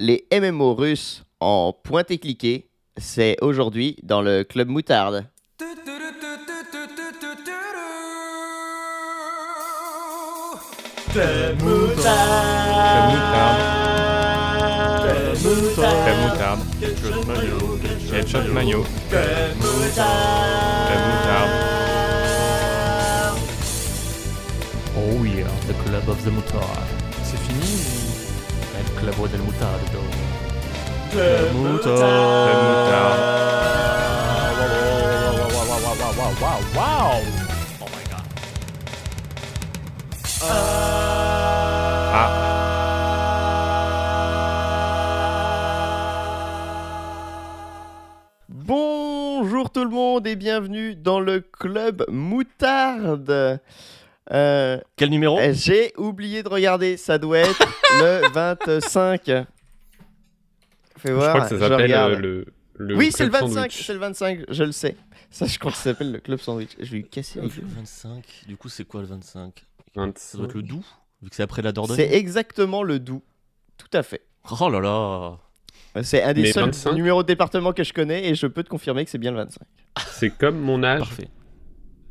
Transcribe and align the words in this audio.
les 0.00 0.26
MMO 0.32 0.74
russes 0.74 1.24
en 1.40 1.74
pointé 1.74 2.16
cliqué, 2.18 2.70
c'est 2.96 3.36
aujourd'hui 3.42 3.96
dans 4.02 4.22
le 4.22 4.44
Club 4.44 4.68
Moutarde. 4.68 5.26
Club 11.12 11.62
Moutarde. 11.62 12.80
Club 12.90 13.10
Moutarde. 13.12 13.60
Club 15.02 15.36
Moutarde. 15.44 16.60
Club. 19.10 19.20
Club. 19.20 20.20
Oh 24.96 25.24
yeah, 25.24 25.46
the 25.66 25.74
club 25.84 26.08
of 26.08 26.24
the 26.24 26.30
moutarde. 26.30 26.88
C'est 27.22 27.38
fini 27.38 28.09
Del 31.12 31.52
mutardo. 31.54 32.00
Oh 37.80 37.86
my 37.86 38.02
god. 38.10 38.24
Ah, 42.12 42.28
Bonjour 48.48 49.70
tout 49.70 49.84
le 49.84 49.90
monde 49.90 50.26
et 50.26 50.36
bienvenue 50.36 50.94
dans 50.94 51.20
le 51.20 51.40
Club 51.40 52.04
Moutarde. 52.10 53.60
Euh, 54.32 54.78
Quel 54.96 55.10
numéro 55.10 55.38
Eh, 55.40 55.54
J'ai 55.54 55.92
oublié 55.96 56.42
de 56.42 56.48
regarder, 56.48 56.96
ça 56.96 57.18
doit 57.18 57.38
être 57.38 57.58
le 58.00 58.28
25. 58.32 59.24
Fais 59.24 59.44
je 61.04 61.12
voir, 61.12 61.34
crois 61.34 61.48
que 61.48 61.58
ça 61.58 61.68
s'appelle 61.68 61.92
euh, 61.94 62.16
le, 62.16 62.46
le. 62.74 62.96
Oui, 62.96 63.10
c'est 63.10 63.24
le 63.24 63.30
Club 63.30 63.42
25, 63.44 63.54
Sandwich. 63.72 63.86
c'est 63.86 63.92
le 63.94 63.98
25, 63.98 64.40
je 64.48 64.64
le 64.64 64.72
sais. 64.72 64.96
Ça, 65.30 65.46
je 65.46 65.58
crois 65.58 65.70
que 65.72 65.76
ça 65.78 65.84
s'appelle 65.84 66.12
le 66.12 66.18
Club 66.20 66.38
Sandwich. 66.40 66.70
Je 66.78 66.90
vais 66.90 66.96
lui 66.98 67.08
casser 67.08 67.40
gueules. 67.40 67.50
25. 67.62 68.24
Du 68.46 68.56
coup, 68.56 68.68
c'est 68.68 68.84
quoi 68.84 69.00
le 69.00 69.06
25 69.06 69.52
Ça 69.94 70.00
25. 70.00 70.36
doit 70.38 70.46
être 70.48 70.54
le 70.54 70.62
doux, 70.62 70.84
vu 71.22 71.30
que 71.30 71.36
c'est 71.36 71.42
après 71.42 71.62
la 71.62 71.72
Dordogne. 71.72 71.96
C'est 71.96 72.12
exactement 72.12 72.82
le 72.82 72.98
doux. 73.00 73.22
Tout 73.78 73.88
à 73.94 74.02
fait. 74.02 74.22
Oh 74.60 74.68
là 74.68 74.80
là 74.80 76.02
C'est 76.02 76.22
un 76.22 76.32
des 76.34 76.42
Mais 76.42 76.52
seuls 76.52 76.64
25? 76.66 76.92
numéros 76.92 77.22
de 77.22 77.28
département 77.28 77.72
que 77.72 77.82
je 77.84 77.92
connais 77.92 78.28
et 78.28 78.34
je 78.34 78.46
peux 78.46 78.62
te 78.62 78.68
confirmer 78.68 79.04
que 79.04 79.10
c'est 79.10 79.18
bien 79.18 79.30
le 79.30 79.38
25. 79.38 79.62
C'est 80.12 80.30
comme 80.30 80.58
mon 80.60 80.82
âge, 80.84 81.00
Parfait. 81.00 81.28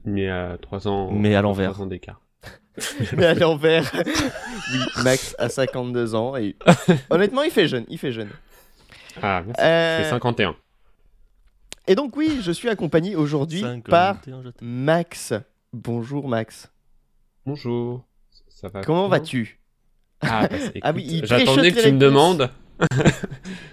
Mais 0.06 0.30
à 0.30 0.58
3 0.62 0.88
ans. 0.88 1.12
Mais 1.12 1.36
à 1.36 1.42
l'envers. 1.42 1.72
3 1.74 1.86
ans 1.86 1.88
d'écart. 1.88 2.22
Mais 3.18 3.26
à 3.26 3.34
l'envers, 3.34 3.92
oui, 4.74 4.80
Max 5.04 5.36
a 5.38 5.50
52 5.50 6.16
ans 6.16 6.38
et 6.38 6.56
honnêtement, 7.10 7.42
il 7.42 7.52
fait 7.52 7.68
jeune, 7.68 7.84
il 7.90 7.98
fait 7.98 8.14
jeune. 8.14 8.30
Ah, 9.22 9.44
merci. 9.46 9.62
Euh, 9.62 10.04
C'est 10.04 10.10
51. 10.12 10.56
Et 11.88 11.96
donc 11.96 12.16
oui, 12.16 12.40
je 12.42 12.52
suis 12.52 12.70
accompagné 12.70 13.16
aujourd'hui 13.16 13.62
51, 13.62 13.82
par. 13.92 14.18
Max. 14.62 15.34
Bonjour 15.74 16.30
Max. 16.30 16.72
Bonjour. 17.46 18.06
Ça 18.48 18.70
va 18.70 18.82
Comment 18.82 19.08
vas-tu? 19.08 19.60
Ah, 20.22 20.48
bah, 20.48 20.58
Ah 20.82 20.92
oui, 20.94 21.22
J'attendais 21.26 21.72
que 21.72 21.82
tu 21.82 21.92
me 21.92 22.00
demandes. 22.00 22.50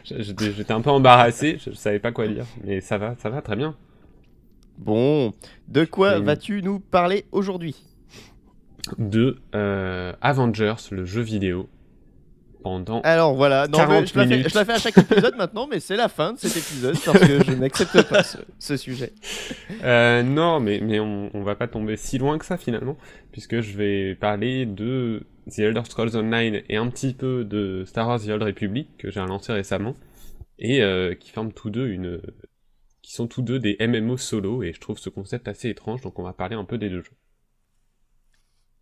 J'étais 0.05 0.53
j'étais 0.53 0.73
un 0.73 0.81
peu 0.81 0.91
embarrassé, 0.91 1.59
je, 1.65 1.71
je 1.71 1.77
savais 1.77 2.01
pas 2.01 2.11
quoi 2.11 2.27
dire, 2.27 2.47
mais 2.65 2.81
ça 2.81 2.99
va, 2.99 3.15
ça 3.19 3.31
va 3.31 3.41
très 3.41 3.55
bien. 3.55 3.77
Bon, 4.79 5.33
de 5.69 5.85
quoi 5.85 6.21
vas-tu 6.21 6.63
nous 6.63 6.81
parler 6.81 7.25
aujourd'hui? 7.33 7.77
De 8.99 9.39
euh, 9.55 10.13
Avengers, 10.21 10.77
le 10.93 11.05
jeu 11.05 11.23
vidéo, 11.23 11.69
pendant. 12.63 13.01
Alors 13.01 13.35
voilà, 13.35 13.67
non, 13.69 13.79
40 13.79 14.01
mais 14.01 14.07
je, 14.07 14.19
la 14.19 14.27
fais, 14.27 14.49
je 14.49 14.55
la 14.55 14.65
fais 14.65 14.73
à 14.73 14.79
chaque 14.79 14.99
épisode 14.99 15.37
maintenant, 15.37 15.67
mais 15.71 15.81
c'est 15.81 15.97
la 15.97 16.09
fin 16.09 16.33
de 16.33 16.39
cet 16.39 16.57
épisode 16.57 16.97
parce 17.05 17.19
que 17.19 17.45
je 17.45 17.53
n'accepte 17.53 18.03
pas 18.09 18.23
ce, 18.23 18.39
ce 18.59 18.77
sujet. 18.77 19.13
Euh, 19.83 20.23
non, 20.23 20.61
mais, 20.61 20.81
mais 20.81 21.01
on, 21.01 21.31
on 21.35 21.43
va 21.43 21.55
pas 21.55 21.69
tomber 21.69 21.97
si 21.97 22.19
loin 22.19 22.39
que 22.39 22.45
ça 22.45 22.57
finalement, 22.57 22.97
puisque 23.33 23.61
je 23.61 23.77
vais 23.77 24.15
parler 24.15 24.67
de 24.67 25.25
The 25.51 25.61
Elder 25.61 25.83
Scrolls 25.85 26.17
Online 26.17 26.63
et 26.69 26.77
un 26.77 26.89
petit 26.89 27.15
peu 27.15 27.45
de 27.45 27.85
Star 27.87 28.09
Wars 28.09 28.21
The 28.21 28.31
Old 28.31 28.43
Republic 28.43 28.89
que 28.99 29.11
j'ai 29.11 29.21
lancé 29.21 29.53
récemment 29.53 29.95
et 30.59 30.83
euh, 30.83 31.15
qui 31.15 31.31
forment 31.31 31.53
tous 31.53 31.71
deux 31.71 31.87
une, 31.89 32.21
qui 33.07 33.13
sont 33.13 33.29
tous 33.29 33.41
deux 33.41 33.61
des 33.61 33.77
MMO 33.79 34.17
solo 34.17 34.65
et 34.65 34.73
je 34.73 34.81
trouve 34.81 34.99
ce 34.99 35.09
concept 35.11 35.47
assez 35.47 35.69
étrange, 35.69 36.01
donc 36.01 36.19
on 36.19 36.25
va 36.25 36.33
parler 36.33 36.57
un 36.57 36.65
peu 36.65 36.77
des 36.77 36.91
deux 36.91 37.03
jeux. 37.03 37.13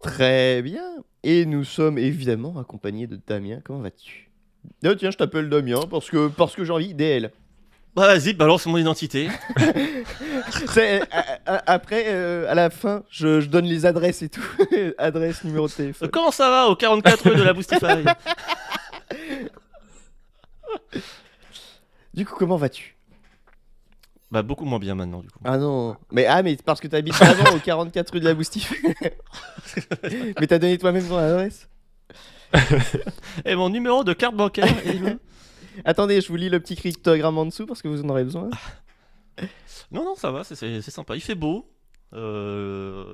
Très 0.00 0.62
bien. 0.62 0.82
Et 1.22 1.44
nous 1.44 1.62
sommes 1.62 1.98
évidemment 1.98 2.58
accompagnés 2.58 3.06
de 3.06 3.20
Damien. 3.26 3.60
Comment 3.62 3.80
vas-tu? 3.80 4.30
Oh, 4.86 4.94
tiens, 4.94 5.10
je 5.10 5.18
t'appelle 5.18 5.50
Damien 5.50 5.80
parce 5.90 6.08
que, 6.08 6.28
parce 6.28 6.54
que 6.56 6.64
j'ai 6.64 6.72
envie 6.72 6.94
DL. 6.94 7.32
Bah 7.94 8.06
vas-y, 8.06 8.32
balance 8.32 8.64
mon 8.64 8.78
identité. 8.78 9.28
C'est- 10.72 11.02
a- 11.12 11.38
a- 11.44 11.70
après, 11.72 12.04
euh, 12.06 12.50
à 12.50 12.54
la 12.54 12.70
fin, 12.70 13.04
je, 13.10 13.42
je 13.42 13.48
donne 13.50 13.66
les 13.66 13.84
adresses 13.84 14.22
et 14.22 14.30
tout. 14.30 14.42
Adresse, 14.96 15.44
numéro 15.44 15.66
de 15.66 15.72
Euh, 15.72 15.76
téléphone. 15.76 16.08
Comment 16.10 16.30
ça 16.30 16.48
va 16.48 16.68
au 16.68 16.76
44 16.76 17.28
rue 17.28 17.36
de 17.36 17.42
la 17.42 17.52
Boostify 17.52 18.04
Du 22.14 22.24
coup, 22.24 22.36
comment 22.36 22.56
vas-tu? 22.56 22.93
Bah 24.34 24.42
beaucoup 24.42 24.64
moins 24.64 24.80
bien 24.80 24.96
maintenant 24.96 25.20
du 25.20 25.28
coup. 25.28 25.38
Ah 25.44 25.58
non. 25.58 25.96
Mais, 26.10 26.26
ah, 26.26 26.42
mais 26.42 26.56
parce 26.56 26.80
que 26.80 26.88
t'habites 26.88 27.22
avant 27.22 27.54
au 27.54 27.60
44 27.60 28.14
rue 28.14 28.18
de 28.18 28.24
la 28.24 28.34
Boustif. 28.34 28.74
mais 30.40 30.48
t'as 30.48 30.58
donné 30.58 30.76
toi-même 30.76 31.06
ton 31.06 31.16
adresse 31.16 31.68
Et 33.44 33.54
mon 33.54 33.68
numéro 33.68 34.02
de 34.02 34.12
carte 34.12 34.34
bancaire 34.34 34.66
Attendez, 35.84 36.20
je 36.20 36.26
vous 36.26 36.34
lis 36.34 36.48
le 36.48 36.58
petit 36.58 36.74
cryptogramme 36.74 37.38
en 37.38 37.46
dessous 37.46 37.64
parce 37.64 37.80
que 37.80 37.86
vous 37.86 38.02
en 38.02 38.08
aurez 38.08 38.24
besoin. 38.24 38.50
Non 39.92 40.04
non 40.04 40.16
ça 40.16 40.32
va, 40.32 40.42
c'est- 40.42 40.80
sympa. 40.80 41.14
Il 41.14 41.20
fait 41.20 41.36
beau. 41.36 41.70
Euh... 42.12 43.04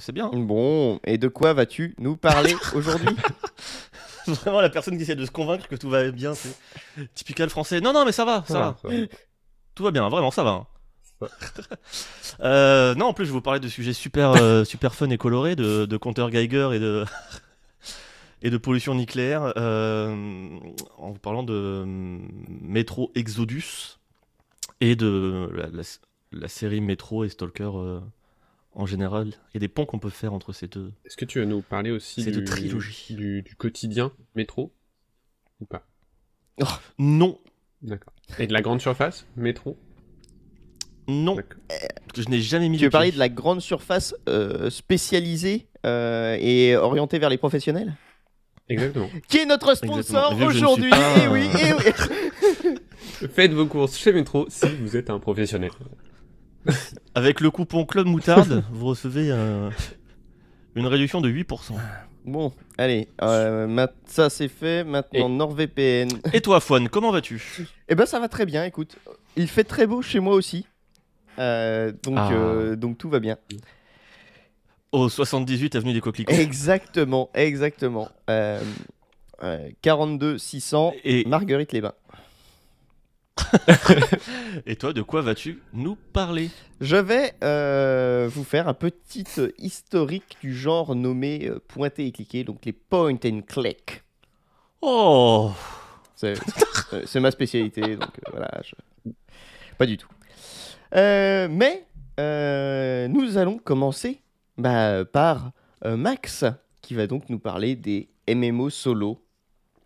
C'est 0.00 0.12
bien. 0.12 0.28
Bon, 0.28 1.00
et 1.04 1.16
de 1.16 1.28
quoi 1.28 1.54
vas-tu 1.54 1.94
nous 1.98 2.18
parler 2.18 2.54
aujourd'hui? 2.74 3.16
Vraiment 4.26 4.60
la 4.60 4.68
personne 4.68 4.98
qui 4.98 5.02
essaie 5.04 5.16
de 5.16 5.24
se 5.24 5.30
convaincre 5.30 5.66
que 5.66 5.76
tout 5.76 5.88
va 5.88 6.10
bien, 6.10 6.34
c'est 6.34 6.54
typical 7.14 7.48
français. 7.48 7.80
Non 7.80 7.94
non 7.94 8.04
mais 8.04 8.12
ça 8.12 8.26
va, 8.26 8.44
ça 8.46 8.58
va. 8.58 8.76
Ça 8.82 8.88
va. 8.88 8.94
Tout 9.78 9.84
va 9.84 9.92
bien, 9.92 10.08
vraiment, 10.08 10.32
ça 10.32 10.42
va. 10.42 10.50
hein. 10.50 10.66
Euh, 12.40 12.94
non, 12.96 13.06
en 13.06 13.12
plus, 13.12 13.24
je 13.26 13.30
vais 13.30 13.34
vous 13.34 13.40
parler 13.40 13.60
de 13.60 13.68
sujets 13.68 13.92
super, 13.92 14.32
euh, 14.32 14.64
super 14.64 14.94
fun 14.94 15.08
et 15.10 15.18
colorés, 15.18 15.54
de, 15.54 15.86
de 15.86 15.96
compteurs 15.96 16.30
Geiger 16.30 16.70
et 16.74 16.80
de, 16.80 17.04
et 18.42 18.50
de 18.50 18.56
pollution 18.56 18.94
nucléaire, 18.96 19.52
euh, 19.56 20.58
en 20.96 21.10
vous 21.12 21.18
parlant 21.18 21.44
de 21.44 21.54
euh, 21.54 21.84
Metro 22.60 23.12
Exodus 23.14 23.98
et 24.80 24.96
de 24.96 25.48
la, 25.54 25.68
la- 25.68 25.82
la 26.32 26.48
série 26.48 26.80
Metro 26.80 27.22
et 27.24 27.28
Stalker 27.28 27.70
en 28.74 28.86
général. 28.86 29.28
Il 29.50 29.54
y 29.54 29.56
a 29.58 29.60
des 29.60 29.68
ponts 29.68 29.86
qu'on 29.86 29.98
peut 30.00 30.10
faire 30.10 30.32
entre 30.32 30.52
ces 30.52 30.66
deux. 30.66 30.92
Est-ce 31.04 31.16
que 31.16 31.24
tu 31.24 31.38
vas 31.38 31.46
nous 31.46 31.62
parler 31.62 31.92
aussi 31.92 32.24
du, 32.24 32.44
trilogie. 32.44 33.14
du, 33.14 33.42
du 33.42 33.54
quotidien 33.54 34.10
métro 34.34 34.72
ou 35.60 35.66
pas? 35.66 35.86
Non, 36.98 37.38
D'accord. 37.82 38.12
Et 38.38 38.46
de 38.46 38.52
la 38.52 38.60
grande 38.60 38.80
surface 38.80 39.26
métro? 39.36 39.76
Non, 41.06 41.36
que 41.36 42.20
je 42.20 42.28
n'ai 42.28 42.40
jamais 42.40 42.68
mis 42.68 42.76
Tu 42.76 42.84
veux 42.84 42.90
parler 42.90 43.12
de 43.12 43.18
la 43.18 43.30
grande 43.30 43.60
surface 43.60 44.14
euh, 44.28 44.68
spécialisée 44.68 45.66
euh, 45.86 46.36
et 46.38 46.76
orientée 46.76 47.18
vers 47.18 47.30
les 47.30 47.38
professionnels? 47.38 47.94
Exactement. 48.68 49.08
Qui 49.28 49.38
est 49.38 49.46
notre 49.46 49.74
sponsor 49.74 50.36
aujourd'hui 50.42 50.90
pas, 50.90 51.14
Eh 51.24 51.28
oui, 51.28 51.48
eh 51.54 51.72
oui. 51.72 52.74
Faites 53.34 53.52
vos 53.52 53.66
courses 53.66 53.96
chez 53.96 54.12
Métro 54.12 54.46
si 54.50 54.66
vous 54.82 54.96
êtes 54.96 55.08
un 55.08 55.18
professionnel. 55.18 55.70
Avec 57.14 57.40
le 57.40 57.50
coupon 57.50 57.86
Club 57.86 58.06
Moutarde, 58.06 58.64
vous 58.70 58.86
recevez 58.86 59.30
euh, 59.30 59.70
une 60.78 60.86
réduction 60.86 61.20
de 61.20 61.28
8%. 61.30 61.74
Bon, 62.24 62.52
allez, 62.76 63.08
euh, 63.22 63.86
ça 64.06 64.28
c'est 64.28 64.48
fait. 64.48 64.84
Maintenant, 64.84 65.28
NordVPN. 65.28 66.08
Et 66.32 66.40
toi, 66.40 66.60
Fouane, 66.60 66.88
comment 66.88 67.10
vas-tu? 67.10 67.42
Eh 67.88 67.94
ben, 67.94 68.04
ça 68.06 68.20
va 68.20 68.28
très 68.28 68.44
bien. 68.44 68.64
Écoute, 68.64 68.96
il 69.36 69.48
fait 69.48 69.64
très 69.64 69.86
beau 69.86 70.02
chez 70.02 70.20
moi 70.20 70.34
aussi. 70.34 70.66
Euh, 71.38 71.92
donc, 72.02 72.16
Ah. 72.18 72.32
euh, 72.32 72.76
donc 72.76 72.98
tout 72.98 73.08
va 73.08 73.20
bien. 73.20 73.36
Au 74.92 75.08
78 75.08 75.76
avenue 75.76 75.92
des 75.92 76.00
Coquelicots. 76.00 76.32
Exactement, 76.32 77.30
exactement. 77.34 78.08
Euh, 78.28 78.60
euh, 79.42 79.68
42 79.82 80.38
600 80.38 80.94
Et, 81.04 81.24
Marguerite 81.26 81.72
les 81.72 81.80
Bains. 81.80 81.94
Et 84.66 84.76
toi, 84.76 84.92
de 84.92 85.02
quoi 85.02 85.22
vas-tu 85.22 85.60
nous 85.72 85.96
parler? 85.96 86.50
Je 86.80 86.96
vais 86.96 87.34
euh, 87.44 88.28
vous 88.32 88.44
faire 88.44 88.68
un 88.68 88.74
petit 88.74 89.24
euh, 89.38 89.50
historique 89.58 90.36
du 90.40 90.54
genre 90.56 90.94
nommé 90.94 91.46
euh, 91.48 91.58
pointer 91.68 92.06
et 92.06 92.12
cliquer, 92.12 92.44
donc 92.44 92.64
les 92.64 92.72
point 92.72 93.16
and 93.24 93.40
click. 93.46 94.02
Oh 94.80 95.50
C'est 96.14 97.20
ma 97.20 97.30
spécialité, 97.30 97.96
donc 97.96 98.10
voilà. 98.30 98.50
je- 98.64 99.10
Pas 99.76 99.86
du 99.86 99.96
tout. 99.96 100.08
Euh, 100.94 101.48
mais 101.50 101.84
euh, 102.20 103.08
nous 103.08 103.36
allons 103.38 103.58
commencer 103.58 104.20
bah, 104.56 105.04
par 105.04 105.52
Max, 105.84 106.44
qui 106.82 106.94
va 106.94 107.06
donc 107.06 107.28
nous 107.28 107.38
parler 107.38 107.76
des 107.76 108.08
MMO 108.28 108.70
solo. 108.70 109.22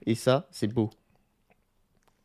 Et 0.07 0.15
ça, 0.15 0.49
c'est 0.51 0.67
beau. 0.73 0.91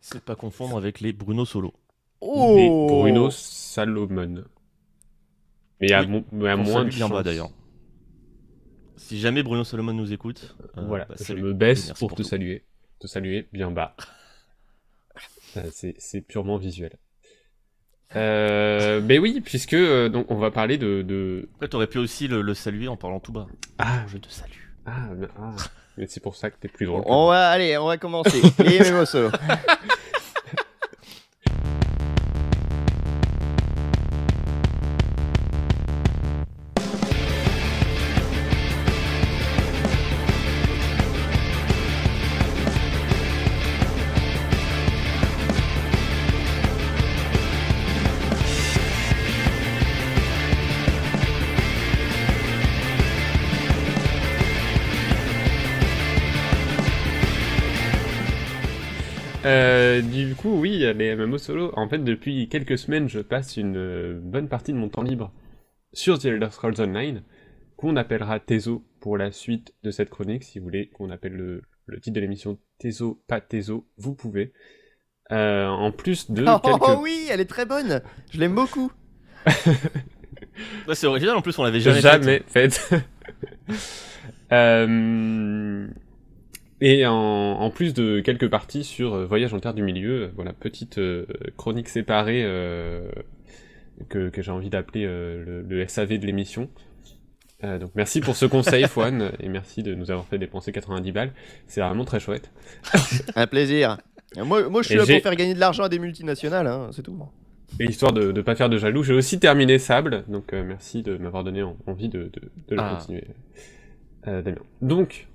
C'est 0.09 0.23
pas 0.23 0.35
confondre 0.35 0.77
avec 0.77 1.01
les 1.01 1.11
Bruno 1.11 1.43
Solo. 1.43 1.73
Les 2.21 2.69
Bruno 2.87 3.29
Salomon. 3.29 4.45
Mais 5.81 5.91
à, 5.91 6.03
Oui, 6.03 6.23
mais 6.31 6.49
à 6.49 6.55
moins 6.55 6.85
de 6.85 6.89
bien 6.89 7.09
bas 7.09 7.15
chance. 7.17 7.23
d'ailleurs. 7.25 7.49
Si 8.95 9.19
jamais 9.19 9.43
Bruno 9.43 9.63
Solomon 9.65 9.93
nous 9.93 10.13
écoute, 10.13 10.55
euh, 10.77 10.85
Voilà, 10.87 11.05
bah, 11.05 11.15
je 11.19 11.33
me 11.33 11.53
baisse 11.53 11.91
pour, 11.99 12.11
te 12.11 12.15
tout. 12.15 12.23
saluer. 12.23 12.63
Te 12.99 13.07
saluer 13.07 13.47
bien 13.51 13.69
bas. 13.69 13.95
C'est, 15.71 16.21
purement 16.21 16.57
visuel. 16.57 16.97
Euh, 18.15 19.01
mais 19.03 19.19
oui, 19.19 19.41
puisque 19.41 19.73
euh, 19.73 20.07
donc 20.07 20.31
on 20.31 20.37
va 20.37 20.51
parler 20.51 20.77
de, 20.77 21.01
de... 21.01 21.49
Après, 21.55 21.67
t'aurais 21.67 21.87
pu 21.87 21.97
aussi 21.97 22.27
le, 22.29 22.41
le 22.41 22.53
saluer 22.53 22.87
en 22.87 22.95
parlant 22.95 23.19
tout 23.19 23.33
bas. 23.33 23.47
Ah, 23.77 24.05
Je 24.07 24.17
te 24.17 24.29
salue. 24.29 24.51
ah, 24.85 25.09
mais, 25.17 25.27
ah. 25.37 25.55
Mais 25.97 26.05
c'est 26.07 26.19
pour 26.21 26.35
ça 26.35 26.49
que 26.49 26.55
t'es 26.59 26.67
plus 26.67 26.85
drôle. 26.85 27.03
On 27.05 27.27
va, 27.27 27.49
allez, 27.49 27.77
on 27.77 27.87
va 27.87 27.97
commencer. 27.97 28.41
Les 28.59 28.79
MMO 28.91 29.05
solo. 29.05 29.29
Euh, 59.97 60.01
du 60.01 60.35
coup, 60.35 60.59
oui, 60.59 60.79
les 60.95 61.15
MMO 61.15 61.37
solo. 61.37 61.71
En 61.75 61.87
fait, 61.89 61.99
depuis 61.99 62.47
quelques 62.49 62.77
semaines, 62.77 63.09
je 63.09 63.19
passe 63.19 63.57
une 63.57 63.77
euh, 63.77 64.19
bonne 64.21 64.47
partie 64.47 64.73
de 64.73 64.77
mon 64.77 64.89
temps 64.89 65.01
libre 65.03 65.31
sur 65.93 66.19
The 66.19 66.25
Elder 66.25 66.49
Scrolls 66.51 66.79
Online, 66.79 67.23
qu'on 67.75 67.95
appellera 67.95 68.39
Tezo 68.39 68.85
pour 68.99 69.17
la 69.17 69.31
suite 69.31 69.73
de 69.83 69.91
cette 69.91 70.09
chronique. 70.09 70.43
Si 70.43 70.59
vous 70.59 70.65
voulez 70.65 70.89
qu'on 70.89 71.09
appelle 71.09 71.33
le, 71.33 71.61
le 71.85 71.99
titre 71.99 72.15
de 72.15 72.21
l'émission 72.21 72.57
Tezo, 72.79 73.23
pas 73.27 73.41
Tezo, 73.41 73.87
vous 73.97 74.15
pouvez. 74.15 74.53
Euh, 75.31 75.65
en 75.65 75.91
plus 75.91 76.31
de 76.31 76.45
Oh, 76.47 76.59
quelques... 76.59 77.01
oui, 77.01 77.27
elle 77.29 77.41
est 77.41 77.45
très 77.45 77.65
bonne. 77.65 78.01
Je 78.31 78.39
l'aime 78.39 78.55
beaucoup. 78.55 78.91
Ouais, 80.87 80.95
c'est 80.95 81.07
original 81.07 81.35
en 81.35 81.41
plus, 81.41 81.57
on 81.59 81.63
l'avait 81.63 81.79
jamais, 81.79 82.01
fait. 82.01 82.11
jamais 82.11 82.43
faite. 82.47 82.89
Euh, 84.53 85.87
Et 86.79 87.05
en, 87.07 87.13
en 87.13 87.69
plus 87.71 87.93
de 87.93 88.19
quelques 88.19 88.49
parties 88.49 88.83
sur 88.83 89.15
euh, 89.15 89.25
Voyage 89.25 89.53
en 89.53 89.59
Terre 89.59 89.73
du 89.73 89.81
Milieu, 89.81 90.23
euh, 90.23 90.27
voilà, 90.35 90.53
petite 90.53 90.99
euh, 90.99 91.25
chronique 91.57 91.89
séparée 91.89 92.43
euh, 92.45 93.09
que, 94.09 94.29
que 94.29 94.41
j'ai 94.43 94.51
envie 94.51 94.69
d'appeler 94.69 95.05
euh, 95.05 95.43
le, 95.43 95.61
le 95.63 95.87
SAV 95.87 96.19
de 96.19 96.25
l'émission. 96.25 96.69
Donc 97.63 97.89
merci 97.95 98.21
pour 98.21 98.35
ce 98.35 98.45
conseil, 98.45 98.83
Fouane, 98.87 99.31
et 99.39 99.49
merci 99.49 99.81
de 99.81 99.95
nous 99.95 100.11
avoir 100.11 100.27
fait 100.27 100.37
dépenser 100.37 100.71
90 100.71 101.11
balles. 101.11 101.31
C'est 101.65 101.81
vraiment 101.81 102.05
très 102.05 102.19
chouette. 102.19 102.51
Un 103.35 103.47
plaisir. 103.47 103.97
Moi, 104.37 104.69
moi 104.69 104.83
je 104.83 104.89
suis 104.89 104.93
Et 104.95 104.97
là 104.99 105.05
pour 105.07 105.23
faire 105.23 105.35
gagner 105.35 105.55
de 105.55 105.59
l'argent 105.59 105.81
à 105.83 105.89
des 105.89 105.97
multinationales, 105.97 106.67
hein, 106.67 106.89
c'est 106.91 107.01
tout. 107.01 107.17
Et 107.79 107.85
histoire 107.85 108.13
de 108.13 108.31
ne 108.31 108.41
pas 108.41 108.53
faire 108.55 108.69
de 108.69 108.77
jaloux, 108.77 109.01
j'ai 109.01 109.15
aussi 109.15 109.39
terminé 109.39 109.79
Sable, 109.79 110.23
donc 110.27 110.51
merci 110.53 111.01
de 111.01 111.17
m'avoir 111.17 111.43
donné 111.43 111.63
en- 111.63 111.75
envie 111.87 112.09
de, 112.09 112.29
de, 112.31 112.41
de 112.67 112.75
le 112.75 112.79
Ah. 112.79 112.95
continuer, 112.99 113.23
Damien. 114.23 114.57
Donc, 114.83 115.27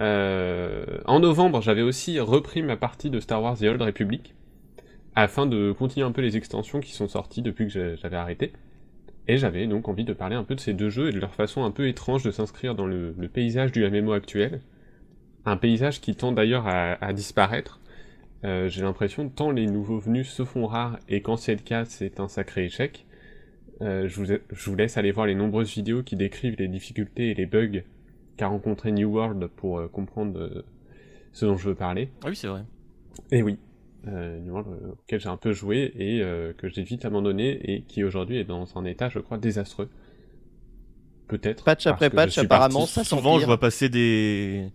euh, 0.00 0.84
en 1.06 1.20
novembre, 1.20 1.62
j'avais 1.62 1.82
aussi 1.82 2.20
repris 2.20 2.62
ma 2.62 2.76
partie 2.76 3.10
de 3.10 3.20
Star 3.20 3.42
Wars 3.42 3.56
The 3.58 3.62
Old 3.62 3.82
Republic, 3.82 4.34
afin 5.14 5.46
de 5.46 5.72
continuer 5.72 6.06
un 6.06 6.12
peu 6.12 6.20
les 6.20 6.36
extensions 6.36 6.80
qui 6.80 6.92
sont 6.92 7.08
sorties 7.08 7.42
depuis 7.42 7.68
que 7.68 7.96
j'avais 7.96 8.16
arrêté. 8.16 8.52
Et 9.28 9.38
j'avais 9.38 9.66
donc 9.66 9.88
envie 9.88 10.04
de 10.04 10.12
parler 10.12 10.36
un 10.36 10.44
peu 10.44 10.54
de 10.54 10.60
ces 10.60 10.72
deux 10.72 10.90
jeux 10.90 11.08
et 11.08 11.12
de 11.12 11.18
leur 11.18 11.34
façon 11.34 11.64
un 11.64 11.70
peu 11.70 11.88
étrange 11.88 12.22
de 12.22 12.30
s'inscrire 12.30 12.74
dans 12.74 12.86
le, 12.86 13.12
paysage 13.32 13.72
du 13.72 13.88
MMO 13.88 14.12
actuel. 14.12 14.60
Un 15.44 15.56
paysage 15.56 16.00
qui 16.00 16.14
tend 16.14 16.32
d'ailleurs 16.32 16.66
à, 16.66 17.12
disparaître. 17.12 17.80
Euh, 18.44 18.68
j'ai 18.68 18.82
l'impression, 18.82 19.28
tant 19.28 19.50
les 19.50 19.66
nouveaux 19.66 19.98
venus 19.98 20.28
se 20.28 20.44
font 20.44 20.66
rares 20.66 20.98
et 21.08 21.22
quand 21.22 21.36
c'est 21.36 21.54
le 21.54 21.62
cas, 21.62 21.84
c'est 21.86 22.20
un 22.20 22.28
sacré 22.28 22.66
échec. 22.66 23.06
Euh, 23.82 24.08
je 24.08 24.70
vous 24.70 24.76
laisse 24.76 24.96
aller 24.96 25.10
voir 25.10 25.26
les 25.26 25.34
nombreuses 25.34 25.72
vidéos 25.72 26.02
qui 26.02 26.16
décrivent 26.16 26.56
les 26.58 26.68
difficultés 26.68 27.30
et 27.30 27.34
les 27.34 27.46
bugs 27.46 27.82
qu'a 28.36 28.48
rencontré 28.48 28.92
New 28.92 29.08
World 29.10 29.46
pour 29.48 29.78
euh, 29.78 29.88
comprendre 29.88 30.38
euh, 30.38 30.62
ce 31.32 31.46
dont 31.46 31.56
je 31.56 31.68
veux 31.68 31.74
parler. 31.74 32.10
Ah 32.24 32.28
oui, 32.28 32.36
c'est 32.36 32.48
vrai. 32.48 32.64
Et 33.30 33.42
oui, 33.42 33.58
euh, 34.08 34.38
New 34.40 34.52
World 34.52 34.68
euh, 34.70 34.92
auquel 34.92 35.20
j'ai 35.20 35.28
un 35.28 35.36
peu 35.36 35.52
joué 35.52 35.92
et 35.96 36.22
euh, 36.22 36.52
que 36.52 36.68
j'ai 36.68 36.82
vite 36.82 37.04
abandonné 37.04 37.58
et 37.72 37.82
qui 37.82 38.04
aujourd'hui 38.04 38.36
est 38.38 38.44
dans 38.44 38.76
un 38.76 38.84
état, 38.84 39.08
je 39.08 39.18
crois, 39.18 39.38
désastreux. 39.38 39.88
Peut-être. 41.28 41.64
Patch 41.64 41.86
après 41.86 42.10
patch, 42.10 42.38
apparemment, 42.38 42.80
parti- 42.80 42.92
ça 42.92 43.04
Souvent, 43.04 43.38
je 43.40 43.46
vois 43.46 43.58
passer 43.58 43.88
des, 43.88 44.70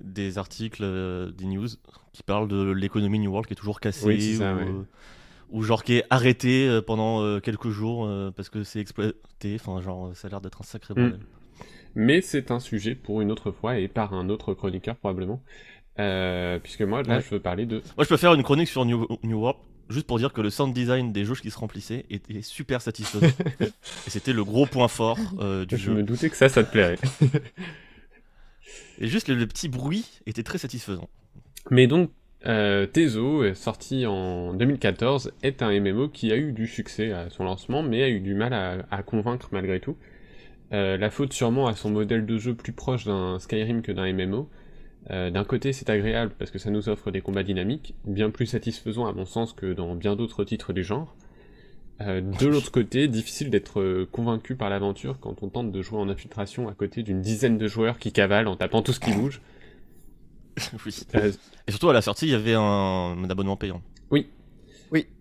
des 0.00 0.38
articles, 0.38 0.84
euh, 0.84 1.32
des 1.32 1.46
news 1.46 1.66
qui 2.12 2.22
parlent 2.22 2.48
de 2.48 2.70
l'économie 2.70 3.18
New 3.18 3.30
World 3.30 3.46
qui 3.46 3.54
est 3.54 3.56
toujours 3.56 3.80
cassée. 3.80 4.06
Oui, 4.06 4.20
c'est 4.20 4.34
ça, 4.38 4.54
ou, 4.54 4.56
ouais. 4.58 4.62
euh, 4.68 4.82
ou 5.50 5.62
genre 5.62 5.82
qui 5.82 5.94
est 5.94 6.04
arrêtée 6.10 6.80
pendant 6.86 7.22
euh, 7.22 7.40
quelques 7.40 7.70
jours 7.70 8.08
parce 8.36 8.48
que 8.50 8.62
c'est 8.62 8.78
exploité. 8.78 9.56
Enfin, 9.56 9.80
genre, 9.80 10.14
ça 10.14 10.28
a 10.28 10.30
l'air 10.30 10.40
d'être 10.40 10.60
un 10.60 10.64
sacré 10.64 10.94
Mm. 10.94 10.96
bordel. 11.00 11.20
Mais 11.96 12.20
c'est 12.20 12.50
un 12.52 12.60
sujet 12.60 12.94
pour 12.94 13.20
une 13.22 13.32
autre 13.32 13.50
fois 13.50 13.78
et 13.78 13.88
par 13.88 14.14
un 14.14 14.28
autre 14.28 14.54
chroniqueur 14.54 14.94
probablement. 14.96 15.42
Euh, 15.98 16.58
puisque 16.58 16.82
moi, 16.82 17.02
là, 17.02 17.16
Ouais. 17.16 17.22
je 17.22 17.30
veux 17.30 17.40
parler 17.40 17.64
de 17.66 17.76
Moi, 17.96 18.04
je 18.04 18.08
peux 18.08 18.16
faire 18.18 18.34
une 18.34 18.42
chronique 18.42 18.68
sur 18.68 18.84
New, 18.84 19.06
New 19.24 19.38
World 19.40 19.58
juste 19.88 20.06
pour 20.06 20.18
dire 20.18 20.32
que 20.32 20.40
le 20.42 20.50
sound 20.50 20.74
design 20.74 21.12
des 21.12 21.24
jauges 21.24 21.40
qui 21.40 21.50
se 21.50 21.58
remplissaient 21.58 22.04
était 22.10 22.42
super 22.42 22.82
satisfaisant. 22.82 23.26
Et 24.06 24.10
c'était 24.10 24.32
le 24.32 24.44
gros 24.44 24.66
point 24.66 24.88
fort 24.88 25.18
euh, 25.40 25.64
du 25.64 25.76
Je 25.76 25.84
jeu. 25.84 25.94
me 25.94 26.02
doutais 26.02 26.28
que 26.28 26.36
ça, 26.36 26.48
ça 26.48 26.64
te 26.64 26.70
plairait. 26.70 26.98
Et 28.98 29.06
juste 29.08 29.28
le, 29.28 29.34
le 29.34 29.46
petit 29.46 29.68
bruit 29.68 30.04
était 30.26 30.42
très 30.42 30.58
satisfaisant. 30.58 31.08
Mais 31.70 31.86
donc, 31.86 32.10
euh, 32.46 32.86
Tezo, 32.86 33.54
sorti 33.54 34.06
en 34.06 34.54
2014, 34.54 35.32
est 35.42 35.62
un 35.62 35.78
MMO 35.80 36.08
qui 36.08 36.32
a 36.32 36.36
eu 36.36 36.52
du 36.52 36.66
succès 36.66 37.12
à 37.12 37.30
son 37.30 37.44
lancement, 37.44 37.82
mais 37.82 38.02
a 38.02 38.08
eu 38.08 38.20
du 38.20 38.34
mal 38.34 38.52
à, 38.52 38.86
à 38.90 39.02
convaincre 39.02 39.48
malgré 39.52 39.80
tout. 39.80 39.96
Euh, 40.72 40.96
la 40.96 41.10
faute 41.10 41.32
sûrement 41.32 41.66
à 41.66 41.74
son 41.74 41.90
modèle 41.90 42.26
de 42.26 42.38
jeu 42.38 42.54
plus 42.54 42.72
proche 42.72 43.04
d'un 43.04 43.38
Skyrim 43.38 43.82
que 43.82 43.92
d'un 43.92 44.12
MMO. 44.12 44.48
Euh, 45.10 45.30
d'un 45.30 45.44
côté, 45.44 45.72
c'est 45.72 45.88
agréable 45.88 46.32
parce 46.38 46.50
que 46.50 46.58
ça 46.58 46.70
nous 46.70 46.88
offre 46.88 47.10
des 47.10 47.20
combats 47.20 47.44
dynamiques, 47.44 47.94
bien 48.04 48.30
plus 48.30 48.46
satisfaisants 48.46 49.06
à 49.06 49.12
mon 49.12 49.24
sens 49.24 49.52
que 49.52 49.72
dans 49.72 49.94
bien 49.94 50.16
d'autres 50.16 50.44
titres 50.44 50.72
du 50.72 50.82
genre. 50.82 51.14
Euh, 52.00 52.20
de 52.20 52.46
l'autre 52.46 52.72
côté, 52.72 53.06
difficile 53.06 53.48
d'être 53.48 54.04
convaincu 54.10 54.56
par 54.56 54.68
l'aventure 54.68 55.18
quand 55.20 55.42
on 55.42 55.48
tente 55.48 55.70
de 55.70 55.82
jouer 55.82 55.98
en 55.98 56.08
infiltration 56.08 56.68
à 56.68 56.74
côté 56.74 57.02
d'une 57.02 57.22
dizaine 57.22 57.56
de 57.56 57.68
joueurs 57.68 57.98
qui 57.98 58.12
cavalent 58.12 58.48
en 58.48 58.56
tapant 58.56 58.82
tout 58.82 58.92
ce 58.92 59.00
qui 59.00 59.12
bouge. 59.12 59.40
oui. 60.84 61.06
Et 61.68 61.70
surtout 61.70 61.88
à 61.88 61.92
la 61.92 62.02
sortie, 62.02 62.26
il 62.26 62.32
y 62.32 62.34
avait 62.34 62.54
un, 62.54 62.60
un 62.60 63.30
abonnement 63.30 63.56
payant. 63.56 63.82
Oui, 64.10 64.28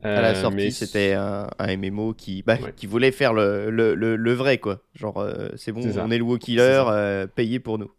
à 0.04 0.22
la 0.22 0.30
euh, 0.30 0.36
sortie, 0.42 0.56
mais- 0.58 0.72
c'était 0.72 1.14
un, 1.14 1.48
un 1.60 1.68
MMO 1.78 2.14
qui, 2.14 2.44
bah, 2.44 2.58
Ouais. 2.62 2.74
qui 2.76 2.88
voulait 2.88 3.12
faire 3.12 3.34
le, 3.34 3.70
le, 3.70 3.96
le, 3.96 4.16
le 4.16 4.34
vrai, 4.34 4.58
quoi. 4.58 4.82
Genre, 4.94 5.18
euh, 5.18 5.50
c'est 5.56 5.72
bon, 5.72 5.82
on 5.98 6.12
est 6.12 6.18
le 6.18 6.24
WoW 6.24 6.36
C'est 6.36 6.40
Killer, 6.46 6.84
ça. 6.86 6.94
euh, 6.94 7.28
payé 7.28 7.60
pour 7.60 7.78
nous. 7.80 7.92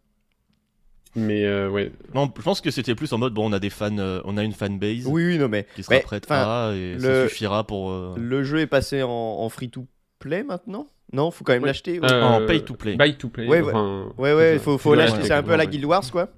Mais 1.18 1.46
euh, 1.46 1.70
ouais, 1.70 1.92
Non, 2.14 2.30
je 2.36 2.42
pense 2.42 2.60
que 2.60 2.70
c'était 2.70 2.94
plus 2.94 3.10
en 3.14 3.18
mode 3.18 3.32
bon, 3.32 3.48
on 3.48 3.52
a 3.54 3.58
des 3.58 3.70
fans, 3.70 3.96
euh, 3.98 4.20
on 4.26 4.36
a 4.36 4.42
une 4.44 4.52
fanbase 4.52 5.06
Oui, 5.06 5.24
oui, 5.24 5.38
non, 5.38 5.48
mais 5.48 5.66
qui 5.74 5.82
sera 5.82 5.94
mais, 5.94 6.00
prête 6.02 6.26
à 6.30 6.72
et 6.74 6.92
le- 6.94 7.00
ça 7.00 7.28
suffira 7.28 7.66
pour. 7.66 7.90
euh, 7.90 8.14
le 8.18 8.42
jeu 8.44 8.58
est 8.60 8.66
passé 8.66 9.02
en, 9.02 9.08
en 9.10 9.48
free-to-play 9.48 10.42
maintenant? 10.42 10.86
Non, 11.14 11.30
faut 11.30 11.42
quand 11.42 11.54
même 11.54 11.62
Ouais. 11.62 11.68
l'acheter. 11.68 12.00
ouais. 12.00 12.12
Euh, 12.12 12.22
En 12.22 12.44
pay 12.46 12.62
to 12.62 12.74
play. 12.74 12.96
Buy 12.96 13.16
to 13.16 13.28
play. 13.30 13.46
Ouais, 13.46 13.62
ouais. 13.62 13.72
enfin, 13.72 14.12
Ouais, 14.18 14.58
faut, 14.58 14.76
faut 14.76 14.94
l'acheter. 14.94 15.22
C'est 15.22 15.32
un 15.32 15.42
peu 15.42 15.52
à 15.52 15.56
la. 15.56 15.64
Guild 15.64 15.84
Wars, 15.86 16.04
quoi. 16.10 16.28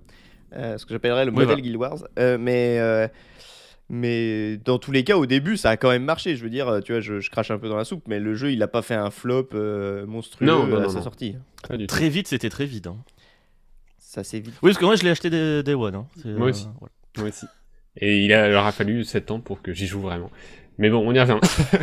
Euh, 0.54 0.78
ce 0.78 0.87
que 0.87 0.94
j'appellerais 0.94 1.25
le 1.25 1.30
Oui, 1.30 1.37
modèle 1.38 1.49
voilà. 1.49 1.61
Guild 1.62 1.76
Wars. 1.76 1.99
Euh, 2.18 2.38
mais, 2.38 2.78
euh, 2.78 3.08
mais 3.90 4.57
dans 4.59 4.78
tous 4.78 4.92
les 4.92 5.04
cas, 5.04 5.16
au 5.16 5.26
début, 5.26 5.57
ça 5.57 5.71
a 5.71 5.76
quand 5.76 5.90
même 5.90 6.04
marché. 6.04 6.37
Je 6.37 6.42
veux 6.45 6.50
dire, 6.50 6.68
euh, 6.68 6.80
tu 6.80 6.92
vois, 6.92 7.00
je, 7.00 7.21
je 7.21 7.30
crache 7.30 7.50
un 7.50 7.59
peu 7.59 7.68
dans 7.68 7.76
la 7.76 7.85
soupe, 7.85 8.04
mais 8.07 8.21
le 8.21 8.35
jeu, 8.35 8.52
il 8.52 8.62
a 8.62 8.68
pas 8.68 8.83
fait 8.83 8.95
un 8.95 9.11
flop 9.11 9.49
euh, 9.54 10.07
monstrueux 10.07 10.47
Non, 10.47 10.66
non, 10.66 10.76
à 10.78 10.80
non, 10.83 10.88
sa 10.88 10.99
non. 10.99 11.04
sortie. 11.04 11.37
Très 11.88 12.09
vite, 12.09 12.28
c'était 12.28 12.50
très 12.50 12.66
vite. 12.66 12.87
hein. 12.87 12.97
Ça 13.99 14.25
c'est 14.25 14.40
vite. 14.40 14.54
Oui, 14.62 14.71
parce 14.71 14.78
que 14.78 14.85
moi, 14.85 14.97
je 14.97 15.02
l'ai 15.04 15.11
acheté 15.11 15.30
des, 15.30 15.62
des 15.62 15.75
One. 15.75 15.95
hein. 15.95 16.07
Moi 16.25 16.49
aussi. 16.49 16.66
voilà. 16.80 16.92
Moi 17.18 17.28
aussi. 17.28 17.47
Et 17.97 18.25
il 18.25 18.33
a, 18.33 18.49
il 18.49 18.54
aura 18.54 18.73
fallu 18.73 19.04
7 19.04 19.30
ans 19.33 19.40
pour 19.40 19.61
que 19.62 19.73
j'y 19.73 19.87
joue 19.87 20.00
vraiment. 20.00 20.30
Mais 20.78 20.88
bon, 20.90 21.07
on 21.07 21.12
y 21.14 21.21
revient. 21.21 21.38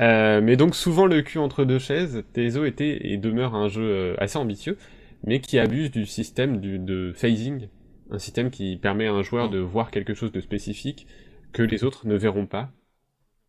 Euh, 0.00 0.40
mais 0.42 0.56
donc 0.56 0.74
souvent 0.74 1.06
le 1.06 1.22
cul 1.22 1.38
entre 1.38 1.64
deux 1.64 1.78
chaises, 1.78 2.24
Tezo 2.32 2.64
était 2.64 3.06
et 3.06 3.16
demeure 3.16 3.54
un 3.54 3.68
jeu 3.68 3.84
euh, 3.84 4.14
assez 4.18 4.36
ambitieux, 4.36 4.76
mais 5.24 5.38
qui 5.40 5.56
abuse 5.56 5.92
du 5.92 6.04
système 6.04 6.58
du, 6.60 6.80
de 6.80 7.12
phasing, 7.14 7.68
un 8.14 8.18
système 8.18 8.50
qui 8.50 8.76
permet 8.76 9.06
à 9.06 9.12
un 9.12 9.22
joueur 9.22 9.50
de 9.50 9.58
voir 9.58 9.90
quelque 9.90 10.14
chose 10.14 10.32
de 10.32 10.40
spécifique 10.40 11.06
que 11.52 11.62
les 11.62 11.84
autres 11.84 12.06
ne 12.06 12.14
verront 12.16 12.46
pas, 12.46 12.70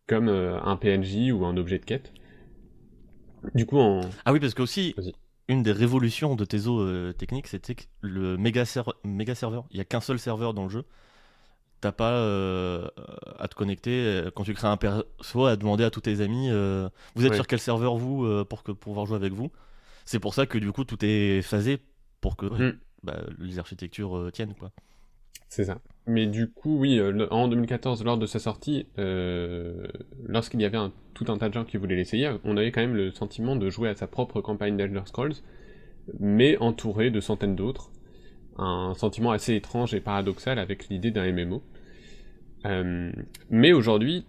comme 0.06 0.28
euh, 0.28 0.60
un 0.62 0.76
PNJ 0.76 1.32
ou 1.32 1.44
un 1.44 1.56
objet 1.56 1.78
de 1.78 1.84
quête. 1.84 2.12
Du 3.54 3.66
coup, 3.66 3.78
en... 3.78 4.00
Ah 4.24 4.32
oui, 4.32 4.40
parce 4.40 4.54
que 4.54 4.62
aussi, 4.62 4.94
une 5.48 5.62
des 5.62 5.72
révolutions 5.72 6.34
de 6.34 6.44
Tezo 6.44 6.80
euh, 6.80 7.12
technique, 7.12 7.46
c'était 7.46 7.74
que 7.74 7.84
le 8.00 8.36
méga, 8.36 8.64
serve- 8.64 8.94
méga 9.04 9.34
serveur. 9.34 9.64
Il 9.70 9.76
n'y 9.76 9.80
a 9.80 9.84
qu'un 9.84 10.00
seul 10.00 10.18
serveur 10.18 10.54
dans 10.54 10.64
le 10.64 10.68
jeu. 10.70 10.84
T'as 11.80 11.92
pas 11.92 12.12
euh, 12.12 12.88
à 13.38 13.46
te 13.48 13.54
connecter 13.54 14.24
quand 14.34 14.44
tu 14.44 14.54
crées 14.54 14.66
un 14.68 14.78
perso 14.78 15.44
à 15.44 15.56
demander 15.56 15.84
à 15.84 15.90
tous 15.90 16.00
tes 16.00 16.22
amis 16.22 16.48
vous 17.14 17.24
êtes 17.26 17.30
Ouais. 17.30 17.36
sur 17.36 17.46
quel 17.46 17.58
serveur 17.60 17.96
vous 17.96 18.44
pour 18.46 18.62
que 18.62 18.72
pour 18.72 18.78
pouvoir 18.92 19.04
jouer 19.06 19.16
avec 19.16 19.34
vous. 19.34 19.52
C'est 20.06 20.18
pour 20.18 20.32
ça 20.32 20.46
que 20.46 20.56
du 20.56 20.72
coup 20.72 20.84
tout 20.84 20.96
est 21.04 21.42
phasé 21.42 21.78
pour 22.22 22.36
que 22.36 22.46
Mm. 22.46 22.78
Bah, 23.06 23.20
les 23.38 23.58
architectures 23.58 24.16
euh, 24.16 24.30
tiennent 24.30 24.54
quoi. 24.54 24.72
C'est 25.48 25.64
ça. 25.64 25.78
Mais 26.06 26.26
du 26.26 26.50
coup, 26.50 26.78
oui, 26.78 26.98
euh, 26.98 27.28
en 27.30 27.46
2014, 27.46 28.04
lors 28.04 28.18
de 28.18 28.26
sa 28.26 28.40
sortie, 28.40 28.86
euh, 28.98 29.86
lorsqu'il 30.26 30.60
y 30.60 30.64
avait 30.64 30.78
tout 31.14 31.24
un 31.28 31.38
tas 31.38 31.48
de 31.48 31.54
gens 31.54 31.64
qui 31.64 31.76
voulaient 31.76 31.94
l'essayer, 31.94 32.30
on 32.44 32.56
avait 32.56 32.72
quand 32.72 32.80
même 32.80 32.96
le 32.96 33.12
sentiment 33.12 33.54
de 33.54 33.70
jouer 33.70 33.88
à 33.88 33.94
sa 33.94 34.08
propre 34.08 34.40
campagne 34.40 34.76
d'Elder 34.76 35.02
Scrolls, 35.06 35.36
mais 36.18 36.58
entouré 36.58 37.10
de 37.10 37.20
centaines 37.20 37.54
d'autres. 37.54 37.92
Un 38.58 38.94
sentiment 38.94 39.30
assez 39.30 39.54
étrange 39.54 39.94
et 39.94 40.00
paradoxal 40.00 40.58
avec 40.58 40.88
l'idée 40.88 41.12
d'un 41.12 41.30
MMO. 41.30 41.62
Mais 43.50 43.72
aujourd'hui, 43.72 44.24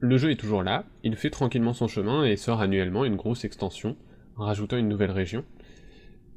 le 0.00 0.16
jeu 0.16 0.30
est 0.30 0.36
toujours 0.36 0.62
là, 0.62 0.84
il 1.02 1.16
fait 1.16 1.30
tranquillement 1.30 1.74
son 1.74 1.88
chemin 1.88 2.24
et 2.24 2.36
sort 2.36 2.60
annuellement 2.60 3.04
une 3.04 3.16
grosse 3.16 3.44
extension, 3.44 3.96
en 4.36 4.44
rajoutant 4.44 4.76
une 4.76 4.88
nouvelle 4.88 5.10
région. 5.10 5.44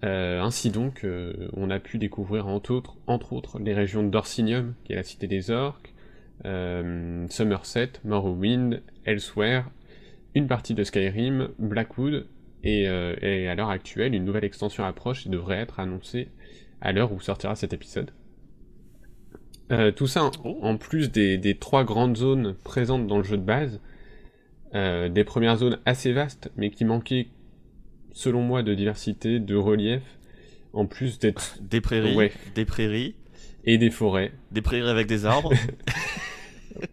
Euh, 0.06 0.42
ainsi 0.42 0.70
donc, 0.72 1.04
euh, 1.04 1.50
on 1.54 1.70
a 1.70 1.80
pu 1.80 1.98
découvrir 1.98 2.48
entre 2.48 2.72
autres, 2.72 2.96
entre 3.08 3.34
autres 3.34 3.60
les 3.60 3.74
régions 3.74 4.04
d'Orsinium, 4.04 4.74
qui 4.86 4.94
est 4.94 4.96
la 4.96 5.04
cité 5.04 5.28
des 5.28 5.52
orques, 5.52 5.94
euh, 6.46 7.26
Somerset, 7.30 7.92
Morrowind, 8.06 8.82
Elsewhere, 9.06 9.66
une 10.36 10.48
partie 10.48 10.74
de 10.74 10.84
Skyrim, 10.84 11.50
Blackwood, 11.60 12.28
et, 12.64 12.88
euh, 12.88 13.16
et 13.22 13.48
à 13.50 13.56
l'heure 13.56 13.70
actuelle, 13.70 14.14
une 14.16 14.24
nouvelle 14.26 14.44
extension 14.46 14.86
approche 14.86 15.26
et 15.26 15.30
devrait 15.30 15.58
être 15.58 15.80
annoncée 15.80 16.30
à 16.82 16.92
l'heure 16.94 17.12
où 17.12 17.20
sortira 17.20 17.56
cet 17.56 17.74
épisode. 17.74 18.12
Tout 19.96 20.08
ça, 20.08 20.24
en- 20.24 20.32
Oh. 20.44 20.58
en 20.64 20.78
plus 20.78 21.12
des, 21.12 21.38
des 21.38 21.56
trois 21.56 21.84
grandes 21.84 22.18
zones 22.18 22.56
présentes 22.64 23.06
dans 23.06 23.18
le 23.20 23.24
jeu 23.24 23.38
de 23.38 23.44
base, 23.44 23.80
des 24.74 25.24
premières 25.24 25.58
zones 25.58 25.78
assez 25.86 26.12
vastes, 26.12 26.52
mais 26.58 26.72
qui 26.72 26.86
manquaient, 26.86 27.28
selon 28.20 28.42
moi, 28.42 28.64
de 28.64 28.74
diversité, 28.74 29.40
de 29.40 29.56
relief, 29.56 30.02
en 30.74 30.86
plus 30.86 31.20
d'être... 31.20 31.58
Des 31.62 31.80
prairies, 31.80 32.16
Ouais. 32.18 32.34
des 32.54 32.66
prairies, 32.66 33.16
et 33.64 33.78
des 33.78 33.90
forêts. 33.90 34.32
des 34.52 34.62
prairies 34.62 34.90
avec 34.90 35.08
des 35.08 35.26
arbres. 35.26 35.54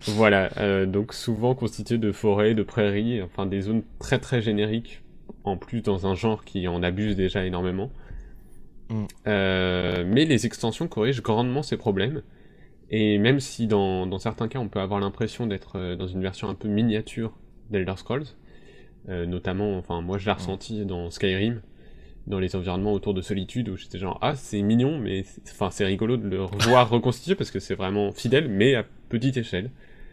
Voilà, 0.09 0.51
euh, 0.57 0.85
donc 0.87 1.13
souvent 1.13 1.55
constituées 1.55 1.99
de 1.99 2.11
forêts, 2.11 2.55
de 2.55 2.63
prairies, 2.65 3.23
enfin 3.23 3.47
des 3.47 3.61
zones 3.61 3.83
très 4.01 4.19
très 4.19 4.41
génériques, 4.41 5.03
en 5.45 5.57
plus 5.57 5.81
dans 5.81 6.07
un 6.09 6.15
genre 6.15 6.45
qui 6.45 6.67
en 6.67 6.83
abuse 6.83 7.15
déjà 7.15 7.45
énormément. 7.45 7.93
Mm. 8.89 9.05
Euh, 9.29 10.05
mais 10.09 10.25
les 10.25 10.45
extensions 10.47 10.89
corrigent 10.89 11.23
grandement 11.23 11.63
ces 11.63 11.77
problèmes, 11.77 12.23
et 12.91 13.19
même 13.19 13.39
si 13.39 13.67
dans, 13.69 14.07
dans 14.07 14.19
certains 14.19 14.49
cas 14.49 14.59
on 14.59 14.69
peut 14.69 14.81
avoir 14.81 14.99
l'impression 14.99 15.47
d'être 15.47 15.77
euh, 15.77 15.95
dans 15.95 16.09
une 16.09 16.23
version 16.23 16.49
un 16.49 16.55
peu 16.55 16.69
miniature 16.69 17.33
d'Elder 17.71 17.95
Scrolls, 17.97 18.27
euh, 19.09 19.27
notamment, 19.27 19.77
enfin 19.79 20.01
moi 20.01 20.19
je 20.19 20.27
l'ai 20.27 20.33
ressenti 20.33 20.85
dans 20.85 21.11
Skyrim, 21.11 21.61
dans 22.27 22.39
les 22.41 22.57
environnements 22.57 22.93
autour 22.93 23.15
de 23.15 23.23
Solitude, 23.23 23.69
où 23.69 23.77
j'étais 23.77 23.99
genre 23.99 24.19
ah 24.23 24.35
c'est 24.35 24.63
mignon, 24.63 24.99
mais 24.99 25.23
c'est- 25.23 25.43
enfin 25.53 25.71
c'est 25.71 25.85
rigolo 25.85 26.17
de 26.17 26.29
le 26.29 26.39
voir 26.39 26.89
reconstituer 26.91 27.35
parce 27.35 27.51
que 27.51 27.61
c'est 27.61 27.75
vraiment 27.75 28.13
fidèle, 28.13 28.49
mais 28.49 28.75
à 28.75 28.85
petite 29.09 29.37
échelle. 29.37 29.71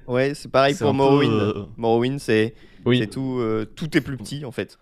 Ouais, 0.08 0.34
c'est 0.34 0.52
pareil 0.52 0.76
pour 0.76 0.94
Morrowind. 0.94 1.32
euh, 1.32 1.66
Morrowind, 1.78 2.20
c'est 2.20 2.54
Oui, 2.86 3.00
c'est 3.00 3.08
tout, 3.08 3.38
euh, 3.40 3.66
tout 3.66 3.98
est 3.98 4.02
plus 4.02 4.18
petit 4.18 4.46
en 4.46 4.52
fait. 4.52 4.78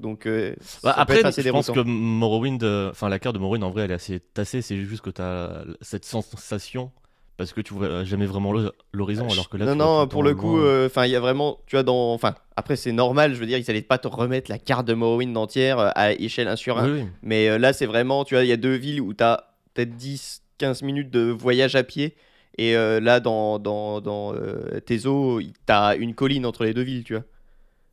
Donc 0.00 0.26
euh, 0.26 0.54
ça 0.60 0.78
Bah, 0.84 0.94
après, 0.96 1.16
je 1.16 1.50
pense 1.50 1.70
que. 1.70 1.80
Morrowind, 1.80 2.62
euh, 2.62 2.90
enfin 2.90 3.08
la 3.08 3.18
carte 3.18 3.34
de 3.34 3.40
Morrowind 3.40 3.62
en 3.64 3.70
vrai 3.70 3.84
elle 3.84 3.90
est 3.90 3.94
assez 3.94 4.20
tassée, 4.20 4.62
c'est 4.62 4.76
juste 4.76 5.02
que 5.02 5.10
tu 5.10 5.20
as 5.20 5.64
cette 5.80 6.04
sensation 6.04 6.92
parce 7.36 7.52
que 7.52 7.60
tu 7.60 7.74
vois 7.74 8.04
jamais 8.04 8.26
vraiment 8.26 8.52
l'horizon 8.92 9.28
alors 9.30 9.48
que 9.48 9.56
là 9.56 9.66
non, 9.66 9.72
tu 9.72 9.78
non, 9.78 10.08
pour 10.08 10.22
le 10.22 10.34
coup, 10.34 10.58
loin. 10.58 10.86
enfin, 10.86 11.04
il 11.06 11.10
y 11.12 11.16
a 11.16 11.20
vraiment, 11.20 11.58
tu 11.66 11.76
vois, 11.76 11.82
dans, 11.82 12.12
enfin, 12.14 12.34
après 12.56 12.76
c'est 12.76 12.92
normal, 12.92 13.34
je 13.34 13.38
veux 13.40 13.46
dire, 13.46 13.58
ils 13.58 13.70
allaient 13.70 13.82
pas 13.82 13.98
te 13.98 14.08
remettre 14.08 14.50
la 14.50 14.58
carte 14.58 14.86
de 14.86 14.94
Morrowind 14.94 15.36
entière 15.36 15.78
euh, 15.78 15.90
à 15.94 16.12
échelle 16.12 16.48
1 16.48 16.56
sur 16.56 16.78
1. 16.78 16.86
Oui, 16.90 17.00
oui. 17.02 17.06
Mais 17.22 17.48
euh, 17.48 17.58
là, 17.58 17.72
c'est 17.72 17.86
vraiment, 17.86 18.24
tu 18.24 18.34
vois, 18.34 18.44
il 18.44 18.48
y 18.48 18.52
a 18.52 18.56
deux 18.56 18.74
villes 18.76 19.00
où 19.00 19.12
tu 19.14 19.22
as 19.22 19.50
peut-être 19.74 19.96
10, 19.96 20.42
15 20.58 20.82
minutes 20.82 21.10
de 21.10 21.30
voyage 21.30 21.76
à 21.76 21.82
pied. 21.82 22.16
Et 22.58 22.74
euh, 22.74 23.00
là, 23.00 23.20
dans, 23.20 23.58
dans, 23.58 24.00
dans 24.00 24.32
euh, 24.34 24.80
Tezo, 24.80 25.40
tu 25.42 25.52
as 25.68 25.94
une 25.96 26.14
colline 26.14 26.46
entre 26.46 26.64
les 26.64 26.72
deux 26.72 26.80
villes, 26.82 27.04
tu 27.04 27.12
vois. 27.14 27.24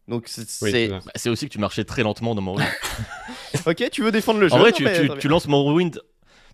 Donc 0.07 0.23
c'est. 0.27 0.41
Oui, 0.62 0.71
c'est- 0.71 0.71
c'est 0.71 0.89
ça. 0.89 1.00
Bah, 1.25 1.31
aussi 1.31 1.47
que 1.47 1.51
tu 1.51 1.59
marchais 1.59 1.83
très 1.83 2.03
lentement 2.03 2.33
dans 2.35 2.41
Morrowind. 2.41 2.67
ok, 3.67 3.89
tu 3.91 4.03
veux 4.03 4.12
défendre 4.12 4.39
le 4.39 4.47
jeu 4.47 4.53
en 4.55 4.59
vrai, 4.59 4.71
non, 4.71 4.77
tu, 4.77 4.83
mais 4.85 5.09
tu- 5.09 5.17
tu 5.17 5.27
lances 5.27 5.47
Morrowind. 5.47 6.01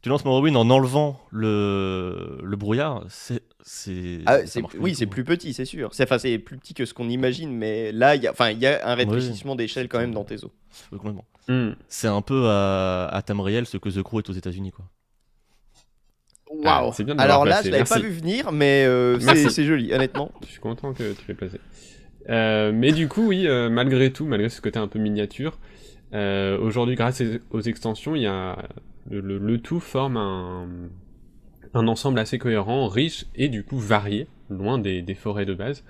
Tu 0.02 0.08
lances 0.10 0.24
Morrowind 0.24 0.56
en 0.56 0.70
enlevant 0.70 1.20
le, 1.32 2.40
le 2.42 2.56
brouillard, 2.56 3.04
c'est. 3.10 3.44
c'est- 3.62 4.20
Ah, 4.26 4.38
oui, 4.80 4.96
c'est 4.96 5.06
plus 5.08 5.26
petit, 5.26 5.54
c'est 5.54 5.66
sûr. 5.66 5.94
C'est 5.94 6.04
enfin, 6.04 6.18
c'est 6.18 6.38
plus 6.40 6.58
petit 6.58 6.74
que 6.74 6.86
ce 6.86 6.94
qu'on 6.94 7.10
imagine, 7.10 7.52
mais 7.52 7.92
là, 7.92 8.16
il 8.16 8.24
y 8.24 8.28
a, 8.28 8.32
enfin, 8.32 8.52
il 8.52 8.60
y 8.60 8.66
a 8.66 8.88
un 8.90 8.96
rétrécissement 8.96 9.56
d'échelle 9.56 9.90
quand 9.90 10.00
même 10.00 10.14
dans. 10.14 10.26
Oui, 10.30 10.98
complètement. 10.98 11.26
Hmm. 11.50 11.72
C'est 11.90 12.08
un 12.08 12.22
peu 12.22 12.48
à, 12.48 13.08
à 13.12 13.22
Tamriel 13.22 13.66
ce 13.66 13.78
que 13.78 13.90
The 13.90 14.02
Crew 14.02 14.20
est 14.20 14.30
aux 14.30 14.34
États-Unis, 14.34 14.72
quoi. 14.72 14.86
Ah, 16.66 16.84
Waouh. 16.86 16.94
Alors 17.20 17.46
là, 17.46 17.56
placé, 17.58 17.68
je 17.68 17.72
l'avais 17.74 17.84
pas 17.84 18.00
vu 18.00 18.10
venir, 18.10 18.52
mais 18.52 18.86
euh, 18.88 19.20
c'est 19.20 19.66
joli, 19.66 19.94
honnêtement. 19.94 20.32
Je 20.42 20.48
suis 20.48 20.60
content 20.60 20.94
que 20.94 21.14
tu 21.14 21.22
l'aies 21.28 21.34
placé. 21.36 21.60
Euh, 22.30 22.72
mais 22.74 22.92
du 22.92 23.08
coup, 23.08 23.28
oui, 23.28 23.48
euh, 23.48 23.70
malgré 23.70 24.12
tout, 24.12 24.26
malgré 24.26 24.50
ce 24.50 24.62
côté 24.62 24.80
un 24.80 24.88
peu 24.88 24.98
miniature, 25.00 25.58
euh, 26.14 26.58
aujourd'hui, 26.60 26.96
grâce 26.96 27.22
aux 27.52 27.62
extensions, 27.62 28.16
il 28.16 28.24
y 28.24 28.28
a 28.28 28.58
le, 29.10 29.58
tout 29.58 29.80
forme 29.80 30.18
un, 30.18 31.88
ensemble 31.88 32.20
assez 32.20 32.38
cohérent, 32.38 32.88
riche 32.88 33.26
et 33.36 33.50
du 33.50 33.64
coup 33.64 33.78
varié, 33.78 34.28
loin 34.50 34.78
des, 34.78 35.16
forêts 35.16 35.46
de 35.46 35.54
base. 35.54 35.84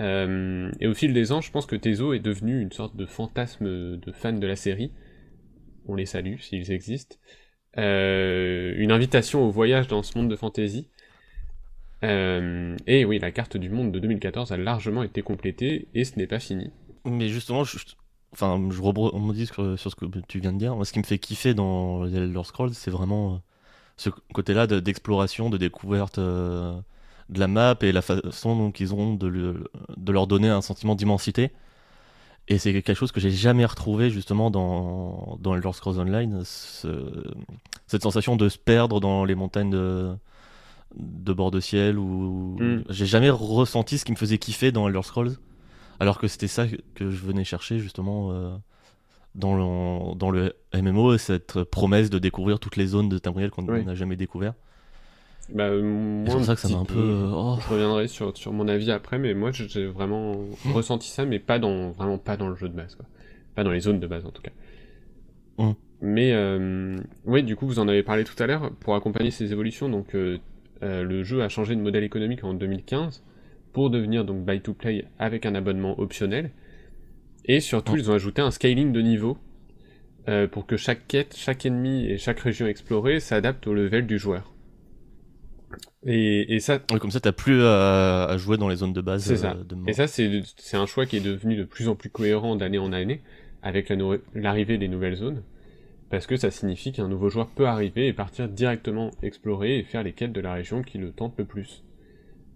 Euh, 0.00 0.72
et 0.80 0.86
au 0.88 0.94
fil 0.94 1.12
des 1.12 1.30
ans, 1.32 1.40
je 1.40 1.50
pense 1.50 1.66
que 1.66 1.76
Tezo 1.76 2.12
est 2.14 2.20
devenu 2.20 2.60
une 2.60 2.72
sorte 2.72 2.96
de 2.96 3.06
fantasme 3.06 3.96
de 3.96 4.12
fan 4.12 4.40
de 4.40 4.46
la 4.46 4.56
série. 4.56 4.90
On 5.86 5.94
les 5.94 6.06
salue 6.06 6.38
s'ils 6.38 6.72
existent. 6.72 7.16
Euh, 7.76 8.72
une 8.76 8.92
invitation 8.92 9.44
au 9.44 9.50
voyage 9.50 9.88
dans 9.88 10.02
ce 10.02 10.16
monde 10.16 10.30
de 10.30 10.36
fantasy. 10.36 10.88
Euh, 12.04 12.76
et 12.86 13.04
oui, 13.04 13.18
la 13.18 13.30
carte 13.30 13.56
du 13.56 13.70
monde 13.70 13.92
de 13.92 13.98
2014 13.98 14.52
a 14.52 14.56
largement 14.56 15.02
été 15.02 15.22
complétée 15.22 15.88
et 15.94 16.04
ce 16.04 16.18
n'est 16.18 16.26
pas 16.26 16.38
fini. 16.38 16.70
Mais 17.04 17.28
justement, 17.28 17.64
enfin, 18.34 18.60
je 18.70 18.80
rebondis 18.82 19.46
sur, 19.46 19.78
sur 19.78 19.90
ce 19.90 19.96
que 19.96 20.06
tu 20.28 20.40
viens 20.40 20.52
de 20.52 20.58
dire. 20.58 20.74
Moi, 20.76 20.84
ce 20.84 20.92
qui 20.92 20.98
me 20.98 21.04
fait 21.04 21.18
kiffer 21.18 21.54
dans 21.54 22.04
Elder 22.06 22.42
Scrolls, 22.44 22.74
c'est 22.74 22.90
vraiment 22.90 23.34
euh, 23.34 23.36
ce 23.96 24.10
côté-là 24.32 24.66
de- 24.66 24.80
d'exploration, 24.80 25.50
de 25.50 25.56
découverte 25.56 26.18
euh, 26.18 26.74
de 27.30 27.40
la 27.40 27.46
map 27.48 27.76
et 27.80 27.92
la 27.92 28.02
façon 28.02 28.56
dont 28.56 28.70
ils 28.72 28.92
ont 28.94 29.14
de, 29.14 29.26
le- 29.26 29.64
de 29.96 30.12
leur 30.12 30.26
donner 30.26 30.48
un 30.48 30.60
sentiment 30.60 30.94
d'immensité. 30.94 31.52
Et 32.48 32.58
c'est 32.58 32.72
quelque 32.74 32.92
chose 32.94 33.10
que 33.12 33.20
j'ai 33.20 33.30
jamais 33.30 33.64
retrouvé 33.64 34.10
justement 34.10 34.50
dans, 34.50 35.38
dans 35.40 35.54
Elder 35.54 35.72
Scrolls 35.72 35.98
Online, 35.98 36.42
ce- 36.44 37.24
cette 37.86 38.02
sensation 38.02 38.36
de 38.36 38.48
se 38.50 38.58
perdre 38.58 39.00
dans 39.00 39.24
les 39.24 39.34
montagnes 39.34 39.70
de, 39.70 40.14
de 40.96 41.32
bord 41.32 41.50
de 41.50 41.60
ciel. 41.60 41.98
Ou 41.98 42.56
Mm. 42.60 42.84
j'ai 42.90 43.06
jamais 43.06 43.30
ressenti 43.30 43.96
ce 43.98 44.04
qui 44.04 44.12
me 44.12 44.16
faisait 44.16 44.38
kiffer 44.38 44.72
dans 44.72 44.86
Elder 44.88 45.02
Scrolls. 45.02 45.36
Alors 46.00 46.18
que 46.18 46.26
c'était 46.28 46.48
ça 46.48 46.66
que 46.94 47.10
je 47.10 47.24
venais 47.24 47.44
chercher 47.44 47.78
justement 47.78 48.32
euh, 48.32 48.50
dans, 49.34 49.54
le, 49.56 50.14
dans 50.16 50.30
le 50.30 50.54
MMO, 50.74 51.16
cette 51.18 51.62
promesse 51.64 52.10
de 52.10 52.18
découvrir 52.18 52.58
toutes 52.58 52.76
les 52.76 52.86
zones 52.86 53.08
de 53.08 53.18
Tamriel 53.18 53.50
qu'on 53.50 53.66
Oui. 53.66 53.84
n'a 53.84 53.94
jamais 53.94 54.16
découvert. 54.16 54.54
Bah, 55.52 55.64
euh, 55.64 56.24
C'est 56.26 56.32
pour 56.32 56.44
ça 56.44 56.54
que 56.54 56.60
ça 56.60 56.68
m'a 56.68 56.78
un 56.78 56.84
peu... 56.84 56.98
euh, 56.98 57.30
oh. 57.32 57.56
Je 57.60 57.68
reviendrai 57.74 58.08
sur, 58.08 58.36
sur 58.36 58.52
mon 58.52 58.66
avis 58.66 58.90
après, 58.90 59.18
mais 59.18 59.34
moi 59.34 59.50
j'ai- 59.52 59.86
vraiment 59.86 60.34
Mm. 60.64 60.72
ressenti 60.72 61.08
ça, 61.08 61.24
mais 61.26 61.38
pas 61.38 61.58
dans 61.58 61.90
vraiment 61.90 62.16
pas 62.18 62.36
dans 62.38 62.48
le 62.48 62.56
jeu 62.56 62.68
de 62.68 62.74
base, 62.74 62.94
quoi. 62.94 63.04
Pas 63.54 63.62
dans 63.62 63.70
les 63.70 63.80
zones 63.80 64.00
de 64.00 64.06
base 64.06 64.24
en 64.24 64.30
tout 64.30 64.40
cas. 64.42 64.50
Mm. 65.58 65.72
Mais 66.00 66.32
euh, 66.32 66.96
oui, 67.26 67.42
du 67.42 67.56
coup 67.56 67.66
vous 67.66 67.78
en 67.78 67.88
avez 67.88 68.02
parlé 68.02 68.24
tout 68.24 68.40
à 68.42 68.46
l'heure. 68.46 68.70
Pour 68.80 68.94
accompagner 68.94 69.30
ces 69.30 69.52
évolutions, 69.52 69.88
donc 69.88 70.14
euh, 70.14 70.38
euh, 70.82 71.02
le 71.02 71.22
jeu 71.22 71.42
a 71.42 71.48
changé 71.48 71.76
de 71.76 71.80
modèle 71.80 72.04
économique 72.04 72.42
en 72.42 72.54
2015 72.54 73.22
pour 73.74 73.90
devenir 73.90 74.24
donc 74.24 74.46
buy 74.46 74.60
to 74.62 74.72
play 74.72 75.04
avec 75.18 75.44
un 75.44 75.54
abonnement 75.54 76.00
optionnel. 76.00 76.50
Et 77.44 77.60
surtout 77.60 77.96
ils 77.96 78.10
ont 78.10 78.14
ajouté 78.14 78.40
un 78.40 78.50
scaling 78.50 78.90
de 78.92 79.02
niveau 79.02 79.36
euh, 80.28 80.48
pour 80.48 80.64
que 80.66 80.78
chaque 80.78 81.06
quête, 81.06 81.36
chaque 81.36 81.66
ennemi 81.66 82.06
et 82.06 82.16
chaque 82.16 82.40
région 82.40 82.66
explorée 82.66 83.20
s'adapte 83.20 83.66
au 83.66 83.74
level 83.74 84.06
du 84.06 84.18
joueur. 84.18 84.54
Et, 86.06 86.54
et 86.54 86.60
ça, 86.60 86.78
Ouais, 86.92 86.98
comme 86.98 87.10
ça, 87.10 87.20
t'as 87.20 87.32
plus 87.32 87.62
à, 87.62 88.24
à 88.26 88.36
jouer 88.36 88.56
dans 88.56 88.68
les 88.68 88.76
zones 88.76 88.92
de 88.92 89.00
base. 89.00 89.24
C'est 89.24 89.36
ça. 89.36 89.56
euh, 89.58 89.64
de 89.64 89.76
Et 89.86 89.92
ça, 89.92 90.06
c'est 90.06 90.76
un 90.76 90.86
choix 90.86 91.06
qui 91.06 91.16
est 91.16 91.20
devenu 91.20 91.56
de 91.56 91.64
plus 91.64 91.88
en 91.88 91.94
plus 91.96 92.10
cohérent 92.10 92.56
d'année 92.56 92.78
en 92.78 92.92
année 92.92 93.20
avec 93.62 93.88
la 93.88 93.96
l'arrivée 94.34 94.76
des 94.78 94.88
nouvelles 94.88 95.16
zones, 95.16 95.42
parce 96.10 96.26
que 96.26 96.36
ça 96.36 96.50
signifie 96.50 96.92
qu'un 96.92 97.08
nouveau 97.08 97.30
joueur 97.30 97.48
peut 97.48 97.66
arriver 97.66 98.06
et 98.06 98.12
partir 98.12 98.48
directement 98.48 99.10
explorer 99.22 99.78
et 99.78 99.82
faire 99.82 100.02
les 100.02 100.12
quêtes 100.12 100.32
de 100.32 100.40
la 100.40 100.52
région 100.52 100.82
qui 100.82 100.98
le 100.98 101.10
tente 101.12 101.34
le 101.38 101.46
plus. 101.46 101.82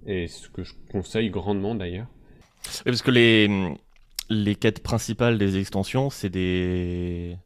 Et 0.09 0.27
ce 0.27 0.49
que 0.49 0.65
je 0.65 0.73
conseille 0.91 1.29
grandement 1.31 1.75
d'ailleurs. 1.75 2.07
Oui, 2.65 2.83
parce 2.87 3.03
que 3.03 3.11
les, 3.11 3.77
les 4.31 4.55
quêtes 4.57 4.83
principales 4.83 5.37
des 5.39 5.59
extensions, 5.59 6.09
c'est 6.11 6.31
des, 6.31 7.37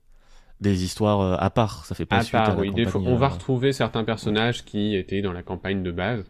des 0.60 0.84
histoires 0.84 1.20
euh, 1.20 1.36
à 1.38 1.50
part. 1.50 1.84
Ça 1.84 1.94
fait 1.94 2.06
pas 2.06 2.18
À 2.18 2.22
suite 2.22 2.36
à 2.36 2.48
la 2.48 2.56
oui, 2.56 2.68
campagne, 2.68 2.86
fois, 2.86 3.00
on 3.04 3.16
va 3.16 3.26
euh, 3.26 3.30
retrouver 3.30 3.72
certains 3.72 4.04
personnages 4.04 4.64
qui 4.64 4.94
étaient 4.96 5.22
dans 5.22 5.32
la 5.32 5.42
campagne 5.42 5.82
de 5.82 5.90
base. 5.90 6.24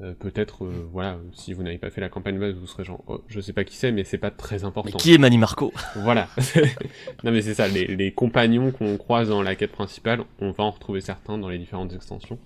Euh, 0.00 0.14
Peut-être, 0.14 0.64
euh, 0.64 0.88
voilà, 0.90 1.18
si 1.34 1.52
vous 1.52 1.62
n'avez 1.62 1.76
pas 1.76 1.90
fait 1.90 2.00
la 2.00 2.08
campagne 2.08 2.36
de 2.36 2.40
base, 2.40 2.54
vous 2.54 2.66
serez 2.66 2.82
genre, 2.84 3.04
oh, 3.06 3.22
je 3.28 3.38
sais 3.40 3.52
pas 3.52 3.62
qui 3.64 3.76
c'est, 3.76 3.92
mais 3.92 4.04
c'est 4.04 4.16
pas 4.18 4.30
très 4.30 4.56
Mais 4.60 4.64
important. 4.64 4.96
qui 4.98 5.12
est 5.12 5.18
Manny 5.18 5.36
Marco? 5.36 5.70
Voilà. 5.96 6.28
non 7.24 7.30
mais 7.30 7.42
c'est 7.42 7.54
ça, 7.54 7.68
les, 7.68 7.86
les 7.86 8.10
compagnons 8.12 8.72
qu'on 8.72 8.96
croise 8.96 9.28
dans 9.28 9.42
la 9.42 9.54
quête 9.54 9.72
principale, 9.72 10.24
on 10.40 10.50
va 10.50 10.64
en 10.64 10.70
retrouver 10.70 11.02
certains 11.02 11.36
dans 11.36 11.50
les 11.50 11.58
différentes 11.58 11.92
extensions. 11.92 12.38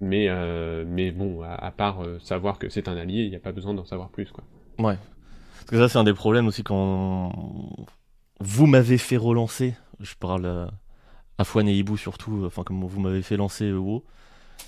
Mais, 0.00 0.26
euh, 0.28 0.84
mais 0.86 1.10
bon, 1.10 1.42
à, 1.42 1.54
à 1.54 1.70
part 1.70 2.02
euh, 2.04 2.18
savoir 2.20 2.58
que 2.58 2.68
c'est 2.68 2.88
un 2.88 2.96
allié, 2.96 3.22
il 3.24 3.30
n'y 3.30 3.36
a 3.36 3.40
pas 3.40 3.52
besoin 3.52 3.74
d'en 3.74 3.84
savoir 3.84 4.10
plus, 4.10 4.30
quoi. 4.30 4.44
Ouais. 4.78 4.96
Parce 5.60 5.70
que 5.70 5.76
ça, 5.76 5.88
c'est 5.88 5.98
un 5.98 6.04
des 6.04 6.14
problèmes 6.14 6.46
aussi 6.46 6.62
quand 6.62 7.32
vous 8.40 8.66
m'avez 8.66 8.98
fait 8.98 9.16
relancer. 9.16 9.74
Je 10.00 10.14
parle 10.14 10.46
euh, 10.46 10.66
à 11.38 11.44
Fouane 11.44 11.68
et 11.68 11.74
Hibou 11.74 11.96
surtout, 11.96 12.44
enfin, 12.46 12.62
comme 12.62 12.84
vous 12.84 13.00
m'avez 13.00 13.22
fait 13.22 13.36
lancer 13.36 13.72
WoW. 13.72 14.04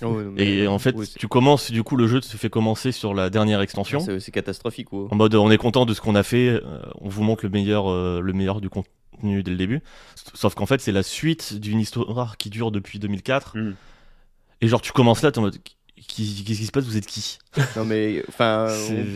Oh, 0.03 0.19
Et 0.37 0.63
euh, 0.63 0.67
en 0.69 0.79
fait, 0.79 0.95
tu 1.17 1.27
commences, 1.27 1.71
du 1.71 1.83
coup, 1.83 1.95
le 1.95 2.07
jeu 2.07 2.21
te 2.21 2.25
fait 2.25 2.49
commencer 2.49 2.91
sur 2.91 3.13
la 3.13 3.29
dernière 3.29 3.61
extension. 3.61 3.99
c'est 3.99 4.31
catastrophique. 4.31 4.91
ouais. 4.93 5.07
En 5.11 5.15
mode, 5.15 5.35
on 5.35 5.51
est 5.51 5.57
content 5.57 5.85
de 5.85 5.93
ce 5.93 6.01
qu'on 6.01 6.15
a 6.15 6.23
fait, 6.23 6.49
euh, 6.49 6.81
on 6.99 7.09
vous 7.09 7.23
montre 7.23 7.45
le 7.45 7.51
meilleur, 7.51 7.89
euh, 7.89 8.19
le 8.21 8.33
meilleur 8.33 8.61
du 8.61 8.69
contenu 8.69 9.43
dès 9.43 9.51
le 9.51 9.57
début. 9.57 9.81
Sauf 10.33 10.55
qu'en 10.55 10.65
fait, 10.65 10.81
c'est 10.81 10.91
la 10.91 11.03
suite 11.03 11.59
d'une 11.59 11.79
histoire 11.79 12.37
qui 12.37 12.49
dure 12.49 12.71
depuis 12.71 12.99
2004. 12.99 13.57
Mm. 13.57 13.75
Et 14.61 14.67
genre, 14.67 14.81
tu 14.81 14.91
commences 14.91 15.21
là, 15.23 15.31
t'es 15.31 15.39
en 15.39 15.43
mode, 15.43 15.57
qui- 15.95 16.43
qu'est-ce 16.45 16.59
qui 16.59 16.65
se 16.65 16.71
passe? 16.71 16.85
Vous 16.85 16.97
êtes 16.97 17.05
qui? 17.05 17.39
Non 17.75 17.85
mais 17.85 18.23
enfin, 18.27 18.67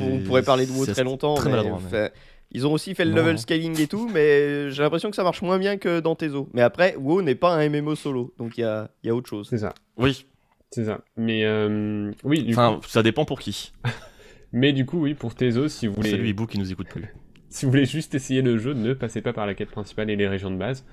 on, 0.01 0.13
on 0.15 0.19
pourrait 0.21 0.43
parler 0.43 0.65
de 0.65 0.71
WoW 0.71 0.85
très 0.87 1.03
longtemps. 1.03 1.35
très 1.35 1.45
mais, 1.49 1.57
maladroit, 1.57 1.81
mais- 1.91 2.11
Ils 2.51 2.65
ont 2.65 2.73
aussi 2.73 2.95
fait 2.95 3.05
le 3.05 3.11
Non, 3.11 3.17
level 3.17 3.37
scaling 3.39 3.79
et 3.79 3.87
tout, 3.87 4.09
mais 4.13 4.71
j'ai 4.71 4.81
l'impression 4.83 5.09
que 5.09 5.15
ça 5.15 5.23
marche 5.23 5.41
moins 5.41 5.57
bien 5.59 5.77
que 5.77 5.99
dans 5.99 6.15
Tezo. 6.15 6.49
Mais 6.53 6.61
après, 6.61 6.95
WoW 6.95 7.21
n'est 7.21 7.35
pas 7.35 7.53
un 7.55 7.69
MMO 7.69 7.95
solo, 7.95 8.33
donc 8.37 8.57
il 8.57 8.61
y 8.61 8.63
a, 8.63 8.89
il 9.03 9.07
y 9.07 9.09
a 9.09 9.15
autre 9.15 9.29
chose. 9.29 9.47
C'est 9.49 9.57
ça, 9.57 9.73
Oui. 9.97 10.25
c'est 10.71 10.85
ça. 10.85 11.01
Mais 11.17 11.43
euh, 11.45 12.11
oui, 12.23 12.43
du 12.43 12.53
Enfin, 12.53 12.79
coup, 12.81 12.87
ça 12.87 13.03
dépend 13.03 13.25
pour 13.25 13.39
qui. 13.39 13.71
mais 14.51 14.73
du 14.73 14.85
coup, 14.85 15.01
oui, 15.01 15.13
pour 15.15 15.35
Tezo, 15.35 15.67
si 15.67 15.87
vous 15.87 15.93
voulez, 15.95 16.11
Salut 16.11 16.27
Hibou 16.29 16.45
qui 16.47 16.57
nous 16.59 16.71
écoute 16.71 16.87
plus. 16.87 17.13
si 17.49 17.65
vous 17.65 17.71
voulez 17.71 17.85
juste 17.85 18.15
essayer 18.15 18.41
le 18.41 18.57
jeu, 18.57 18.73
ne 18.73 18.93
passez 18.93 19.21
pas 19.21 19.33
par 19.33 19.45
la 19.47 19.53
quête 19.53 19.69
principale 19.71 20.09
et 20.09 20.15
les 20.15 20.27
régions 20.27 20.51
de 20.51 20.57
base. 20.57 20.85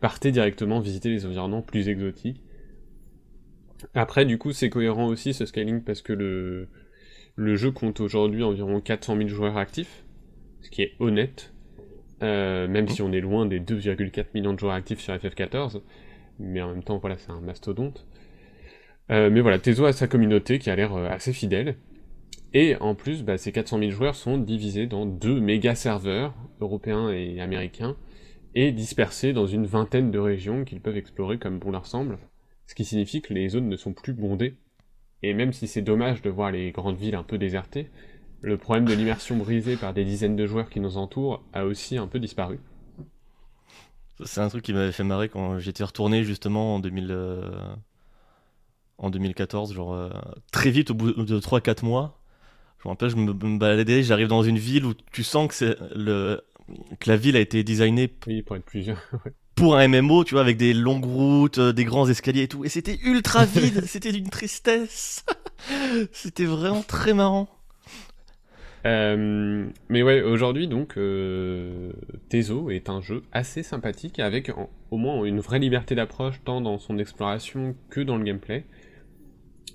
Partez 0.00 0.32
directement 0.32 0.80
visiter 0.80 1.10
les 1.10 1.26
environnements 1.26 1.60
plus 1.62 1.88
exotiques. 1.88 2.40
Après, 3.94 4.24
du 4.24 4.38
coup, 4.38 4.52
c'est 4.52 4.70
cohérent 4.70 5.06
aussi 5.06 5.34
ce 5.34 5.46
scaling 5.46 5.82
parce 5.82 6.02
que 6.02 6.12
le, 6.12 7.56
jeu 7.56 7.70
compte 7.70 8.00
aujourd'hui 8.00 8.42
environ 8.42 8.80
400 8.80 9.16
000 9.16 9.28
joueurs 9.28 9.56
actifs, 9.56 10.04
ce 10.60 10.70
qui 10.70 10.82
est 10.82 10.92
honnête, 10.98 11.52
euh, 12.22 12.68
même 12.68 12.88
si 12.88 13.02
on 13.02 13.12
est 13.12 13.20
loin 13.20 13.46
des 13.46 13.60
2,4 13.60 14.26
millions 14.34 14.52
de 14.52 14.58
joueurs 14.58 14.74
actifs 14.74 15.00
sur 15.00 15.14
FF14, 15.14 15.80
mais 16.38 16.60
en 16.60 16.70
même 16.70 16.82
temps, 16.82 16.98
voilà, 16.98 17.16
c'est 17.18 17.30
un 17.30 17.40
mastodonte. 17.40 18.06
Euh, 19.10 19.30
mais 19.30 19.40
voilà, 19.40 19.58
Tezo 19.58 19.84
a 19.86 19.92
sa 19.92 20.06
communauté 20.06 20.58
qui 20.58 20.70
a 20.70 20.76
l'air 20.76 20.94
euh, 20.94 21.08
assez 21.08 21.32
fidèle, 21.32 21.76
et 22.52 22.76
en 22.76 22.94
plus, 22.94 23.22
bah, 23.22 23.38
ces 23.38 23.52
400 23.52 23.78
000 23.78 23.90
joueurs 23.90 24.14
sont 24.14 24.38
divisés 24.38 24.86
dans 24.86 25.06
deux 25.06 25.40
méga 25.40 25.74
serveurs, 25.74 26.34
européens 26.60 27.10
et 27.10 27.40
américains, 27.40 27.96
et 28.54 28.72
dispersés 28.72 29.32
dans 29.32 29.46
une 29.46 29.66
vingtaine 29.66 30.10
de 30.10 30.18
régions 30.18 30.64
qu'ils 30.64 30.80
peuvent 30.80 30.96
explorer 30.96 31.38
comme 31.38 31.58
bon 31.58 31.70
leur 31.70 31.86
semble, 31.86 32.18
ce 32.70 32.74
qui 32.76 32.84
signifie 32.84 33.20
que 33.20 33.34
les 33.34 33.48
zones 33.48 33.68
ne 33.68 33.76
sont 33.76 33.92
plus 33.92 34.12
bondées. 34.12 34.54
Et 35.24 35.34
même 35.34 35.52
si 35.52 35.66
c'est 35.66 35.82
dommage 35.82 36.22
de 36.22 36.30
voir 36.30 36.52
les 36.52 36.70
grandes 36.70 36.96
villes 36.96 37.16
un 37.16 37.24
peu 37.24 37.36
désertées, 37.36 37.90
le 38.42 38.56
problème 38.58 38.84
de 38.84 38.94
l'immersion 38.94 39.36
brisée 39.36 39.76
par 39.76 39.92
des 39.92 40.04
dizaines 40.04 40.36
de 40.36 40.46
joueurs 40.46 40.70
qui 40.70 40.78
nous 40.78 40.96
entourent 40.96 41.42
a 41.52 41.64
aussi 41.64 41.98
un 41.98 42.06
peu 42.06 42.20
disparu. 42.20 42.60
C'est 44.24 44.40
un 44.40 44.48
truc 44.48 44.62
qui 44.62 44.72
m'avait 44.72 44.92
fait 44.92 45.02
marrer 45.02 45.28
quand 45.28 45.58
j'étais 45.58 45.82
retourné 45.82 46.22
justement 46.22 46.76
en 46.76 46.78
2000, 46.78 47.08
euh, 47.10 47.50
en 48.98 49.10
2014, 49.10 49.74
genre 49.74 49.92
euh, 49.92 50.10
très 50.52 50.70
vite 50.70 50.92
au 50.92 50.94
bout 50.94 51.10
de 51.10 51.40
3-4 51.40 51.84
mois. 51.84 52.22
Je 52.78 52.86
me 52.86 52.90
rappelle, 52.90 53.10
je 53.10 53.16
me, 53.16 53.32
me 53.32 53.58
baladais, 53.58 54.04
j'arrive 54.04 54.28
dans 54.28 54.44
une 54.44 54.58
ville 54.58 54.84
où 54.84 54.94
tu 55.10 55.24
sens 55.24 55.48
que, 55.48 55.54
c'est 55.54 55.76
le, 55.96 56.40
que 57.00 57.10
la 57.10 57.16
ville 57.16 57.34
a 57.34 57.40
été 57.40 57.64
designée 57.64 58.14
Oui, 58.28 58.42
pour 58.42 58.54
être 58.54 58.64
plusieurs. 58.64 59.02
pour 59.54 59.76
un 59.76 59.88
MMO, 59.88 60.24
tu 60.24 60.34
vois, 60.34 60.40
avec 60.42 60.56
des 60.56 60.72
longues 60.72 61.04
routes, 61.04 61.58
euh, 61.58 61.72
des 61.72 61.84
grands 61.84 62.08
escaliers 62.08 62.42
et 62.42 62.48
tout. 62.48 62.64
Et 62.64 62.68
c'était 62.68 62.98
ultra 63.04 63.44
vide, 63.46 63.84
c'était 63.86 64.12
d'une 64.12 64.28
tristesse. 64.30 65.24
c'était 66.12 66.46
vraiment 66.46 66.82
très 66.82 67.12
marrant. 67.14 67.48
Euh, 68.86 69.66
mais 69.90 70.02
ouais, 70.02 70.22
aujourd'hui 70.22 70.66
donc, 70.66 70.96
euh, 70.96 71.92
Tezo 72.30 72.70
est 72.70 72.88
un 72.88 73.02
jeu 73.02 73.22
assez 73.30 73.62
sympathique 73.62 74.18
avec 74.18 74.48
en- 74.48 74.70
au 74.90 74.96
moins 74.96 75.22
une 75.24 75.40
vraie 75.40 75.58
liberté 75.58 75.94
d'approche 75.94 76.40
tant 76.44 76.62
dans 76.62 76.78
son 76.78 76.96
exploration 76.98 77.76
que 77.90 78.00
dans 78.00 78.16
le 78.16 78.24
gameplay. 78.24 78.64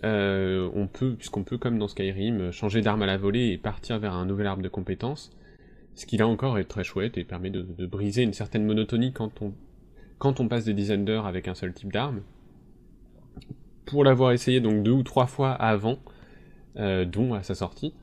Euh, 0.04 0.70
on 0.74 0.88
peut, 0.88 1.14
puisqu'on 1.16 1.44
peut 1.44 1.58
comme 1.58 1.78
dans 1.78 1.88
Skyrim, 1.88 2.52
changer 2.52 2.82
d'arme 2.82 3.04
à 3.04 3.06
la 3.06 3.18
volée 3.18 3.50
et 3.50 3.58
partir 3.58 4.00
vers 4.00 4.14
un 4.14 4.26
nouvel 4.26 4.48
arbre 4.48 4.64
de 4.64 4.70
compétences, 4.70 5.32
ce 5.96 6.06
qui 6.06 6.18
là 6.18 6.28
encore 6.28 6.60
est 6.60 6.66
très 6.66 6.84
chouette 6.84 7.18
et 7.18 7.24
permet 7.24 7.50
de, 7.50 7.86
briser 7.86 8.24
une 8.24 8.34
certaine 8.34 8.66
monotonie 8.66 9.14
quand 9.14 9.42
on, 10.42 10.48
passe 10.48 10.66
des 10.66 10.74
dizaines 10.74 11.06
d'heures 11.06 11.26
avec 11.26 11.48
un 11.48 11.56
seul 11.56 11.74
type 11.74 11.92
d'arme. 11.92 12.22
Pour 13.86 14.04
l'avoir 14.04 14.32
essayé 14.34 14.60
donc 14.60 14.84
deux 14.84 14.92
ou 14.92 15.04
trois 15.04 15.28
fois 15.28 15.54
avant, 15.54 16.00
euh, 16.78 17.06
dont 17.06 17.34
à 17.34 17.44
sa 17.44 17.56
sortie, 17.56 17.94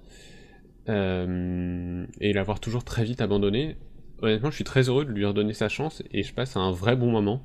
euh, 0.88 2.06
et 2.20 2.32
l'avoir 2.32 2.60
toujours 2.60 2.84
très 2.84 3.04
vite 3.04 3.20
abandonné. 3.20 3.76
Honnêtement, 4.22 4.50
je 4.50 4.54
suis 4.54 4.64
très 4.64 4.88
heureux 4.88 5.04
de 5.04 5.10
lui 5.10 5.26
redonner 5.26 5.52
sa 5.52 5.68
chance 5.68 6.02
et 6.12 6.22
je 6.22 6.32
passe 6.32 6.56
un 6.56 6.72
vrai 6.72 6.96
bon 6.96 7.10
moment. 7.10 7.44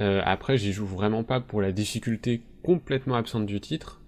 Euh, 0.00 0.22
après, 0.24 0.58
j'y 0.58 0.72
joue 0.72 0.86
vraiment 0.86 1.24
pas 1.24 1.40
pour 1.40 1.60
la 1.60 1.72
difficulté 1.72 2.42
complètement 2.62 3.16
absente 3.16 3.46
du 3.46 3.60
titre. 3.60 4.00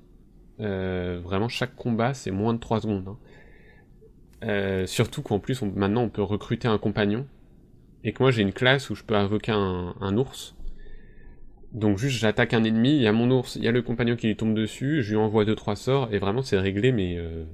Vraiment, 0.58 1.48
chaque 1.48 1.74
combat, 1.74 2.14
c'est 2.14 2.30
moins 2.30 2.54
de 2.54 2.60
3 2.60 2.82
secondes. 2.82 3.08
hein. 3.08 3.18
Euh, 4.42 4.86
surtout 4.86 5.22
qu'en 5.22 5.38
plus, 5.38 5.62
maintenant, 5.62 6.02
on 6.02 6.08
peut 6.08 6.22
recruter 6.22 6.68
un 6.68 6.78
compagnon. 6.78 7.26
Et 8.04 8.12
que 8.12 8.22
moi, 8.22 8.30
j'ai 8.30 8.42
une 8.42 8.52
classe 8.52 8.90
où 8.90 8.94
je 8.94 9.04
peux 9.04 9.14
invoquer 9.14 9.52
un, 9.52 10.16
ours. 10.16 10.54
Donc 11.72 11.98
juste, 11.98 12.18
j'attaque 12.18 12.52
un 12.52 12.64
ennemi, 12.64 12.96
il 12.96 13.02
y 13.02 13.06
a 13.06 13.12
mon 13.12 13.30
ours, 13.30 13.56
il 13.56 13.64
y 13.64 13.68
a 13.68 13.72
le 13.72 13.80
compagnon 13.82 14.16
qui 14.16 14.26
lui 14.26 14.36
tombe 14.36 14.54
dessus, 14.54 15.02
je 15.02 15.10
lui 15.10 15.16
envoie 15.16 15.44
2-3 15.44 15.76
sorts, 15.76 16.12
et 16.12 16.18
vraiment, 16.18 16.42
c'est 16.42 16.58
réglé, 16.58 16.92
mais... 16.92 17.16
euh, 17.16 17.44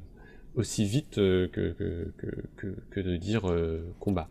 aussi 0.54 0.84
vite 0.84 1.18
euh, 1.18 1.46
que, 1.48 3.00
de 3.00 3.16
dire 3.16 3.42
combat. 4.00 4.28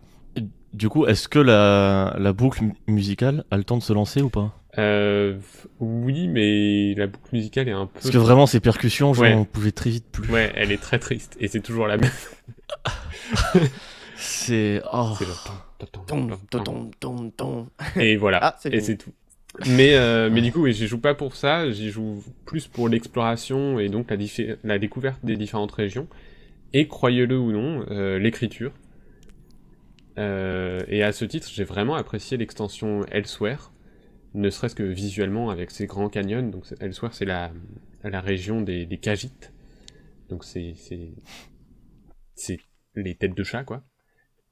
Du 0.74 0.90
coup, 0.90 1.06
est-ce 1.06 1.28
que 1.28 1.40
la, 1.40 2.34
boucle 2.34 2.64
mu- 2.64 2.74
musicale 2.88 3.46
a 3.50 3.58
le 3.58 3.64
temps 3.64 3.78
de 3.78 3.84
se 3.84 3.94
lancer 3.94 4.22
ou 4.22 4.30
pas? 4.30 4.54
Euh, 4.78 5.38
oui, 5.80 6.28
mais 6.28 6.94
la 6.96 7.08
boucle 7.08 7.30
musicale 7.34 7.68
est 7.68 7.72
un 7.72 7.88
peu... 7.88 7.94
Parce 7.96 8.12
que 8.12 8.18
vraiment, 8.18 8.46
ces 8.46 8.60
percussions, 8.60 9.14
genre, 9.14 9.24
Ouais. 9.24 9.34
on 9.34 9.46
pouvait 9.46 9.72
très 9.72 9.90
vite 9.90 10.06
plus. 10.12 10.30
Ouais, 10.32 10.52
elle 10.56 10.72
est 10.72 10.82
très 10.82 11.00
triste, 11.00 11.36
et 11.40 11.48
c'est 11.48 11.62
toujours 11.62 11.88
la 11.88 11.98
même. 11.98 12.12
C'est. 14.18 14.82
Oh. 14.92 15.14
C'est. 15.20 15.26
Et 17.96 18.18
voilà, 18.18 18.40
Ah, 18.42 18.56
c'est 18.60 18.74
et 18.74 18.82
c'est 18.82 18.98
tout. 18.98 19.12
Mais, 19.68 19.96
euh, 19.96 20.30
mais 20.32 20.42
du 20.42 20.52
coup, 20.52 20.64
oui, 20.64 20.74
j'y 20.74 20.88
joue 20.88 21.00
pas 21.00 21.14
pour 21.14 21.36
ça, 21.36 21.70
j'y 21.72 21.92
joue 21.92 22.24
plus 22.46 22.68
pour 22.68 22.90
l'exploration 22.90 23.80
et 23.80 23.90
donc 23.90 24.12
la, 24.64 24.80
découverte 24.80 25.24
des 25.24 25.38
différentes 25.38 25.72
régions. 25.72 26.08
Et 26.74 26.88
croyez-le 26.88 27.38
ou 27.38 27.52
non, 27.52 27.86
euh, 27.90 28.18
l'écriture. 28.20 28.72
Euh, 30.18 30.82
et 30.88 31.04
à 31.04 31.12
ce 31.12 31.26
titre, 31.26 31.48
j'ai 31.54 31.64
vraiment 31.64 31.96
apprécié 31.96 32.38
l'extension 32.38 33.06
Elsewhere, 33.12 33.72
ne 34.38 34.50
serait-ce 34.50 34.76
que 34.76 34.84
visuellement 34.84 35.50
avec 35.50 35.72
ses 35.72 35.88
grands 35.88 36.10
canyons. 36.10 36.44
Donc 36.48 36.66
Elsewhere, 36.80 37.14
c'est 37.14 37.26
la, 37.26 37.52
la 38.04 38.22
région 38.22 38.62
des, 38.62 38.86
des 38.86 38.98
Kajites. 38.98 39.52
Donc 40.30 40.44
c'est 40.44 40.74
c'est 40.76 41.12
c'est 42.36 42.60
les 42.96 43.16
têtes 43.16 43.36
de 43.36 43.44
chat 43.44 43.64
quoi, 43.64 43.84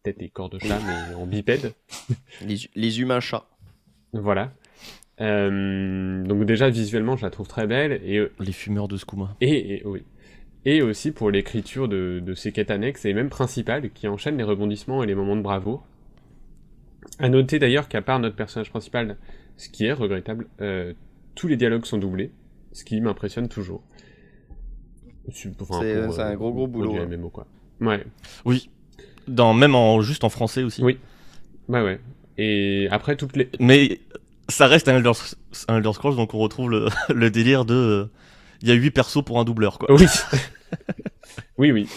tête 0.03 0.21
et 0.21 0.29
corps 0.29 0.49
de 0.49 0.59
chat 0.59 0.79
mais 0.85 1.15
en 1.15 1.25
bipède. 1.25 1.73
Les, 2.41 2.57
les 2.75 2.99
humains 3.01 3.19
chats. 3.19 3.47
Voilà. 4.13 4.53
Euh, 5.21 6.23
donc 6.23 6.45
déjà 6.45 6.69
visuellement, 6.69 7.15
je 7.15 7.23
la 7.25 7.29
trouve 7.29 7.47
très 7.47 7.67
belle 7.67 7.93
et 8.03 8.27
Les 8.39 8.51
fumeurs 8.51 8.87
de 8.87 8.97
Skouma. 8.97 9.35
et, 9.41 9.75
et 9.77 9.85
oui. 9.85 10.03
Et 10.67 10.81
aussi 10.81 11.11
pour 11.11 11.29
l'écriture 11.29 11.87
de, 11.87 12.19
de 12.25 12.33
ces 12.33 12.51
quêtes 12.51 12.71
annexes 12.71 13.05
et 13.05 13.13
même 13.13 13.29
principales 13.29 13.91
qui 13.91 14.07
enchaînent 14.07 14.37
les 14.37 14.43
rebondissements 14.43 15.03
et 15.03 15.05
les 15.05 15.13
moments 15.13 15.35
de 15.35 15.41
bravoure. 15.41 15.85
À 17.19 17.29
noter 17.29 17.59
d'ailleurs 17.59 17.87
qu'à 17.87 18.01
part 18.01 18.19
notre 18.19 18.35
personnage 18.35 18.71
principal, 18.71 19.17
ce 19.57 19.69
qui 19.69 19.85
est 19.85 19.93
regrettable, 19.93 20.47
euh, 20.61 20.93
tous 21.35 21.47
les 21.47 21.57
dialogues 21.57 21.85
sont 21.85 21.97
doublés, 21.97 22.31
ce 22.73 22.83
qui 22.83 22.99
m'impressionne 23.01 23.47
toujours. 23.49 23.81
Enfin, 25.59 25.79
C'est- 25.81 26.21
un 26.21 26.35
gros, 26.35 26.51
gros 26.51 26.67
pour 26.67 26.81
boulot, 26.81 26.93
du 26.93 26.99
hein. 26.99 27.07
MMO, 27.07 27.29
quoi. 27.29 27.47
Ouais, 27.81 28.05
Oui. 28.45 28.69
Dans, 29.27 29.53
même 29.55 29.73
en, 29.73 30.01
juste 30.01 30.23
en 30.23 30.29
français 30.29 30.61
aussi. 30.63 30.83
Oui. 30.83 30.99
ouais, 31.67 31.81
ouais. 31.81 31.99
Et 32.37 32.87
après 32.91 33.15
toutes 33.15 33.35
les, 33.35 33.49
Mais 33.59 33.99
ça 34.49 34.67
reste 34.67 34.87
un 34.87 34.97
Elder, 34.97 35.13
un 35.67 35.77
Elder 35.77 35.93
Scrolls, 35.93 36.15
donc 36.15 36.33
on 36.35 36.37
retrouve 36.37 36.69
le, 36.69 36.87
le 37.13 37.31
délire 37.31 37.65
de. 37.65 37.73
euh, 37.73 38.05
Il 38.61 38.67
y 38.67 38.71
a 38.71 38.75
8 38.75 38.91
persos 38.91 39.23
pour 39.25 39.39
un 39.39 39.43
doubleur, 39.45 39.79
quoi. 39.79 39.91
Oui. 39.91 40.05
oui, 41.57 41.71
oui. 41.71 41.89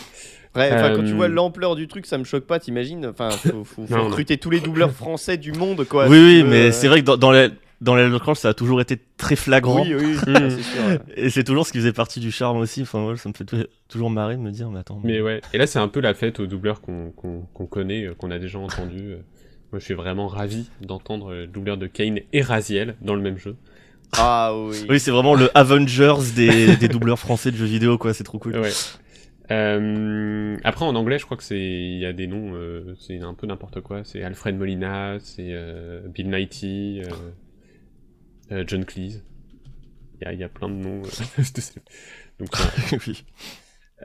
Enfin, 0.67 0.95
quand 0.95 1.05
tu 1.05 1.13
Euh, 1.13 1.17
vois 1.17 1.29
l'ampleur 1.29 1.77
du 1.77 1.89
truc, 1.89 2.07
ça 2.07 2.19
me 2.19 2.25
choque 2.25 2.45
pas, 2.45 2.59
t'imagines 2.59 3.07
Enfin, 3.07 3.31
faut, 3.31 3.65
recruter 3.91 4.37
tous 4.39 4.51
les 4.51 4.61
doubleurs 4.61 4.93
français 4.93 5.37
du 5.37 5.53
monde, 5.53 5.85
quoi. 5.85 6.09
oui, 6.09 6.19
oui, 6.19 6.43
mais 6.45 6.69
euh, 6.69 6.73
c'est 6.73 6.89
vrai 6.89 7.01
que 7.01 7.07
dans, 7.07 7.17
dans 7.17 7.31
les 7.33 7.49
dans 7.81 7.95
les 7.95 8.03
Elder 8.03 8.19
Scrolls, 8.19 8.35
ça 8.35 8.49
a 8.49 8.55
toujours 8.55 8.81
été 8.81 8.99
très 9.17 9.37
flagrant. 9.37 9.83
Oui, 9.85 9.95
oui, 9.95 10.17
Mm. 10.27 10.51
c'est 10.51 10.63
sûr. 10.63 10.85
ouais. 10.89 10.99
Et 11.17 11.31
c'est 11.31 11.45
toujours 11.45 11.65
ce 11.65 11.71
qui 11.71 11.79
faisait 11.79 11.93
partie 11.93 12.19
du 12.19 12.33
charme 12.33 12.57
aussi. 12.59 12.83
Enfin, 12.83 13.07
ouais, 13.07 13.17
ça 13.17 13.29
me 13.29 13.35
fait 13.35 13.45
tou- 13.45 13.63
toujours 13.89 14.11
marrer 14.11 14.35
de 14.35 14.41
me 14.41 14.51
dire, 14.51 14.69
mais 14.69 14.81
attends. 14.81 15.01
Mais 15.05 15.21
ouais, 15.21 15.41
et 15.53 15.59
là 15.59 15.67
c'est 15.69 15.79
un 15.79 15.87
peu 15.87 16.01
la 16.01 16.13
fête 16.15 16.41
aux 16.41 16.47
doubleurs 16.47 16.81
qu'on 16.81 17.11
qu'on- 17.13 17.43
qu'on 17.55 17.67
connaît, 17.67 18.05
euh, 18.07 18.15
qu'on 18.15 18.33
a 18.33 18.39
déjà 18.41 18.59
entendu. 18.59 19.13
euh. 19.13 19.17
Moi 19.71 19.79
je 19.79 19.85
suis 19.85 19.95
vraiment 19.95 20.27
ravi 20.27 20.69
d'entendre 20.81 21.31
euh, 21.33 21.41
le 21.43 21.47
doubleur 21.47 21.77
de 21.77 21.87
Kane 21.87 22.19
et 22.33 22.43
Raziel 22.43 22.97
dans 23.01 23.15
le 23.15 23.21
même 23.23 23.39
jeu. 23.39 23.55
Ah 24.17 24.53
oui. 24.57 24.87
Oui, 24.89 24.99
c'est 24.99 25.11
vraiment 25.11 25.35
le 25.35 25.49
Avengers 25.57 26.15
des, 26.35 26.77
des 26.77 26.89
doubleurs 26.89 27.19
français 27.19 27.51
de 27.53 27.57
jeux 27.59 27.67
vidéo, 27.67 27.99
quoi. 27.99 28.15
C'est 28.15 28.25
trop 28.25 28.39
cool. 28.39 28.57
Ouais. 28.57 28.71
Euh, 29.51 30.59
après 30.63 30.85
en 30.85 30.95
anglais 30.95 31.19
je 31.19 31.25
crois 31.25 31.39
que 31.39 31.43
c'est 31.43 31.59
il 31.59 31.99
y 31.99 32.05
a 32.05 32.13
des 32.13 32.27
noms, 32.27 32.55
euh, 32.55 32.95
c'est 32.99 33.21
un 33.21 33.35
peu 33.35 33.47
n'importe 33.47 33.81
quoi. 33.81 34.05
C'est 34.05 34.23
Alfred 34.23 34.57
Molina, 34.57 35.19
c'est 35.21 35.53
euh, 35.53 36.07
Bill 36.09 36.29
Nighy, 36.31 37.01
euh, 37.03 37.33
euh, 38.53 38.65
John 38.67 38.85
Cleese. 38.85 39.25
Il 40.21 40.25
y 40.25 40.29
a, 40.29 40.33
y 40.35 40.45
a 40.45 40.49
plein 40.49 40.69
de 40.69 40.75
noms. 40.75 41.03
euh, 41.03 41.43
Donc, 42.39 42.49
Oui. 43.07 43.25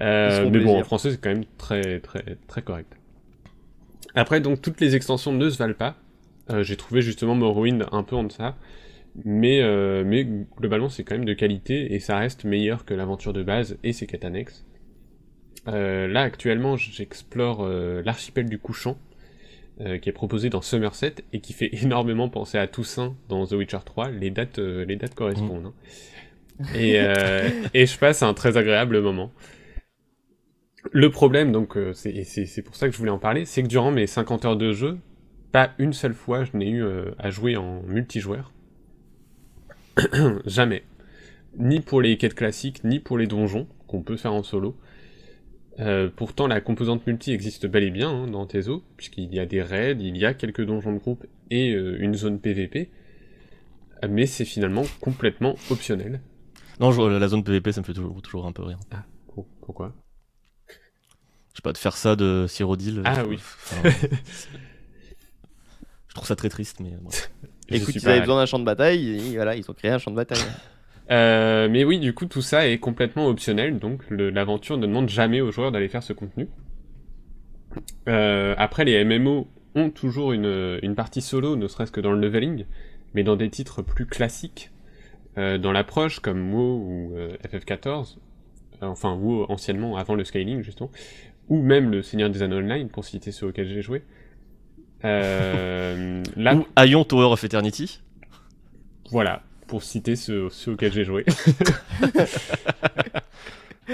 Euh, 0.01 0.49
mais 0.49 0.59
bon, 0.59 0.79
en 0.79 0.83
français, 0.83 1.11
c'est 1.11 1.21
quand 1.21 1.29
même 1.29 1.45
très, 1.57 1.99
très, 1.99 2.37
très 2.47 2.61
correct. 2.61 2.93
Après, 4.15 4.41
donc, 4.41 4.61
toutes 4.61 4.79
les 4.81 4.95
extensions 4.95 5.31
ne 5.33 5.49
se 5.49 5.57
valent 5.57 5.73
pas. 5.75 5.97
Euh, 6.49 6.63
J'ai 6.63 6.77
trouvé 6.77 7.01
justement 7.01 7.35
Morrowind 7.35 7.85
un 7.91 8.03
peu 8.03 8.15
en 8.15 8.23
deçà. 8.23 8.55
Mais, 9.25 9.61
euh, 9.61 10.03
mais 10.05 10.25
globalement, 10.57 10.89
c'est 10.89 11.03
quand 11.03 11.15
même 11.15 11.25
de 11.25 11.33
qualité 11.33 11.93
et 11.93 11.99
ça 11.99 12.17
reste 12.17 12.45
meilleur 12.45 12.85
que 12.85 12.93
l'aventure 12.95 13.33
de 13.33 13.43
base 13.43 13.77
et 13.83 13.93
ses 13.93 14.07
quêtes 14.07 14.25
annexes. 14.25 14.65
Euh, 15.67 16.07
là, 16.07 16.21
actuellement, 16.21 16.75
j'explore 16.77 17.63
euh, 17.63 18.01
l'archipel 18.03 18.49
du 18.49 18.59
couchant, 18.59 18.97
euh, 19.81 19.97
qui 19.97 20.09
est 20.09 20.13
proposé 20.13 20.49
dans 20.49 20.61
Somerset 20.61 21.15
et 21.31 21.39
qui 21.39 21.53
fait 21.53 21.69
énormément 21.83 22.29
penser 22.29 22.57
à 22.57 22.67
Toussaint 22.67 23.15
dans 23.29 23.45
The 23.45 23.53
Witcher 23.53 23.79
3. 23.85 24.11
Les 24.11 24.29
dates, 24.29 24.59
les 24.59 24.95
dates 24.95 25.15
correspondent. 25.15 25.67
hein. 25.67 26.65
Et, 26.75 26.99
euh, 26.99 27.49
et 27.73 27.85
je 27.85 27.97
passe 27.97 28.21
un 28.21 28.33
très 28.33 28.57
agréable 28.57 29.01
moment. 29.01 29.31
Le 30.91 31.09
problème, 31.09 31.51
donc, 31.51 31.77
c'est 31.93 32.61
pour 32.63 32.75
ça 32.75 32.87
que 32.87 32.93
je 32.93 32.97
voulais 32.97 33.09
en 33.09 33.17
parler, 33.19 33.45
c'est 33.45 33.63
que 33.63 33.67
durant 33.67 33.89
mes 33.91 34.05
50 34.05 34.45
heures 34.45 34.57
de 34.57 34.73
jeu, 34.73 34.97
pas 35.51 35.71
une 35.77 35.93
seule 35.93 36.13
fois 36.13 36.43
je 36.43 36.57
n'ai 36.57 36.69
eu 36.69 36.83
à 37.17 37.29
jouer 37.29 37.55
en 37.55 37.81
multijoueur. 37.83 38.51
Jamais. 40.45 40.83
Ni 41.57 41.79
pour 41.79 42.01
les 42.01 42.17
quêtes 42.17 42.35
classiques, 42.35 42.83
ni 42.83 42.99
pour 42.99 43.17
les 43.17 43.27
donjons, 43.27 43.67
qu'on 43.87 44.01
peut 44.01 44.17
faire 44.17 44.33
en 44.33 44.43
solo. 44.43 44.75
Euh, 45.79 46.09
pourtant, 46.15 46.45
la 46.47 46.61
composante 46.61 47.05
multi 47.07 47.31
existe 47.31 47.65
bel 47.65 47.83
et 47.83 47.89
bien 47.91 48.09
hein, 48.09 48.27
dans 48.27 48.45
Tezo, 48.45 48.83
puisqu'il 48.95 49.33
y 49.33 49.39
a 49.39 49.45
des 49.45 49.61
raids, 49.63 49.97
il 49.99 50.15
y 50.17 50.25
a 50.25 50.33
quelques 50.35 50.63
donjons 50.63 50.93
de 50.93 50.99
groupe 50.99 51.25
et 51.49 51.71
euh, 51.73 51.97
une 51.99 52.13
zone 52.15 52.39
PVP. 52.39 52.91
Euh, 54.03 54.07
Mais 54.09 54.25
c'est 54.27 54.45
finalement 54.45 54.83
complètement 55.01 55.55
optionnel. 55.71 56.21
Non, 56.79 56.91
je- 56.91 57.01
la 57.01 57.27
zone 57.27 57.43
PVP, 57.43 57.71
ça 57.71 57.81
me 57.81 57.85
fait 57.85 57.93
toujours, 57.93 58.21
toujours 58.21 58.45
un 58.45 58.51
peu 58.51 58.63
rire. 58.63 58.79
Pour- 59.33 59.47
Pourquoi? 59.61 59.93
Je 60.69 60.73
sais 61.57 61.61
pas, 61.63 61.71
de 61.73 61.77
faire 61.77 61.95
ça 61.97 62.15
de 62.15 62.45
Cyrodiil. 62.47 63.01
Ah 63.05 63.23
je- 63.23 63.29
oui. 63.29 63.35
enfin, 63.37 63.89
je 66.07 66.13
trouve 66.15 66.27
ça 66.27 66.35
très 66.35 66.49
triste, 66.49 66.79
mais 66.81 66.91
bon. 67.01 67.09
Écoute, 67.69 67.95
ils 67.95 68.07
avaient 68.07 68.19
besoin 68.19 68.37
d'un 68.37 68.45
champ 68.45 68.59
de 68.59 68.65
bataille, 68.65 69.09
et 69.31 69.35
voilà, 69.35 69.55
ils 69.55 69.69
ont 69.69 69.73
créé 69.73 69.89
un 69.91 69.97
champ 69.97 70.11
de 70.11 70.15
bataille. 70.15 70.39
Euh, 71.11 71.67
mais 71.69 71.83
oui, 71.83 71.99
du 71.99 72.13
coup, 72.13 72.25
tout 72.25 72.41
ça 72.41 72.67
est 72.67 72.77
complètement 72.77 73.27
optionnel, 73.27 73.79
donc 73.79 74.01
l'aventure 74.09 74.77
ne 74.77 74.87
demande 74.87 75.09
jamais 75.09 75.41
aux 75.41 75.51
joueurs 75.51 75.71
d'aller 75.71 75.89
faire 75.89 76.03
ce 76.03 76.13
contenu. 76.13 76.47
Euh, 78.07 78.55
après, 78.57 78.85
les 78.85 79.03
MMO 79.03 79.47
ont 79.75 79.89
toujours 79.89 80.31
une, 80.33 80.79
une 80.81 80.95
partie 80.95 81.21
solo, 81.21 81.55
ne 81.55 81.67
serait-ce 81.67 81.91
que 81.91 82.01
dans 82.01 82.11
le 82.13 82.19
leveling, 82.19 82.65
mais 83.13 83.23
dans 83.23 83.35
des 83.35 83.49
titres 83.49 83.81
plus 83.81 84.05
classiques, 84.05 84.71
euh, 85.37 85.57
dans 85.57 85.71
l'approche, 85.71 86.19
comme 86.19 86.53
WoW 86.53 86.77
ou 86.77 87.13
euh, 87.15 87.35
FF14, 87.47 88.17
euh, 88.81 88.85
enfin 88.85 89.13
WoW 89.13 89.45
anciennement, 89.49 89.97
avant 89.97 90.15
le 90.15 90.23
scaling, 90.23 90.61
justement, 90.61 90.91
ou 91.49 91.61
même 91.61 91.91
le 91.91 92.01
Seigneur 92.01 92.29
des 92.29 92.43
Anneaux 92.43 92.57
Online, 92.57 92.89
pour 92.89 93.03
citer 93.03 93.31
ceux 93.31 93.47
auxquels 93.47 93.67
j'ai 93.67 93.81
joué. 93.81 94.03
Euh, 95.03 96.23
là, 96.35 96.55
Ou 96.55 96.65
Aion 96.77 97.03
Tower 97.03 97.25
of 97.25 97.43
Eternity. 97.43 98.01
Voilà, 99.09 99.43
pour 99.73 99.81
citer 99.81 100.15
ceux, 100.15 100.51
ceux 100.51 100.73
auxquels 100.73 100.93
j'ai 100.93 101.03
joué. 101.03 101.25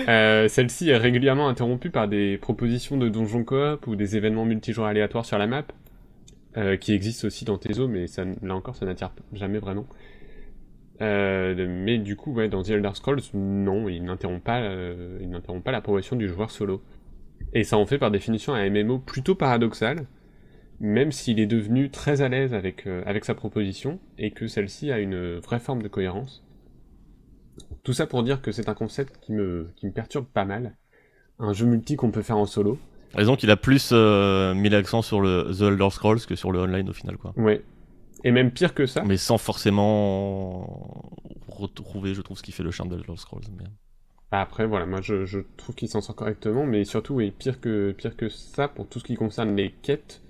Euh, 0.08 0.48
Celle-ci 0.48 0.90
est 0.90 0.98
régulièrement 0.98 1.50
interrompue 1.50 1.90
par 1.90 2.08
des 2.08 2.38
propositions 2.38 2.96
de 2.96 3.10
donjons 3.10 3.44
coop 3.44 3.88
ou 3.88 3.96
des 3.96 4.16
événements 4.18 4.46
multijoueurs 4.46 4.88
aléatoires 4.88 5.26
sur 5.26 5.40
la 5.40 5.48
map, 5.48 5.66
euh, 6.58 6.78
qui 6.78 6.94
existent 6.94 7.26
aussi 7.26 7.44
dans 7.44 7.58
Tezo, 7.58 7.88
mais 7.88 8.06
ça, 8.06 8.24
là 8.44 8.56
encore, 8.56 8.76
ça 8.76 8.86
n'attire 8.86 9.12
jamais 9.34 9.58
vraiment. 9.58 9.88
Euh, 11.02 11.66
mais 11.68 11.98
du 11.98 12.16
coup, 12.16 12.32
ouais, 12.34 12.50
dans 12.50 12.62
The 12.62 12.70
Elder 12.70 12.92
Scrolls, 12.94 13.22
non, 13.34 13.90
il 13.90 14.04
n'interrompt 14.04 14.44
pas, 14.44 14.62
il 15.20 15.30
n'interrompt 15.30 15.64
pas 15.64 15.72
la 15.72 15.82
progression 15.82 16.16
du 16.16 16.28
joueur 16.28 16.52
solo. 16.52 16.84
Et 17.54 17.64
ça 17.64 17.78
en 17.78 17.86
fait 17.88 17.98
par 17.98 18.12
définition 18.12 18.54
un 18.54 18.70
MMO 18.70 19.00
plutôt 19.00 19.34
paradoxal, 19.34 20.06
même 20.80 21.12
s'il 21.12 21.40
est 21.40 21.46
devenu 21.46 21.90
très 21.90 22.22
à 22.22 22.30
l'aise 22.30 22.54
avec, 22.54 22.88
euh, 22.88 23.04
avec 23.06 23.26
sa 23.26 23.36
proposition, 23.36 24.00
et 24.18 24.32
que 24.32 24.48
celle-ci 24.48 24.92
a 24.92 25.00
une 25.00 25.38
vraie 25.38 25.60
forme 25.60 25.82
de 25.82 25.88
cohérence. 25.88 26.44
Tout 27.84 27.94
ça 27.94 28.08
pour 28.08 28.24
dire 28.24 28.42
que 28.42 28.52
c'est 28.52 28.70
un 28.70 28.74
concept 28.74 29.18
qui 29.22 29.34
me, 29.34 29.70
qui 29.76 29.86
me 29.86 29.92
perturbe 29.92 30.26
pas 30.26 30.46
mal. 30.46 30.78
Un 31.40 31.54
jeu 31.54 31.66
multi 31.66 31.96
qu'on 31.96 32.12
peut 32.12 32.22
faire 32.22 32.38
en 32.38 32.46
solo. 32.46 32.78
Raison 33.14 33.36
qu'il 33.36 33.50
a 33.50 33.58
plus 33.58 33.90
euh, 33.92 34.54
mis 34.54 34.70
l'accent 34.70 35.02
sur 35.02 35.20
le 35.20 35.52
The 35.58 35.62
Elder 35.64 35.90
Scrolls 35.90 36.26
que 36.26 36.36
sur 36.36 36.52
le 36.52 36.60
online 36.60 36.90
au 36.90 36.94
final, 36.94 37.18
quoi. 37.18 37.34
Ouais. 37.38 37.64
Et 38.24 38.32
même 38.32 38.52
pire 38.52 38.74
que 38.74 38.86
ça, 38.86 39.04
Mais 39.06 39.18
sans 39.18 39.38
forcément 39.38 41.10
retrouver, 41.48 42.14
je 42.14 42.22
trouve, 42.22 42.38
ce 42.38 42.44
qui 42.44 42.52
fait 42.52 42.64
le 42.64 42.72
charme 42.72 42.90
de 42.90 42.96
Elder 42.96 43.16
Scrolls. 43.16 43.46
Mais... 43.58 43.66
Bah 44.32 44.42
après, 44.42 44.68
voilà, 44.68 44.86
moi 44.86 45.02
je, 45.02 45.26
je 45.26 45.40
trouve 45.58 45.76
qu'il 45.76 45.90
s'en 45.90 46.02
sort 46.02 46.16
correctement, 46.16 46.66
mais 46.66 46.84
surtout, 46.86 47.16
oui, 47.16 47.32
pire 47.32 47.60
que, 47.60 47.92
pire 47.92 48.16
que 48.16 48.30
ça, 48.30 48.68
pour 48.68 48.88
tout 48.88 49.00
ce 49.00 49.06
qui 49.06 49.16
concerne 49.16 49.56
les 49.56 49.72
quêtes, 49.72 50.22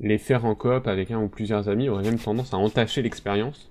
les 0.00 0.18
faire 0.18 0.44
en 0.44 0.54
coop 0.54 0.86
avec 0.86 1.10
un 1.10 1.18
ou 1.20 1.28
plusieurs 1.28 1.68
amis 1.68 1.88
aurait 1.88 2.04
même 2.04 2.18
tendance 2.18 2.52
à 2.52 2.56
entacher 2.58 3.02
l'expérience, 3.02 3.70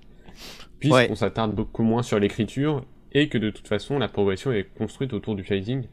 puisqu'on 0.80 0.96
Ouais. 0.98 1.16
s'attarde 1.16 1.54
beaucoup 1.54 1.84
moins 1.84 2.04
sur 2.04 2.20
l'écriture, 2.20 2.84
et 3.14 3.30
que 3.30 3.38
de 3.38 3.50
toute 3.50 3.68
façon, 3.68 3.98
la 4.00 4.08
progression 4.08 4.52
est 4.52 4.66
construite 4.78 5.14
autour 5.14 5.36
du 5.36 5.44
phasing, 5.44 5.84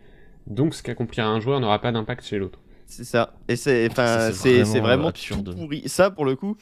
donc 0.46 0.74
ce 0.74 0.82
qu'accomplira 0.82 1.26
un 1.28 1.38
joueur 1.40 1.60
n'aura 1.60 1.80
pas 1.80 1.92
d'impact 1.92 2.24
chez 2.24 2.38
l'autre. 2.38 2.58
C'est 2.86 3.04
ça. 3.04 3.34
Et 3.48 3.56
c'est, 3.56 3.88
enfin, 3.90 4.06
Ça, 4.06 4.32
c'est 4.32 4.38
c'est, 4.58 4.64
c'est 4.64 4.80
vraiment, 4.80 4.86
vraiment 4.86 5.08
absurde. 5.08 5.50
tout 5.52 5.56
pourri. 5.56 5.82
Ça, 5.88 6.10
pour 6.10 6.24
le 6.24 6.34
coup, 6.36 6.56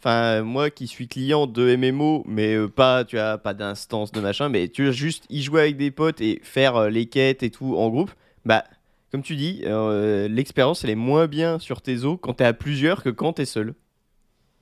enfin, 0.00 0.42
moi 0.42 0.70
qui 0.70 0.86
suis 0.88 1.06
client 1.08 1.46
de 1.46 1.76
MMO, 1.76 2.24
mais 2.26 2.54
euh, 2.54 2.68
pas, 2.68 3.04
tu 3.04 3.18
as 3.18 3.36
pas 3.38 3.52
d'instance 3.54 4.10
de 4.12 4.20
machin, 4.20 4.48
mais 4.48 4.68
tu 4.68 4.88
as 4.88 4.92
juste 4.92 5.24
y 5.28 5.42
jouer 5.42 5.60
avec 5.62 5.76
des 5.76 5.90
potes 5.90 6.20
et 6.20 6.40
faire 6.42 6.76
euh, 6.76 6.88
les 6.90 7.06
quêtes 7.06 7.42
et 7.42 7.50
tout 7.50 7.76
en 7.76 7.90
groupe, 7.90 8.10
bah, 8.44 8.64
comme 9.10 9.22
tu 9.22 9.36
dis, 9.36 9.62
euh, 9.64 10.28
l'expérience 10.28 10.84
elle 10.84 10.90
est 10.90 10.94
moins 10.94 11.26
bien 11.26 11.58
sur 11.58 11.80
tes 11.82 12.04
os 12.04 12.18
quand 12.20 12.34
t'es 12.34 12.44
à 12.44 12.52
plusieurs 12.52 13.02
que 13.02 13.08
quand 13.10 13.34
t'es 13.34 13.44
seul. 13.46 13.74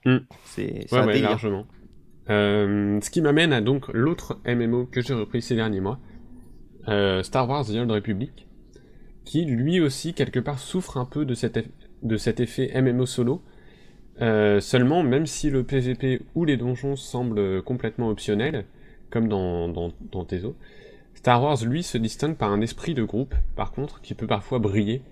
Hmm. 0.05 0.19
C'est, 0.45 0.87
Ouais, 0.93 0.99
un 0.99 1.07
ouais, 1.07 1.13
délire. 1.15 1.31
largement. 1.31 1.67
Euh, 2.31 3.01
ce 3.01 3.11
qui 3.11 3.21
m'amène 3.23 3.53
à 3.53 3.61
donc 3.61 3.89
l'autre 3.93 4.41
MMO 4.47 4.87
que 4.87 5.01
j'ai 5.01 5.15
repris 5.15 5.43
ces 5.43 5.55
derniers 5.57 5.81
mois, 5.81 5.99
euh, 6.89 7.23
Star 7.23 7.49
Wars 7.49 7.65
The 7.67 7.71
Old 7.77 7.91
Republic, 7.91 8.47
qui 9.25 9.45
lui 9.45 9.81
aussi 9.81 10.15
quelque 10.15 10.41
part 10.41 10.59
souffre 10.59 10.97
un 10.97 11.05
peu 11.05 11.25
de 11.25 11.35
cet, 11.35 11.57
eff- 11.57 11.69
de 12.03 12.17
cet 12.17 12.41
effet 12.41 12.71
MMO 12.81 13.07
solo. 13.07 13.43
Seulement, 14.19 15.03
même 15.03 15.27
si 15.27 15.51
le 15.51 15.63
PVP 15.63 16.23
ou 16.35 16.45
les 16.45 16.57
donjons 16.57 16.97
semblent 16.97 17.63
complètement 17.63 18.09
optionnels, 18.09 18.65
comme 19.11 19.29
dans, 19.29 19.69
dans, 19.69 19.93
dans 20.11 20.25
Tezo, 20.25 20.57
Star 21.17 21.43
Wars 21.43 21.57
lui 21.65 21.83
se 21.83 21.99
distingue 21.99 22.37
par 22.37 22.53
un 22.53 22.61
esprit 22.61 22.95
de 22.95 23.03
groupe, 23.03 23.35
par 23.57 23.73
contre, 23.73 24.01
qui 24.01 24.15
peut 24.15 24.29
parfois 24.29 24.61
briller. 24.61 25.03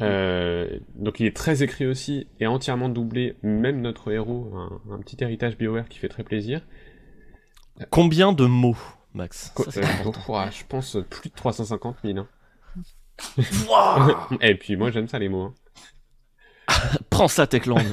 Euh, 0.00 0.78
donc 0.94 1.18
il 1.18 1.26
est 1.26 1.34
très 1.34 1.64
écrit 1.64 1.84
aussi 1.86 2.28
et 2.38 2.46
entièrement 2.46 2.88
doublé, 2.88 3.34
même 3.42 3.80
notre 3.80 4.12
héros, 4.12 4.52
un, 4.54 4.80
un 4.94 4.98
petit 5.00 5.16
héritage 5.20 5.58
BioWare 5.58 5.88
qui 5.88 5.98
fait 5.98 6.08
très 6.08 6.22
plaisir. 6.22 6.60
Combien 7.90 8.32
de 8.32 8.44
mots, 8.44 8.76
Max? 9.14 9.52
Ça, 9.70 9.80
euh, 9.80 10.50
je 10.52 10.62
pense 10.68 10.96
plus 11.10 11.30
de 11.30 11.34
350 11.34 11.96
000. 12.04 12.18
hein. 12.18 12.28
Et 14.40 14.54
puis 14.54 14.76
moi 14.76 14.92
j'aime 14.92 15.08
ça 15.08 15.18
les 15.18 15.28
mots. 15.28 15.52
hein. 16.68 16.68
Prends 17.10 17.26
ça, 17.28 17.48
Techland 17.48 17.80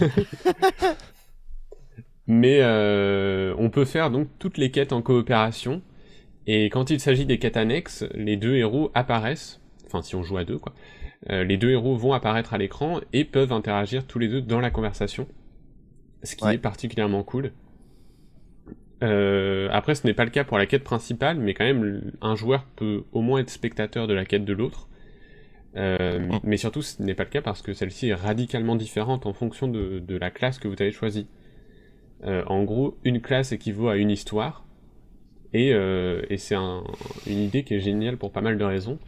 Mais 2.28 2.60
euh, 2.62 3.56
on 3.58 3.72
peut 3.72 3.86
faire 3.86 4.12
donc 4.12 4.28
toutes 4.38 4.58
les 4.58 4.70
quêtes 4.70 4.94
en 4.94 5.02
coopération. 5.02 5.82
Et 6.48 6.66
quand 6.66 6.90
il 6.90 7.00
s'agit 7.00 7.26
des 7.26 7.40
quêtes 7.40 7.58
annexes, 7.58 8.06
les 8.14 8.38
deux 8.38 8.56
héros 8.56 8.92
apparaissent. 8.94 9.62
Enfin, 9.88 10.02
si 10.02 10.16
on 10.16 10.24
joue 10.24 10.38
à 10.38 10.46
deux, 10.46 10.58
quoi. 10.58 10.74
Euh, 11.32 11.44
les 11.44 11.58
deux 11.58 11.72
héros 11.72 11.96
vont 11.96 12.14
apparaître 12.14 12.54
à 12.54 12.58
l'écran 12.58 13.00
et 13.14 13.24
peuvent 13.24 13.52
interagir 13.52 14.06
tous 14.06 14.20
les 14.20 14.28
deux 14.28 14.42
dans 14.42 14.60
la 14.60 14.70
conversation. 14.70 15.28
Ce 16.24 16.36
qui 16.36 16.44
Ouais. 16.46 16.56
est 16.56 16.60
particulièrement 16.60 17.24
cool. 17.24 17.52
Euh, 19.04 19.68
après, 19.72 19.96
ce 19.96 20.06
n'est 20.08 20.14
pas 20.14 20.24
le 20.26 20.32
cas 20.32 20.44
pour 20.44 20.58
la 20.58 20.66
quête 20.66 20.84
principale, 20.84 21.38
mais 21.38 21.54
quand 21.54 21.66
même, 21.66 22.12
un 22.22 22.36
joueur 22.36 22.66
peut 22.76 23.04
au 23.12 23.22
moins 23.22 23.40
être 23.40 23.50
spectateur 23.50 24.08
de 24.08 24.14
la 24.14 24.26
quête 24.26 24.46
de 24.46 24.54
l'autre. 24.54 24.88
Euh. 25.76 26.30
Mais 26.44 26.58
surtout, 26.58 26.82
ce 26.82 27.02
n'est 27.02 27.14
pas 27.16 27.24
le 27.24 27.30
cas 27.30 27.42
parce 27.42 27.62
que 27.62 27.74
celle-ci 27.74 28.10
est 28.10 28.14
radicalement 28.14 28.76
différente 28.76 29.26
en 29.26 29.34
fonction 29.34 29.68
de, 29.68 30.00
de 30.00 30.16
la 30.18 30.30
classe 30.32 30.58
que 30.60 30.68
vous 30.68 30.76
avez 30.80 30.92
choisie. 30.92 31.28
En 32.48 32.64
gros, 32.64 32.98
une 33.04 33.22
classe 33.22 33.52
équivaut 33.52 33.88
à 33.90 33.98
une 33.98 34.10
histoire, 34.10 34.65
et, 35.54 35.74
euh, 35.74 36.22
et 36.30 36.38
c'est 36.38 36.56
un- 36.56 36.84
une 37.28 37.40
idée 37.40 37.64
qui 37.64 37.76
est 37.76 37.80
géniale 37.80 38.18
pour 38.18 38.32
pas 38.32 38.42
mal 38.42 38.58
de 38.58 38.64
raisons. 38.64 39.00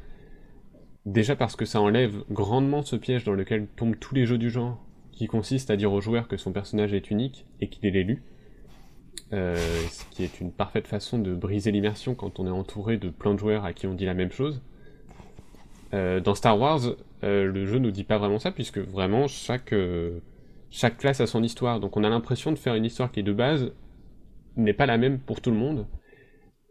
Déjà 1.05 1.35
parce 1.35 1.55
que 1.55 1.65
ça 1.65 1.79
enlève 1.81 2.23
grandement 2.29 2.81
ce 2.81 2.95
piège 2.95 3.23
dans 3.23 3.33
lequel 3.33 3.67
tombent 3.75 3.97
tous 3.99 4.13
les 4.13 4.25
jeux 4.25 4.37
du 4.37 4.49
genre, 4.49 4.83
qui 5.11 5.27
consiste 5.27 5.69
à 5.69 5.77
dire 5.77 5.91
au 5.93 6.01
joueur 6.01 6.27
que 6.27 6.37
son 6.37 6.51
personnage 6.51 6.93
est 6.93 7.09
unique 7.11 7.45
et 7.61 7.69
qu'il 7.69 7.85
est 7.85 7.91
l'élu. 7.91 8.23
Euh, 9.33 9.55
ce 9.89 10.05
qui 10.11 10.23
est 10.23 10.39
une 10.39 10.51
parfaite 10.51 10.87
façon 10.87 11.17
de 11.19 11.33
briser 11.33 11.71
l'immersion 11.71 12.13
quand 12.15 12.39
on 12.39 12.47
est 12.47 12.51
entouré 12.51 12.97
de 12.97 13.09
plein 13.09 13.33
de 13.33 13.39
joueurs 13.39 13.65
à 13.65 13.73
qui 13.73 13.87
on 13.87 13.93
dit 13.93 14.05
la 14.05 14.13
même 14.13 14.31
chose. 14.31 14.61
Euh, 15.93 16.19
dans 16.19 16.35
Star 16.35 16.59
Wars, 16.59 16.81
le 17.23 17.65
jeu 17.65 17.79
nous 17.79 17.91
dit 17.91 18.03
pas 18.03 18.17
vraiment 18.17 18.39
ça, 18.39 18.51
puisque 18.51 18.77
vraiment 18.77 19.27
chaque, 19.27 19.73
chaque 20.69 20.97
classe 20.97 21.19
a 21.21 21.27
son 21.27 21.41
histoire. 21.43 21.79
Donc 21.79 21.97
on 21.97 22.03
a 22.03 22.09
l'impression 22.09 22.51
de 22.51 22.57
faire 22.57 22.75
une 22.75 22.85
histoire 22.85 23.11
qui 23.11 23.23
de 23.23 23.33
base 23.33 23.71
n'est 24.55 24.73
pas 24.73 24.85
la 24.85 24.97
même 24.97 25.19
pour 25.19 25.41
tout 25.41 25.51
le 25.51 25.57
monde. 25.57 25.85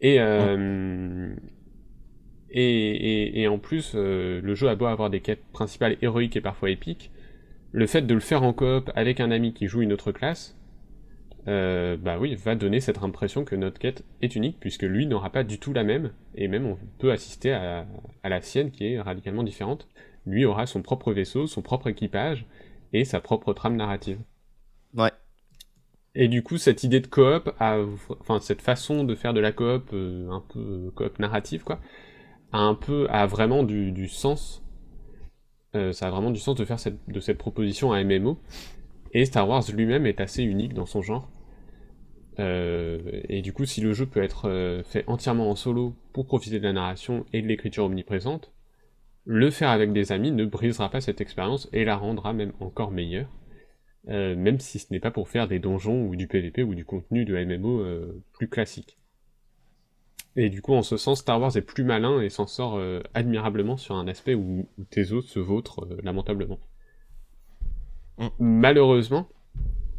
Et, 0.06 0.20
euh, 0.20 1.34
et, 2.48 2.62
et, 2.62 3.40
et 3.40 3.48
en 3.48 3.58
plus, 3.58 3.94
euh, 3.96 4.40
le 4.40 4.54
jeu 4.54 4.68
a 4.68 4.76
beau 4.76 4.86
avoir 4.86 5.10
des 5.10 5.18
quêtes 5.18 5.44
principales 5.52 5.96
héroïques 6.00 6.36
et 6.36 6.40
parfois 6.40 6.70
épiques, 6.70 7.10
le 7.72 7.88
fait 7.88 8.02
de 8.02 8.14
le 8.14 8.20
faire 8.20 8.44
en 8.44 8.52
coop 8.52 8.88
avec 8.94 9.18
un 9.18 9.32
ami 9.32 9.52
qui 9.52 9.66
joue 9.66 9.82
une 9.82 9.92
autre 9.92 10.12
classe, 10.12 10.56
euh, 11.48 11.96
bah 11.96 12.18
oui, 12.20 12.36
va 12.36 12.54
donner 12.54 12.78
cette 12.78 13.02
impression 13.02 13.44
que 13.44 13.56
notre 13.56 13.80
quête 13.80 14.04
est 14.22 14.36
unique, 14.36 14.58
puisque 14.60 14.84
lui 14.84 15.08
n'aura 15.08 15.30
pas 15.30 15.42
du 15.42 15.58
tout 15.58 15.72
la 15.72 15.82
même, 15.82 16.12
et 16.36 16.46
même 16.46 16.66
on 16.66 16.78
peut 16.98 17.10
assister 17.10 17.50
à, 17.52 17.84
à 18.22 18.28
la 18.28 18.40
sienne 18.40 18.70
qui 18.70 18.86
est 18.92 19.00
radicalement 19.00 19.42
différente. 19.42 19.88
Lui 20.24 20.44
aura 20.44 20.66
son 20.66 20.82
propre 20.82 21.12
vaisseau, 21.12 21.48
son 21.48 21.62
propre 21.62 21.88
équipage, 21.88 22.46
et 22.92 23.04
sa 23.04 23.20
propre 23.20 23.54
trame 23.54 23.74
narrative. 23.74 24.18
Ouais. 24.94 25.10
Et 26.18 26.28
du 26.28 26.42
coup, 26.42 26.56
cette 26.56 26.82
idée 26.82 27.00
de 27.00 27.06
coop, 27.06 27.50
enfin 27.60 28.40
cette 28.40 28.62
façon 28.62 29.04
de 29.04 29.14
faire 29.14 29.34
de 29.34 29.40
la 29.40 29.52
coop, 29.52 29.90
euh, 29.92 30.30
un 30.30 30.40
peu 30.40 30.58
euh, 30.58 30.90
coop 30.94 31.18
narrative, 31.18 31.62
quoi, 31.62 31.78
a 32.52 32.58
un 32.58 32.74
peu, 32.74 33.06
a 33.10 33.26
vraiment 33.26 33.62
du, 33.62 34.08
sens. 34.08 34.64
Euh, 35.74 35.92
ça 35.92 36.06
a 36.06 36.10
vraiment 36.10 36.30
du 36.30 36.40
sens 36.40 36.56
de 36.56 36.64
faire 36.64 36.80
cette, 36.80 36.98
de 37.06 37.20
cette 37.20 37.36
proposition 37.36 37.92
à 37.92 38.02
MMO. 38.02 38.38
Et 39.12 39.26
Star 39.26 39.46
Wars 39.46 39.62
lui-même 39.70 40.06
est 40.06 40.20
assez 40.20 40.42
unique 40.42 40.72
dans 40.72 40.86
son 40.86 41.02
genre. 41.02 41.28
Et 42.38 43.40
du 43.42 43.54
coup, 43.54 43.64
si 43.64 43.80
le 43.80 43.94
jeu 43.94 44.04
peut 44.04 44.22
être 44.22 44.82
fait 44.84 45.04
entièrement 45.06 45.50
en 45.50 45.56
solo 45.56 45.94
pour 46.12 46.26
profiter 46.26 46.58
de 46.58 46.64
la 46.64 46.74
narration 46.74 47.24
et 47.32 47.40
de 47.40 47.46
l'écriture 47.46 47.84
omniprésente, 47.84 48.52
le 49.24 49.50
faire 49.50 49.70
avec 49.70 49.92
des 49.94 50.12
amis 50.12 50.32
ne 50.32 50.44
brisera 50.44 50.90
pas 50.90 51.00
cette 51.00 51.22
expérience 51.22 51.68
et 51.72 51.86
la 51.86 51.96
rendra 51.96 52.34
même 52.34 52.52
encore 52.60 52.90
meilleure. 52.90 53.28
Euh, 54.08 54.36
même 54.36 54.60
si 54.60 54.78
ce 54.78 54.86
n'est 54.92 55.00
pas 55.00 55.10
pour 55.10 55.28
faire 55.28 55.48
des 55.48 55.58
donjons 55.58 56.06
ou 56.06 56.14
du 56.14 56.28
PVP 56.28 56.62
ou 56.62 56.74
du 56.76 56.84
contenu 56.84 57.24
de 57.24 57.36
MMO 57.36 57.80
euh, 57.80 58.22
plus 58.34 58.48
classique. 58.48 58.98
Et 60.36 60.48
du 60.48 60.62
coup, 60.62 60.74
en 60.74 60.82
ce 60.82 60.96
sens, 60.96 61.20
Star 61.20 61.40
Wars 61.40 61.56
est 61.56 61.62
plus 61.62 61.82
malin 61.82 62.20
et 62.20 62.28
s'en 62.28 62.46
sort 62.46 62.76
euh, 62.76 63.00
admirablement 63.14 63.76
sur 63.76 63.96
un 63.96 64.06
aspect 64.06 64.34
où, 64.34 64.68
où 64.78 64.84
Tezo 64.84 65.22
se 65.22 65.40
vautre 65.40 65.84
euh, 65.90 65.98
lamentablement. 66.04 66.60
Mm. 68.18 68.26
Malheureusement, 68.38 69.28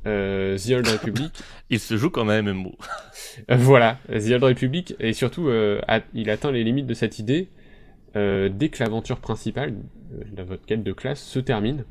The 0.06 0.72
Old 0.72 0.88
Republic 0.88 1.34
Il 1.70 1.80
se 1.82 1.98
joue 1.98 2.10
comme 2.10 2.30
un 2.30 2.42
MMO. 2.42 2.78
voilà, 3.50 4.00
The 4.08 4.32
Old 4.32 4.44
Republic, 4.44 4.96
et 5.02 5.12
surtout, 5.12 5.50
a- 5.50 6.02
il 6.14 6.30
atteint 6.30 6.52
les 6.52 6.64
limites 6.64 6.88
de 6.88 6.94
cette 6.94 7.20
idée 7.20 7.50
dès 8.16 8.70
que 8.70 8.82
l'aventure 8.82 9.20
principale, 9.20 9.76
la 10.34 10.46
votre 10.46 10.66
quête 10.66 10.82
de 10.82 10.94
classe, 10.94 11.22
se 11.22 11.40
termine. 11.40 11.84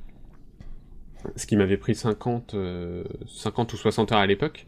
Ce 1.37 1.47
qui 1.47 1.57
m'avait 1.57 1.77
pris 1.77 1.95
50, 1.95 2.55
euh, 2.55 3.05
50 3.27 3.73
ou 3.73 3.77
60 3.77 4.13
heures 4.13 4.19
à 4.19 4.27
l'époque, 4.27 4.67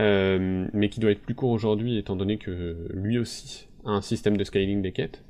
euh, 0.00 0.66
mais 0.72 0.88
qui 0.88 1.00
doit 1.00 1.10
être 1.10 1.22
plus 1.22 1.34
court 1.34 1.50
aujourd'hui 1.50 1.98
étant 1.98 2.16
donné 2.16 2.38
que 2.38 2.88
lui 2.92 3.18
aussi 3.18 3.68
a 3.84 3.90
un 3.90 4.00
système 4.00 4.36
de 4.36 4.44
scaling 4.44 4.82
des 4.82 4.92
quêtes. 4.92 5.22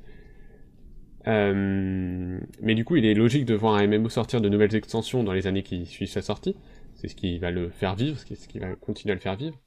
Euh, 1.27 2.39
mais 2.61 2.75
du 2.75 2.85
coup, 2.85 2.95
il 2.97 3.05
est 3.05 3.13
logique 3.13 3.45
de 3.45 3.55
voir 3.55 3.75
un 3.75 3.87
MMO 3.87 4.09
sortir 4.09 4.41
de 4.41 4.49
nouvelles 4.49 4.75
extensions 4.75 5.23
dans 5.23 5.33
les 5.33 5.47
années 5.47 5.63
qui 5.63 5.85
suivent 5.85 6.09
sa 6.09 6.21
sortie. 6.21 6.55
C'est 6.95 7.07
ce 7.07 7.15
qui 7.15 7.39
va 7.39 7.51
le 7.51 7.69
faire 7.69 7.95
vivre, 7.95 8.17
ce 8.17 8.25
qui, 8.25 8.35
ce 8.35 8.47
qui 8.47 8.59
va 8.59 8.75
continuer 8.75 9.11
à 9.11 9.15
le 9.15 9.21
faire 9.21 9.35
vivre. 9.35 9.59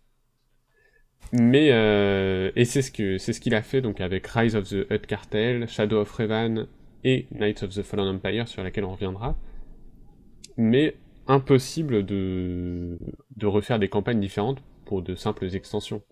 Mais 1.33 1.71
euh, 1.73 2.51
et 2.57 2.65
c'est 2.65 2.81
ce 2.81 2.91
que 2.91 3.19
c'est 3.19 3.33
ce 3.33 3.41
qu'il 3.41 3.55
a 3.55 3.63
fait 3.63 3.83
donc 3.83 4.01
avec 4.01 4.27
Rise 4.29 4.57
of 4.57 4.69
the 4.69 4.91
Hutt 4.91 5.07
Cartel, 5.07 5.69
Shadow 5.69 6.01
of 6.01 6.11
Revan 6.13 6.67
et 7.05 7.27
Knights 7.33 7.63
of 7.65 7.75
the 7.75 7.83
Fallen 7.83 8.09
Empire 8.09 8.49
sur 8.49 8.63
laquelle 8.63 8.85
on 8.85 8.93
reviendra. 8.93 9.37
Mais 10.59 10.95
impossible 11.27 12.05
de 12.05 12.99
de 13.37 13.47
refaire 13.47 13.79
des 13.79 13.89
campagnes 13.89 14.21
différentes 14.21 14.63
pour 14.85 15.03
de 15.03 15.15
simples 15.15 15.55
extensions. 15.55 16.03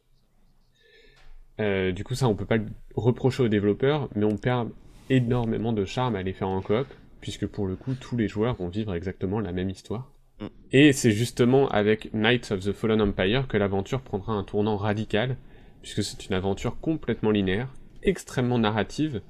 Euh, 1.58 1.92
du 1.92 2.04
coup 2.04 2.14
ça 2.14 2.28
on 2.28 2.34
peut 2.34 2.44
pas 2.44 2.58
le 2.58 2.66
reprocher 2.94 3.42
aux 3.42 3.48
développeurs, 3.48 4.08
mais 4.14 4.24
on 4.24 4.36
perd 4.36 4.70
énormément 5.10 5.72
de 5.72 5.84
charme 5.84 6.16
à 6.16 6.22
les 6.22 6.32
faire 6.32 6.48
en 6.48 6.60
coop, 6.60 6.86
puisque 7.20 7.46
pour 7.46 7.66
le 7.66 7.76
coup 7.76 7.94
tous 7.94 8.16
les 8.16 8.28
joueurs 8.28 8.56
vont 8.56 8.68
vivre 8.68 8.94
exactement 8.94 9.40
la 9.40 9.52
même 9.52 9.70
histoire. 9.70 10.12
Mm. 10.40 10.46
Et 10.72 10.92
c'est 10.92 11.12
justement 11.12 11.68
avec 11.68 12.12
Knights 12.12 12.52
of 12.52 12.60
the 12.60 12.72
Fallen 12.72 13.00
Empire 13.00 13.48
que 13.48 13.56
l'aventure 13.56 14.02
prendra 14.02 14.34
un 14.34 14.44
tournant 14.44 14.76
radical, 14.76 15.36
puisque 15.82 16.02
c'est 16.02 16.26
une 16.26 16.34
aventure 16.34 16.78
complètement 16.80 17.30
linéaire, 17.30 17.72
extrêmement 18.02 18.58
narrative, 18.58 19.22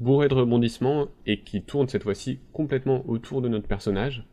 bourrée 0.00 0.28
de 0.28 0.34
rebondissements, 0.34 1.08
et 1.26 1.40
qui 1.40 1.62
tourne 1.62 1.88
cette 1.88 2.04
fois-ci 2.04 2.40
complètement 2.52 3.04
autour 3.08 3.42
de 3.42 3.48
notre 3.48 3.68
personnage. 3.68 4.26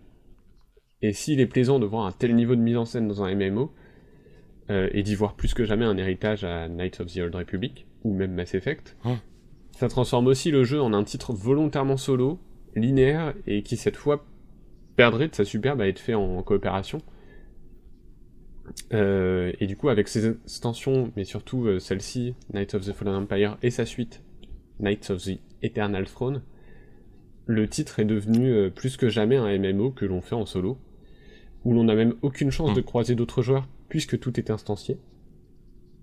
Et 1.01 1.13
s'il 1.13 1.39
est 1.39 1.45
plaisant 1.45 1.79
de 1.79 1.85
voir 1.85 2.05
un 2.05 2.11
tel 2.11 2.35
niveau 2.35 2.55
de 2.55 2.61
mise 2.61 2.77
en 2.77 2.85
scène 2.85 3.07
dans 3.07 3.23
un 3.23 3.33
MMO, 3.33 3.71
euh, 4.69 4.89
et 4.91 5.01
d'y 5.01 5.15
voir 5.15 5.35
plus 5.35 5.53
que 5.53 5.63
jamais 5.65 5.85
un 5.85 5.97
héritage 5.97 6.43
à 6.43 6.67
Knights 6.67 6.99
of 6.99 7.13
the 7.13 7.17
Old 7.19 7.35
Republic, 7.35 7.87
ou 8.03 8.13
même 8.13 8.33
Mass 8.33 8.53
Effect, 8.53 8.95
Mm. 9.03 9.13
ça 9.71 9.87
transforme 9.87 10.27
aussi 10.27 10.51
le 10.51 10.63
jeu 10.63 10.81
en 10.81 10.93
un 10.93 11.03
titre 11.03 11.33
volontairement 11.33 11.97
solo, 11.97 12.39
linéaire, 12.75 13.33
et 13.47 13.63
qui 13.63 13.77
cette 13.77 13.95
fois 13.95 14.25
perdrait 14.95 15.29
de 15.29 15.35
sa 15.35 15.45
superbe 15.45 15.81
à 15.81 15.87
être 15.87 15.99
fait 15.99 16.13
en 16.13 16.43
coopération. 16.43 17.01
Euh, 18.93 19.51
et 19.59 19.67
du 19.67 19.75
coup, 19.75 19.89
avec 19.89 20.07
ces 20.07 20.27
extensions, 20.27 21.11
mais 21.15 21.23
surtout 21.23 21.65
euh, 21.65 21.79
celle-ci, 21.79 22.35
Knights 22.53 22.75
of 22.75 22.85
the 22.85 22.93
Fallen 22.93 23.15
Empire, 23.15 23.57
et 23.63 23.71
sa 23.71 23.85
suite, 23.85 24.21
Knights 24.79 25.09
of 25.09 25.23
the 25.23 25.39
Eternal 25.61 26.05
Throne, 26.05 26.41
le 27.45 27.67
titre 27.67 27.99
est 27.99 28.05
devenu 28.05 28.51
euh, 28.51 28.69
plus 28.69 28.97
que 28.97 29.09
jamais 29.09 29.37
un 29.37 29.57
MMO 29.57 29.91
que 29.91 30.05
l'on 30.05 30.21
fait 30.21 30.35
en 30.35 30.45
solo, 30.45 30.77
où 31.65 31.73
l'on 31.73 31.83
n'a 31.85 31.95
même 31.95 32.15
aucune 32.21 32.51
chance 32.51 32.73
de 32.73 32.81
croiser 32.81 33.15
d'autres 33.15 33.41
joueurs, 33.41 33.67
puisque 33.89 34.19
tout 34.19 34.39
est 34.39 34.49
instancié. 34.49 34.97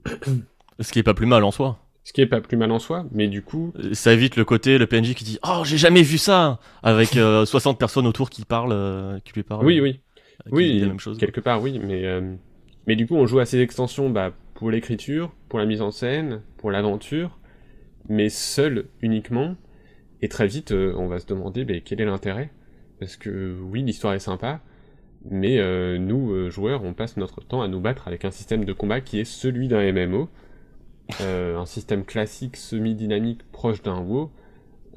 Ce 0.80 0.92
qui 0.92 0.98
est 0.98 1.02
pas 1.02 1.14
plus 1.14 1.26
mal 1.26 1.42
en 1.44 1.50
soi. 1.50 1.78
Ce 2.04 2.12
qui 2.12 2.20
est 2.20 2.26
pas 2.26 2.40
plus 2.40 2.56
mal 2.56 2.70
en 2.70 2.78
soi, 2.78 3.06
mais 3.10 3.26
du 3.28 3.42
coup, 3.42 3.72
Euh, 3.78 3.94
Ça 3.94 4.12
évite 4.12 4.36
le 4.36 4.44
côté, 4.44 4.78
le 4.78 4.86
PNJ 4.86 5.14
qui 5.14 5.24
dit 5.24 5.38
Oh, 5.42 5.62
j'ai 5.64 5.78
jamais 5.78 6.02
vu 6.02 6.18
ça 6.18 6.60
Avec 6.82 7.16
euh, 7.16 7.44
60 7.46 7.78
personnes 7.78 8.06
autour 8.06 8.30
qui 8.30 8.44
parlent, 8.44 8.72
euh, 8.72 9.18
qui 9.24 9.32
lui 9.32 9.42
parlent. 9.42 9.64
oui, 9.66 9.80
oui, 9.80 10.00
Oui, 10.52 10.78
la 10.80 10.86
même 10.86 11.00
chose. 11.00 11.18
quelque 11.18 11.40
part, 11.40 11.60
oui, 11.62 11.80
mais, 11.82 12.04
euh, 12.04 12.34
mais 12.86 12.94
du 12.94 13.06
coup, 13.06 13.16
on 13.16 13.26
joue 13.26 13.40
à 13.40 13.46
ces 13.46 13.58
extensions 13.60 14.08
bah, 14.10 14.32
pour 14.54 14.70
l'écriture, 14.70 15.32
pour 15.48 15.58
la 15.58 15.66
mise 15.66 15.80
en 15.82 15.90
scène, 15.90 16.42
pour 16.58 16.70
l'aventure, 16.70 17.38
mais 18.08 18.28
seul 18.28 18.86
uniquement, 19.02 19.56
et 20.22 20.28
très 20.28 20.46
vite, 20.46 20.70
euh, 20.72 20.94
on 20.96 21.08
va 21.08 21.18
se 21.18 21.26
demander 21.26 21.64
bah, 21.64 21.74
quel 21.84 22.00
est 22.00 22.04
l'intérêt, 22.04 22.50
parce 23.00 23.16
que 23.16 23.56
oui, 23.62 23.82
l'histoire 23.82 24.14
est 24.14 24.20
sympa, 24.20 24.60
mais 25.30 25.58
euh, 25.58 25.98
nous, 25.98 26.32
euh, 26.32 26.50
joueurs, 26.50 26.84
on 26.84 26.94
passe 26.94 27.16
notre 27.16 27.40
temps 27.40 27.62
à 27.62 27.68
nous 27.68 27.80
battre 27.80 28.08
avec 28.08 28.24
un 28.24 28.30
système 28.30 28.64
de 28.64 28.72
combat 28.72 29.00
qui 29.00 29.20
est 29.20 29.24
celui 29.24 29.68
d'un 29.68 29.92
MMO, 29.92 30.28
euh, 31.20 31.58
un 31.58 31.66
système 31.66 32.04
classique 32.04 32.56
semi-dynamique 32.56 33.42
proche 33.52 33.82
d'un 33.82 34.00
WoW, 34.00 34.30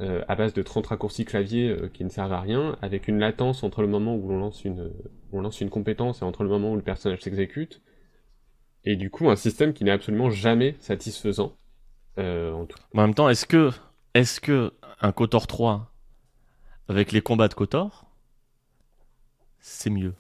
euh, 0.02 0.22
à 0.30 0.36
base 0.36 0.54
de 0.54 0.62
30 0.62 0.88
raccourcis 0.88 1.26
clavier 1.26 1.70
euh, 1.70 1.90
qui 1.94 2.06
ne 2.06 2.10
servent 2.10 2.32
à 2.32 2.40
rien, 2.40 2.78
avec 2.82 3.10
une 3.10 3.20
latence 3.20 3.64
entre 3.64 3.82
le 3.82 3.88
moment 3.90 4.16
où 4.16 4.30
l'on 4.30 4.40
lance 4.40 4.64
une, 4.64 4.92
on 5.34 5.42
lance 5.42 5.60
une 5.60 5.70
compétence 5.70 6.22
et 6.22 6.26
entre 6.26 6.44
le 6.44 6.50
moment 6.50 6.72
où 6.72 6.78
le 6.78 6.82
personnage 6.82 7.20
s'exécute. 7.20 7.82
Et 8.86 8.96
du 8.96 9.10
coup, 9.10 9.30
un 9.30 9.36
système 9.36 9.74
qui 9.74 9.84
n'est 9.84 9.92
absolument 9.92 10.30
jamais 10.30 10.76
satisfaisant. 10.80 11.54
Euh, 12.18 12.54
en 12.54 12.66
tout... 12.66 12.78
En 12.96 13.02
même 13.02 13.14
temps, 13.14 13.28
est-ce 13.28 13.46
que, 13.46 13.72
est-ce 14.14 14.40
que 14.40 14.72
un 15.02 15.12
KOTOR 15.12 15.48
3 15.48 15.92
avec 16.88 17.12
les 17.12 17.22
combats 17.22 17.50
de 17.50 17.54
KOTOR, 17.54 18.09
c'est 19.62 19.90
mieux 19.90 20.14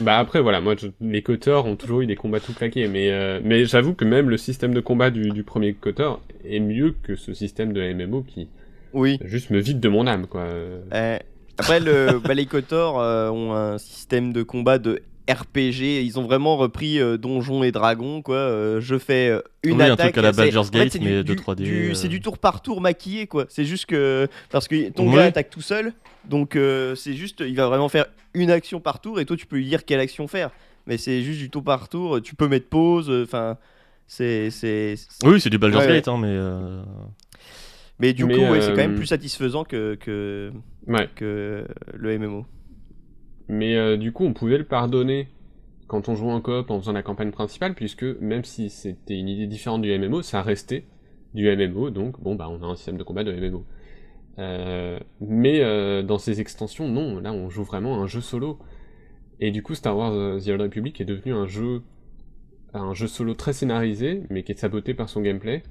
Bah 0.00 0.18
après, 0.18 0.40
voilà, 0.42 0.60
moi, 0.60 0.74
je- 0.78 0.88
les 1.00 1.22
Kotor 1.22 1.64
ont 1.66 1.76
toujours 1.76 2.02
eu 2.02 2.06
des 2.06 2.16
combats 2.16 2.40
tout 2.40 2.52
claqués, 2.52 2.86
mais, 2.88 3.10
euh, 3.10 3.40
mais 3.42 3.64
j'avoue 3.64 3.94
que 3.94 4.04
même 4.04 4.28
le 4.28 4.36
système 4.36 4.74
de 4.74 4.80
combat 4.80 5.10
du, 5.10 5.30
du 5.30 5.42
premier 5.42 5.72
Kotor 5.74 6.20
est 6.44 6.60
mieux 6.60 6.94
que 7.02 7.16
ce 7.16 7.32
système 7.32 7.72
de 7.72 7.80
MMO 7.80 8.22
qui 8.22 8.48
Oui. 8.92 9.18
juste 9.24 9.50
me 9.50 9.58
vide 9.58 9.80
de 9.80 9.88
mon 9.88 10.06
âme, 10.06 10.26
quoi. 10.26 10.42
Euh, 10.42 11.18
après, 11.58 11.80
le, 11.80 12.18
bah, 12.24 12.34
les 12.34 12.44
Kotor 12.46 13.00
euh, 13.00 13.30
ont 13.30 13.54
un 13.54 13.78
système 13.78 14.32
de 14.34 14.42
combat 14.42 14.78
de 14.78 15.00
RPG. 15.30 16.02
Ils 16.04 16.18
ont 16.18 16.22
vraiment 16.24 16.56
repris 16.56 17.00
euh, 17.00 17.16
Donjons 17.16 17.62
et 17.62 17.72
Dragons, 17.72 18.22
quoi. 18.22 18.36
Euh, 18.36 18.80
je 18.80 18.96
fais 18.98 19.28
euh, 19.30 19.40
une 19.64 19.76
Oui, 19.76 19.82
un 19.82 19.92
attaque. 19.92 20.12
truc 20.12 20.18
à 20.18 20.22
la 20.22 20.32
c'est- 20.32 20.42
Baldur's 20.42 20.68
en 20.68 20.72
fait, 20.72 20.78
Gate, 20.78 20.92
c'est 20.92 20.98
mais 21.00 21.10
de 21.16 21.22
du- 21.22 21.34
3D, 21.36 21.64
du- 21.64 21.90
euh. 21.90 21.94
C'est 21.94 22.08
du 22.08 22.20
tour 22.20 22.38
par 22.38 22.62
tour 22.62 22.80
maquillé, 22.80 23.26
quoi. 23.26 23.46
C'est 23.48 23.64
juste 23.64 23.86
que. 23.86 24.28
Parce 24.50 24.68
que 24.68 24.90
ton 24.90 25.08
Ouais. 25.08 25.16
gars 25.16 25.24
attaque 25.24 25.50
tout 25.50 25.60
seul. 25.60 25.92
Donc, 26.28 26.56
euh, 26.56 26.94
c'est 26.94 27.14
juste. 27.14 27.42
Il 27.46 27.56
va 27.56 27.66
vraiment 27.68 27.88
faire 27.88 28.06
une 28.34 28.50
action 28.50 28.80
par 28.80 29.00
tour. 29.00 29.20
Et 29.20 29.24
toi, 29.24 29.36
tu 29.36 29.46
peux 29.46 29.56
lui 29.56 29.66
dire 29.66 29.84
quelle 29.84 30.00
action 30.00 30.26
faire. 30.28 30.50
Mais 30.86 30.98
c'est 30.98 31.22
juste 31.22 31.38
du 31.40 31.50
tour 31.50 31.62
par 31.64 31.88
tour. 31.88 32.20
Tu 32.22 32.34
peux 32.34 32.48
mettre 32.48 32.68
pause. 32.68 33.10
Enfin. 33.24 33.56
c'est. 34.08 34.50
c'est- 34.50 34.94
Oui, 35.24 35.40
c'est 35.40 35.50
du 35.50 35.56
Ouais, 35.56 35.74
ouais. 35.74 35.86
Gate, 35.88 36.06
hein, 36.08 36.18
mais. 36.20 36.28
euh, 36.30 36.82
Mais 37.98 38.12
du 38.12 38.24
Mais, 38.26 38.34
coup, 38.36 38.42
ouais, 38.42 38.60
c'est 38.60 38.68
quand 38.70 38.76
même 38.76 38.94
plus 38.94 39.06
satisfaisant 39.06 39.64
que, 39.64 39.94
que, 39.94 40.52
Ouais. 40.86 41.08
que 41.16 41.66
le 41.94 42.10
MMO. 42.18 42.44
Mais 43.48 43.76
euh, 43.76 43.96
du 43.96 44.12
coup, 44.12 44.24
on 44.24 44.32
pouvait 44.32 44.58
le 44.58 44.64
pardonner 44.64 45.28
quand 45.86 46.08
on 46.08 46.14
jouait 46.16 46.32
en 46.32 46.40
coop 46.40 46.70
en 46.70 46.80
faisant 46.80 46.92
la 46.92 47.02
campagne 47.02 47.30
principale, 47.30 47.74
puisque 47.74 48.02
même 48.02 48.44
si 48.44 48.70
c'était 48.70 49.18
une 49.18 49.28
idée 49.28 49.46
différente 49.46 49.82
du 49.82 49.96
MMO, 49.96 50.22
ça 50.22 50.42
restait 50.42 50.84
du 51.34 51.54
MMO, 51.54 51.90
donc 51.90 52.20
bon, 52.20 52.34
bah 52.34 52.48
on 52.50 52.62
a 52.62 52.66
un 52.66 52.76
système 52.76 52.96
de 52.96 53.04
combat 53.04 53.22
de 53.22 53.32
MMO. 53.32 53.64
Euh, 54.38 54.98
mais 55.20 55.60
euh, 55.60 56.02
dans 56.02 56.18
ces 56.18 56.40
extensions, 56.40 56.88
non, 56.88 57.20
là 57.20 57.32
on 57.32 57.48
joue 57.50 57.62
vraiment 57.62 58.02
un 58.02 58.06
jeu 58.06 58.20
solo. 58.20 58.58
Et 59.38 59.50
du 59.50 59.62
coup, 59.62 59.74
Star 59.74 59.96
Wars 59.96 60.40
The 60.42 60.48
Old 60.48 60.62
Republic 60.62 61.00
est 61.00 61.04
devenu 61.04 61.32
un 61.34 61.46
jeu, 61.46 61.82
un 62.74 62.94
jeu 62.94 63.06
solo 63.06 63.34
très 63.34 63.52
scénarisé, 63.52 64.22
mais 64.30 64.42
qui 64.42 64.52
est 64.52 64.58
saboté 64.58 64.94
par 64.94 65.08
son 65.08 65.20
gameplay, 65.20 65.62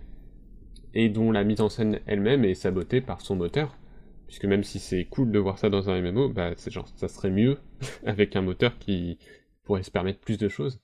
et 0.93 1.09
dont 1.09 1.31
la 1.31 1.43
mise 1.43 1.61
en 1.61 1.69
scène 1.69 1.99
elle-même 2.05 2.45
est 2.45 2.53
sabotée 2.53 3.01
par 3.01 3.21
son 3.21 3.35
moteur. 3.35 3.75
Puisque 4.27 4.45
même 4.45 4.63
si 4.63 4.79
c'est 4.79 5.05
cool 5.05 5.31
de 5.31 5.39
voir 5.39 5.57
ça 5.57 5.69
dans 5.69 5.89
un 5.89 6.01
MMO, 6.01 6.29
bah 6.29 6.51
c'est 6.57 6.71
genre 6.71 6.87
ça 6.95 7.07
serait 7.07 7.29
mieux 7.29 7.57
avec 8.05 8.35
un 8.35 8.41
moteur 8.41 8.77
qui 8.79 9.17
pourrait 9.63 9.83
se 9.83 9.91
permettre 9.91 10.19
plus 10.19 10.37
de 10.37 10.49
choses. 10.49 10.79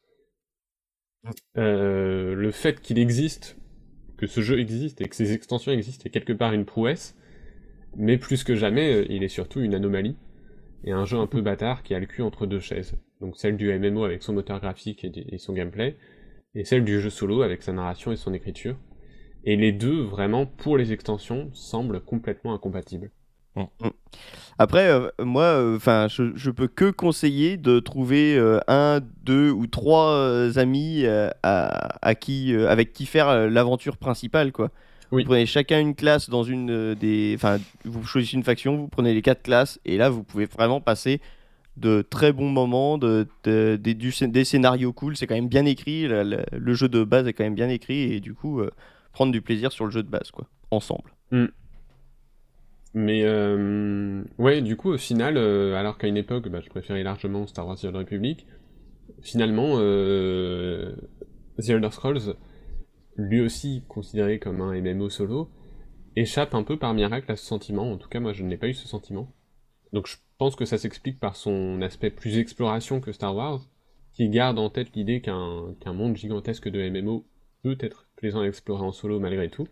Euh, 1.58 2.34
le 2.34 2.52
fait 2.52 2.82
qu'il 2.82 2.98
existe, 3.00 3.58
que 4.18 4.28
ce 4.28 4.42
jeu 4.42 4.60
existe 4.60 5.02
et 5.02 5.08
que 5.08 5.16
ces 5.16 5.34
extensions 5.34 5.72
existent 5.72 6.04
est 6.06 6.10
quelque 6.10 6.34
part 6.34 6.54
une 6.54 6.66
prouesse, 6.66 7.16
mais 7.96 8.18
plus 8.18 8.44
que 8.44 8.56
jamais, 8.56 8.94
euh, 8.94 9.06
il 9.10 9.24
est 9.24 9.28
surtout 9.28 9.62
une 9.62 9.76
anomalie 9.76 10.16
et 10.84 10.92
un 10.92 11.06
jeu 11.06 11.18
un 11.18 11.28
peu 11.28 11.42
bâtard 11.44 11.84
qui 11.84 11.94
a 11.94 12.00
le 12.00 12.06
cul 12.06 12.22
entre 12.22 12.46
deux 12.46 12.60
chaises. 12.60 12.96
Donc 13.20 13.38
celle 13.38 13.58
du 13.58 13.72
MMO 13.78 14.04
avec 14.04 14.24
son 14.24 14.34
moteur 14.34 14.60
graphique 14.60 15.06
et 15.06 15.38
son 15.38 15.54
gameplay, 15.54 15.96
et 16.56 16.66
celle 16.66 16.84
du 16.84 17.00
jeu 17.00 17.10
solo 17.10 17.44
avec 17.44 17.62
sa 17.62 17.72
narration 17.72 18.12
et 18.12 18.18
son 18.18 18.34
écriture. 18.34 18.78
Et 19.44 19.56
les 19.56 19.72
deux, 19.72 20.02
vraiment, 20.02 20.46
pour 20.46 20.78
les 20.78 20.92
extensions, 20.92 21.50
semblent 21.54 22.02
complètement 22.02 22.54
incompatibles. 22.54 23.12
Après, 24.58 24.88
euh, 24.90 25.10
moi, 25.20 25.74
enfin, 25.76 26.08
je, 26.08 26.32
je 26.36 26.52
peux 26.52 26.68
que 26.68 26.92
conseiller 26.92 27.58
de 27.58 27.80
trouver 27.80 28.38
euh, 28.38 28.60
un, 28.68 29.00
deux 29.24 29.50
ou 29.50 29.66
trois 29.68 30.12
euh, 30.12 30.52
amis 30.58 31.06
euh, 31.06 31.30
à, 31.44 31.98
à 32.08 32.16
qui, 32.16 32.54
euh, 32.54 32.70
avec 32.70 32.94
qui 32.94 33.06
faire 33.06 33.28
euh, 33.30 33.50
l'aventure 33.50 33.98
principale, 33.98 34.52
quoi. 34.52 34.70
Oui. 35.12 35.24
Vous 35.24 35.30
prenez 35.30 35.46
chacun 35.46 35.80
une 35.80 35.96
classe 35.96 36.30
dans 36.30 36.44
une 36.44 36.70
euh, 36.72 36.96
des, 36.96 37.34
enfin, 37.36 37.58
vous 37.84 38.06
choisissez 38.06 38.38
une 38.38 38.44
faction, 38.44 38.78
vous 38.78 38.88
prenez 38.88 39.14
les 39.14 39.22
quatre 39.22 39.42
classes 39.42 39.80
et 39.84 39.98
là, 39.98 40.10
vous 40.10 40.24
pouvez 40.24 40.46
vraiment 40.46 40.80
passer 40.80 41.20
de 41.78 42.02
très 42.02 42.32
bons 42.32 42.50
moments, 42.50 42.98
de, 42.98 43.28
de- 43.44 43.78
des, 43.82 43.94
du 43.94 44.12
scén- 44.12 44.32
des 44.32 44.46
scénarios 44.46 44.94
cool. 44.94 45.18
C'est 45.18 45.28
quand 45.28 45.36
même 45.36 45.50
bien 45.50 45.66
écrit. 45.66 46.08
le 46.08 46.74
jeu 46.74 46.88
de 46.88 47.04
base 47.04 47.28
est 47.28 47.34
quand 47.34 47.44
même 47.44 47.56
bien 47.56 47.70
écrit 47.70 48.14
et 48.14 48.20
du 48.20 48.34
coup, 48.34 48.62
euh, 48.62 48.70
prendre 49.12 49.32
du 49.32 49.42
plaisir 49.42 49.72
sur 49.72 49.86
le 49.86 49.92
jeu 49.92 50.04
de 50.04 50.10
base, 50.10 50.32
quoi, 50.32 50.46
ensemble. 50.70 51.12
Mais 52.94 53.24
euh, 53.24 54.24
ouais, 54.38 54.62
du 54.62 54.76
coup, 54.76 54.90
au 54.90 54.98
final, 54.98 55.38
euh, 55.38 55.76
alors 55.76 55.98
qu'à 55.98 56.08
une 56.08 56.18
époque, 56.18 56.50
bah, 56.50 56.60
je 56.62 56.70
préférais 56.70 57.04
largement 57.04 57.48
Star 57.48 57.66
Wars 57.66 57.78
The 57.78 57.86
Old 57.86 57.96
Republic, 57.96 58.46
finalement, 59.22 59.76
euh, 59.78 60.94
The 61.58 61.70
Elder 61.70 61.92
Scrolls, 61.92 62.36
lui 63.16 63.40
aussi 63.40 63.84
considéré 63.88 64.40
comme 64.40 64.62
un 64.62 64.80
MMO 64.80 65.10
solo, 65.10 65.50
échappe 66.18 66.54
un 66.54 66.64
peu 66.64 66.78
par 66.78 66.94
miracle 66.94 67.32
à 67.32 67.38
ce 67.38 67.46
sentiment. 67.46 67.92
En 67.92 67.98
tout 67.98 68.10
cas, 68.10 68.20
moi, 68.20 68.34
je 68.34 68.44
n'ai 68.44 68.58
pas 68.58 68.68
eu 68.68 68.74
ce 68.74 68.88
sentiment. 68.88 69.32
Donc, 69.94 70.08
je 70.08 70.18
pense 70.38 70.58
que 70.58 70.66
ça 70.66 70.78
s'explique 70.78 71.20
par 71.20 71.38
son 71.38 71.82
aspect 71.82 72.10
plus 72.10 72.38
exploration 72.38 73.00
que 73.00 73.14
Star 73.14 73.36
Wars, 73.36 73.62
qui 74.14 74.28
garde 74.28 74.60
en 74.60 74.70
tête 74.70 74.94
l'idée 74.96 75.22
qu'un 75.22 75.74
qu'un 75.80 75.94
monde 75.94 76.18
gigantesque 76.18 76.68
de 76.68 76.90
MMO 76.90 77.26
peut 77.64 77.78
être 77.80 78.08
plaisant 78.18 78.42
à 78.42 78.48
explorer 78.48 78.84
en 78.84 78.92
solo 78.92 79.22
malgré 79.22 79.50
tout 79.50 79.68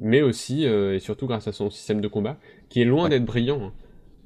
mais 0.00 0.22
aussi 0.22 0.66
euh, 0.66 0.94
et 0.96 0.98
surtout 0.98 1.26
grâce 1.26 1.46
à 1.48 1.52
son 1.52 1.70
système 1.70 2.00
de 2.00 2.08
combat, 2.08 2.36
qui 2.68 2.80
est 2.80 2.84
loin 2.84 3.08
d'être 3.08 3.24
brillant, 3.24 3.60
hein. 3.66 3.72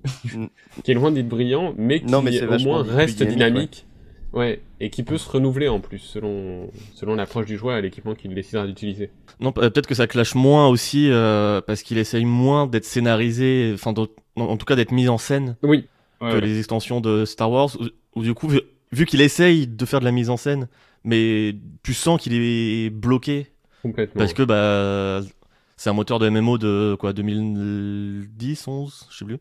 Mm. 0.36 0.46
qui 0.82 0.90
est 0.90 0.94
loin 0.94 1.10
d'être 1.10 1.28
brillant, 1.28 1.74
mais 1.78 2.00
qui 2.00 2.06
Non, 2.12 2.20
mais 2.22 2.42
au 2.42 2.58
moins 2.58 2.82
reste 2.82 3.18
dynamique, 3.22 3.32
dynamique, 3.38 3.86
ouais. 4.34 4.60
et 4.78 4.90
qui 4.90 5.02
peut 5.02 5.16
se 5.16 5.28
renouveler 5.30 5.68
en 5.68 5.80
plus 5.80 5.98
selon 5.98 6.68
selon 6.94 7.14
l'approche 7.14 7.46
du 7.46 7.56
joueur 7.56 7.78
et 7.78 7.82
l'équipement 7.82 8.14
qu'il 8.14 8.34
décidera 8.34 8.66
d'utiliser. 8.66 9.10
Non, 9.40 9.48
euh, 9.56 9.70
peut-être 9.70 9.86
que 9.86 9.94
ça 9.94 10.06
clash 10.06 10.34
moins 10.34 10.68
aussi 10.68 11.08
euh, 11.10 11.62
parce 11.62 11.82
qu'il 11.82 11.96
essaye 11.96 12.26
moins 12.26 12.66
d'être 12.66 12.84
scénarisé, 12.84 13.70
enfin, 13.74 13.94
en 14.36 14.56
tout 14.58 14.66
cas 14.66 14.76
d'être 14.76 14.92
mis 14.92 15.08
en 15.08 15.16
scène 15.16 15.56
Oui. 15.62 15.86
que 16.20 16.36
les 16.36 16.58
extensions 16.58 17.00
de 17.00 17.24
Star 17.24 17.50
Wars. 17.50 17.70
Où, 17.80 17.84
où 18.20 18.22
du 18.22 18.34
coup, 18.34 18.48
vu, 18.48 18.60
vu 18.92 19.06
qu'il 19.06 19.22
essaye 19.22 19.66
de 19.66 19.84
faire 19.86 20.00
de 20.00 20.04
la 20.04 20.12
mise 20.12 20.28
en 20.28 20.36
scène, 20.36 20.68
mais 21.02 21.54
tu 21.82 21.94
sens 21.94 22.20
qu'il 22.20 22.34
est 22.34 22.90
bloqué 22.90 23.46
Complètement. 23.82 24.18
parce 24.18 24.34
que 24.34 24.42
bah 24.42 25.20
c'est 25.76 25.90
un 25.90 25.94
moteur 25.94 26.18
de 26.18 26.28
MMO 26.28 26.58
de 26.58 26.96
quoi 26.98 27.12
2010, 27.12 28.68
11, 28.68 29.06
je 29.10 29.16
sais 29.18 29.24
plus. 29.24 29.38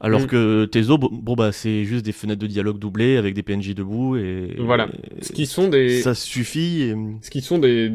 Alors 0.00 0.22
Mm. 0.22 0.26
que 0.26 0.64
Tezo, 0.64 0.98
bon, 0.98 1.34
bah 1.36 1.52
c'est 1.52 1.84
juste 1.84 2.04
des 2.04 2.10
fenêtres 2.12 2.40
de 2.40 2.46
dialogue 2.48 2.78
doublées 2.78 3.16
avec 3.16 3.34
des 3.34 3.42
PNJ 3.44 3.74
debout 3.74 4.16
et 4.16 4.56
Voilà. 4.58 4.88
et 5.18 5.22
Ce 5.24 5.32
qui 5.32 5.46
sont 5.46 5.68
des 5.68 6.00
ça 6.02 6.14
suffit. 6.14 6.82
et- 6.82 6.96
ce 7.22 7.30
qui 7.30 7.40
sont 7.40 7.58
des 7.58 7.92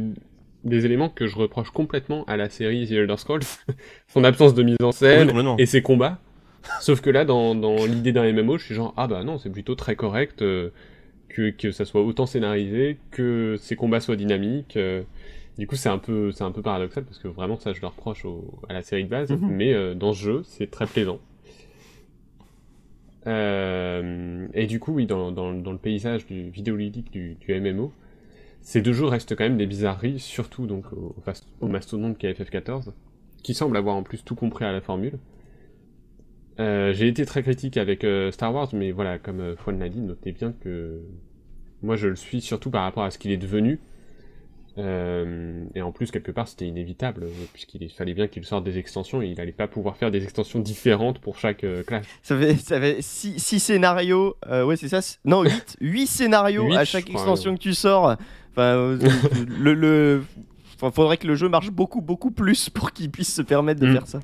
des 0.64 0.86
éléments 0.86 1.08
que 1.10 1.28
je 1.28 1.36
reproche 1.38 1.70
complètement 1.72 2.26
à 2.26 2.36
la 2.36 2.50
série 2.50 2.88
The 2.88 2.92
Elder 2.94 3.16
Scrolls, 3.18 3.42
son 4.08 4.24
absence 4.24 4.54
de 4.54 4.64
mise 4.64 4.76
en 4.82 4.88
Oui, 4.88 4.94
scène 4.94 5.32
et 5.58 5.66
ses 5.66 5.82
combats. 5.82 6.20
Sauf 6.82 7.00
que 7.00 7.10
là, 7.10 7.24
dans, 7.24 7.56
dans 7.56 7.86
l'idée 7.86 8.12
d'un 8.12 8.26
MMO, 8.34 8.58
je 8.58 8.66
suis 8.66 8.76
genre 8.76 8.94
ah 8.98 9.08
bah 9.08 9.24
non, 9.24 9.38
c'est 9.38 9.50
plutôt 9.52 9.76
très 9.76 9.96
correct 9.96 10.42
euh, 10.42 10.70
que 11.30 11.50
que 11.52 11.72
ça 11.72 11.86
soit 11.86 12.02
autant 12.04 12.26
scénarisé, 12.26 12.98
que 13.12 13.56
ses 13.60 13.76
combats 13.76 14.00
soient 14.02 14.16
dynamiques. 14.18 14.76
euh. 14.78 15.04
Du 15.58 15.66
coup, 15.68 15.76
c'est 15.76 15.90
un 15.90 15.98
peu 15.98 16.32
c'est 16.32 16.44
un 16.44 16.52
peu 16.52 16.62
paradoxal 16.62 17.04
parce 17.04 17.18
que 17.20 17.28
vraiment 17.28 17.58
ça, 17.60 17.74
je 17.74 17.82
le 17.82 17.88
reproche 17.88 18.26
au- 18.26 18.60
à 18.70 18.74
la 18.74 18.82
série 18.84 19.04
de 19.06 19.10
base, 19.10 19.32
Mhm. 19.32 19.48
mais 19.50 19.74
euh, 19.74 19.96
dans 19.96 20.14
ce 20.14 20.20
jeu, 20.24 20.42
c'est 20.44 20.70
très 20.70 20.86
plaisant. 20.86 21.20
Euh, 23.26 24.48
et 24.54 24.68
du 24.68 24.80
coup, 24.80 24.94
oui, 24.94 25.06
dans, 25.06 25.32
dans, 25.32 25.54
dans 25.54 25.72
le 25.72 25.78
paysage 25.78 26.26
du 26.28 26.50
vidéoludique 26.50 27.12
du, 27.12 27.36
du 27.36 27.54
MMO, 27.60 27.92
ces 28.62 28.82
deux 28.82 28.94
jeux 28.94 29.06
restent 29.06 29.36
quand 29.36 29.44
même 29.44 29.58
des 29.58 29.66
bizarreries, 29.66 30.20
surtout 30.20 30.68
donc 30.68 30.86
au, 30.94 31.16
au 31.62 31.68
mastodonte 31.68 32.18
qui 32.18 32.28
est 32.28 32.34
FF14, 32.34 32.94
qui 33.44 33.54
semble 33.54 33.76
avoir 33.78 33.96
en 33.96 34.04
plus 34.04 34.24
tout 34.24 34.36
compris 34.36 34.66
à 34.66 34.72
la 34.72 34.82
formule. 34.82 35.18
Euh, 36.60 36.94
J'ai 36.94 37.08
été 37.08 37.26
très 37.26 37.44
critique 37.44 37.78
avec 37.78 38.04
euh, 38.04 38.32
Star 38.32 38.54
Wars, 38.54 38.70
mais 38.74 38.92
voilà, 38.92 39.20
comme 39.20 39.42
euh, 39.42 39.56
l'a 39.78 39.90
dit, 39.90 40.02
notez 40.02 40.32
bien 40.32 40.54
que 40.54 41.02
moi 41.84 41.96
je 41.96 42.08
le 42.08 42.16
suis 42.16 42.42
surtout 42.42 42.72
par 42.72 42.84
rapport 42.84 43.04
à 43.04 43.12
ce 43.12 43.18
qu'il 43.20 43.32
est 43.32 43.38
devenu. 43.38 43.80
Euh, 44.78 45.64
et 45.76 45.82
en 45.82 45.92
plus, 45.92 46.12
quelque 46.12 46.32
part, 46.32 46.48
c'était 46.48 46.66
inévitable, 46.68 47.24
euh, 47.24 47.30
puisqu'il 47.54 47.90
fallait 47.90 48.14
bien 48.14 48.28
qu'il 48.28 48.46
sorte 48.46 48.64
des 48.64 48.78
extensions, 48.78 49.22
et 49.22 49.28
il 49.28 49.42
allait 49.42 49.52
pas 49.52 49.68
pouvoir 49.68 49.98
faire 49.98 50.12
des 50.12 50.24
extensions 50.24 50.60
différentes 50.60 51.20
pour 51.20 51.38
chaque 51.40 51.64
euh, 51.64 51.84
classe. 51.84 52.06
Ça 52.22 52.38
fait, 52.38 52.56
ça 52.56 52.80
fait 52.80 53.02
six, 53.02 53.40
six 53.40 53.60
scénarios, 53.60 54.36
euh, 54.48 54.64
ouais 54.66 54.76
c'est 54.76 54.88
ça, 54.90 55.00
non 55.26 55.44
8, 55.44 55.78
8 55.82 56.08
scénarios 56.08 56.72
à 56.76 56.86
chaque 56.86 57.10
extension 57.10 57.56
que 57.56 57.60
tu 57.62 57.74
sors. 57.74 58.16
Enfin, 58.52 58.98
le, 59.48 59.74
le- 59.74 60.24
enfin, 60.76 60.92
faudrait 60.92 61.18
que 61.18 61.28
le 61.28 61.36
jeu 61.36 61.50
marche 61.50 61.72
beaucoup 61.72 62.02
beaucoup 62.02 62.32
plus 62.32 62.70
pour 62.70 62.92
qu'il 62.92 63.10
puisse 63.10 63.34
se 63.34 63.42
permettre 63.42 63.82
de 63.82 63.88
Mm. 63.88 63.94
faire 63.94 64.08
ça. 64.08 64.20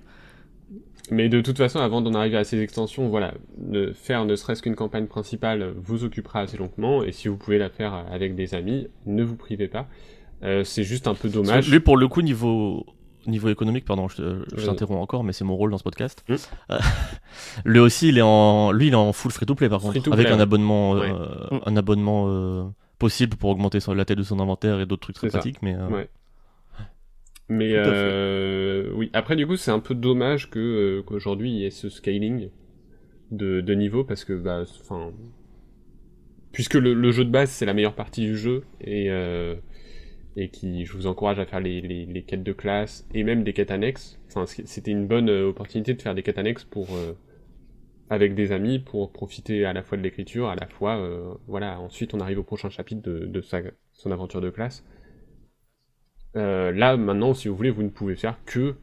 Mais 1.11 1.27
de 1.29 1.41
toute 1.41 1.57
façon, 1.57 1.79
avant 1.79 2.01
d'en 2.01 2.13
arriver 2.13 2.37
à 2.37 2.43
ces 2.45 2.61
extensions, 2.61 3.09
voilà, 3.09 3.33
ne, 3.57 3.91
faire 3.91 4.23
ne 4.25 4.35
serait-ce 4.35 4.61
qu'une 4.61 4.75
campagne 4.75 5.05
principale 5.07 5.73
vous 5.75 6.05
occupera 6.05 6.39
assez 6.41 6.57
longuement, 6.57 7.03
et 7.03 7.11
si 7.11 7.27
vous 7.27 7.35
pouvez 7.37 7.57
la 7.57 7.69
faire 7.69 7.93
avec 8.11 8.35
des 8.35 8.55
amis, 8.55 8.87
ne 9.05 9.23
vous 9.23 9.35
privez 9.35 9.67
pas. 9.67 9.87
Euh, 10.43 10.63
c'est 10.63 10.83
juste 10.83 11.07
un 11.07 11.15
peu 11.15 11.29
dommage. 11.29 11.69
Lui, 11.69 11.79
pour 11.79 11.97
le 11.97 12.07
coup, 12.07 12.21
niveau, 12.21 12.85
niveau 13.27 13.49
économique, 13.49 13.85
pardon, 13.85 14.07
je, 14.07 14.43
je 14.55 14.65
t'interromps 14.65 15.01
encore, 15.01 15.23
mais 15.23 15.33
c'est 15.33 15.43
mon 15.43 15.55
rôle 15.55 15.71
dans 15.71 15.77
ce 15.77 15.83
podcast. 15.83 16.23
Mm. 16.27 16.35
Euh, 16.71 16.79
lui 17.65 17.79
aussi, 17.79 18.09
il 18.09 18.17
est 18.17 18.23
en, 18.23 18.71
lui, 18.71 18.87
il 18.87 18.93
est 18.93 18.97
en 18.97 19.13
full 19.13 19.31
free-to-play 19.31 19.69
par 19.69 19.81
contre, 19.81 20.11
avec 20.11 20.27
un 20.27 20.35
ouais. 20.35 20.41
abonnement, 20.41 20.95
euh, 20.95 21.13
un 21.65 21.75
abonnement 21.77 22.25
euh, 22.27 22.63
possible 22.99 23.37
pour 23.37 23.49
augmenter 23.49 23.79
la 23.95 24.05
taille 24.05 24.17
de 24.17 24.23
son 24.23 24.39
inventaire 24.39 24.79
et 24.79 24.85
d'autres 24.85 25.03
trucs 25.03 25.15
très 25.15 25.29
pratiques. 25.29 25.61
Mais 25.61 25.75
Ouais. 25.75 26.09
Mais 27.49 27.75
oui, 28.93 29.09
après 29.13 29.35
du 29.35 29.45
coup, 29.45 29.57
c'est 29.57 29.71
un 29.71 29.79
peu 29.79 29.95
dommage 29.95 30.49
que 30.49 31.01
qu'aujourd'hui 31.05 31.51
il 31.51 31.57
y 31.59 31.65
ait 31.65 31.71
ce 31.71 31.89
scaling 31.89 32.49
de, 33.31 33.61
de 33.61 33.73
niveau 33.73 34.03
parce 34.03 34.25
que 34.25 34.33
bah, 34.33 34.63
enfin, 34.81 35.11
puisque 36.51 36.75
le, 36.75 36.93
le 36.93 37.11
jeu 37.11 37.25
de 37.25 37.29
base 37.29 37.49
c'est 37.49 37.65
la 37.65 37.73
meilleure 37.73 37.95
partie 37.95 38.21
du 38.21 38.37
jeu 38.37 38.63
et 38.81 39.09
et 40.35 40.49
qui, 40.49 40.85
je 40.85 40.93
vous 40.93 41.07
encourage 41.07 41.39
à 41.39 41.45
faire 41.45 41.59
les, 41.59 41.81
les, 41.81 42.05
les 42.05 42.23
quêtes 42.23 42.43
de 42.43 42.53
classe 42.53 43.07
et 43.13 43.23
même 43.23 43.43
des 43.43 43.53
quêtes 43.53 43.71
annexes. 43.71 44.19
Enfin, 44.27 44.45
c'était 44.47 44.91
une 44.91 45.07
bonne 45.07 45.29
euh, 45.29 45.47
opportunité 45.49 45.93
de 45.93 46.01
faire 46.01 46.15
des 46.15 46.23
quêtes 46.23 46.37
annexes 46.39 46.63
pour 46.63 46.87
euh, 46.95 47.13
avec 48.09 48.35
des 48.35 48.51
amis 48.51 48.79
pour 48.79 49.11
profiter 49.11 49.65
à 49.65 49.73
la 49.73 49.83
fois 49.83 49.97
de 49.97 50.03
l'écriture, 50.03 50.49
à 50.49 50.55
la 50.55 50.67
fois, 50.67 50.97
euh, 50.97 51.33
voilà, 51.47 51.79
ensuite 51.79 52.13
on 52.13 52.19
arrive 52.19 52.39
au 52.39 52.43
prochain 52.43 52.69
chapitre 52.69 53.01
de, 53.01 53.25
de 53.25 53.41
sa, 53.41 53.61
son 53.93 54.11
aventure 54.11 54.41
de 54.41 54.49
classe. 54.49 54.83
Euh, 56.35 56.71
là, 56.71 56.97
maintenant, 56.97 57.33
si 57.33 57.47
vous 57.47 57.55
voulez, 57.55 57.69
vous 57.69 57.83
ne 57.83 57.89
pouvez 57.89 58.15
faire 58.15 58.37
que 58.45 58.75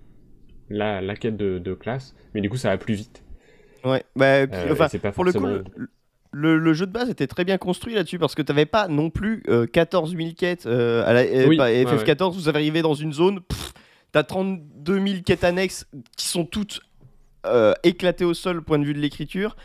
la, 0.68 1.00
la 1.00 1.16
quête 1.16 1.36
de, 1.36 1.58
de 1.58 1.74
classe, 1.74 2.14
mais 2.34 2.40
du 2.40 2.48
coup, 2.48 2.56
ça 2.56 2.68
va 2.70 2.78
plus 2.78 2.94
vite. 2.94 3.24
Ouais, 3.84 4.04
bah, 4.14 4.46
puis, 4.46 4.56
Euh, 4.56 4.72
enfin, 4.72 4.88
c'est 4.88 4.98
pas 5.00 5.10
pour 5.12 5.24
le 5.24 5.32
coup, 5.32 5.40
forcément- 5.40 5.64
le, 5.76 5.88
le- 6.32 6.58
le 6.58 6.72
jeu 6.74 6.86
de 6.86 6.92
base 6.92 7.10
était 7.10 7.26
très 7.26 7.44
bien 7.44 7.58
construit 7.58 7.94
là-dessus 7.94 8.18
parce 8.18 8.34
que 8.34 8.42
t'avais 8.42 8.66
pas 8.66 8.88
non 8.88 9.10
plus 9.10 9.42
euh, 9.48 9.66
14 9.66 10.14
000 10.16 10.30
quêtes 10.36 10.66
euh, 10.66 11.04
à 11.06 11.12
la 11.12 11.20
euh, 11.22 11.46
Oui, 11.48 11.56
pas- 11.56 11.64
ouais, 11.64 11.84
FF14. 11.84 12.34
Vous 12.34 12.48
arrivez 12.48 12.82
dans 12.82 12.94
une 12.94 13.12
zone, 13.12 13.40
pff, 13.40 13.72
t'as 14.12 14.22
32 14.22 14.94
000 15.06 15.20
quêtes 15.24 15.44
annexes 15.44 15.86
qui 16.16 16.26
sont 16.28 16.44
toutes 16.44 16.80
euh, 17.46 17.72
éclatées 17.82 18.24
au 18.24 18.34
sol, 18.34 18.62
point 18.62 18.78
de 18.78 18.84
vue 18.84 18.94
de 18.94 19.00
l'écriture. 19.00 19.56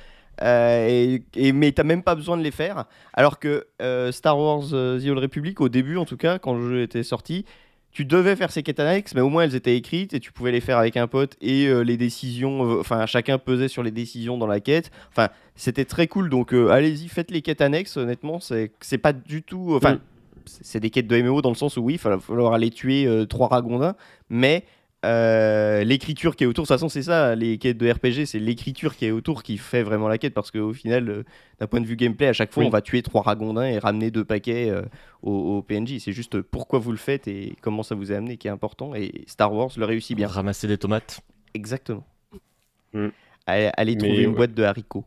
et, 0.41 1.23
et- 1.35 1.51
mais 1.53 1.71
t'as 1.71 1.83
même 1.83 2.03
pas 2.03 2.15
besoin 2.15 2.37
de 2.37 2.41
les 2.43 2.51
faire. 2.51 2.85
Alors 3.13 3.39
que 3.39 3.67
Star 4.11 4.37
Wars 4.37 4.63
The 4.69 4.73
Old 5.07 5.19
Republic, 5.19 5.61
au 5.61 5.69
début 5.69 5.97
en 5.97 6.05
tout 6.05 6.17
cas, 6.17 6.39
quand 6.39 6.53
le 6.55 6.69
jeu 6.69 6.81
était 6.81 7.03
sorti, 7.03 7.45
tu 7.95 8.03
devais 8.03 8.35
faire 8.35 8.51
ces 8.51 8.61
quêtes 8.61 8.81
annexes, 8.81 9.15
mais 9.15 9.21
au 9.21 9.29
moins 9.29 9.43
elles 9.43 9.55
étaient 9.55 9.77
écrites 9.77 10.13
et 10.13 10.19
tu 10.19 10.33
pouvais 10.33 10.51
les 10.51 10.59
faire 10.59 10.77
avec 10.77 10.97
un 10.97 11.07
pote 11.07 11.37
et 11.39 11.67
euh, 11.67 11.79
les 11.79 11.95
décisions, 11.95 12.69
euh, 12.69 12.79
enfin 12.81 13.05
chacun 13.05 13.37
pesait 13.37 13.69
sur 13.69 13.83
les 13.83 13.91
décisions 13.91 14.37
dans 14.37 14.47
la 14.47 14.59
quête. 14.59 14.91
Enfin, 15.11 15.29
c'était 15.55 15.85
très 15.85 16.07
cool. 16.07 16.29
Donc 16.29 16.53
euh, 16.53 16.67
allez-y, 16.71 17.07
faites 17.07 17.31
les 17.31 17.41
quêtes 17.41 17.61
annexes. 17.61 17.95
Honnêtement, 17.95 18.39
c'est 18.41 18.97
pas 18.97 19.13
du 19.13 19.43
tout. 19.43 19.75
Enfin, 19.75 19.93
Mm. 19.93 19.99
c'est 20.43 20.81
des 20.81 20.89
quêtes 20.89 21.07
de 21.07 21.21
MMO 21.21 21.41
dans 21.41 21.51
le 21.51 21.55
sens 21.55 21.77
où 21.77 21.83
oui, 21.83 21.93
il 21.93 21.99
va 21.99 22.19
falloir 22.19 22.51
aller 22.51 22.69
tuer 22.69 23.07
trois 23.29 23.47
ragondins, 23.47 23.95
mais 24.29 24.65
euh, 25.05 25.83
l'écriture 25.83 26.35
qui 26.35 26.43
est 26.43 26.47
autour, 26.47 26.63
de 26.63 26.67
toute 26.67 26.75
façon, 26.75 26.89
c'est 26.89 27.03
ça, 27.03 27.35
les 27.35 27.57
quêtes 27.57 27.77
de 27.77 27.89
RPG, 27.89 28.25
c'est 28.25 28.39
l'écriture 28.39 28.95
qui 28.95 29.05
est 29.05 29.11
autour 29.11 29.43
qui 29.43 29.57
fait 29.57 29.83
vraiment 29.83 30.07
la 30.07 30.17
quête 30.17 30.33
parce 30.33 30.51
qu'au 30.51 30.73
final, 30.73 31.09
euh, 31.09 31.23
d'un 31.59 31.67
point 31.67 31.79
de 31.81 31.85
vue 31.85 31.95
gameplay, 31.95 32.27
à 32.27 32.33
chaque 32.33 32.51
fois, 32.51 32.61
Oui. 32.63 32.67
on 32.67 32.71
va 32.71 32.81
tuer 32.81 33.01
trois 33.01 33.21
ragondins 33.21 33.65
et 33.65 33.79
ramener 33.79 34.11
deux 34.11 34.25
paquets 34.25 34.69
euh, 34.69 34.83
au, 35.21 35.31
au 35.57 35.61
PNJ. 35.61 35.99
C'est 35.99 36.11
juste 36.11 36.41
pourquoi 36.41 36.79
vous 36.79 36.91
le 36.91 36.97
faites 36.97 37.27
et 37.27 37.55
comment 37.61 37.83
ça 37.83 37.95
vous 37.95 38.11
est 38.11 38.15
amené 38.15 38.37
qui 38.37 38.47
est 38.47 38.51
important. 38.51 38.95
Et 38.95 39.23
Star 39.27 39.53
Wars 39.53 39.69
le 39.77 39.85
réussit 39.85 40.15
bien. 40.17 40.27
Ramasser 40.27 40.67
des 40.67 40.77
tomates. 40.77 41.21
Exactement. 41.53 42.05
Mm. 42.93 43.07
Allez, 43.47 43.97
trouver 43.97 44.23
une 44.23 44.33
boîte 44.33 44.53
de 44.53 44.63
haricots. 44.63 45.05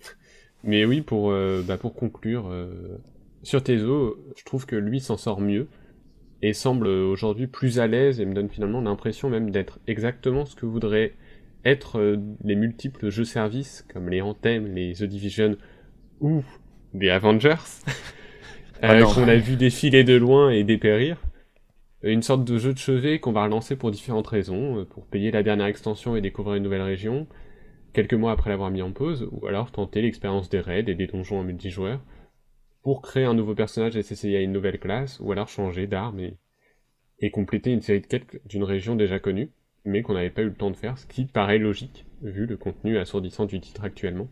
Mais 0.64 0.84
oui, 0.84 1.00
pour, 1.00 1.30
euh, 1.30 1.62
bah, 1.66 1.76
pour 1.78 1.94
conclure, 1.94 2.48
euh, 2.48 2.98
sur 3.42 3.62
Tezo, 3.62 4.16
je 4.36 4.44
trouve 4.44 4.66
que 4.66 4.76
lui 4.76 5.00
s'en 5.00 5.16
sort 5.16 5.40
mieux 5.40 5.66
et 6.42 6.52
semble 6.52 6.86
euh, 6.86 7.04
aujourd'hui 7.06 7.46
plus 7.46 7.78
à 7.78 7.86
l'aise 7.86 8.20
et 8.20 8.26
me 8.26 8.34
donne 8.34 8.48
finalement 8.48 8.80
l'impression 8.80 9.30
même 9.30 9.50
d'être 9.50 9.78
exactement 9.86 10.44
ce 10.44 10.56
que 10.56 10.66
voudraient 10.66 11.14
être 11.64 11.98
euh, 11.98 12.16
les 12.44 12.56
multiples 12.56 13.08
jeux 13.10 13.24
services 13.24 13.86
comme 13.92 14.08
les 14.08 14.20
Anthem, 14.20 14.74
les 14.74 14.94
The 14.94 15.04
Division 15.04 15.56
ou 16.20 16.42
les 16.94 17.10
Avengers. 17.10 17.56
Ah 18.84 18.94
euh, 18.94 19.04
qu'on 19.04 19.28
a 19.28 19.36
vu 19.36 19.54
défiler 19.54 20.02
de 20.02 20.14
loin 20.14 20.50
et 20.50 20.64
dépérir. 20.64 21.16
Une 22.02 22.22
sorte 22.22 22.44
de 22.44 22.58
jeu 22.58 22.72
de 22.72 22.78
chevet 22.78 23.20
qu'on 23.20 23.30
va 23.30 23.44
relancer 23.44 23.76
pour 23.76 23.92
différentes 23.92 24.26
raisons, 24.26 24.80
euh, 24.80 24.84
pour 24.84 25.06
payer 25.06 25.30
la 25.30 25.44
dernière 25.44 25.66
extension 25.66 26.16
et 26.16 26.20
découvrir 26.20 26.56
une 26.56 26.64
nouvelle 26.64 26.82
région, 26.82 27.28
quelques 27.92 28.14
mois 28.14 28.32
après 28.32 28.50
l'avoir 28.50 28.70
mis 28.70 28.82
en 28.82 28.90
pause, 28.90 29.28
ou 29.30 29.46
alors 29.46 29.70
tenter 29.70 30.02
l'expérience 30.02 30.48
des 30.48 30.58
raids 30.58 30.84
et 30.88 30.96
des 30.96 31.06
donjons 31.06 31.38
en 31.38 31.44
multijoueur, 31.44 32.00
pour 32.82 33.02
créer 33.02 33.24
un 33.24 33.34
nouveau 33.34 33.54
personnage 33.54 33.96
et 33.96 34.02
s'essayer 34.02 34.38
à 34.38 34.40
une 34.40 34.52
nouvelle 34.52 34.78
classe, 34.78 35.20
ou 35.20 35.32
alors 35.32 35.48
changer 35.48 35.86
d'arme 35.86 36.20
et, 36.20 37.30
compléter 37.30 37.70
une 37.70 37.82
série 37.82 38.00
de 38.00 38.06
quêtes 38.06 38.40
d'une 38.46 38.64
région 38.64 38.96
déjà 38.96 39.20
connue, 39.20 39.52
mais 39.84 40.02
qu'on 40.02 40.14
n'avait 40.14 40.30
pas 40.30 40.42
eu 40.42 40.46
le 40.46 40.54
temps 40.54 40.72
de 40.72 40.76
faire, 40.76 40.98
ce 40.98 41.06
qui 41.06 41.24
paraît 41.24 41.58
logique, 41.58 42.04
vu 42.20 42.46
le 42.46 42.56
contenu 42.56 42.98
assourdissant 42.98 43.46
du 43.46 43.60
titre 43.60 43.84
actuellement. 43.84 44.28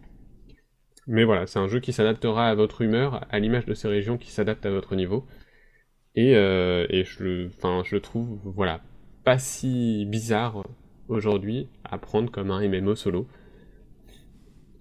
Mais 1.06 1.22
voilà, 1.22 1.46
c'est 1.46 1.60
un 1.60 1.68
jeu 1.68 1.78
qui 1.78 1.92
s'adaptera 1.92 2.48
à 2.48 2.54
votre 2.54 2.82
humeur, 2.82 3.26
à 3.30 3.38
l'image 3.38 3.64
de 3.66 3.74
ces 3.74 3.86
régions 3.86 4.18
qui 4.18 4.32
s'adaptent 4.32 4.66
à 4.66 4.70
votre 4.70 4.96
niveau, 4.96 5.24
et, 6.16 6.36
euh, 6.36 6.86
je, 6.90 7.22
le, 7.22 7.50
je 7.84 7.94
le 7.94 8.00
trouve, 8.00 8.40
voilà, 8.44 8.80
pas 9.24 9.38
si 9.38 10.04
bizarre 10.06 10.64
aujourd'hui 11.08 11.68
à 11.84 11.98
prendre 11.98 12.30
comme 12.30 12.50
un 12.50 12.66
MMO 12.66 12.94
solo. 12.94 13.26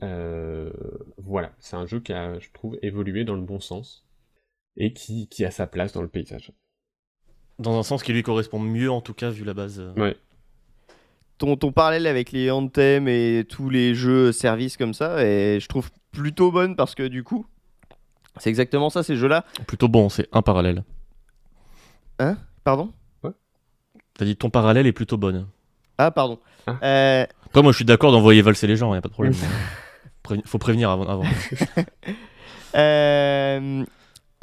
Euh, 0.04 0.72
voilà, 1.18 1.52
c'est 1.60 1.76
un 1.76 1.86
jeu 1.86 2.00
qui 2.00 2.14
a, 2.14 2.39
je 2.39 2.50
trouve, 2.54 2.78
évolué 2.82 3.24
dans 3.26 3.36
le 3.36 3.41
bon 3.41 3.60
sens 3.60 4.06
et 4.78 4.93
qui, 4.93 5.28
qui 5.28 5.43
a 5.45 5.52
sa 5.52 5.68
place 5.68 5.91
dans 5.93 6.02
le 6.02 6.08
paysage. 6.08 6.52
Dans 7.60 7.78
un 7.78 7.84
sens 7.84 8.04
qui 8.04 8.14
lui 8.14 8.24
correspond 8.24 8.60
mieux, 8.60 8.89
en 8.89 9.02
tout 9.02 9.14
cas, 9.14 9.30
vu 9.30 9.43
la 9.43 9.54
base. 9.54 9.80
euh. 9.80 9.93
Ouais. 9.95 10.16
Ton, 11.38 11.56
ton 11.58 11.72
parallèle 11.72 12.08
avec 12.08 12.32
les 12.32 12.52
Anthem 12.52 13.08
et 13.08 13.45
tous 13.47 13.70
les 13.70 13.95
jeux 13.95 14.32
services 14.32 14.76
comme 14.78 14.93
ça, 14.93 15.26
et 15.26 15.60
je 15.60 15.68
trouve 15.68 15.89
plutôt 16.12 16.52
bonne 16.52 16.76
parce 16.76 16.95
que 16.95 17.08
du 17.08 17.24
coup, 17.24 17.45
c'est 18.38 18.50
exactement 18.50 18.89
ça, 18.89 19.04
ces 19.04 19.16
jeux-là. 19.16 19.45
Plutôt 19.68 19.88
bon, 19.88 20.10
c'est 20.10 20.28
un 20.34 20.41
parallèle. 20.41 20.84
Pardon? 22.66 22.91
T'as 24.16 24.26
dit 24.26 24.36
ton 24.36 24.50
parallèle 24.50 24.86
est 24.86 24.91
plutôt 24.91 25.16
bonne. 25.16 25.47
Ah, 25.97 26.12
pardon. 26.12 26.39
Ah. 26.68 26.78
Euh, 26.84 27.26
Après, 27.45 27.62
moi, 27.62 27.72
je 27.72 27.78
suis 27.78 27.86
d'accord 27.86 28.12
d'envoyer 28.12 28.41
valser 28.41 28.68
les 28.68 28.76
gens, 28.76 28.93
y 28.93 28.97
a 28.97 29.02
pas 29.02 29.08
de 29.08 29.14
problème. 29.14 29.34
Préven- 30.30 30.45
Faut 30.45 30.57
prévenir 30.57 30.89
avant. 30.89 31.23
Euh, 32.75 33.84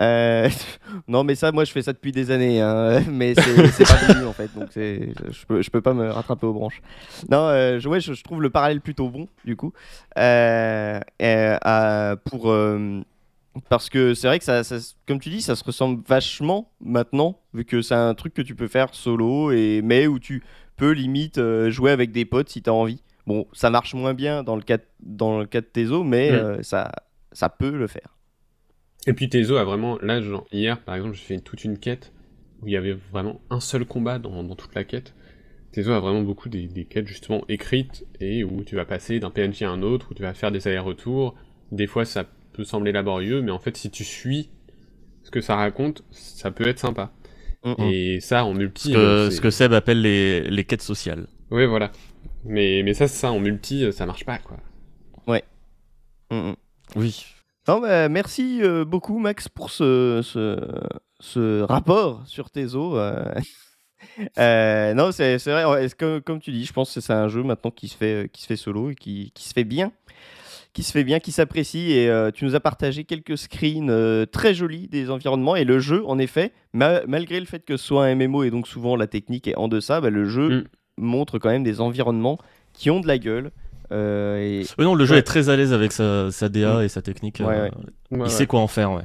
euh, 0.01 0.49
non, 1.07 1.23
mais 1.23 1.37
ça, 1.37 1.53
moi, 1.53 1.65
je 1.65 1.71
fais 1.71 1.83
ça 1.83 1.93
depuis 1.93 2.11
des 2.11 2.33
années, 2.33 2.61
hein, 2.61 3.05
mais 3.09 3.35
c'est 3.37 3.85
pas 3.85 3.99
fini 3.99 4.25
en 4.25 4.33
fait, 4.33 4.53
donc 4.53 4.71
je 4.75 5.47
peux, 5.47 5.61
peux 5.61 5.81
pas 5.81 5.95
me 5.95 6.11
rattraper 6.11 6.45
aux 6.45 6.53
branches. 6.53 6.83
Non, 7.31 7.43
euh, 7.43 7.79
je, 7.79 7.89
ouais, 7.89 8.01
je, 8.01 8.21
trouve 8.25 8.43
le 8.43 8.51
parallèle 8.51 8.81
plutôt 8.81 9.09
bon, 9.09 9.29
du 9.45 9.55
coup, 9.55 9.73
Euh, 10.19 10.99
pour 12.25 12.53
parce 13.69 13.89
que 13.91 14.15
c'est 14.15 14.27
vrai 14.27 14.41
que 14.41 14.45
ça, 14.45 14.63
comme 15.07 15.21
tu 15.21 15.31
dis, 15.31 15.41
ça 15.41 15.55
se 15.55 15.63
ressemble 15.63 16.03
vachement 16.09 16.73
maintenant, 16.81 17.39
vu 17.55 17.65
que 17.65 17.81
c'est 17.81 17.95
un 17.95 18.15
truc 18.15 18.35
que 18.35 18.43
tu 18.43 18.57
peux 18.57 18.67
faire 18.69 18.93
solo 18.93 19.53
et 19.53 19.83
mais 19.85 20.09
où 20.09 20.19
tu 20.19 20.43
peux 20.75 20.91
limite 20.91 21.41
jouer 21.69 21.93
avec 21.93 22.11
des 22.11 22.25
potes 22.25 22.49
si 22.49 22.61
t'as 22.61 22.73
envie. 22.73 23.01
Bon, 23.27 23.47
ça 23.53 23.71
marche 23.71 23.95
moins 23.95 24.15
bien 24.15 24.43
dans 24.45 24.57
le 24.57 24.63
cas 24.63 24.79
dans 25.01 25.39
le 25.41 25.47
cas 25.47 25.61
de 25.61 25.67
Tezo, 25.67 26.05
mais 26.05 26.31
Mm. 26.31 26.35
euh, 26.35 26.63
ça 26.63 26.93
ça 27.33 27.49
peut 27.49 27.71
le 27.77 27.87
faire. 27.87 28.17
Et 29.07 29.13
puis 29.13 29.29
Tezo 29.29 29.57
a 29.57 29.65
vraiment, 29.65 29.99
là, 30.01 30.21
genre, 30.21 30.47
hier, 30.53 30.81
par 30.83 30.95
exemple, 30.97 31.15
j'ai 31.15 31.23
fait 31.23 31.39
toute 31.41 31.65
une 31.65 31.79
quête 31.79 32.13
où 32.63 32.67
il 32.69 32.73
y 32.73 32.77
avait 32.77 32.97
vraiment 33.13 33.41
un 33.51 33.61
seul 33.61 33.85
combat 33.85 34.19
dans, 34.19 34.43
dans 34.43 34.55
toute 34.57 34.75
la 34.75 34.85
quête. 34.85 35.15
Tezo 35.73 35.93
a 35.93 36.01
vraiment 36.01 36.23
beaucoup 36.23 36.49
des, 36.49 36.67
des 36.69 36.85
quêtes 36.85 37.07
justement 37.07 37.45
écrites 37.49 38.05
et 38.21 38.45
où 38.45 38.65
tu 38.65 38.77
vas 38.77 38.85
passer 38.85 39.21
d'un 39.21 39.31
PNJ 39.31 39.63
à 39.63 39.71
un 39.71 39.83
autre, 39.83 40.09
où 40.11 40.15
tu 40.15 40.23
vas 40.23 40.35
faire 40.35 40.51
des 40.53 40.67
allers-retours. 40.69 41.35
Des 41.73 41.87
fois, 41.87 42.05
ça 42.05 42.25
peut 42.53 42.65
sembler 42.65 42.93
laborieux, 42.93 43.43
mais 43.43 43.51
en 43.53 43.59
fait, 43.59 43.77
si 43.77 43.91
tu 43.91 44.05
suis 44.05 44.51
ce 45.25 45.31
que 45.31 45.41
ça 45.41 45.57
raconte, 45.57 46.03
ça 46.11 46.51
peut 46.51 46.67
être 46.69 46.79
sympa. 46.79 47.13
Mm, 47.65 47.71
mm. 47.73 47.93
Et 47.93 48.21
ça, 48.21 48.45
en 48.45 48.55
multi. 48.55 48.93
Ce 48.93 48.97
euh, 48.97 49.25
que, 49.27 49.31
c'est- 49.31 49.37
ce 49.37 49.41
que 49.43 49.51
Seb 49.51 49.73
appelle 49.73 50.01
les, 50.01 50.43
les 50.43 50.65
quêtes 50.65 50.83
sociales. 50.83 51.27
Ouais, 51.51 51.67
voilà. 51.67 51.93
Mais, 52.47 52.83
mais 52.85 52.95
ça, 52.95 53.09
ça, 53.09 53.33
en 53.33 53.41
multi, 53.41 53.85
euh, 53.85 53.93
ça 53.93 54.07
marche 54.07 54.25
pas, 54.25 54.39
quoi. 54.39 54.57
Mm, 56.31 56.37
mm. 56.51 56.55
Oui. 56.97 57.25
Non, 57.69 57.81
bah, 57.81 58.09
merci 58.09 58.61
euh, 58.63 58.85
beaucoup 58.85 59.19
Max 59.19 59.49
pour 59.49 59.71
ce, 59.71 60.21
ce, 60.25 60.57
ce 61.21 61.61
rapport 61.63 62.23
sur 62.27 62.51
Tezo. 62.51 62.99
euh. 62.99 63.25
Euh, 64.39 64.95
non, 64.95 65.11
c'est 65.11 65.39
c'est 65.39 65.51
vrai, 65.51 65.65
ouais, 65.65 65.89
comme, 65.99 66.21
comme 66.23 66.39
tu 66.41 66.51
dis, 66.53 66.65
je 66.65 66.73
pense 66.73 66.95
que 66.95 67.01
c'est 67.01 67.13
un 67.13 67.29
jeu 67.29 67.43
maintenant 67.43 67.71
qui 67.71 67.89
se 67.89 67.97
fait, 67.97 68.31
qui 68.33 68.43
se 68.43 68.47
fait 68.47 68.57
solo 68.57 68.91
et 68.91 68.95
qui, 68.95 69.31
qui 69.35 69.49
se 69.49 69.53
fait 69.53 69.65
bien. 69.65 69.91
Qui 70.75 70.83
se 70.83 70.93
fait 70.93 71.03
bien, 71.05 71.19
qui 71.19 71.33
s'apprécie. 71.33 71.93
Et 71.93 72.09
euh, 72.09 72.31
tu 72.31 72.45
nous 72.45 72.55
as 72.55 72.61
partagé 72.61 73.05
quelques 73.05 73.37
screens 73.37 73.89
euh, 73.91 74.25
très 74.27 74.55
jolis 74.55 74.89
des 74.89 75.11
environnements. 75.11 75.57
Et 75.57 75.65
le 75.65 75.81
jeu, 75.81 76.03
en 76.07 76.19
effet, 76.19 76.53
ma- 76.73 77.05
malgré 77.07 77.41
le 77.41 77.47
fait 77.47 77.65
que 77.65 77.77
ce 77.77 77.85
soit 77.85 78.05
un 78.07 78.15
MMO 78.15 78.45
et 78.45 78.51
donc 78.51 78.69
souvent 78.69 78.97
la 78.97 79.07
technique 79.07 79.49
est 79.49 79.57
en 79.57 79.67
deçà, 79.69 80.01
bah, 80.01 80.11
le 80.11 80.25
jeu 80.27 80.49
Mm. 80.61 80.65
Montre 80.99 81.39
quand 81.39 81.51
même 81.51 81.63
des 81.65 81.81
environnements 81.81 82.39
qui 82.73 82.91
ont 82.91 83.01
de 83.01 83.07
la 83.07 83.19
gueule. 83.19 83.51
euh, 83.93 84.39
et 84.39 84.65
Euh, 84.81 84.85
non, 84.85 84.95
le 84.95 85.05
jeu 85.05 85.13
Ouais. 85.15 85.21
est 85.21 85.23
très 85.23 85.49
à 85.49 85.57
l'aise 85.57 85.73
avec 85.73 85.93
sa, 85.93 86.31
sa 86.33 86.49
DA 86.49 86.83
et 86.85 86.89
sa 86.89 87.03
technique. 87.03 87.39
Ouais, 87.41 87.47
euh, 87.47 87.63
ouais. 87.65 87.71
Il 88.11 88.17
Ouais, 88.17 88.23
ouais. 88.25 88.29
sait 88.29 88.47
quoi 88.47 88.61
en 88.61 88.67
faire, 88.67 88.93
ouais. 88.93 89.03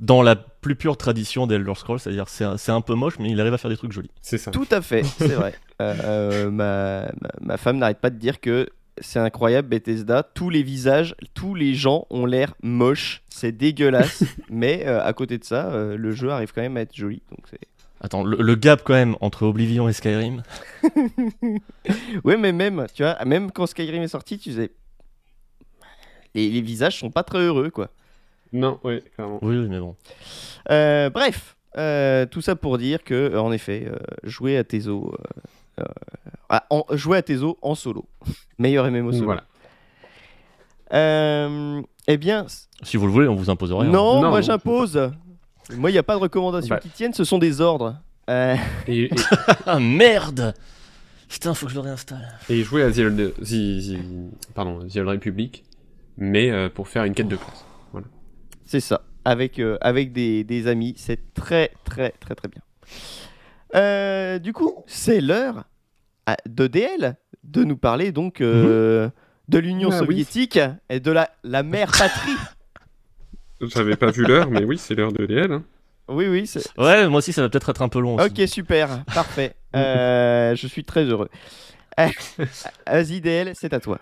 Dans 0.00 0.22
la 0.22 0.34
plus 0.36 0.76
pure 0.76 0.96
tradition 0.96 1.46
d'Elder 1.46 1.74
Scrolls, 1.76 2.00
c'est-à-dire 2.00 2.28
c'est 2.28 2.44
un, 2.44 2.56
c'est 2.56 2.72
un 2.72 2.80
peu 2.80 2.94
moche, 2.94 3.18
mais 3.18 3.30
il 3.30 3.40
arrive 3.40 3.54
à 3.54 3.58
faire 3.58 3.70
des 3.70 3.76
trucs 3.76 3.92
jolis. 3.92 4.10
C'est 4.20 4.38
ça. 4.38 4.50
Tout 4.50 4.66
à 4.70 4.80
fait, 4.82 5.04
c'est 5.04 5.28
vrai. 5.28 5.54
Euh, 5.82 5.92
euh, 6.04 6.50
ma, 6.52 7.10
ma, 7.20 7.30
ma 7.40 7.56
femme 7.56 7.78
n'arrête 7.78 7.98
pas 7.98 8.10
de 8.10 8.16
dire 8.16 8.40
que 8.40 8.68
c'est 9.00 9.18
incroyable 9.18 9.66
Bethesda, 9.66 10.22
tous 10.22 10.48
les 10.48 10.62
visages, 10.62 11.16
tous 11.34 11.56
les 11.56 11.74
gens 11.74 12.06
ont 12.10 12.26
l'air 12.26 12.54
moches, 12.62 13.22
c'est 13.28 13.50
dégueulasse, 13.50 14.22
mais 14.50 14.84
euh, 14.86 15.02
à 15.04 15.12
côté 15.14 15.36
de 15.36 15.42
ça, 15.42 15.72
euh, 15.72 15.96
le 15.96 16.12
jeu 16.12 16.30
arrive 16.30 16.52
quand 16.54 16.60
même 16.62 16.76
à 16.76 16.82
être 16.82 16.94
joli. 16.94 17.22
Donc 17.30 17.40
c'est... 17.50 17.58
Attends, 18.04 18.22
le, 18.22 18.36
le 18.36 18.54
gap 18.54 18.82
quand 18.84 18.92
même 18.92 19.16
entre 19.22 19.46
Oblivion 19.46 19.88
et 19.88 19.94
Skyrim. 19.94 20.42
Ouais, 22.24 22.36
mais 22.36 22.52
même, 22.52 22.84
tu 22.94 23.02
vois, 23.02 23.16
même 23.24 23.50
quand 23.50 23.64
Skyrim 23.66 24.02
est 24.02 24.08
sorti, 24.08 24.38
tu 24.38 24.50
disais, 24.50 24.70
les, 26.34 26.50
les 26.50 26.60
visages 26.60 26.98
sont 26.98 27.10
pas 27.10 27.22
très 27.22 27.38
heureux, 27.38 27.70
quoi. 27.70 27.88
Non, 28.52 28.78
ouais, 28.84 29.02
clairement. 29.14 29.38
Oui, 29.40 29.56
oui, 29.56 29.68
mais 29.70 29.80
bon. 29.80 29.96
Euh, 30.70 31.08
bref, 31.08 31.56
euh, 31.78 32.26
tout 32.26 32.42
ça 32.42 32.56
pour 32.56 32.76
dire 32.76 33.02
que, 33.04 33.14
euh, 33.14 33.40
en 33.40 33.52
effet, 33.52 33.86
euh, 33.86 33.96
jouer 34.22 34.58
à 34.58 34.60
euh, 34.60 35.00
euh, 35.80 35.84
Ah, 36.50 36.66
en, 36.68 36.84
jouer 36.90 37.16
à 37.16 37.22
Tezo 37.22 37.56
en 37.62 37.74
solo. 37.74 38.04
Meilleur 38.58 38.90
MMO 38.90 39.12
solo. 39.12 39.24
Voilà. 39.24 39.44
Euh, 40.92 41.80
eh 42.06 42.18
bien, 42.18 42.46
Si 42.82 42.98
vous 42.98 43.06
le 43.06 43.12
voulez, 43.12 43.28
on 43.28 43.34
vous 43.34 43.48
impose 43.48 43.72
rien. 43.72 43.90
non, 43.90 44.20
Non, 44.20 44.28
moi 44.28 44.42
j'impose. 44.42 45.10
Moi, 45.70 45.90
il 45.90 45.92
n'y 45.94 45.98
a 45.98 46.02
pas 46.02 46.14
de 46.14 46.20
recommandations 46.20 46.74
Bah. 46.74 46.80
qui 46.80 46.88
tiennent, 46.90 47.14
ce 47.14 47.24
sont 47.24 47.38
des 47.38 47.60
ordres. 47.60 47.96
Euh, 48.30 48.56
Et, 48.86 49.04
et, 49.04 49.10
Ah 49.66 49.78
merde 49.80 50.54
Putain, 51.28 51.52
faut 51.54 51.66
que 51.66 51.70
je 51.72 51.76
le 51.76 51.82
réinstalle. 51.82 52.38
et 52.48 52.62
jouer 52.62 52.82
à 52.82 52.90
The 52.92 52.98
Old, 52.98 53.34
The- 53.42 53.44
The- 53.44 54.52
pardon, 54.54 54.86
The 54.86 54.96
Old 54.98 55.08
Republic, 55.08 55.64
mais 56.16 56.50
euh, 56.50 56.68
pour 56.68 56.86
faire 56.88 57.04
une 57.04 57.14
quête 57.14 57.28
de 57.28 57.36
classe. 57.36 57.64
c'est 58.66 58.80
ça. 58.80 59.02
Avec, 59.24 59.58
euh, 59.58 59.78
avec 59.80 60.12
des, 60.12 60.44
des 60.44 60.66
amis, 60.66 60.94
c'est 60.98 61.32
très, 61.34 61.72
très, 61.84 62.10
très, 62.20 62.34
très 62.34 62.48
bien. 62.48 62.60
Euh, 63.74 64.38
du 64.38 64.52
coup, 64.52 64.84
c'est 64.86 65.20
l'heure 65.20 65.64
de 66.48 66.66
DL 66.66 67.16
de 67.42 67.64
nous 67.64 67.76
parler 67.76 68.12
donc 68.12 68.40
euh, 68.40 69.08
de 69.48 69.58
l'Union 69.58 69.88
Ah 69.92 70.00
oui. 70.00 70.06
soviétique 70.06 70.58
et 70.88 71.00
de 71.00 71.10
la, 71.10 71.30
la 71.42 71.62
mère 71.62 71.90
patrie. 71.90 72.30
J'avais 73.72 73.96
pas 73.96 74.10
vu 74.10 74.24
l'heure, 74.24 74.50
mais 74.50 74.64
oui, 74.64 74.78
c'est 74.78 74.94
l'heure 74.94 75.12
de 75.12 75.26
DL. 75.26 75.52
hein. 75.52 75.62
oui, 76.08 76.26
oui, 76.28 76.46
c'est- 76.46 76.66
Ouais, 76.78 77.08
moi 77.08 77.18
aussi, 77.18 77.32
ça 77.32 77.42
va 77.42 77.48
peut-être 77.48 77.70
être 77.70 77.82
un 77.82 77.88
peu 77.88 78.00
long 78.00 78.16
aussi. 78.16 78.26
Ok, 78.42 78.48
super, 78.48 79.04
parfait. 79.14 79.54
Euh, 79.76 80.54
je 80.54 80.66
suis 80.66 80.84
très 80.84 81.04
heureux. 81.04 81.28
Euh, 82.00 82.08
Vas-y, 82.86 83.20
DL, 83.20 83.52
c'est 83.54 83.72
à 83.72 83.80
toi. 83.80 83.98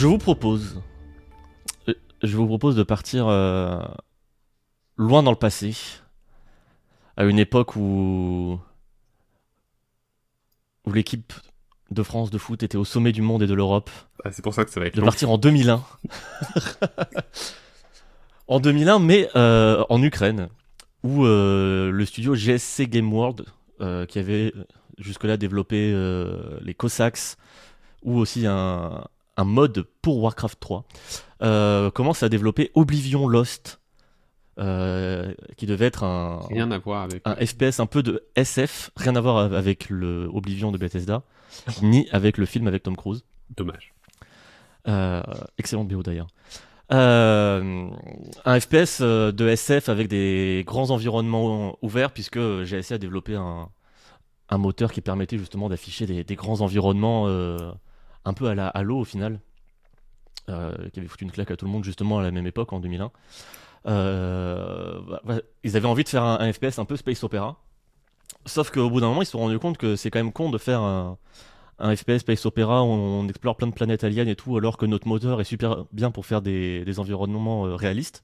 Je 0.00 0.06
vous 0.06 0.16
propose. 0.16 0.80
euh, 1.86 1.94
Je 2.22 2.34
vous 2.34 2.46
propose 2.46 2.74
de 2.74 2.82
partir 2.82 3.28
euh, 3.28 3.82
loin 4.96 5.22
dans 5.22 5.30
le 5.30 5.36
passé. 5.36 5.76
À 7.18 7.24
une 7.24 7.38
époque 7.38 7.76
où. 7.76 8.58
où 10.86 10.92
l'équipe 10.94 11.34
de 11.90 12.02
France 12.02 12.30
de 12.30 12.38
foot 12.38 12.62
était 12.62 12.78
au 12.78 12.84
sommet 12.86 13.12
du 13.12 13.20
monde 13.20 13.42
et 13.42 13.46
de 13.46 13.52
l'Europe. 13.52 13.90
Ah, 14.24 14.30
c'est 14.32 14.40
pour 14.40 14.54
ça 14.54 14.64
que 14.64 14.70
ça 14.70 14.80
va 14.80 14.86
être 14.86 14.94
de 14.94 15.00
long. 15.00 15.06
partir 15.06 15.30
en 15.30 15.36
2001. 15.36 15.84
en 18.48 18.58
2001, 18.58 19.00
mais 19.00 19.28
euh, 19.36 19.84
en 19.90 20.02
Ukraine, 20.02 20.48
où 21.02 21.26
euh, 21.26 21.90
le 21.90 22.06
studio 22.06 22.34
GSC 22.34 22.86
Game 22.88 23.12
World, 23.12 23.44
euh, 23.82 24.06
qui 24.06 24.18
avait 24.18 24.54
jusque-là 24.96 25.36
développé 25.36 25.92
les 26.62 26.72
Cossacks, 26.72 27.36
ou 28.02 28.16
aussi 28.16 28.46
un, 28.46 29.04
un 29.40 29.44
mode 29.44 29.86
pour 30.02 30.22
Warcraft 30.22 30.60
3, 30.60 30.84
euh, 31.42 31.90
commence 31.90 32.22
à 32.22 32.28
développer 32.28 32.70
Oblivion 32.74 33.26
Lost, 33.26 33.80
euh, 34.58 35.32
qui 35.56 35.64
devait 35.64 35.86
être 35.86 36.04
un, 36.04 36.40
Rien 36.50 36.70
à 36.70 36.78
voir 36.78 37.02
avec. 37.02 37.22
un 37.24 37.34
FPS 37.34 37.80
un 37.80 37.86
peu 37.86 38.02
de 38.02 38.22
SF, 38.36 38.90
rien 38.96 39.16
à 39.16 39.20
voir 39.20 39.38
avec 39.38 39.88
le 39.88 40.28
Oblivion 40.32 40.70
de 40.70 40.78
Bethesda, 40.78 41.22
ni 41.82 42.06
avec 42.12 42.36
le 42.36 42.44
film 42.44 42.68
avec 42.68 42.82
Tom 42.82 42.96
Cruise. 42.96 43.24
Dommage. 43.56 43.94
Euh, 44.88 45.22
excellente 45.58 45.88
BO 45.88 46.02
d'ailleurs. 46.02 46.28
Euh, 46.92 47.88
un 48.44 48.60
FPS 48.60 49.00
de 49.00 49.48
SF 49.48 49.88
avec 49.88 50.08
des 50.08 50.64
grands 50.66 50.90
environnements 50.90 51.78
ouverts, 51.80 52.12
puisque 52.12 52.38
GSC 52.38 52.92
a 52.92 52.98
développé 52.98 53.36
un, 53.36 53.68
un 54.50 54.58
moteur 54.58 54.92
qui 54.92 55.00
permettait 55.00 55.38
justement 55.38 55.70
d'afficher 55.70 56.04
des, 56.04 56.24
des 56.24 56.34
grands 56.34 56.60
environnements 56.60 57.26
un 58.24 58.32
peu 58.32 58.46
à 58.46 58.54
la 58.54 58.68
Halo 58.68 58.98
au 58.98 59.04
final, 59.04 59.40
euh, 60.48 60.72
qui 60.92 60.98
avait 60.98 61.08
foutu 61.08 61.24
une 61.24 61.30
claque 61.30 61.50
à 61.50 61.56
tout 61.56 61.64
le 61.64 61.70
monde 61.70 61.84
justement 61.84 62.18
à 62.18 62.22
la 62.22 62.30
même 62.30 62.46
époque 62.46 62.72
en 62.72 62.80
2001. 62.80 63.10
Euh, 63.86 65.00
ils 65.62 65.76
avaient 65.76 65.88
envie 65.88 66.04
de 66.04 66.08
faire 66.08 66.24
un, 66.24 66.52
FPS 66.52 66.78
un 66.78 66.84
peu 66.84 66.96
space 66.96 67.22
opéra, 67.24 67.62
sauf 68.46 68.70
qu'au 68.70 68.90
bout 68.90 69.00
d'un 69.00 69.08
moment 69.08 69.22
ils 69.22 69.26
se 69.26 69.32
sont 69.32 69.38
rendus 69.38 69.58
compte 69.58 69.78
que 69.78 69.96
c'est 69.96 70.10
quand 70.10 70.18
même 70.18 70.32
con 70.32 70.50
de 70.50 70.58
faire 70.58 70.80
un, 70.80 71.16
FPS 71.78 72.18
Space 72.18 72.44
Opera, 72.44 72.82
on, 72.82 73.20
on 73.20 73.28
explore 73.28 73.56
plein 73.56 73.68
de 73.68 73.72
planètes 73.72 74.04
aliens 74.04 74.26
et 74.26 74.36
tout, 74.36 74.56
alors 74.56 74.76
que 74.76 74.84
notre 74.84 75.08
moteur 75.08 75.40
est 75.40 75.44
super 75.44 75.86
bien 75.92 76.10
pour 76.10 76.26
faire 76.26 76.42
des, 76.42 76.98
environnements 76.98 77.66
euh, 77.66 77.74
réalistes. 77.74 78.22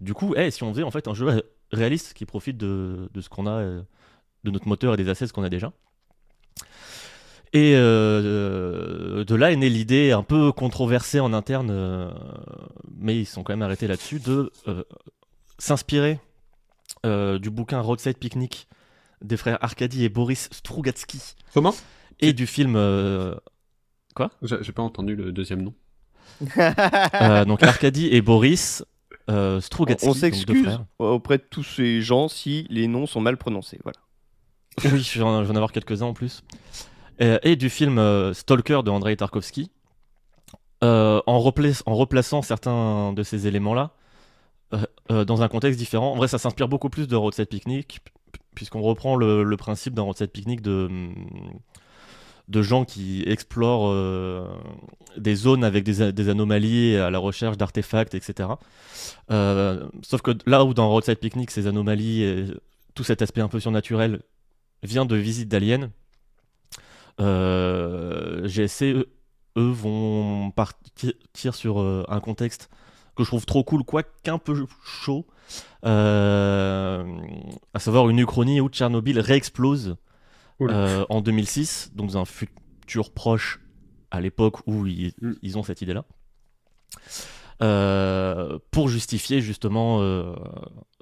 Du 0.00 0.12
coup, 0.12 0.34
eh, 0.36 0.50
si 0.50 0.64
on 0.64 0.72
faisait 0.72 0.82
en 0.82 0.90
fait 0.90 1.06
un 1.06 1.14
jeu 1.14 1.26
ré- 1.26 1.44
réaliste 1.70 2.14
qui 2.14 2.26
profite 2.26 2.56
de, 2.56 3.08
ce 3.20 3.28
qu'on 3.28 3.46
a, 3.46 3.62
de 3.62 4.50
notre 4.50 4.66
moteur 4.66 4.94
et 4.94 4.96
des 4.96 5.08
assets 5.08 5.28
qu'on 5.28 5.44
a 5.44 5.48
déjà. 5.48 5.72
Et 7.52 7.74
euh, 7.74 9.24
de 9.24 9.34
là 9.34 9.50
est 9.50 9.56
née 9.56 9.68
l'idée 9.68 10.12
un 10.12 10.22
peu 10.22 10.52
controversée 10.52 11.18
en 11.18 11.32
interne, 11.32 11.70
euh, 11.70 12.10
mais 12.96 13.18
ils 13.18 13.26
sont 13.26 13.42
quand 13.42 13.52
même 13.52 13.62
arrêtés 13.62 13.88
là-dessus, 13.88 14.20
de 14.20 14.52
euh, 14.68 14.84
s'inspirer 15.58 16.20
euh, 17.04 17.38
du 17.38 17.50
bouquin 17.50 17.80
Roadside 17.80 18.18
Picnic 18.18 18.68
des 19.22 19.36
frères 19.36 19.58
Arkady 19.62 20.04
et 20.04 20.08
Boris 20.08 20.48
Strugatsky 20.52 21.20
Comment? 21.52 21.74
Et 22.20 22.32
du 22.32 22.46
film 22.46 22.74
euh, 22.76 23.34
J'ai 24.42 24.62
j'ai 24.62 24.72
pas 24.72 24.82
entendu 24.82 25.16
le 25.16 25.32
deuxième 25.32 25.62
nom. 25.62 25.74
euh, 26.56 27.44
donc 27.44 27.62
Arkady 27.62 28.08
et 28.08 28.22
Boris 28.22 28.84
euh, 29.28 29.60
Strugatsky, 29.60 30.08
On 30.08 30.14
s'excuse 30.14 30.78
auprès 30.98 31.38
de 31.38 31.44
tous 31.48 31.64
ces 31.64 32.00
gens 32.00 32.28
si 32.28 32.66
les 32.70 32.86
noms 32.86 33.06
sont 33.06 33.20
mal 33.20 33.36
prononcés. 33.36 33.78
Voilà. 33.82 33.98
Oui, 34.84 35.02
je 35.02 35.18
vais 35.18 35.24
en 35.24 35.42
je 35.42 35.48
vais 35.48 35.52
en 35.52 35.56
avoir 35.56 35.72
quelques-uns 35.72 36.06
en 36.06 36.14
plus. 36.14 36.42
Euh, 37.22 37.38
et 37.42 37.56
du 37.56 37.68
film 37.68 37.98
euh, 37.98 38.32
Stalker 38.32 38.80
de 38.84 38.90
Andrei 38.90 39.16
Tarkovsky. 39.16 39.70
Euh, 40.82 41.20
en, 41.26 41.38
repla- 41.40 41.82
en 41.84 41.94
replaçant 41.94 42.40
certains 42.40 43.12
de 43.12 43.22
ces 43.22 43.46
éléments-là 43.46 43.92
dans 45.08 45.42
un 45.42 45.48
contexte 45.48 45.80
différent. 45.80 46.12
En 46.12 46.16
vrai, 46.16 46.28
ça 46.28 46.38
s'inspire 46.38 46.68
beaucoup 46.68 46.90
plus 46.90 47.08
de 47.08 47.16
Roadside 47.16 47.48
Picnic, 47.48 47.98
puisqu'on 48.54 48.82
reprend 48.82 49.16
le, 49.16 49.56
principe 49.56 49.94
d'un 49.94 50.02
Roadside 50.02 50.30
Picnic 50.30 50.62
de, 50.62 50.86
hum, 50.88 51.14
de 52.46 52.62
gens 52.62 52.84
qui 52.84 53.24
explorent 53.26 53.92
des 55.16 55.34
zones 55.34 55.64
avec 55.64 55.82
des, 55.82 56.28
anomalies 56.28 56.94
à 56.94 57.10
la 57.10 57.18
recherche 57.18 57.56
d'artefacts, 57.56 58.14
etc. 58.14 58.50
Sauf 59.28 60.22
que 60.22 60.30
là 60.46 60.64
où 60.64 60.72
dans 60.72 60.88
Roadside 60.88 61.18
Picnic, 61.18 61.50
ces 61.50 61.66
anomalies, 61.66 62.22
et 62.22 62.44
tout 62.94 63.02
cet 63.02 63.22
aspect 63.22 63.40
un 63.40 63.48
peu 63.48 63.58
surnaturel 63.58 64.22
vient 64.84 65.04
de 65.04 65.16
visites 65.16 65.48
d'aliens, 65.48 65.90
GSC, 67.20 68.94
eux, 69.56 69.70
vont 69.70 70.50
partir 70.50 71.54
sur 71.54 71.80
euh, 71.80 72.04
un 72.08 72.20
contexte 72.20 72.68
que 73.16 73.24
je 73.24 73.28
trouve 73.28 73.46
trop 73.46 73.64
cool, 73.64 73.84
quoiqu'un 73.84 74.38
peu 74.38 74.64
chaud, 74.84 75.26
euh, 75.84 77.04
à 77.74 77.78
savoir 77.78 78.08
une 78.08 78.18
Uchronie 78.18 78.60
où 78.60 78.68
Tchernobyl 78.68 79.18
réexplose 79.18 79.96
euh, 80.60 81.04
en 81.08 81.20
2006, 81.20 81.92
donc 81.94 82.12
dans 82.12 82.20
un 82.20 82.24
futur 82.24 83.10
proche 83.12 83.60
à 84.10 84.20
l'époque 84.20 84.66
où 84.66 84.86
ils, 84.86 85.12
Mm. 85.20 85.32
ils 85.42 85.58
ont 85.58 85.62
cette 85.62 85.82
idée-là. 85.82 86.04
Euh, 87.62 88.58
pour 88.70 88.88
justifier 88.88 89.42
justement 89.42 90.00
euh, 90.00 90.34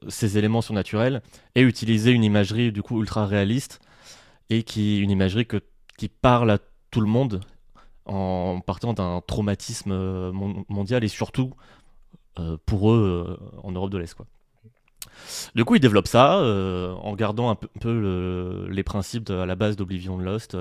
ces 0.09 0.39
éléments 0.39 0.61
surnaturels 0.61 1.23
et 1.55 1.61
utiliser 1.61 2.11
une 2.11 2.25
imagerie 2.25 2.73
du 2.73 2.83
coup 2.83 3.01
ultra 3.01 3.27
réaliste 3.27 3.79
et 4.51 4.65
qui 4.65 4.99
une 4.99 5.11
imagerie 5.11 5.47
que, 5.47 5.63
qui 5.99 6.09
parle 6.09 6.53
à 6.53 6.59
tout 6.93 7.03
le 7.03 7.09
monde 7.09 7.43
en 8.07 8.61
partant 8.61 8.95
d'un 8.95 9.23
traumatisme 9.27 9.93
euh, 9.93 10.33
mon- 10.33 10.65
mondial 10.71 11.05
et 11.05 11.09
surtout 11.09 11.55
euh, 12.39 12.57
pour 12.67 12.93
eux 12.93 13.39
euh, 13.41 13.61
en 13.65 13.73
Europe 13.73 13.91
de 13.91 13.99
l'Est 13.99 14.15
quoi. 14.15 14.27
Du 15.55 15.65
coup, 15.65 15.75
ils 15.75 15.81
développent 15.81 16.09
ça 16.09 16.39
en 16.39 17.15
gardant 17.15 17.51
un 17.51 17.55
peu, 17.55 18.67
les 18.71 18.83
principes 18.83 19.31
à 19.31 19.47
la 19.47 19.55
base 19.57 19.77
d'Oblivion 19.77 20.19
Lost, 20.19 20.57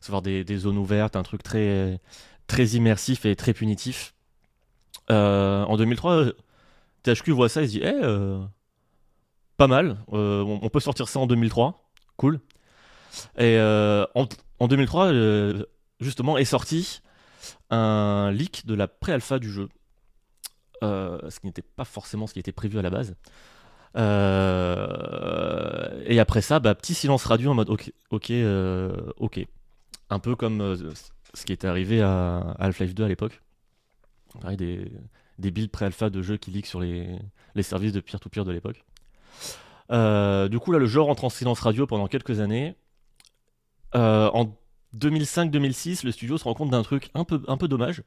savoir 0.00 0.22
des, 0.22 0.44
des 0.44 0.56
zones 0.56 0.78
ouvertes, 0.78 1.16
un 1.16 1.22
truc 1.22 1.42
très, 1.42 2.00
très 2.46 2.64
immersif 2.68 3.24
et 3.26 3.36
très 3.36 3.52
punitif. 3.52 4.14
En 5.10 5.76
2003, 5.76 6.12
euh, 6.12 6.32
THQ 7.02 7.32
voit 7.32 7.48
ça 7.48 7.62
et 7.62 7.66
se 7.66 7.72
dit 7.72 7.80
Eh, 7.82 7.92
euh, 8.02 8.40
pas 9.56 9.66
mal, 9.66 9.98
on 10.08 10.68
peut 10.72 10.80
sortir 10.80 11.08
ça 11.08 11.20
en 11.20 11.26
2003, 11.26 11.90
cool. 12.16 12.40
Et 13.36 13.56
euh, 13.58 14.06
en, 14.14 14.26
en 14.58 14.68
2003, 14.68 15.06
euh, 15.06 15.64
justement, 16.00 16.38
est 16.38 16.44
sorti 16.44 17.00
un 17.70 18.30
leak 18.32 18.66
de 18.66 18.74
la 18.74 18.88
pré-alpha 18.88 19.38
du 19.38 19.50
jeu, 19.50 19.68
Euh, 20.82 21.18
ce 21.30 21.40
qui 21.40 21.46
n'était 21.46 21.62
pas 21.62 21.84
forcément 21.84 22.26
ce 22.26 22.34
qui 22.34 22.40
était 22.40 22.52
prévu 22.52 22.78
à 22.78 22.82
la 22.82 22.90
base. 22.90 23.16
Et 26.06 26.20
après 26.20 26.42
ça, 26.42 26.58
bah, 26.60 26.74
petit 26.74 26.94
silence 26.94 27.24
radio 27.24 27.52
en 27.52 27.54
mode 27.54 27.70
ok, 27.70 27.92
ok, 28.10 28.32
ok. 29.18 29.46
Un 30.10 30.18
peu 30.18 30.36
comme 30.36 30.76
ce 31.34 31.44
qui 31.44 31.52
était 31.52 31.68
arrivé 31.68 32.02
à 32.02 32.54
Half-Life 32.58 32.94
2 32.94 33.04
à 33.04 33.08
l'époque. 33.08 33.40
Des, 34.56 35.50
builds 35.50 35.70
pré-alpha 35.70 36.10
de 36.10 36.22
jeux 36.22 36.36
qui 36.36 36.50
leak 36.50 36.66
sur 36.66 36.80
les, 36.80 37.18
services 37.62 37.92
de 37.92 38.00
peer-to-peer 38.00 38.44
de 38.44 38.52
l'époque. 38.52 38.84
Du 39.90 40.58
coup, 40.58 40.72
là, 40.72 40.78
le 40.78 40.86
jeu 40.86 41.00
rentre 41.00 41.24
en 41.24 41.30
silence 41.30 41.60
radio 41.60 41.86
pendant 41.86 42.08
quelques 42.08 42.40
années. 42.40 42.76
Euh, 43.96 44.30
en 44.32 44.56
2005-2006, 44.98 46.04
le 46.04 46.12
studio 46.12 46.38
se 46.38 46.44
rend 46.44 46.54
compte 46.54 46.70
d'un 46.70 46.82
truc 46.82 47.10
un 47.14 47.24
peu, 47.24 47.42
un 47.48 47.56
peu 47.56 47.68
dommage. 47.68 48.02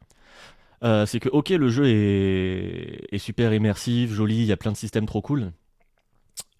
Euh, 0.84 1.06
c'est 1.06 1.20
que, 1.20 1.30
ok, 1.30 1.50
le 1.50 1.70
jeu 1.70 1.88
est, 1.88 3.08
est 3.12 3.18
super 3.18 3.54
immersif, 3.54 4.12
joli, 4.12 4.38
il 4.38 4.46
y 4.46 4.52
a 4.52 4.58
plein 4.58 4.72
de 4.72 4.78
systèmes 4.78 5.06
trop 5.06 5.22
cool. 5.22 5.52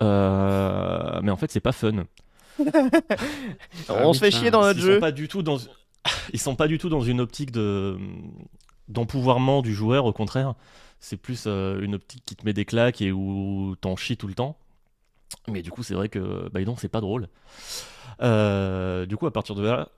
Euh, 0.02 1.20
mais 1.22 1.32
en 1.32 1.38
fait, 1.38 1.52
c'est 1.52 1.60
pas 1.60 1.72
fun. 1.72 2.06
On 3.90 4.14
se 4.14 4.20
fait 4.20 4.32
chier 4.32 4.52
dans 4.52 4.62
notre 4.62 4.80
ils 4.80 4.86
jeu. 4.86 4.94
Sont 4.96 5.02
pas 5.02 5.12
du 5.12 5.28
tout 5.28 5.44
dans... 5.44 5.58
Ils 6.34 6.40
sont 6.40 6.56
pas 6.56 6.68
du 6.68 6.78
tout 6.78 6.90
dans 6.90 7.02
une 7.02 7.20
optique 7.20 7.52
de 7.52 7.98
d'empouvoirment 8.88 9.62
du 9.62 9.74
joueur, 9.74 10.06
au 10.06 10.14
contraire. 10.14 10.56
C'est 11.02 11.18
plus 11.18 11.44
euh, 11.46 11.82
une 11.82 11.96
optique 11.96 12.24
qui 12.26 12.36
te 12.38 12.46
met 12.46 12.54
des 12.54 12.64
claques 12.64 13.02
et 13.02 13.12
où 13.12 13.76
t'en 13.82 13.98
chies 13.98 14.16
tout 14.16 14.28
le 14.28 14.34
temps. 14.34 14.58
Mais 15.50 15.62
du 15.62 15.72
coup, 15.72 15.84
c'est 15.84 15.94
vrai 15.94 16.08
que 16.08 16.50
bah, 16.50 16.62
non, 16.62 16.78
c'est 16.78 16.88
pas 16.88 17.02
drôle. 17.02 17.28
Euh, 18.22 19.06
du 19.06 19.18
coup, 19.18 19.28
à 19.28 19.32
partir 19.32 19.56
de 19.56 19.64
là, 19.64 19.90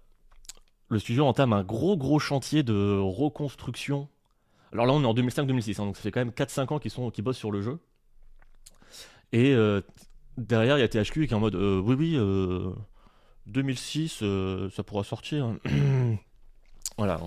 le 0.90 1.00
studio 1.00 1.26
entame 1.26 1.54
un 1.54 1.64
gros 1.64 1.98
gros 1.98 2.20
chantier 2.20 2.64
de 2.64 3.00
reconstruction. 3.00 4.08
Alors 4.74 4.86
là, 4.86 4.94
on 4.94 5.02
est 5.04 5.06
en 5.06 5.14
2005-2006, 5.14 5.82
hein, 5.82 5.86
donc 5.86 5.98
ça 5.98 6.04
fait 6.04 6.12
quand 6.12 6.20
même 6.20 6.32
4-5 6.32 6.74
ans 6.74 6.80
qu'ils 6.80 7.24
bossent 7.24 7.38
sur 7.38 7.52
le 7.52 7.62
jeu. 7.62 7.80
Et 9.32 9.54
euh, 9.54 9.82
derrière, 10.38 10.78
il 10.78 10.82
y 10.82 10.84
a 10.84 10.88
THQ 10.88 11.28
qui 11.28 11.34
est 11.34 11.36
en 11.36 11.40
mode 11.40 11.56
euh, 11.56 11.80
oui, 11.80 11.96
oui, 11.96 12.16
euh, 12.18 12.72
2006, 13.48 14.20
euh, 14.22 14.70
ça 14.72 14.84
pourra 14.84 15.04
sortir. 15.04 15.56
voilà. 16.98 17.20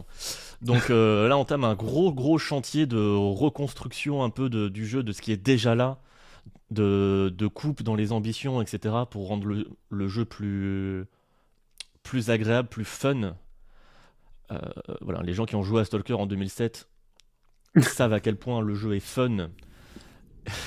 Donc 0.61 0.89
là, 0.89 1.37
on 1.37 1.41
entame 1.41 1.65
un 1.65 1.75
gros 1.75 2.13
gros 2.13 2.39
chantier 2.39 2.87
de 2.87 2.99
reconstruction 2.99 4.23
un 4.23 4.31
peu 4.31 4.49
de- 4.49 4.69
du 4.69 4.87
jeu, 4.87 5.03
de 5.03 5.13
ce 5.13 5.23
qui 5.23 5.33
est 5.33 5.37
déjà 5.37 5.75
là, 5.75 5.99
de, 6.73 7.33
de 7.37 7.47
coupe 7.47 7.83
dans 7.83 7.95
les 7.95 8.13
ambitions, 8.13 8.61
etc., 8.63 8.95
pour 9.11 9.29
rendre 9.29 9.47
le, 9.47 9.67
le 9.91 10.09
jeu 10.09 10.25
plus, 10.25 11.05
plus 12.03 12.31
agréable, 12.31 12.69
plus 12.69 12.85
fun. 12.85 13.35
Euh, 14.51 14.59
voilà, 15.01 15.23
les 15.23 15.33
gens 15.35 15.45
qui 15.47 15.55
ont 15.57 15.63
joué 15.63 15.81
à 15.81 15.85
Stalker 15.85 16.15
en 16.15 16.27
2007 16.27 16.89
savent 17.81 18.13
à 18.13 18.21
quel 18.21 18.37
point 18.37 18.61
le 18.61 18.75
jeu 18.75 18.95
est 18.95 19.01
fun. 19.01 19.49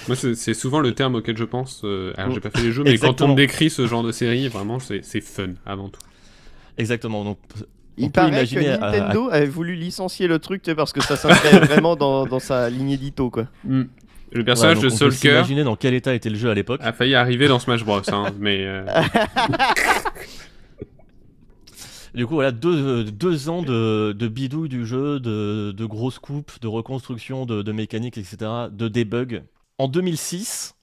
Moi, 0.08 0.16
c'est 0.16 0.54
souvent 0.54 0.80
le 0.80 0.94
terme 0.96 1.16
auquel 1.16 1.36
je 1.38 1.44
pense. 1.44 1.82
euh, 1.84 2.14
alors, 2.18 2.34
j'ai 2.34 2.40
pas 2.40 2.50
fait 2.50 2.62
les 2.62 2.72
jeux, 2.72 2.84
mais 2.84 2.98
quand 2.98 3.22
on 3.22 3.34
décrit 3.36 3.70
ce 3.70 3.86
genre 3.88 4.04
de 4.04 4.12
série, 4.14 4.48
vraiment, 4.48 4.80
c'est 4.80 5.04
c'est 5.04 5.20
fun 5.22 5.50
avant 5.66 5.90
tout. 5.90 6.00
Exactement. 6.78 7.26
Donc, 7.26 7.40
Il 7.98 8.06
on 8.06 8.08
peut 8.08 8.12
paraît 8.14 8.48
que 8.48 8.58
à- 8.82 8.92
Nintendo 8.92 9.30
avait 9.30 9.46
voulu 9.48 9.76
licencier 9.76 10.28
le 10.28 10.40
truc 10.40 10.62
tu 10.62 10.72
sais, 10.72 10.76
parce 10.76 10.94
que 10.94 11.02
ça 11.02 11.18
s'inscrit 11.18 11.60
vraiment 11.68 11.98
dans, 11.98 12.26
dans 12.26 12.40
sa 12.40 12.70
lignée 12.70 12.96
d'Ito 12.98 13.30
quoi. 13.30 13.48
Le 14.36 14.44
personnage 14.44 14.76
donc 14.76 14.84
de 14.86 14.90
Stalker 14.90 15.16
s'imaginer 15.16 15.64
dans 15.64 15.76
quel 15.76 15.94
état 15.94 16.14
était 16.14 16.30
le 16.30 16.36
jeu 16.36 16.50
à 16.50 16.54
l'époque. 16.54 16.82
a 16.84 16.92
failli 16.94 17.16
arriver 17.16 17.48
dans 17.48 17.60
Smash 17.60 17.84
Bros. 17.86 18.02
hein, 18.12 18.34
mais 18.40 18.66
euh, 18.66 18.86
Du 22.14 22.26
coup, 22.26 22.36
voilà, 22.36 22.52
deux, 22.54 23.04
deux 23.04 23.50
ans 23.50 23.62
de, 23.62 24.14
de 24.14 24.28
bidouille 24.30 24.70
du 24.70 24.86
jeu, 24.86 25.20
de, 25.20 25.74
de 25.76 25.86
grosses 25.86 26.20
coupes, 26.20 26.62
de 26.62 26.68
reconstruction, 26.68 27.46
de, 27.46 27.62
de 27.62 27.72
mécanique, 27.74 28.18
etc., 28.18 28.38
de 28.72 28.88
debug. 28.88 29.44
En 29.78 29.90
2006, 29.90 30.76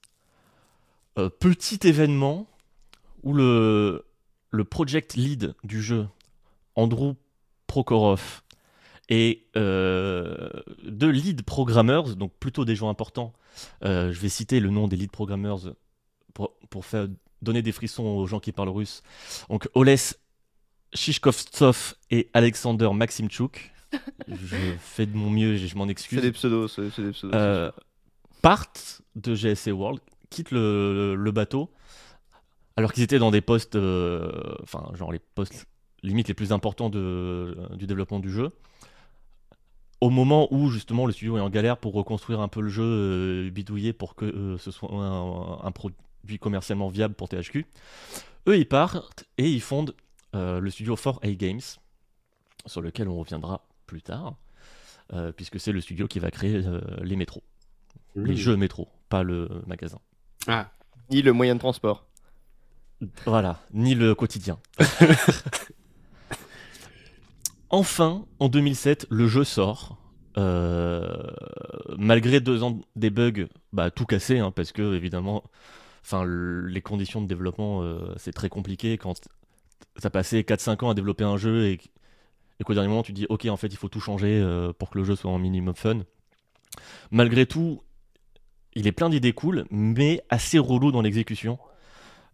euh, 1.18 1.30
petit 1.30 1.78
événement 1.88 2.46
où 3.22 3.32
le, 3.32 4.04
le 4.50 4.64
project 4.64 5.14
lead 5.14 5.54
du 5.64 5.80
jeu, 5.82 6.06
Andrew 6.76 7.14
Prokhorov, 7.66 8.41
et 9.14 9.46
euh, 9.56 10.48
deux 10.84 11.10
lead 11.10 11.42
programmers, 11.42 12.16
donc 12.16 12.32
plutôt 12.40 12.64
des 12.64 12.74
gens 12.74 12.88
importants, 12.88 13.34
euh, 13.84 14.10
je 14.10 14.18
vais 14.18 14.30
citer 14.30 14.58
le 14.58 14.70
nom 14.70 14.88
des 14.88 14.96
lead 14.96 15.10
programmers 15.10 15.74
pour, 16.32 16.54
pour 16.70 16.86
faire, 16.86 17.08
donner 17.42 17.60
des 17.60 17.72
frissons 17.72 18.04
aux 18.04 18.26
gens 18.26 18.40
qui 18.40 18.52
parlent 18.52 18.70
russe. 18.70 19.02
Donc 19.50 19.68
Oles 19.74 19.98
Shishkovtsov 20.94 21.94
et 22.10 22.30
Alexander 22.32 22.88
Maximchuk. 22.94 23.72
je 24.28 24.56
fais 24.80 25.04
de 25.04 25.14
mon 25.14 25.28
mieux, 25.28 25.58
je 25.58 25.66
je 25.66 25.76
m'en 25.76 25.84
C'est 25.84 25.90
excuse. 25.90 26.22
des 26.22 26.32
pseudos, 26.32 26.68
c'est 26.68 26.88
c'est 26.88 27.02
des 27.02 27.12
pseudos. 27.12 27.34
Euh, 27.34 27.70
partent 28.40 29.02
de 29.14 29.34
GSA 29.34 29.72
World, 29.74 30.00
quittent 30.30 30.52
le, 30.52 31.14
le 31.14 31.30
bateau, 31.32 31.70
alors 32.78 32.94
qu'ils 32.94 33.02
étaient 33.02 33.18
dans 33.18 33.30
des 33.30 33.42
postes, 33.42 33.76
euh, 33.76 34.56
enfin, 34.62 34.90
genre 34.94 35.12
les 35.12 35.18
postes 35.18 35.66
limite 36.02 36.28
les 36.28 36.34
plus 36.34 36.50
importants 36.50 36.88
de, 36.88 37.54
du 37.76 37.86
développement 37.86 38.20
du 38.20 38.30
jeu. 38.30 38.48
Au 40.02 40.10
moment 40.10 40.52
où 40.52 40.68
justement 40.68 41.06
le 41.06 41.12
studio 41.12 41.38
est 41.38 41.40
en 41.40 41.48
galère 41.48 41.76
pour 41.76 41.92
reconstruire 41.92 42.40
un 42.40 42.48
peu 42.48 42.60
le 42.60 42.68
jeu, 42.68 42.82
euh, 42.82 43.50
bidouiller 43.50 43.92
pour 43.92 44.16
que 44.16 44.24
euh, 44.24 44.58
ce 44.58 44.72
soit 44.72 44.90
un, 44.92 45.64
un 45.64 45.70
produit 45.70 46.40
commercialement 46.40 46.88
viable 46.88 47.14
pour 47.14 47.28
THQ, 47.28 47.64
eux 48.48 48.58
ils 48.58 48.66
partent 48.66 49.26
et 49.38 49.48
ils 49.48 49.60
fondent 49.60 49.94
euh, 50.34 50.58
le 50.58 50.70
studio 50.70 50.96
4A 50.96 51.36
Games, 51.36 51.60
sur 52.66 52.80
lequel 52.80 53.08
on 53.08 53.16
reviendra 53.16 53.64
plus 53.86 54.02
tard, 54.02 54.34
puisque 55.36 55.60
c'est 55.60 55.70
le 55.70 55.80
studio 55.80 56.08
qui 56.08 56.18
va 56.18 56.32
créer 56.32 56.64
les 57.02 57.14
métros, 57.14 57.44
les 58.16 58.34
jeux 58.34 58.56
métros, 58.56 58.88
pas 59.08 59.22
le 59.22 59.62
magasin. 59.68 60.00
Ah, 60.48 60.72
Ni 61.12 61.22
le 61.22 61.32
moyen 61.32 61.54
de 61.54 61.60
transport. 61.60 62.08
Voilà, 63.24 63.60
ni 63.72 63.94
le 63.94 64.16
quotidien. 64.16 64.58
enfin, 67.72 68.24
en 68.38 68.48
2007, 68.48 69.06
le 69.10 69.26
jeu 69.26 69.42
sort. 69.44 69.98
Euh, 70.38 71.12
malgré 71.98 72.40
deux 72.40 72.62
ans 72.62 72.80
des 72.96 73.10
bugs, 73.10 73.48
bah, 73.72 73.90
tout 73.90 74.06
cassé, 74.06 74.38
hein, 74.38 74.50
parce 74.50 74.72
que 74.72 74.94
évidemment, 74.94 75.42
enfin, 76.04 76.24
le- 76.24 76.66
les 76.66 76.80
conditions 76.80 77.20
de 77.20 77.26
développement, 77.26 77.82
euh, 77.82 78.14
c'est 78.16 78.32
très 78.32 78.48
compliqué 78.48 78.96
quand 78.96 79.20
t'as 80.00 80.10
passé 80.10 80.42
4-5 80.44 80.82
ans 80.84 80.90
à 80.90 80.94
développer 80.94 81.24
un 81.24 81.36
jeu 81.36 81.66
et, 81.66 81.78
qu'au 82.64 82.74
dernier 82.74 82.88
moment 82.88 83.02
tu 83.02 83.12
dis 83.12 83.26
ok 83.28 83.46
en 83.46 83.56
fait 83.56 83.66
il 83.66 83.76
faut 83.76 83.88
tout 83.88 83.98
changer 83.98 84.40
euh, 84.40 84.72
pour 84.72 84.88
que 84.90 84.96
le 84.98 85.04
jeu 85.04 85.16
soit 85.16 85.32
un 85.32 85.38
minimum 85.38 85.74
fun. 85.74 86.02
Malgré 87.10 87.44
tout, 87.44 87.82
il 88.74 88.86
est 88.86 88.92
plein 88.92 89.10
d'idées 89.10 89.32
cool, 89.32 89.66
mais 89.70 90.22
assez 90.30 90.58
relou 90.58 90.92
dans 90.92 91.02
l'exécution. 91.02 91.58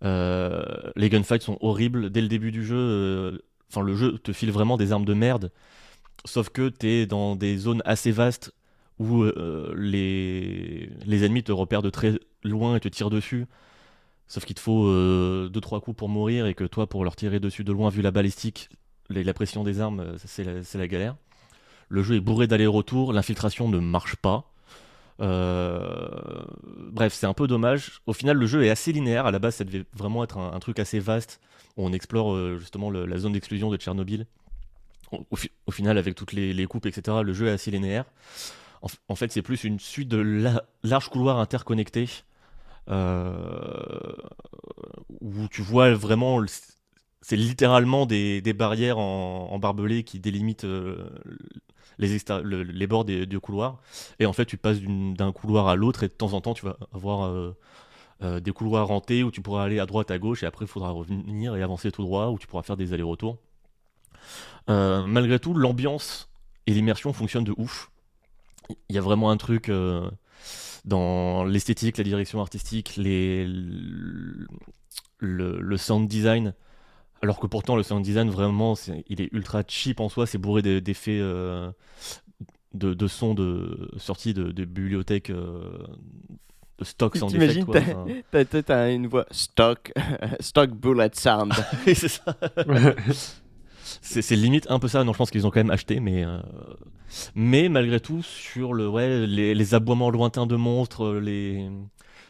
Les 0.03 1.09
gunfights 1.11 1.43
sont 1.43 1.59
horribles 1.61 2.11
dès 2.11 2.21
le 2.21 2.29
début 2.29 2.53
du 2.53 2.65
jeu. 2.65 3.43
Euh, 3.69 3.73
Enfin, 3.73 3.83
le 3.83 3.95
jeu 3.95 4.19
te 4.19 4.33
file 4.33 4.51
vraiment 4.51 4.77
des 4.77 4.93
armes 4.93 5.05
de 5.05 5.15
merde. 5.15 5.51
Sauf 6.25 6.49
que 6.51 6.69
t'es 6.69 7.07
dans 7.07 7.37
des 7.37 7.57
zones 7.57 7.83
assez 7.85 8.11
vastes 8.11 8.53
où 8.99 9.23
euh, 9.23 9.73
les, 9.77 11.25
ennemis 11.25 11.43
te 11.45 11.53
repèrent 11.53 11.83
de 11.83 11.91
très 11.91 12.19
loin 12.43 12.77
et 12.77 12.81
te 12.81 12.89
tirent 12.89 13.11
dessus. 13.11 13.47
Sauf 14.27 14.45
qu'il 14.45 14.57
te 14.57 14.61
faut 14.61 14.87
2-3 14.91 15.81
coups 15.81 15.97
pour 15.97 16.09
mourir 16.09 16.47
et 16.47 16.55
que 16.55 16.65
toi, 16.65 16.87
pour 16.89 17.05
leur 17.05 17.17
tirer 17.17 17.41
dessus 17.41 17.65
de 17.65 17.73
loin, 17.73 17.89
vu 17.91 18.03
la 18.03 18.11
balistique, 18.11 18.69
les- 19.09 19.25
la 19.25 19.33
pression 19.33 19.65
des 19.65 19.81
armes, 19.81 20.01
euh, 20.01 20.17
c'est 20.25 20.45
la, 20.45 20.53
la 20.75 20.89
galère. 20.89 21.17
Le 21.89 22.03
jeu 22.03 22.17
est 22.17 22.21
bourré 22.21 22.47
d'allers-retours, 22.47 23.13
l'infiltration 23.13 23.69
ne 23.69 23.79
marche 23.79 24.17
pas. 24.17 24.53
Euh, 25.21 26.11
Bref, 26.93 27.15
c'est 27.15 27.27
un 27.27 27.33
peu 27.35 27.47
dommage. 27.47 28.01
Au 28.07 28.13
final, 28.13 28.37
le 28.37 28.47
jeu 28.47 28.65
est 28.65 28.71
assez 28.71 28.93
linéaire. 28.93 29.27
À 29.27 29.31
la 29.31 29.39
base, 29.39 29.57
ça 29.57 29.65
devait 29.65 29.85
vraiment 29.97 30.25
être 30.25 30.39
un 30.39 30.59
truc 30.59 30.79
assez 30.79 30.99
vaste. 30.99 31.41
On 31.79 31.93
explore 31.95 32.35
euh, 32.35 32.59
justement 32.59 32.91
la 33.07 33.19
zone 33.19 33.33
d'exclusion 33.35 33.71
de 33.71 33.79
Tchernobyl. 33.79 34.27
Au, 35.13 35.27
au 35.31 35.37
fi- 35.37 35.51
au 35.67 35.71
final, 35.73 35.99
avec 35.99 36.15
toutes 36.15 36.33
les, 36.33 36.53
coupes, 36.67 36.87
etc., 36.87 37.19
le 37.25 37.33
jeu 37.35 37.49
est 37.49 37.53
assez 37.53 37.71
linéaire. 37.71 38.05
En, 38.83 38.89
en 39.09 39.17
fait, 39.17 39.33
c'est 39.33 39.43
plus 39.43 39.65
une 39.65 39.81
suite 39.81 40.09
de 40.09 40.19
la- 40.19 40.65
larges 40.85 41.09
couloirs 41.11 41.39
interconnectés. 41.39 42.09
euh, 42.91 44.13
où 45.21 45.49
tu 45.49 45.63
vois 45.63 45.93
vraiment. 45.95 46.43
C'est 47.21 47.37
littéralement 47.37 48.07
des, 48.07 48.41
des 48.41 48.53
barrières 48.53 48.99
en, 48.99 49.49
en 49.51 49.59
qui 50.05 50.21
délimitent 50.21 50.65
euh, 50.65 51.09
les, 51.99 52.15
bords 52.87 53.05
des, 53.05 53.27
du 53.27 53.41
couloir. 53.41 53.81
Et 54.21 54.27
en 54.27 54.33
fait, 54.33 54.47
tu 54.47 54.57
passes 54.57 54.81
d'un 54.81 55.33
couloir 55.33 55.69
à 55.69 55.77
l'autre 55.77 56.05
et 56.05 56.09
de 56.09 56.13
temps 56.13 56.33
en 56.33 56.41
temps, 56.41 56.55
tu 56.55 56.65
vas 56.65 56.77
avoir 56.95 57.25
euh, 58.21 58.41
des 58.41 58.51
couloirs 58.51 58.89
rentés 58.89 59.23
où 59.23 59.31
tu 59.31 59.41
pourras 59.41 59.63
aller 59.63 59.79
à 59.79 59.87
droite, 59.87 60.11
à 60.11 60.19
gauche, 60.19 60.43
et 60.43 60.47
après, 60.47 60.65
il 60.65 60.69
faudra 60.69 60.91
revenir 60.91 61.55
et 61.55 61.63
avancer 61.63 61.93
tout 61.93 62.03
droit, 62.03 62.29
où 62.29 62.39
tu 62.39 62.49
pourras 62.49 62.65
faire 62.65 62.77
des 62.77 62.93
allers-retours. 62.93 63.39
Euh, 64.69 65.07
malgré 65.07 65.39
tout, 65.39 65.55
l'ambiance 65.55 66.29
et 66.67 66.75
l'immersion 66.75 67.13
fonctionnent 67.13 67.45
de 67.45 67.55
ouf. 67.57 67.91
Il 68.89 68.97
y 68.97 68.99
a 68.99 69.01
vraiment 69.01 69.31
un 69.31 69.37
truc 69.37 69.69
euh, 69.69 70.11
dans 70.85 71.45
l'esthétique, 71.45 71.97
la 71.97 72.05
direction 72.05 72.41
artistique, 72.41 72.97
le, 72.97 74.47
sound 75.77 76.09
design. 76.09 76.55
Alors 77.23 77.39
que 77.39 77.47
pourtant, 77.47 77.77
le 77.77 77.85
sound 77.85 78.05
design, 78.05 78.31
vraiment, 78.31 78.75
il 79.07 79.21
est 79.21 79.33
ultra 79.33 79.63
cheap 79.67 80.01
en 80.01 80.09
soi, 80.09 80.27
c'est 80.27 80.39
bourré 80.39 80.63
d'e- 80.63 80.81
d'effets 80.81 81.21
de, 81.21 81.73
de 82.75 83.07
sons 83.07 83.35
de, 83.35 83.91
sortis 83.97 84.35
de, 84.35 84.51
bibliothèques 84.65 85.33
stock 86.83 87.17
sound 87.17 87.35
effect. 87.35 87.53
T'imagines, 87.53 87.65
quoi. 87.65 87.81
t'as- 87.81 87.93
Enfin, 88.01 88.07
T'as 88.31 88.45
t'as- 88.45 88.63
t'as 88.63 88.93
une 88.93 89.07
voix 89.07 89.27
stock, 89.31 89.93
stock 90.41 90.71
bullet 90.71 91.11
sound. 91.15 91.53
c'est 91.85 92.09
ça. 92.09 92.25
c'est 94.03 94.23
c'est 94.23 94.37
limite 94.37 94.67
un 94.71 94.79
peu 94.79 94.89
ça. 94.89 95.05
Non, 95.05 95.13
je 95.13 95.19
pense 95.19 95.31
qu'ils 95.31 95.47
ont 95.47 95.51
quand 95.51 95.61
même 95.61 95.71
acheté, 95.71 96.01
mais 96.01 96.25
euh, 96.25 96.39
mais 97.35 97.69
malgré 97.69 98.01
tout 98.01 98.23
sur 98.23 98.75
le 98.75 98.89
ouais 98.89 99.27
les, 99.27 99.55
les 99.55 99.75
aboiements 99.75 100.11
lointains 100.11 100.47
de 100.47 100.57
monstres, 100.57 101.15
les 101.17 101.69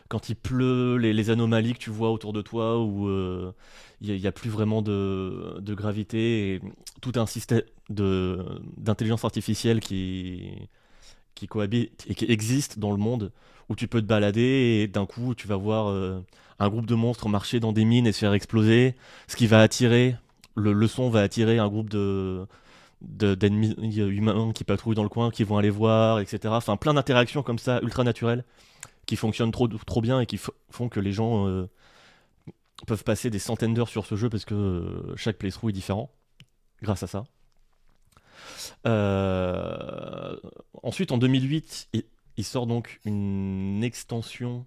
quand 0.09 0.30
il 0.30 0.36
pleut, 0.36 0.96
les, 0.96 1.12
les 1.12 1.28
anomalies 1.30 1.74
que 1.74 1.78
tu 1.78 1.90
vois 1.90 2.11
autour 2.11 2.32
de 2.32 2.40
toi 2.40 2.82
où 2.82 3.09
euh, 3.09 3.53
il 4.01 4.14
n'y 4.18 4.26
a, 4.26 4.32
plus 4.32 4.49
vraiment 4.49 4.80
de, 4.80 5.59
de 5.61 5.74
gravité 5.74 6.55
et 6.55 6.61
tout 7.03 7.12
un 7.16 7.26
système 7.26 7.61
de 7.90 8.38
d'intelligence 8.78 9.24
artificielle 9.24 9.80
qui 9.80 10.53
qui 11.34 11.46
cohabite 11.46 12.07
et 12.09 12.14
qui 12.14 12.24
existe 12.30 12.78
dans 12.78 12.90
le 12.90 12.96
monde 12.96 13.32
où 13.68 13.74
tu 13.76 13.88
peux 13.88 14.00
te 14.00 14.06
balader 14.06 14.80
et 14.82 14.88
d'un 14.88 15.06
coup 15.06 15.34
tu 15.34 15.46
vas 15.48 15.56
voir 15.56 15.88
euh, 15.90 16.20
un 16.58 16.68
groupe 16.68 16.86
de 16.86 16.94
monstres 16.94 17.28
marcher 17.28 17.60
dans 17.60 17.72
des 17.72 17.84
mines 17.84 18.06
et 18.06 18.12
se 18.12 18.20
faire 18.20 18.32
exploser, 18.34 18.94
ce 19.28 19.36
qui 19.36 19.46
va 19.46 19.60
attirer 19.60 20.16
le, 20.56 20.86
son 20.88 21.08
va 21.10 21.20
attirer 21.22 21.58
un 21.58 21.68
groupe 21.68 21.90
de 21.90 22.46
de- 23.02 23.34
d'ennemis 23.36 23.74
humains 23.78 24.52
qui 24.52 24.64
patrouillent 24.64 24.96
dans 24.96 25.04
le 25.04 25.08
coin, 25.08 25.30
qui 25.30 25.44
vont 25.44 25.56
aller 25.58 25.70
voir, 25.70 26.18
etc. 26.20 26.54
Enfin, 26.56 26.76
plein 26.76 26.94
d'interactions 26.94 27.42
comme 27.44 27.58
ça, 27.58 27.80
ultra 27.82 28.02
naturelles, 28.04 28.44
qui 29.06 29.16
fonctionnent 29.16 29.52
trop, 29.52 29.68
trop 29.68 30.00
bien 30.00 30.20
et 30.20 30.26
qui 30.26 30.38
font 30.70 30.88
que 30.88 31.00
les 31.00 31.12
gens 31.12 31.46
euh, 31.48 31.68
peuvent 32.86 33.04
passer 33.04 33.30
des 33.30 33.38
centaines 33.38 33.74
d'heures 33.74 33.88
sur 33.88 34.06
ce 34.06 34.16
jeu 34.16 34.28
parce 34.28 34.44
que 34.44 34.54
euh, 34.54 35.16
chaque 35.16 35.38
playthrough 35.38 35.70
est 35.70 35.72
différent, 35.72 36.10
grâce 36.82 37.02
à 37.04 37.06
ça. 37.06 37.24
Euh, 38.86 40.36
Ensuite, 40.82 41.12
en 41.12 41.18
2008, 41.18 41.88
il, 42.39 42.45
sort 42.45 42.66
donc 42.66 43.01
une 43.05 43.82
extension, 43.84 44.64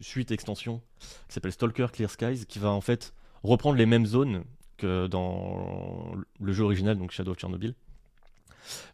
suite 0.00 0.30
extension, 0.30 0.82
qui 1.28 1.34
s'appelle 1.34 1.52
Stalker 1.52 1.86
Clear 1.92 2.10
Skies, 2.10 2.44
qui 2.46 2.58
va 2.58 2.70
en 2.70 2.80
fait 2.80 3.14
reprendre 3.42 3.78
les 3.78 3.86
mêmes 3.86 4.06
zones 4.06 4.44
que 4.76 5.06
dans 5.06 6.14
le 6.40 6.52
jeu 6.52 6.64
original, 6.64 6.98
donc 6.98 7.10
Shadow 7.10 7.32
of 7.32 7.38
Chernobyl, 7.38 7.74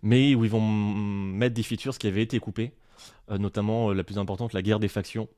mais 0.03 0.35
où 0.35 0.45
ils 0.45 0.51
vont 0.51 0.61
mettre 0.61 1.55
des 1.55 1.63
features 1.63 1.99
qui 1.99 2.07
avaient 2.07 2.23
été 2.23 2.39
coupées, 2.41 2.73
euh, 3.31 3.39
notamment 3.39 3.91
euh, 3.91 3.95
la 3.95 4.05
plus 4.05 4.19
importante, 4.19 4.53
la 4.53 4.63
guerre 4.63 4.81
des 4.81 4.89
factions. 4.89 5.29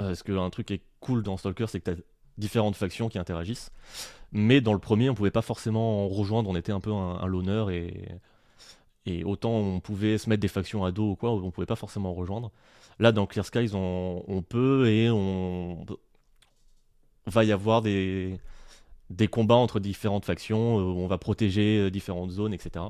Euh, 0.00 0.08
parce 0.08 0.22
qu'un 0.22 0.50
truc 0.50 0.66
qui 0.66 0.74
est 0.74 0.82
cool 1.00 1.22
dans 1.22 1.36
Stalker, 1.36 1.66
c'est 1.68 1.80
que 1.80 1.90
tu 1.90 1.98
as 1.98 2.02
différentes 2.36 2.76
factions 2.76 3.08
qui 3.08 3.18
interagissent, 3.18 3.70
mais 4.30 4.60
dans 4.60 4.72
le 4.72 4.78
premier, 4.78 5.10
on 5.10 5.14
pouvait 5.14 5.32
pas 5.32 5.42
forcément 5.42 6.04
en 6.04 6.08
rejoindre, 6.08 6.48
on 6.48 6.56
était 6.56 6.72
un 6.72 6.80
peu 6.80 6.92
un, 6.92 7.18
un 7.18 7.26
loner 7.26 7.64
et, 7.70 8.08
et 9.06 9.24
autant 9.24 9.52
on 9.52 9.80
pouvait 9.80 10.18
se 10.18 10.28
mettre 10.28 10.40
des 10.40 10.48
factions 10.48 10.84
à 10.84 10.92
dos 10.92 11.10
ou 11.10 11.16
quoi, 11.16 11.32
on 11.32 11.50
pouvait 11.50 11.66
pas 11.66 11.76
forcément 11.76 12.10
en 12.10 12.14
rejoindre. 12.14 12.52
Là, 12.98 13.12
dans 13.12 13.26
Clear 13.26 13.46
Skies, 13.46 13.70
on, 13.74 14.42
peut 14.48 14.88
et 14.88 15.08
on 15.08 15.86
va 17.26 17.44
y 17.44 17.52
avoir 17.52 17.80
des, 17.80 18.40
des 19.10 19.28
combats 19.28 19.54
entre 19.54 19.80
différentes 19.80 20.24
factions, 20.24 20.78
euh, 20.78 20.82
on 20.82 21.06
va 21.06 21.18
protéger 21.18 21.78
euh, 21.78 21.90
différentes 21.90 22.30
zones, 22.30 22.52
etc. 22.52 22.84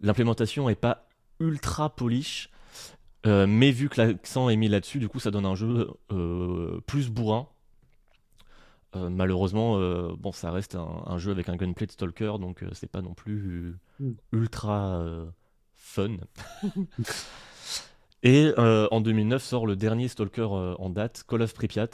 L'implémentation 0.00 0.68
est 0.68 0.74
pas 0.74 1.06
ultra 1.40 1.94
polish, 1.94 2.50
euh, 3.26 3.46
mais 3.46 3.70
vu 3.70 3.88
que 3.88 4.00
l'accent 4.00 4.48
est 4.48 4.56
mis 4.56 4.68
là-dessus, 4.68 4.98
du 4.98 5.08
coup, 5.08 5.20
ça 5.20 5.30
donne 5.30 5.46
un 5.46 5.54
jeu 5.54 5.90
plus 6.86 7.10
bourrin. 7.10 7.48
Euh, 8.94 9.10
malheureusement, 9.10 9.78
euh, 9.78 10.12
bon, 10.18 10.32
ça 10.32 10.50
reste 10.50 10.74
un, 10.76 11.02
un 11.06 11.18
jeu 11.18 11.32
avec 11.32 11.48
un 11.48 11.56
gunplay 11.56 11.86
de 11.86 11.92
stalker, 11.92 12.38
donc 12.38 12.62
euh, 12.62 12.68
c'est 12.72 12.90
pas 12.90 13.02
non 13.02 13.14
plus 13.14 13.74
Mm. 13.98 14.12
ultra 14.32 15.02
fun. 15.74 16.16
Et 18.22 18.52
en 18.56 19.00
2009 19.00 19.42
sort 19.42 19.66
le 19.66 19.76
dernier 19.76 20.08
stalker 20.08 20.48
en 20.78 20.90
date, 20.90 21.24
Call 21.28 21.42
of 21.42 21.54
Pripyat, 21.54 21.88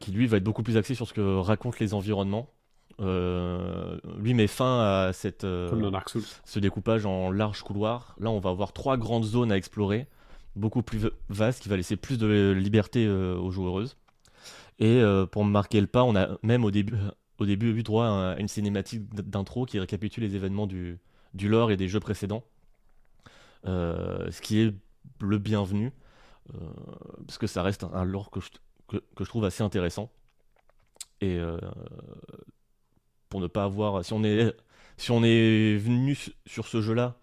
qui 0.00 0.10
lui 0.10 0.26
va 0.26 0.36
être 0.38 0.44
beaucoup 0.44 0.62
plus 0.62 0.76
axé 0.76 0.94
sur 0.94 1.06
ce 1.06 1.14
que 1.14 1.38
racontent 1.38 1.76
les 1.80 1.94
environnements. 1.94 2.50
Lui 2.98 4.34
met 4.34 4.46
fin 4.46 4.80
à 4.80 5.12
cette, 5.12 5.44
ce 6.44 6.58
découpage 6.58 7.06
en 7.06 7.30
larges 7.30 7.62
couloirs. 7.62 8.14
Là, 8.18 8.30
on 8.30 8.40
va 8.40 8.50
avoir 8.50 8.72
trois 8.72 8.96
grandes 8.96 9.24
zones 9.24 9.52
à 9.52 9.56
explorer, 9.56 10.06
beaucoup 10.56 10.82
plus 10.82 11.08
vastes, 11.28 11.62
qui 11.62 11.68
va 11.68 11.76
laisser 11.76 11.96
plus 11.96 12.18
de 12.18 12.50
liberté 12.50 13.08
aux 13.08 13.50
joueuses. 13.50 13.96
Et 14.78 15.00
euh, 15.00 15.26
pour 15.26 15.44
marquer 15.44 15.80
le 15.80 15.86
pas, 15.86 16.04
on 16.04 16.14
a 16.16 16.38
même 16.42 16.64
au 16.64 16.70
début, 16.70 16.94
au 17.38 17.46
début 17.46 17.72
eu 17.78 17.82
droit 17.82 18.06
à 18.06 18.36
une 18.38 18.48
cinématique 18.48 19.12
d'intro 19.14 19.66
qui 19.66 19.78
récapitule 19.78 20.24
les 20.24 20.36
événements 20.36 20.66
du, 20.66 20.98
du 21.34 21.48
lore 21.48 21.70
et 21.70 21.76
des 21.76 21.88
jeux 21.88 22.00
précédents. 22.00 22.44
Euh, 23.66 24.30
ce 24.30 24.40
qui 24.40 24.60
est 24.60 24.74
le 25.20 25.38
bienvenu, 25.38 25.92
euh, 26.54 26.58
parce 27.26 27.38
que 27.38 27.46
ça 27.46 27.62
reste 27.62 27.84
un, 27.84 28.04
lore 28.04 28.30
que 28.30 28.40
je, 28.40 28.50
que, 28.88 28.98
je 29.20 29.24
trouve 29.24 29.44
assez 29.44 29.62
intéressant. 29.64 30.10
Et 31.20 31.38
pour 33.28 33.40
ne 33.40 33.46
pas 33.46 33.64
avoir. 33.64 34.04
Si 34.04 34.12
on 34.12 34.24
est, 34.24 34.54
si 34.96 35.10
on 35.10 35.22
est 35.22 35.76
venu 35.76 36.14
su- 36.14 36.32
sur 36.46 36.66
ce 36.68 36.80
jeu-là 36.80 37.18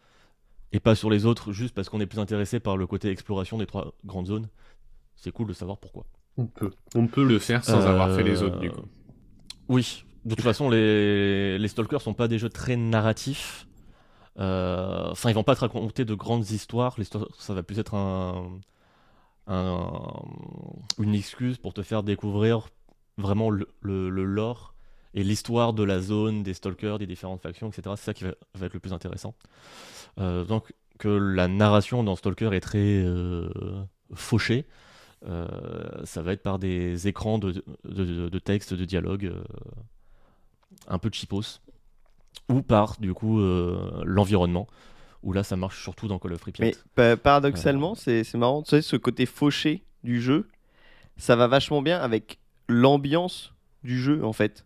et 0.73 0.79
pas 0.79 0.95
sur 0.95 1.11
les 1.11 1.25
autres, 1.25 1.53
juste 1.53 1.75
parce 1.75 1.89
qu'on 1.89 2.01
est 2.01 2.07
plus 2.07 2.19
intéressé 2.19 2.59
par 2.59 2.77
le 2.77 2.87
côté 2.87 3.09
exploration 3.09 3.57
des 3.59 3.67
trois 3.67 3.95
grandes 4.05 4.27
zones, 4.27 4.49
c'est 5.15 5.31
cool 5.31 5.47
de 5.47 5.53
savoir 5.53 5.79
pourquoi. 5.79 6.05
On 6.37 6.45
peut. 6.45 6.71
On 6.95 7.07
peut 7.07 7.23
le 7.23 7.39
faire 7.39 7.63
sans 7.63 7.85
avoir 7.85 8.13
fait 8.15 8.23
les 8.23 8.41
autres, 8.43 8.59
du 8.59 8.69
coup. 8.71 8.81
Oui, 9.69 10.03
de 10.25 10.35
toute 10.35 10.43
façon, 10.43 10.69
les, 10.69 11.57
les 11.57 11.67
Stalkers 11.67 12.01
sont 12.01 12.13
pas 12.13 12.27
des 12.27 12.37
jeux 12.39 12.49
très 12.49 12.75
narratifs. 12.75 13.67
Euh, 14.39 15.07
Enfin, 15.11 15.29
ils 15.29 15.33
vont 15.33 15.43
pas 15.43 15.55
te 15.55 15.61
raconter 15.61 16.03
de 16.05 16.13
grandes 16.13 16.49
histoires. 16.51 16.95
L'histoire, 16.97 17.27
ça 17.39 17.53
va 17.53 17.63
plus 17.63 17.79
être 17.79 17.93
un, 17.95 18.59
un- 19.47 20.21
une 20.99 21.15
excuse 21.15 21.57
pour 21.57 21.73
te 21.73 21.81
faire 21.81 22.03
découvrir 22.03 22.67
vraiment 23.17 23.49
le, 23.49 23.67
le- 23.81 24.09
le 24.09 24.25
lore 24.25 24.73
et 25.13 25.23
l'histoire 25.23 25.71
de 25.73 25.83
la 25.83 26.01
zone, 26.01 26.43
des 26.43 26.53
Stalkers, 26.53 26.99
des 26.99 27.07
différentes 27.07 27.41
factions, 27.41 27.69
etc. 27.69 27.95
C'est 27.97 28.03
ça 28.05 28.13
qui 28.13 28.25
va, 28.25 28.31
va 28.55 28.65
être 28.65 28.73
le 28.73 28.79
plus 28.81 28.91
intéressant. 28.93 29.35
Euh, 30.19 30.43
donc 30.43 30.73
que 30.99 31.07
la 31.07 31.47
narration 31.47 32.03
dans 32.03 32.15
Stalker 32.15 32.49
est 32.53 32.59
très 32.61 32.79
euh, 33.03 33.49
fauchée. 34.13 34.65
Euh, 35.27 35.47
ça 36.03 36.21
va 36.21 36.33
être 36.33 36.43
par 36.43 36.59
des 36.59 37.07
écrans 37.07 37.39
de, 37.39 37.51
de, 37.51 37.63
de- 38.05 38.29
de 38.29 38.39
texte, 38.39 38.73
de 38.73 38.85
dialogue, 38.85 39.25
euh, 39.25 39.43
un 40.87 40.99
peu 40.99 41.09
cheapos, 41.11 41.61
ou 42.49 42.61
par 42.61 42.97
du 42.99 43.13
coup 43.13 43.39
euh, 43.39 44.01
l'environnement, 44.05 44.67
où 45.23 45.33
là 45.33 45.43
ça 45.43 45.55
marche 45.55 45.81
surtout 45.81 46.07
dans 46.07 46.19
Call 46.19 46.33
of 46.33 46.41
Pripyat. 46.41 46.65
Mais 46.65 46.75
pa- 46.93 47.17
paradoxalement, 47.17 47.95
c'est 47.95 48.23
c'est 48.23 48.37
marrant, 48.37 48.61
tu 48.61 48.69
sais, 48.69 48.81
ce 48.81 48.95
côté 48.97 49.25
fauché 49.25 49.83
du 50.03 50.21
jeu, 50.21 50.47
ça 51.17 51.35
va 51.35 51.47
vachement 51.47 51.81
bien 51.81 51.99
avec 51.99 52.39
l'ambiance 52.67 53.53
du 53.83 53.99
jeu 53.99 54.23
en 54.23 54.33
fait. 54.33 54.65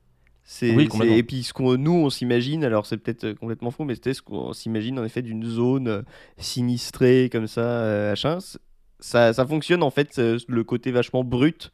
Oui, 0.76 0.88
et 1.16 1.24
puis 1.24 1.44
ce 1.44 1.54
qu'on 1.54 1.78
nous 1.78 1.94
on 1.94 2.10
s'imagine, 2.10 2.64
alors 2.64 2.86
c'est 2.86 2.98
peut-être 2.98 3.24
euh, 3.24 3.36
complètement 3.36 3.72
faux, 3.72 3.86
mais 3.86 3.94
c'était 3.96 4.16
ce 4.16 4.22
qu'on 4.24 4.52
s'imagine 4.52 4.98
en 5.00 5.04
effet 5.06 5.22
d'une 5.22 5.46
zone 5.46 5.88
euh, 5.88 6.02
sinistrée 6.38 7.30
comme 7.32 7.48
ça, 7.48 7.62
euh. 7.62 8.16
C- 8.16 8.58
Ça, 9.00 9.34
ça 9.34 9.46
fonctionne 9.46 9.84
en 9.84 9.92
fait, 9.92 10.20
euh, 10.20 10.38
le 10.48 10.64
côté 10.64 10.92
vachement 10.92 11.24
brut 11.24 11.72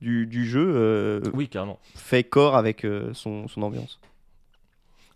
du, 0.00 0.26
du 0.26 0.46
jeu 0.46 0.72
euh, 0.74 1.20
Oui, 1.34 1.48
carrément. 1.48 1.78
fait 1.94 2.24
corps 2.24 2.56
avec 2.56 2.84
euh, 2.84 3.12
son, 3.14 3.48
son 3.48 3.62
ambiance. 3.62 3.98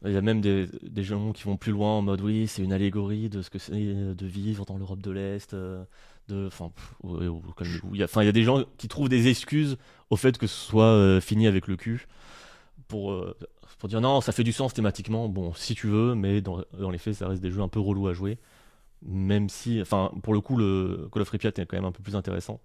Il 0.04 0.12
y 0.12 0.16
a 0.16 0.20
même 0.20 0.42
des, 0.42 0.66
des 0.82 1.02
gens 1.02 1.32
qui 1.32 1.44
vont 1.44 1.56
plus 1.56 1.72
loin 1.72 1.92
en 1.92 2.02
mode 2.02 2.20
oui, 2.20 2.46
c'est 2.46 2.62
une 2.62 2.72
allégorie 2.74 3.30
de 3.30 3.40
ce 3.40 3.48
que 3.48 3.58
c'est 3.58 3.72
de 3.72 4.26
vivre 4.26 4.66
dans 4.66 4.76
l'Europe 4.76 5.00
de 5.00 5.10
l'Est. 5.10 5.54
euh, 5.54 5.82
de, 6.28 6.46
enfin. 6.46 6.70
Il 7.04 7.96
y 7.96 8.02
a- 8.02 8.04
enfin, 8.04 8.22
il 8.22 8.26
y 8.26 8.28
a 8.28 8.32
des 8.32 8.42
gens 8.42 8.64
qui 8.76 8.88
trouvent 8.88 9.08
des 9.08 9.28
excuses 9.28 9.78
au 10.10 10.16
fait 10.16 10.36
que 10.36 10.46
ce 10.46 10.54
soit 10.56 11.20
fini 11.22 11.46
avec 11.46 11.66
le 11.68 11.76
cul 11.76 12.06
pour, 12.88 13.18
pour 13.78 13.88
dire 13.88 14.00
non, 14.02 14.20
ça 14.20 14.32
fait 14.32 14.44
du 14.44 14.52
sens 14.52 14.74
thématiquement. 14.74 15.28
Bon, 15.28 15.54
si 15.54 15.74
tu 15.74 15.86
veux, 15.86 16.14
mais 16.14 16.40
dans, 16.42 16.60
dans 16.78 16.90
les 16.90 16.98
faits, 16.98 17.14
ça 17.14 17.28
reste 17.28 17.40
des 17.42 17.50
jeux 17.50 17.62
un 17.62 17.68
peu 17.68 17.80
relous 17.80 18.08
à 18.08 18.12
jouer. 18.12 18.36
Même 19.04 19.48
si, 19.48 19.80
enfin, 19.80 20.10
pour 20.22 20.34
le 20.34 20.40
coup, 20.40 20.56
le 20.56 21.08
Call 21.12 21.22
of 21.22 21.28
Pripyat 21.28 21.52
est 21.56 21.66
quand 21.66 21.76
même 21.76 21.84
un 21.84 21.92
peu 21.92 22.02
plus 22.02 22.16
intéressant. 22.16 22.60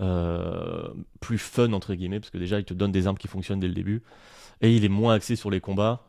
Euh, 0.00 0.88
plus 1.20 1.38
fun 1.38 1.72
entre 1.72 1.94
guillemets 1.94 2.18
parce 2.18 2.30
que 2.30 2.38
déjà 2.38 2.58
il 2.58 2.64
te 2.64 2.74
donne 2.74 2.90
des 2.90 3.06
armes 3.06 3.16
qui 3.16 3.28
fonctionnent 3.28 3.60
dès 3.60 3.68
le 3.68 3.74
début. 3.74 4.02
Et 4.60 4.74
il 4.74 4.84
est 4.84 4.88
moins 4.88 5.14
axé 5.14 5.36
sur 5.36 5.50
les 5.50 5.60
combats. 5.60 6.02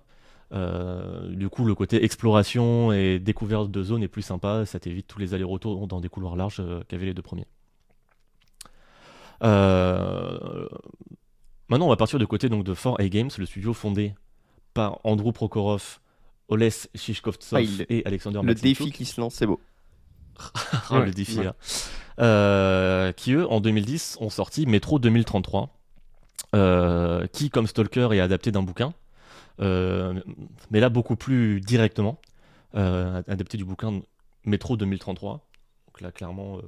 Euh, 0.53 1.27
du 1.29 1.49
coup 1.49 1.65
le 1.65 1.75
côté 1.75 2.03
exploration 2.03 2.91
et 2.91 3.19
découverte 3.19 3.71
de 3.71 3.83
zones 3.83 4.03
est 4.03 4.07
plus 4.07 4.21
sympa. 4.21 4.65
Ça 4.65 4.79
t'évite 4.79 5.07
tous 5.07 5.19
les 5.19 5.33
allers-retours 5.33 5.87
dans 5.87 5.99
des 5.99 6.09
couloirs 6.09 6.35
larges 6.35 6.59
euh, 6.59 6.81
qu'avaient 6.87 7.05
les 7.05 7.13
deux 7.13 7.21
premiers. 7.21 7.47
Maintenant 9.41 10.69
on 11.87 11.89
va 11.89 11.97
partir 11.97 12.19
du 12.19 12.27
côté 12.27 12.49
donc 12.49 12.63
de 12.63 12.73
4A 12.73 13.07
Games 13.09 13.29
le 13.37 13.45
studio 13.45 13.73
fondé 13.73 14.13
par 14.73 14.99
Andrew 15.03 15.31
Prokhorov 15.31 15.99
Oles 16.49 16.69
Shishkovtsov 16.95 17.59
Ah, 17.59 17.83
et 17.89 18.03
Alexander 18.05 18.39
Le 18.43 18.53
défi 18.55 18.91
qui 18.91 19.05
se 19.05 19.19
lance, 19.19 19.35
c'est 19.35 19.45
beau. 19.47 19.59
Ah, 20.89 20.99
Ouais, 20.99 21.05
le 21.05 21.11
défi 21.11 21.39
ouais. 21.39 21.45
là. 21.45 21.55
Euh, 22.19 23.11
qui 23.11 23.33
eux 23.33 23.45
en 23.51 23.59
2010 23.59 24.17
ont 24.21 24.29
sorti 24.29 24.65
Metro 24.65 24.99
2033 24.99 25.69
euh, 26.55 27.27
qui 27.27 27.49
comme 27.49 27.67
Stalker 27.67 28.09
est 28.13 28.19
adapté 28.21 28.51
d'un 28.51 28.63
bouquin 28.63 28.93
euh, 29.59 30.21
mais 30.71 30.79
là 30.79 30.87
beaucoup 30.89 31.15
plus 31.17 31.59
directement 31.59 32.17
adapté 32.73 33.57
du 33.57 33.65
bouquin 33.65 34.01
Metro 34.45 34.77
2033 34.77 35.45
donc 35.87 36.01
là 36.01 36.11
clairement 36.13 36.59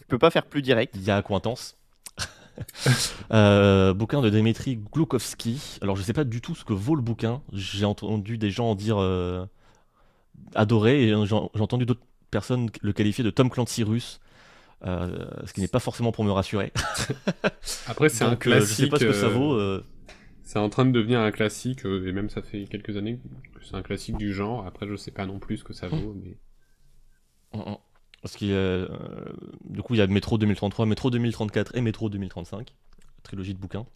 Tu 0.00 0.06
peux 0.08 0.18
pas 0.18 0.30
faire 0.30 0.44
plus 0.46 0.60
direct. 0.62 0.94
il 0.96 1.02
y 1.02 1.10
a 1.10 1.16
acquaintance 1.16 1.76
Euh, 3.32 3.94
bouquin 3.94 4.22
de 4.22 4.28
Dmitri 4.28 4.76
Gloukovski. 4.92 5.78
Alors 5.82 5.94
je 5.94 6.02
sais 6.02 6.12
pas 6.12 6.24
du 6.24 6.40
tout 6.40 6.54
ce 6.56 6.64
que 6.64 6.72
vaut 6.72 6.96
le 6.96 7.02
bouquin. 7.02 7.42
J'ai 7.52 7.84
entendu 7.84 8.38
des 8.38 8.50
gens 8.50 8.70
en 8.70 8.74
dire 8.74 8.98
euh, 8.98 9.46
adorer 10.54 11.04
et 11.04 11.08
j'ai 11.26 11.34
entendu 11.62 11.86
d'autres 11.86 12.02
personnes 12.30 12.68
le 12.82 12.92
qualifier 12.92 13.22
de 13.22 13.30
Tom 13.30 13.48
Clancy 13.50 13.84
russe. 13.84 14.20
Euh, 14.84 15.26
ce 15.44 15.52
qui 15.52 15.60
n'est 15.60 15.68
pas 15.68 15.78
forcément 15.78 16.10
pour 16.10 16.24
me 16.24 16.32
rassurer. 16.32 16.72
Après, 17.86 18.08
c'est 18.08 18.24
un 18.24 18.30
Donc, 18.30 18.46
euh, 18.46 18.50
classique. 18.50 18.68
je 18.70 18.74
sais 18.84 18.88
pas 18.88 18.98
ce 18.98 19.04
que 19.04 19.12
ça 19.12 19.28
vaut. 19.28 19.58
C'est 20.42 20.58
en 20.58 20.68
train 20.68 20.84
de 20.84 20.90
devenir 20.90 21.20
un 21.20 21.30
classique, 21.30 21.84
et 21.84 22.12
même 22.12 22.28
ça 22.30 22.42
fait 22.42 22.64
quelques 22.64 22.96
années 22.96 23.20
que 23.54 23.64
c'est 23.64 23.76
un 23.76 23.82
classique 23.82 24.16
du 24.16 24.32
genre. 24.32 24.66
Après, 24.66 24.88
je 24.88 24.96
sais 24.96 25.12
pas 25.12 25.26
non 25.26 25.38
plus 25.38 25.58
ce 25.58 25.64
que 25.64 25.72
ça 25.72 25.86
vaut, 25.86 26.16
mais. 26.20 26.36
Parce 28.22 28.36
a, 28.36 28.44
euh, 28.44 28.86
du 29.64 29.82
coup, 29.82 29.94
il 29.94 29.98
y 29.98 30.02
a 30.02 30.06
Métro 30.06 30.36
2033, 30.36 30.86
Métro 30.86 31.10
2034 31.10 31.76
et 31.76 31.80
Métro 31.80 32.10
2035, 32.10 32.74
trilogie 33.22 33.54
de 33.54 33.58
bouquins. 33.58 33.86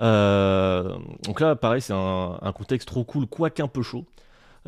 Euh, 0.00 0.96
donc 1.24 1.40
là, 1.40 1.54
pareil, 1.54 1.82
c'est 1.82 1.92
un, 1.92 2.52
contexte 2.54 2.88
trop 2.88 3.04
cool, 3.04 3.26
quoique 3.26 3.62
un 3.62 3.68
peu 3.68 3.82
chaud. 3.82 4.06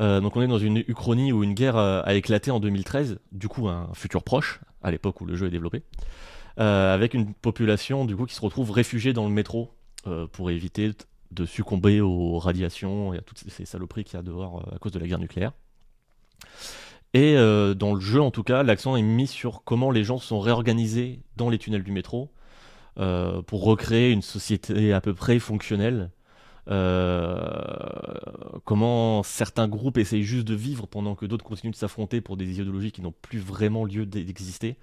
Euh, 0.01 0.21
donc 0.21 0.37
on 0.37 0.43
est 0.43 0.49
dans 0.49 0.59
une 0.59 0.79
Uchronie 0.89 1.33
où 1.33 1.45
une 1.45 1.55
guerre 1.55 1.77
a 1.77 2.15
éclaté 2.15 2.51
en 2.51 2.61
2013, 2.61 3.21
du 3.33 3.49
coup 3.49 3.69
un 3.69 3.89
futur 3.95 4.23
proche, 4.23 4.61
à 4.83 4.91
l'époque 4.91 5.21
où 5.21 5.25
le 5.25 5.37
jeu 5.37 5.47
est 5.47 5.51
développé, 5.51 5.83
avec 6.57 7.15
une 7.15 7.33
population 7.33 8.05
du 8.05 8.17
coup 8.17 8.27
qui 8.27 8.35
se 8.35 8.41
retrouve 8.41 8.73
réfugiée 8.73 9.13
dans 9.13 9.25
le 9.25 9.33
métro 9.33 9.73
pour 10.33 10.51
éviter 10.51 10.91
de 11.31 11.47
succomber 11.47 12.01
aux 12.01 12.39
radiations 12.39 13.15
et 13.15 13.19
à 13.19 13.21
toutes 13.23 13.39
ces- 13.39 13.65
saloperies 13.65 14.05
qu'il 14.05 14.17
y 14.17 14.21
a 14.21 14.23
dehors 14.23 14.69
à 14.75 14.79
cause 14.79 14.93
de 14.93 14.99
la 14.99 15.07
guerre 15.07 15.21
nucléaire. 15.21 15.53
Et 17.15 17.37
euh, 17.37 17.75
dans 17.75 17.95
le 17.95 18.01
jeu, 18.01 18.21
en 18.21 18.33
tout 18.33 18.43
cas, 18.43 18.65
l'accent 18.65 18.97
est 18.97 19.03
mis 19.03 19.29
sur 19.29 19.63
comment 19.63 19.93
les 19.93 20.03
gens 20.03 20.19
sont 20.19 20.41
réorganisés 20.41 21.21
dans 21.37 21.49
les 21.49 21.59
tunnels 21.59 21.85
du 21.85 21.93
métro 21.93 22.33
euh, 22.99 23.41
pour 23.43 23.63
recréer 23.63 24.11
une 24.11 24.21
société 24.23 24.93
à 24.93 25.01
peu 25.01 25.15
près 25.15 25.39
fonctionnelle. 25.39 26.11
Euh, 26.71 27.39
comment 28.65 29.23
certains 29.23 29.69
groupes 29.69 29.97
essayent 29.99 30.25
juste 30.25 30.49
de 30.49 30.55
vivre 30.55 30.89
pendant 30.89 31.15
que 31.15 31.25
d'autres 31.25 31.45
continuent 31.45 31.71
de 31.71 31.77
s'affronter 31.77 32.21
pour 32.21 32.37
des 32.37 32.51
idéologies 32.51 32.91
qui 32.91 33.01
n'ont 33.01 33.15
plus 33.23 33.39
vraiment 33.39 33.85
lieu 33.85 34.07
d'exister. 34.07 34.77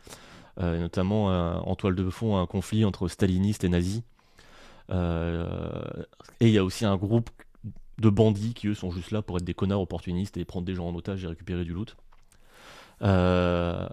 Notamment 0.58 1.26
en 1.68 1.76
toile 1.76 1.96
de 1.96 2.08
fond 2.12 2.38
un 2.38 2.46
conflit 2.46 2.86
entre 2.86 3.08
stalinistes 3.08 3.64
et 3.64 3.70
nazis. 3.70 4.04
Et 4.92 4.96
il 6.42 6.50
y 6.50 6.58
a 6.60 6.64
aussi 6.64 6.86
un 6.86 6.98
groupe 6.98 7.32
de 7.98 8.10
bandits 8.10 8.54
qui 8.54 8.68
eux 8.68 8.76
sont 8.76 8.92
juste 8.92 9.10
là 9.10 9.24
pour 9.24 9.38
être 9.38 9.44
des 9.44 9.56
connards 9.56 9.82
opportunistes 9.82 10.38
et 10.38 10.46
prendre 10.46 10.68
des 10.68 10.76
gens 10.76 10.88
en 10.88 10.94
otage 10.94 11.24
et 11.24 11.28
récupérer 11.28 11.64
du 11.64 11.74
loot. 11.74 11.96
Euh, 13.04 13.88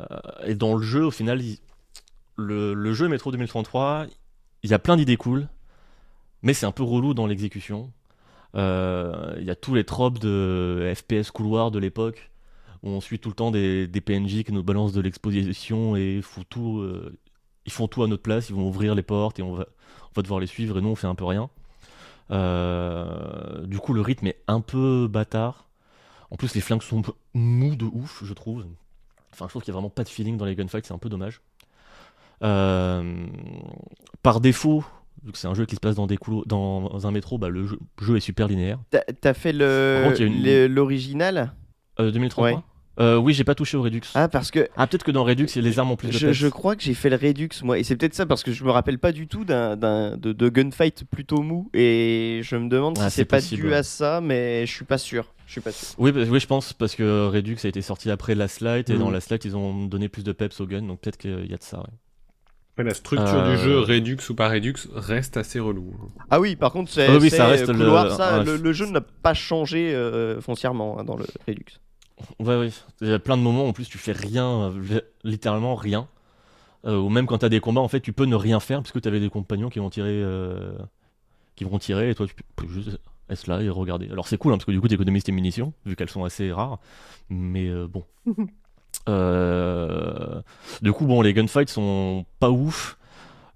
et 0.45 0.55
dans 0.55 0.77
le 0.77 0.83
jeu, 0.83 1.05
au 1.07 1.11
final, 1.11 1.41
le, 2.37 2.93
jeu 2.93 3.09
Metro 3.09 3.31
2033, 3.31 4.07
il 4.63 4.71
y 4.71 4.75
a 4.75 4.79
plein 4.79 4.97
d'idées 4.97 5.17
cool, 5.17 5.49
mais 6.43 6.55
c'est 6.55 6.67
un 6.67 6.73
peu 6.73 6.83
relou 6.83 7.15
dans 7.15 7.27
l'exécution. 7.27 7.93
Euh, 8.55 9.37
Il 9.39 9.45
y 9.45 9.51
a 9.51 9.57
tous 9.57 9.75
les 9.75 9.85
tropes 9.85 10.19
de 10.19 10.93
FPS 10.95 11.31
couloir 11.31 11.71
de 11.71 11.79
l'époque, 11.79 12.31
où 12.83 12.91
on 12.91 13.01
suit 13.01 13.19
tout 13.19 13.29
le 13.29 13.35
temps 13.35 13.51
des, 13.51 13.89
PNJ 14.05 14.45
qui 14.45 14.53
nous 14.53 14.63
balancent 14.63 14.93
de 14.93 15.01
l'exposition 15.01 15.97
et 15.97 16.21
font 16.23 16.45
tout, 16.49 16.79
euh, 16.79 17.19
ils 17.67 17.73
font 17.73 17.89
tout 17.89 18.03
à 18.03 18.07
notre 18.07 18.23
place, 18.23 18.51
ils 18.51 18.55
vont 18.55 18.69
ouvrir 18.69 18.95
les 18.95 19.03
portes 19.03 19.39
et 19.39 19.43
on 19.43 19.55
va, 19.55 19.67
devoir 20.17 20.41
les 20.41 20.49
suivre 20.49 20.79
et 20.79 20.81
nous 20.81 20.89
on 20.89 20.97
fait 20.97 21.07
un 21.07 21.15
peu 21.15 21.25
rien. 21.25 21.49
Du 22.31 23.79
coup, 23.79 23.95
le 23.95 24.01
rythme 24.01 24.27
est 24.27 24.43
un 24.49 24.61
peu 24.61 25.07
bâtard. 25.09 25.69
En 26.31 26.37
plus, 26.37 26.55
les 26.55 26.61
flingues 26.61 26.83
sont 26.83 27.03
mous 27.35 27.77
de 27.77 27.87
ouf, 27.87 28.23
je 28.25 28.35
trouve. 28.35 28.67
Enfin, 29.39 29.47
je 29.47 29.51
trouve 29.53 29.63
qu'il 29.63 29.71
n'y 29.73 29.77
a 29.77 29.79
vraiment 29.79 29.91
pas 29.91 30.03
de 30.03 30.09
feeling 30.09 30.37
dans 30.37 30.45
les 30.45 30.57
gunfights, 30.57 30.85
c'est 30.87 30.93
un 30.95 30.99
peu 30.99 31.09
dommage. 31.09 31.41
Euh, 32.43 33.27
par 34.23 34.41
défaut, 34.41 34.85
vu 35.23 35.31
que 35.31 35.39
c'est 35.39 35.47
un 35.47 35.55
jeu 35.55 35.65
qui 35.65 35.77
se 35.77 35.81
passe 35.81 35.95
dans, 35.95 36.09
des 36.09 36.17
couloirs, 36.17 36.45
dans 36.47 37.07
un 37.07 37.11
métro, 37.13 37.39
bah, 37.39 37.49
le 37.49 37.67
jeu, 37.67 37.79
jeu 38.01 38.17
est 38.17 38.21
super 38.21 38.49
linéaire. 38.49 38.81
T'as 39.21 39.35
fait 39.35 39.53
a 40.25 40.27
une- 40.27 40.67
l'original? 40.67 41.53
Euh, 42.01 42.11
2033 42.11 42.51
Ouais. 42.59 42.65
Euh, 43.01 43.17
Oui, 43.17 43.33
j'ai 43.35 43.45
pas 43.45 43.55
touché 43.55 43.77
au 43.77 43.83
Redux. 43.83 44.01
Ah, 44.15 44.25
Ah, 44.25 44.29
parce 44.29 44.51
que 44.51 44.61
peut-être 44.77 45.05
que 45.05 45.11
dans 45.11 45.25
Redux, 45.25 45.47
les 45.57 45.79
armes 45.79 45.91
ont 45.93 45.97
plus 45.97 46.09
de 46.09 46.13
je, 46.13 46.27
peps. 46.27 46.39
je 46.39 46.49
crois 46.49 46.75
que 46.77 46.83
j'ai 46.83 46.95
fait 46.95 47.11
le 47.11 47.17
Redux, 47.17 47.49
moi. 47.63 47.79
Et 47.79 47.85
c'est 47.85 47.97
peut-être 47.97 48.15
ça, 48.15 48.27
parce 48.27 48.43
que 48.43 48.53
je 48.53 48.65
me 48.65 48.71
rappelle 48.71 48.99
pas 48.99 49.13
du 49.13 49.27
tout 49.29 49.45
d'un 49.45 49.77
de, 49.77 50.33
de 50.33 50.49
gunfight 50.49 51.05
plutôt 51.11 51.43
mou. 51.43 51.71
Et 51.75 52.41
je 52.43 52.57
me 52.57 52.69
demande 52.69 52.97
Ah, 53.01 53.09
si 53.11 53.17
c'est 53.17 53.23
c'est 53.23 53.25
pas 53.27 53.41
dû 53.41 53.73
à 53.75 53.83
ça, 53.83 54.21
mais 54.21 54.67
je 54.67 54.73
suis 54.75 54.85
pas 54.85 54.99
sûr. 54.99 55.33
Je 55.47 55.53
suis 55.53 55.61
pas 55.61 55.73
sûr. 55.73 55.95
Oui, 55.99 56.13
bah- 56.13 56.21
oui, 56.29 56.41
je 56.41 56.47
pense, 56.47 56.73
parce 56.73 56.95
que 56.95 57.27
Redux 57.29 57.57
a 57.65 57.69
été 57.69 57.81
sorti 57.83 58.11
après 58.11 58.35
Last 58.35 58.61
Light, 58.61 58.91
et 58.91 58.99
dans 58.99 59.11
Last 59.11 59.31
Light, 59.31 59.45
ils 59.45 59.57
ont 59.57 59.87
donné 59.87 60.09
plus 60.09 60.25
de 60.25 60.33
peps 60.33 60.61
au 60.61 60.67
gun, 60.67 60.83
donc 60.83 61.01
peut-être 61.01 61.17
qu'il 61.19 61.47
y 61.51 61.55
a 61.55 61.57
de 61.57 61.63
ça. 61.63 61.79
ouais. 61.79 62.85
La 62.85 62.95
structure 62.95 63.27
Euh, 63.35 63.57
du 63.57 63.63
jeu, 63.63 63.79
Redux 63.81 64.19
ou 64.31 64.35
pas 64.37 64.49
Redux, 64.49 64.75
reste 64.95 65.37
assez 65.37 65.59
relou. 65.59 65.95
hein. 66.01 66.09
Ah 66.31 66.39
oui, 66.39 66.55
par 66.55 66.71
contre, 66.71 66.93
c'est 66.93 67.07
Ah 67.09 67.17
oui, 67.19 67.29
c'est, 67.29 67.37
ça 67.39 67.47
reste 67.49 67.69
euh, 67.69 67.73
le- 67.73 67.79
couloir, 67.79 68.17
ça, 68.17 68.45
le, 68.45 68.57
le 68.57 68.73
jeu 68.73 68.87
n'a 68.87 69.01
pas 69.01 69.35
changé 69.35 69.93
euh, 69.95 70.41
foncièrement 70.41 70.97
hein, 71.01 71.05
dans 71.05 71.17
le 71.17 71.25
Redux. 71.49 71.65
Ouais, 72.39 72.57
ouais. 72.59 72.71
Il 73.01 73.09
y 73.09 73.13
a 73.13 73.19
plein 73.19 73.37
de 73.37 73.43
moments 73.43 73.65
où 73.65 73.69
en 73.69 73.73
plus 73.73 73.89
tu 73.89 73.99
fais 73.99 74.13
rien, 74.13 74.73
li- 74.79 75.01
littéralement 75.25 75.75
rien. 75.75 76.09
Euh, 76.87 76.99
ou 76.99 77.09
même 77.11 77.27
quand 77.27 77.39
t'as 77.39 77.49
des 77.51 77.61
combats, 77.61 77.81
en 77.83 77.89
fait, 77.89 78.01
tu 78.01 78.13
peux 78.13 78.27
ne 78.27 78.37
rien 78.37 78.61
faire 78.61 78.81
parce 78.83 78.93
que 78.93 78.99
t'avais 79.01 79.21
des 79.21 79.31
compagnons 79.31 79.71
qui 79.71 79.81
vont 79.81 79.91
tirer, 79.91 80.11
euh, 80.23 80.79
qui 81.57 81.65
vont 81.65 81.79
tirer, 81.79 82.11
et 82.11 82.15
toi 82.17 82.27
tu 82.27 82.35
peux 82.57 82.69
juste 82.69 82.99
être 83.31 83.47
là 83.49 83.63
et 83.63 83.71
regarder. 83.71 84.11
Alors 84.11 84.29
c'est 84.29 84.39
cool 84.39 84.53
hein, 84.55 84.57
parce 84.59 84.67
que 84.67 84.73
du 84.73 84.81
coup 84.81 84.89
t'économises 84.89 85.25
tes 85.25 85.33
munitions 85.33 85.73
vu 85.87 85.97
qu'elles 85.97 86.11
sont 86.11 86.25
assez 86.25 86.53
rares, 86.53 86.81
mais 87.31 87.69
euh, 87.69 87.89
bon. 87.89 88.05
Du 90.83 90.93
coup, 90.93 91.07
bon, 91.07 91.23
les 91.23 91.33
gunfights 91.35 91.71
sont 91.71 92.25
pas 92.41 92.51
ouf. 92.51 92.99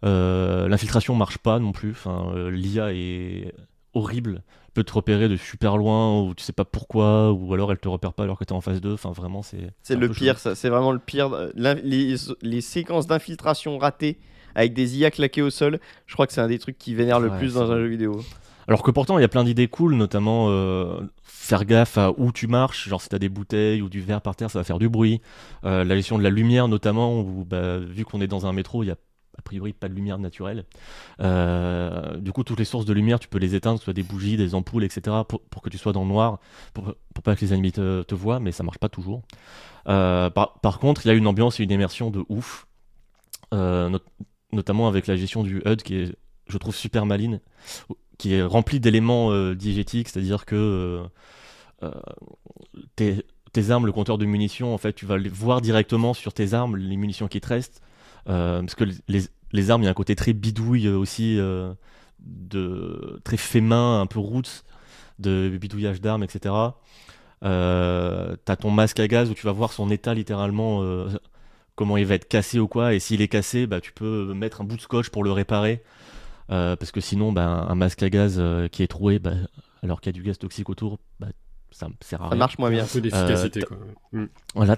L'infiltration 0.02 1.14
marche 1.14 1.38
pas 1.38 1.58
non 1.58 1.72
plus. 1.72 1.90
Enfin, 1.92 2.32
l'IA 2.50 2.92
est 2.92 3.54
horrible. 3.94 4.42
Peut 4.74 4.84
te 4.84 4.92
repérer 4.94 5.28
de 5.28 5.36
super 5.36 5.76
loin 5.76 6.22
ou 6.22 6.34
tu 6.34 6.42
sais 6.42 6.52
pas 6.54 6.64
pourquoi, 6.64 7.30
ou 7.32 7.52
alors 7.52 7.70
elle 7.72 7.78
te 7.78 7.88
repère 7.88 8.14
pas 8.14 8.22
alors 8.22 8.38
que 8.38 8.44
t'es 8.44 8.52
en 8.52 8.62
phase 8.62 8.80
2. 8.80 8.94
Enfin, 8.94 9.12
vraiment, 9.12 9.42
c'est. 9.42 9.70
C'est 9.82 9.96
le 9.96 10.08
pire, 10.08 10.38
ça. 10.38 10.54
C'est 10.54 10.70
vraiment 10.70 10.92
le 10.92 10.98
pire. 10.98 11.28
L'in- 11.54 11.74
Les, 11.74 12.14
les 12.40 12.60
séquences 12.62 13.06
d'infiltration 13.06 13.76
ratées 13.76 14.18
avec 14.54 14.72
des 14.74 14.98
IA 14.98 15.10
claquées 15.10 15.42
au 15.42 15.50
sol, 15.50 15.78
je 16.06 16.14
crois 16.14 16.26
que 16.26 16.32
c'est 16.32 16.40
un 16.40 16.48
des 16.48 16.58
trucs 16.58 16.78
qui 16.78 16.94
vénère 16.94 17.20
le 17.20 17.28
plus 17.38 17.54
dans 17.54 17.70
un 17.72 17.76
jeu 17.78 17.86
vidéo. 17.86 18.20
Alors 18.68 18.82
que 18.82 18.90
pourtant, 18.90 19.18
il 19.18 19.22
y 19.22 19.24
a 19.24 19.28
plein 19.28 19.44
d'idées 19.44 19.66
cool, 19.68 19.94
notamment 19.94 20.46
euh, 20.50 21.00
faire 21.22 21.64
gaffe 21.64 21.98
à 21.98 22.12
où 22.16 22.32
tu 22.32 22.46
marches. 22.46 22.88
Genre, 22.88 23.00
si 23.02 23.08
t'as 23.08 23.18
des 23.18 23.28
bouteilles 23.28 23.82
ou 23.82 23.88
du 23.88 24.00
verre 24.00 24.20
par 24.20 24.36
terre, 24.36 24.50
ça 24.50 24.58
va 24.60 24.64
faire 24.64 24.78
du 24.78 24.88
bruit. 24.88 25.20
Euh, 25.64 25.84
la 25.84 25.96
gestion 25.96 26.16
de 26.16 26.22
la 26.22 26.30
lumière, 26.30 26.68
notamment, 26.68 27.18
où 27.20 27.44
bah, 27.44 27.78
vu 27.78 28.04
qu'on 28.04 28.20
est 28.20 28.26
dans 28.28 28.46
un 28.46 28.52
métro, 28.52 28.82
il 28.84 28.86
y 28.86 28.90
a 28.90 28.96
a 29.38 29.42
priori 29.42 29.72
pas 29.72 29.88
de 29.88 29.94
lumière 29.94 30.18
naturelle. 30.18 30.64
Euh, 31.20 32.16
du 32.18 32.32
coup, 32.32 32.44
toutes 32.44 32.58
les 32.58 32.64
sources 32.64 32.84
de 32.84 32.92
lumière, 32.92 33.18
tu 33.20 33.28
peux 33.28 33.38
les 33.38 33.54
éteindre, 33.54 33.76
que 33.78 33.80
ce 33.80 33.84
soit 33.86 33.92
des 33.94 34.02
bougies, 34.02 34.36
des 34.36 34.54
ampoules, 34.54 34.84
etc., 34.84 35.16
pour, 35.28 35.62
que 35.62 35.68
tu 35.70 35.78
sois 35.78 35.92
dans 35.92 36.02
le 36.02 36.08
noir, 36.08 36.38
pour, 36.74 36.94
pour 37.14 37.22
pas 37.22 37.34
que 37.36 37.40
les 37.44 37.54
ennemis 37.54 37.72
te, 37.72 38.02
te 38.02 38.14
voient, 38.14 38.40
mais 38.40 38.52
ça 38.52 38.62
marche 38.62 38.78
pas 38.78 38.88
toujours. 38.88 39.22
Euh, 39.88 40.30
par, 40.30 40.60
par 40.60 40.78
contre, 40.78 41.04
il 41.06 41.08
y 41.08 41.10
a 41.12 41.14
une 41.14 41.26
ambiance 41.26 41.60
et 41.60 41.64
une 41.64 41.70
immersion 41.72 42.10
de 42.10 42.24
ouf, 42.28 42.66
Euh, 43.54 43.88
not- 43.90 44.00
notamment 44.52 44.88
avec 44.88 45.06
la 45.06 45.16
gestion 45.16 45.42
du 45.42 45.62
HUD 45.66 45.82
qui 45.82 45.94
est, 45.96 46.16
je 46.48 46.58
trouve, 46.58 46.74
super 46.74 47.06
maline, 47.06 47.40
qui 48.18 48.34
est 48.34 48.42
remplie 48.42 48.80
d'éléments 48.80 49.52
diégétiques, 49.54 50.08
c'est-à-dire 50.08 50.44
que 50.46 51.02
tes, 52.96 53.24
tes 53.52 53.70
armes, 53.70 53.86
le 53.86 53.92
compteur 53.92 54.18
de 54.18 54.24
munitions, 54.24 54.74
en 54.74 54.78
fait, 54.78 54.92
tu 54.92 55.06
vas 55.06 55.18
les 55.18 55.28
voir 55.28 55.60
directement 55.60 56.14
sur 56.14 56.32
tes 56.32 56.54
armes, 56.54 56.76
les 56.76 56.96
munitions 56.96 57.28
qui 57.28 57.40
te 57.40 57.48
restent. 57.48 57.82
Euh, 58.28 58.60
parce 58.60 58.74
que 58.74 58.84
les, 59.08 59.22
les 59.52 59.70
armes, 59.70 59.82
il 59.82 59.86
y 59.86 59.88
a 59.88 59.90
un 59.90 59.94
côté 59.94 60.14
très 60.16 60.32
bidouille 60.32 60.86
euh, 60.86 60.96
aussi, 60.96 61.38
euh, 61.38 61.72
de, 62.20 63.20
très 63.24 63.36
fait 63.36 63.60
main, 63.60 64.00
un 64.00 64.06
peu 64.06 64.18
roots, 64.20 64.64
de 65.18 65.50
bidouillage 65.60 66.00
d'armes, 66.00 66.22
etc. 66.22 66.54
Euh, 67.44 68.36
T'as 68.44 68.56
ton 68.56 68.70
masque 68.70 69.00
à 69.00 69.08
gaz 69.08 69.30
où 69.30 69.34
tu 69.34 69.44
vas 69.46 69.52
voir 69.52 69.72
son 69.72 69.90
état 69.90 70.14
littéralement, 70.14 70.82
euh, 70.82 71.08
comment 71.74 71.96
il 71.96 72.06
va 72.06 72.14
être 72.14 72.28
cassé 72.28 72.58
ou 72.58 72.68
quoi, 72.68 72.94
et 72.94 73.00
s'il 73.00 73.20
est 73.20 73.28
cassé, 73.28 73.66
bah, 73.66 73.80
tu 73.80 73.92
peux 73.92 74.32
mettre 74.34 74.60
un 74.60 74.64
bout 74.64 74.76
de 74.76 74.80
scotch 74.82 75.08
pour 75.10 75.24
le 75.24 75.32
réparer. 75.32 75.82
Euh, 76.50 76.76
parce 76.76 76.92
que 76.92 77.00
sinon, 77.00 77.32
bah, 77.32 77.66
un 77.68 77.74
masque 77.74 78.02
à 78.02 78.10
gaz 78.10 78.36
euh, 78.38 78.68
qui 78.68 78.82
est 78.82 78.88
troué, 78.88 79.18
bah, 79.18 79.32
alors 79.82 80.00
qu'il 80.00 80.10
y 80.14 80.14
a 80.14 80.18
du 80.20 80.22
gaz 80.22 80.38
toxique 80.38 80.68
autour, 80.68 80.98
bah, 81.18 81.28
ça 81.70 81.88
sert 82.00 82.20
à 82.20 82.24
Ça 82.24 82.30
rien. 82.30 82.38
marche 82.38 82.58
moins 82.58 82.70
bien. 82.70 82.84
Un 82.84 82.86
peu 82.86 83.00
d'efficacité, 83.00 83.62
Euh, 83.62 83.66
quoi. 83.66 83.76
Mm. 84.12 84.26
Voilà, 84.54 84.76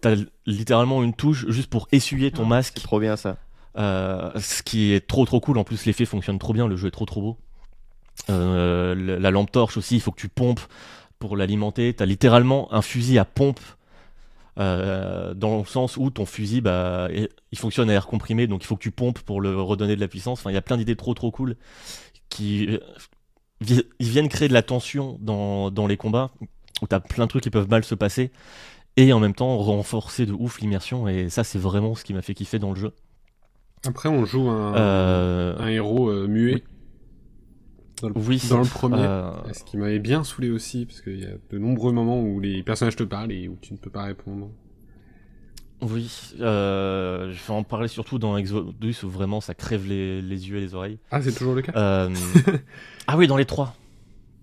t'as 0.00 0.16
littéralement 0.46 1.02
une 1.02 1.14
touche 1.14 1.46
juste 1.48 1.70
pour 1.70 1.88
essuyer 1.92 2.30
ton 2.30 2.44
masque. 2.44 2.74
C'est 2.76 2.84
trop 2.84 3.00
bien 3.00 3.16
ça. 3.16 3.36
Euh, 3.76 4.30
ce 4.40 4.62
qui 4.62 4.92
est 4.92 5.06
trop 5.06 5.24
trop 5.24 5.40
cool. 5.40 5.58
En 5.58 5.64
plus, 5.64 5.84
l'effet 5.86 6.04
fonctionne 6.04 6.38
trop 6.38 6.52
bien. 6.52 6.66
Le 6.68 6.76
jeu 6.76 6.88
est 6.88 6.92
trop 6.92 7.06
trop 7.06 7.20
beau. 7.20 7.36
Euh, 8.30 9.18
la 9.18 9.30
lampe 9.30 9.52
torche 9.52 9.76
aussi, 9.76 9.94
il 9.96 10.00
faut 10.00 10.10
que 10.10 10.20
tu 10.20 10.28
pompes 10.28 10.60
pour 11.18 11.36
l'alimenter. 11.36 11.94
T'as 11.94 12.06
littéralement 12.06 12.72
un 12.72 12.82
fusil 12.82 13.18
à 13.18 13.24
pompe. 13.24 13.60
euh, 14.58 15.34
dans 15.34 15.58
le 15.58 15.64
sens 15.64 15.96
où 15.96 16.10
ton 16.10 16.26
fusil, 16.26 16.60
bah, 16.60 17.08
il 17.52 17.58
fonctionne 17.58 17.90
à 17.90 17.92
air 17.92 18.06
comprimé, 18.06 18.46
donc 18.46 18.62
il 18.64 18.66
faut 18.66 18.76
que 18.76 18.82
tu 18.82 18.90
pompes 18.90 19.20
pour 19.20 19.40
le 19.40 19.60
redonner 19.60 19.94
de 19.94 20.00
la 20.00 20.08
puissance. 20.08 20.40
Enfin, 20.40 20.50
il 20.50 20.54
y 20.54 20.58
a 20.58 20.62
plein 20.62 20.76
d'idées 20.76 20.96
trop 20.96 21.14
trop 21.14 21.30
cool 21.30 21.56
qui 22.28 22.68
ils 23.60 23.84
viennent 24.00 24.28
créer 24.28 24.48
de 24.48 24.52
la 24.52 24.62
tension 24.62 25.18
dans, 25.20 25.70
dans 25.70 25.86
les 25.86 25.96
combats 25.96 26.30
où 26.82 26.86
t'as 26.86 27.00
plein 27.00 27.24
de 27.24 27.28
trucs 27.28 27.42
qui 27.42 27.50
peuvent 27.50 27.68
mal 27.68 27.82
se 27.84 27.94
passer 27.94 28.30
et 29.00 29.12
en 29.12 29.20
même 29.20 29.34
temps 29.34 29.56
renforcer 29.58 30.26
de 30.26 30.32
ouf 30.32 30.60
l'immersion. 30.60 31.06
Et 31.08 31.28
ça, 31.30 31.44
c'est 31.44 31.58
vraiment 31.58 31.94
ce 31.94 32.02
qui 32.04 32.12
m'a 32.14 32.20
fait 32.22 32.34
kiffer 32.34 32.58
dans 32.58 32.70
le 32.70 32.76
jeu. 32.76 32.92
Après, 33.86 34.08
on 34.08 34.24
joue 34.24 34.48
un, 34.48 34.74
Euh, 34.74 35.56
un 35.58 35.68
héros 35.68 36.08
euh, 36.10 36.26
muet. 36.26 36.64
Dans 38.02 38.08
le, 38.08 38.14
oui, 38.16 38.42
dans 38.50 38.58
le 38.58 38.64
premier. 38.64 38.96
euh, 38.98 39.30
Ce 39.52 39.62
qui 39.64 39.76
m'avait 39.76 39.98
bien 40.00 40.22
saoulé 40.24 40.50
aussi, 40.50 40.84
parce 40.86 41.00
qu'il 41.00 41.20
y 41.20 41.24
a 41.26 41.30
de 41.50 41.58
nombreux 41.58 41.92
moments 41.92 42.20
où 42.20 42.40
les 42.40 42.62
personnages 42.64 42.96
te 42.96 43.02
parlent 43.04 43.32
et 43.32 43.48
où 43.48 43.56
tu 43.60 43.72
ne 43.72 43.78
peux 43.78 43.90
pas 43.90 44.02
répondre. 44.04 44.50
oui, 45.80 46.10
euh, 46.40 47.32
je 47.32 47.38
vais 47.46 47.52
en 47.52 47.62
parler 47.62 47.86
surtout 47.88 48.18
dans 48.18 48.36
Exodus 48.36 48.96
où 49.04 49.08
vraiment 49.08 49.40
ça 49.40 49.54
crève 49.54 49.86
les, 49.86 50.20
les 50.22 50.48
yeux 50.48 50.56
et 50.58 50.60
les 50.60 50.74
oreilles. 50.74 50.98
Ah, 51.12 51.22
c'est 51.22 51.32
toujours 51.32 51.54
le 51.54 51.62
cas 51.62 51.72
Euh, 51.76 52.10
ah 53.08 53.16
oui, 53.16 53.26
dans 53.28 53.36
les 53.36 53.46
trois. 53.46 53.74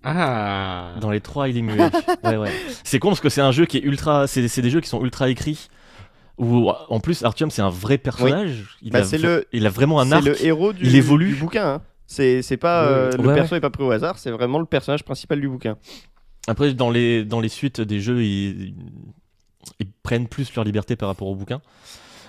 Ah 0.08 0.92
Dans 1.00 1.10
les 1.10 1.20
trois, 1.20 1.48
il 1.48 1.56
est 1.58 1.62
muet. 1.62 1.90
ouais, 2.24 2.36
ouais. 2.36 2.52
C'est 2.84 2.98
con 2.98 3.08
parce 3.08 3.20
que 3.20 3.28
c'est 3.28 3.40
un 3.40 3.50
jeu 3.52 3.66
qui 3.66 3.78
est 3.78 3.82
ultra. 3.82 4.26
C'est 4.26 4.46
c'est 4.48 4.62
des 4.62 4.70
jeux 4.70 4.80
qui 4.80 4.88
sont 4.88 5.02
ultra 5.04 5.28
écrits. 5.28 5.68
Où 6.38 6.70
en 6.70 7.00
plus, 7.00 7.24
Artyom, 7.24 7.50
c'est 7.50 7.62
un 7.62 7.70
vrai 7.70 7.96
personnage. 7.98 8.76
Il, 8.82 8.92
Bah, 8.92 8.98
a, 9.00 9.04
c'est 9.04 9.16
v- 9.16 9.26
le- 9.26 9.46
il 9.52 9.66
a 9.66 9.70
vraiment 9.70 10.00
un 10.00 10.06
C'est 10.06 10.14
arc. 10.14 10.24
le 10.26 10.44
héros 10.44 10.72
du, 10.72 10.84
il 10.86 10.94
évolue. 10.94 11.28
du 11.30 11.34
bouquin. 11.36 11.66
hein. 11.66 11.82
C'est 12.06 12.42
c'est 12.42 12.56
pas 12.58 12.84
Ouais. 12.86 12.92
euh, 12.92 13.10
le 13.16 13.28
Ouais, 13.28 13.34
perso 13.34 13.56
est 13.56 13.60
pas 13.60 13.70
pris 13.70 13.82
au 13.82 13.90
hasard, 13.90 14.18
c'est 14.18 14.30
vraiment 14.30 14.58
le 14.60 14.64
personnage 14.66 15.02
principal 15.02 15.40
du 15.40 15.48
bouquin. 15.48 15.76
Après, 16.46 16.72
dans 16.74 16.90
les, 16.90 17.24
dans 17.24 17.40
les 17.40 17.48
suites 17.48 17.80
des 17.80 17.98
jeux, 18.00 18.22
ils, 18.22 18.74
ils 19.80 19.86
prennent 20.04 20.28
plus 20.28 20.54
leur 20.54 20.64
liberté 20.64 20.94
par 20.94 21.08
rapport 21.08 21.26
au 21.26 21.34
bouquin. 21.34 21.60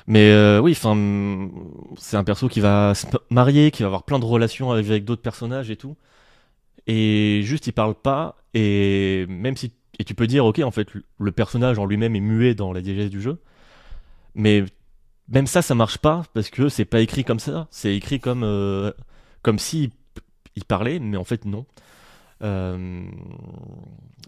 Mais 0.07 0.31
euh, 0.31 0.59
oui, 0.61 0.71
enfin, 0.71 1.49
c'est 1.97 2.15
un 2.17 2.23
perso 2.23 2.47
qui 2.47 2.61
va 2.61 2.95
se 2.95 3.05
marier, 3.29 3.69
qui 3.71 3.83
va 3.83 3.87
avoir 3.87 4.03
plein 4.03 4.17
de 4.19 4.25
relations 4.25 4.71
avec, 4.71 4.87
avec 4.87 5.03
d'autres 5.05 5.21
personnages 5.21 5.69
et 5.69 5.75
tout. 5.75 5.95
Et 6.87 7.41
juste, 7.43 7.67
il 7.67 7.73
parle 7.73 7.95
pas. 7.95 8.37
Et 8.53 9.25
même 9.27 9.55
si. 9.55 9.73
Et 9.99 10.03
tu 10.03 10.15
peux 10.15 10.27
dire, 10.27 10.45
ok, 10.45 10.59
en 10.59 10.71
fait, 10.71 10.87
le 11.19 11.31
personnage 11.31 11.79
en 11.79 11.85
lui-même 11.85 12.15
est 12.15 12.21
muet 12.21 12.55
dans 12.55 12.71
la 12.71 12.81
diégèse 12.81 13.09
du 13.09 13.21
jeu. 13.21 13.41
Mais 14.35 14.63
même 15.29 15.47
ça, 15.47 15.61
ça 15.61 15.75
marche 15.75 15.97
pas 15.97 16.23
parce 16.33 16.49
que 16.49 16.69
c'est 16.69 16.85
pas 16.85 17.01
écrit 17.01 17.23
comme 17.23 17.39
ça. 17.39 17.67
C'est 17.71 17.95
écrit 17.95 18.19
comme, 18.19 18.43
euh, 18.43 18.91
comme 19.41 19.59
si 19.59 19.91
il 20.55 20.63
parlait, 20.65 20.99
mais 20.99 21.17
en 21.17 21.23
fait, 21.23 21.45
non. 21.45 21.65
Euh, 22.43 23.03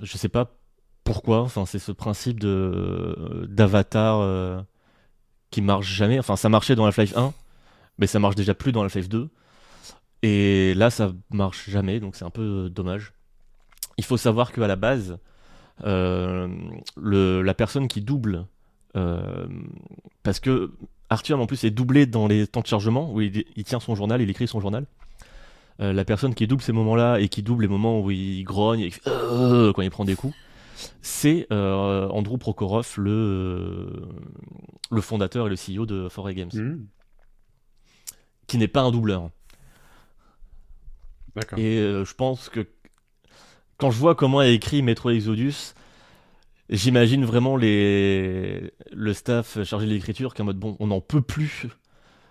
je 0.01 0.18
sais 0.18 0.30
pas 0.30 0.51
pourquoi. 1.03 1.41
Enfin, 1.41 1.66
c'est 1.66 1.80
ce 1.80 1.91
principe 1.91 2.39
de 2.39 3.47
d'avatar 3.49 4.20
euh, 4.22 4.62
qui 5.51 5.62
marche 5.62 5.88
jamais. 5.88 6.20
Enfin, 6.20 6.36
ça 6.36 6.49
marchait 6.49 6.76
dans 6.76 6.86
Half-Life 6.86 7.16
1, 7.16 7.34
mais 7.97 8.07
ça 8.07 8.20
marche 8.20 8.36
déjà 8.36 8.53
plus 8.53 8.72
dans 8.72 8.84
Half-Life 8.84 9.10
2. 9.10 9.30
Et 10.22 10.74
là, 10.76 10.89
ça 10.89 11.13
marche 11.32 11.70
jamais, 11.70 11.99
donc 11.99 12.15
c'est 12.15 12.26
un 12.26 12.30
peu 12.30 12.65
euh, 12.65 12.70
dommage. 12.70 13.13
Il 13.97 14.03
faut 14.03 14.17
savoir 14.17 14.51
qu'à 14.51 14.67
la 14.67 14.76
base, 14.76 15.17
euh, 15.86 16.47
le, 16.97 17.41
la 17.41 17.53
personne 17.53 17.88
qui 17.88 18.01
double, 18.01 18.45
euh, 18.97 19.47
parce 20.24 20.39
que 20.39 20.72
Arthur 21.09 21.39
en 21.39 21.45
plus 21.45 21.63
est 21.63 21.72
doublé 21.72 22.05
dans 22.05 22.28
les 22.28 22.47
temps 22.47 22.61
de 22.61 22.67
chargement 22.67 23.11
où 23.13 23.22
il, 23.22 23.45
il 23.55 23.63
tient 23.63 23.80
son 23.80 23.95
journal, 23.95 24.22
il 24.22 24.30
écrit 24.30 24.47
son 24.47 24.59
journal. 24.59 24.86
Euh, 25.80 25.93
la 25.93 26.03
personne 26.03 26.36
qui 26.36 26.45
double 26.47 26.61
ces 26.61 26.74
moments-là 26.74 27.20
et 27.20 27.30
qui 27.30 27.41
double 27.41 27.61
les 27.61 27.70
moments 27.70 28.01
où 28.01 28.11
il 28.11 28.43
grogne 28.43 28.82
et 28.82 28.91
quand 29.05 29.82
il 29.82 29.89
prend 29.89 30.03
des 30.03 30.15
coups, 30.15 30.36
c'est 31.01 31.47
Andrew 31.51 32.38
Prokhorov, 32.38 32.95
le, 32.97 34.07
le 34.91 35.01
fondateur 35.01 35.47
et 35.47 35.49
le 35.49 35.55
CEO 35.55 35.86
de 35.86 36.09
4A 36.09 36.34
Games, 36.34 36.49
Hmm, 36.53 36.86
qui 38.47 38.57
n'est 38.57 38.67
pas 38.67 38.82
un 38.82 38.91
doubleur. 38.91 39.30
Et 41.58 41.78
euh, 41.78 42.06
je 42.06 42.14
pense 42.14 42.50
que 42.50 42.68
quand 43.78 43.92
je 43.92 43.98
vois 43.98 44.16
comment 44.16 44.42
est 44.42 44.54
écrit 44.54 44.82
Metro 44.82 45.10
Exodus, 45.10 45.74
j'imagine 46.70 47.26
vraiment 47.26 47.58
les... 47.58 48.72
le 48.92 49.14
staff 49.14 49.64
chargé 49.64 49.88
de 49.88 49.92
l'écriture 49.92 50.34
qui 50.34 50.42
est 50.42 50.44
en 50.44 50.46
mode 50.46 50.60
bon, 50.60 50.76
on 50.80 50.88
n'en 50.88 51.02
peut 51.02 51.22
plus, 51.22 51.68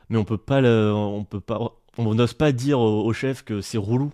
mais 0.09 0.19
on 0.19 0.25
peut 0.25 0.39
pas, 0.39 0.61
le... 0.61 0.93
on 0.95 1.25
peut 1.25 1.41
pas, 1.41 1.61
on 1.97 2.15
n'ose 2.15 2.35
pas 2.35 2.53
dire 2.53 2.79
au, 2.79 3.05
au 3.05 3.13
chef 3.13 3.43
que 3.45 3.61
c'est 3.61 3.79
relou. 3.79 4.13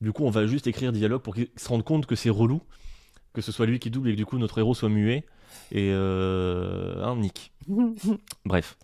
Du 0.00 0.12
coup, 0.12 0.24
on 0.24 0.30
va 0.30 0.46
juste 0.46 0.66
écrire 0.66 0.92
des 0.92 0.98
dialogues 0.98 1.20
pour 1.20 1.34
qu'il 1.34 1.48
se 1.56 1.68
rende 1.68 1.84
compte 1.84 2.06
que 2.06 2.14
c'est 2.14 2.30
relou, 2.30 2.62
que 3.34 3.42
ce 3.42 3.52
soit 3.52 3.66
lui 3.66 3.78
qui 3.78 3.90
double 3.90 4.08
et 4.08 4.12
que 4.12 4.16
du 4.16 4.26
coup 4.26 4.38
notre 4.38 4.58
héros 4.58 4.74
soit 4.74 4.88
muet 4.88 5.24
et 5.72 5.90
euh... 5.92 7.04
un 7.04 7.16
nick. 7.16 7.52
Bref. 8.44 8.76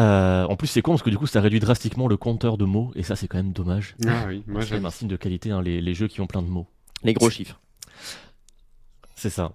Euh, 0.00 0.44
en 0.44 0.54
plus, 0.56 0.68
c'est 0.68 0.80
con 0.82 0.92
parce 0.92 1.02
que 1.02 1.10
du 1.10 1.18
coup, 1.18 1.26
ça 1.26 1.40
réduit 1.40 1.58
drastiquement 1.60 2.06
le 2.06 2.16
compteur 2.16 2.56
de 2.56 2.64
mots 2.64 2.92
et 2.94 3.02
ça, 3.02 3.16
c'est 3.16 3.26
quand 3.26 3.38
même 3.38 3.52
dommage. 3.52 3.96
Ah 4.06 4.26
oui, 4.28 4.44
moi 4.46 4.60
C'est 4.62 4.68
quand 4.68 4.74
même 4.74 4.82
j'aime. 4.82 4.86
un 4.86 4.90
signe 4.90 5.08
de 5.08 5.16
qualité, 5.16 5.50
hein, 5.50 5.60
les, 5.60 5.80
les 5.80 5.94
jeux 5.94 6.06
qui 6.06 6.20
ont 6.20 6.26
plein 6.28 6.42
de 6.42 6.48
mots. 6.48 6.66
Les 7.02 7.14
gros 7.14 7.30
chiffres. 7.30 7.60
C'est 9.16 9.30
ça. 9.30 9.52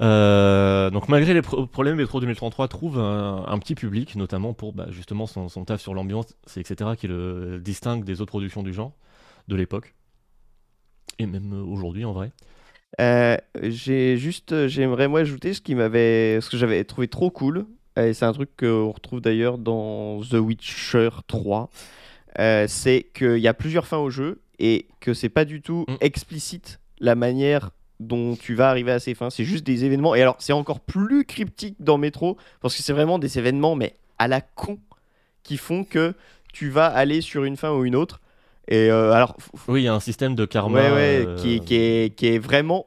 Euh, 0.00 0.90
donc 0.90 1.08
malgré 1.08 1.34
les 1.34 1.42
pro- 1.42 1.66
problèmes, 1.66 1.96
Metro 1.96 2.18
2033 2.18 2.66
trouve 2.68 2.98
un, 2.98 3.44
un 3.46 3.58
petit 3.58 3.74
public, 3.74 4.16
notamment 4.16 4.54
pour 4.54 4.72
bah, 4.72 4.86
justement 4.90 5.26
son, 5.26 5.48
son 5.48 5.64
taf 5.64 5.80
sur 5.80 5.92
l'ambiance, 5.94 6.34
etc., 6.56 6.92
qui 6.98 7.06
le 7.06 7.60
distingue 7.60 8.02
des 8.04 8.20
autres 8.20 8.30
productions 8.30 8.62
du 8.62 8.72
genre 8.72 8.92
de 9.48 9.54
l'époque. 9.56 9.94
Et 11.18 11.26
même 11.26 11.52
euh, 11.52 11.62
aujourd'hui 11.62 12.04
en 12.06 12.12
vrai. 12.12 12.32
Euh, 13.00 13.36
j'ai 13.62 14.16
juste, 14.16 14.66
j'aimerais 14.66 15.08
moi 15.08 15.20
ajouter 15.20 15.52
ce 15.54 15.60
qui 15.60 15.74
m'avait, 15.74 16.40
ce 16.40 16.48
que 16.50 16.56
j'avais 16.56 16.82
trouvé 16.84 17.06
trop 17.08 17.30
cool, 17.30 17.66
et 17.96 18.14
c'est 18.14 18.24
un 18.24 18.32
truc 18.32 18.50
qu'on 18.58 18.90
retrouve 18.90 19.20
d'ailleurs 19.20 19.58
dans 19.58 20.20
The 20.22 20.34
Witcher 20.34 21.10
3, 21.26 21.68
euh, 22.38 22.64
c'est 22.68 23.06
qu'il 23.14 23.38
y 23.38 23.48
a 23.48 23.54
plusieurs 23.54 23.86
fins 23.86 23.98
au 23.98 24.10
jeu 24.10 24.40
et 24.58 24.86
que 25.00 25.12
c'est 25.14 25.28
pas 25.28 25.44
du 25.44 25.60
tout 25.60 25.84
Mm. 25.88 25.94
explicite 26.00 26.80
la 27.00 27.14
manière 27.14 27.70
dont 28.00 28.34
tu 28.36 28.54
vas 28.54 28.68
arriver 28.70 28.92
à 28.92 28.98
ces 28.98 29.14
fins. 29.14 29.30
C'est 29.30 29.44
juste 29.44 29.64
des 29.64 29.84
événements. 29.84 30.14
Et 30.14 30.22
alors, 30.22 30.36
c'est 30.38 30.52
encore 30.52 30.80
plus 30.80 31.24
cryptique 31.24 31.76
dans 31.80 31.98
Metro 31.98 32.36
parce 32.60 32.74
que 32.76 32.82
c'est 32.82 32.92
vraiment 32.92 33.18
des 33.18 33.38
événements, 33.38 33.74
mais 33.76 33.94
à 34.18 34.28
la 34.28 34.40
con, 34.40 34.78
qui 35.42 35.56
font 35.56 35.84
que 35.84 36.14
tu 36.52 36.68
vas 36.70 36.86
aller 36.86 37.20
sur 37.20 37.44
une 37.44 37.56
fin 37.56 37.72
ou 37.72 37.84
une 37.84 37.94
autre. 37.96 38.20
Et 38.68 38.90
euh, 38.90 39.12
alors, 39.12 39.36
Oui, 39.68 39.82
il 39.82 39.84
y 39.84 39.88
a 39.88 39.94
un 39.94 40.00
système 40.00 40.34
de 40.34 40.44
karma. 40.44 40.80
ouais, 40.80 40.90
ouais, 40.92 41.24
euh, 41.26 41.36
qui, 41.36 41.60
qui 41.60 41.74
est, 41.76 42.14
qui 42.16 42.26
est 42.28 42.38
vraiment 42.38 42.86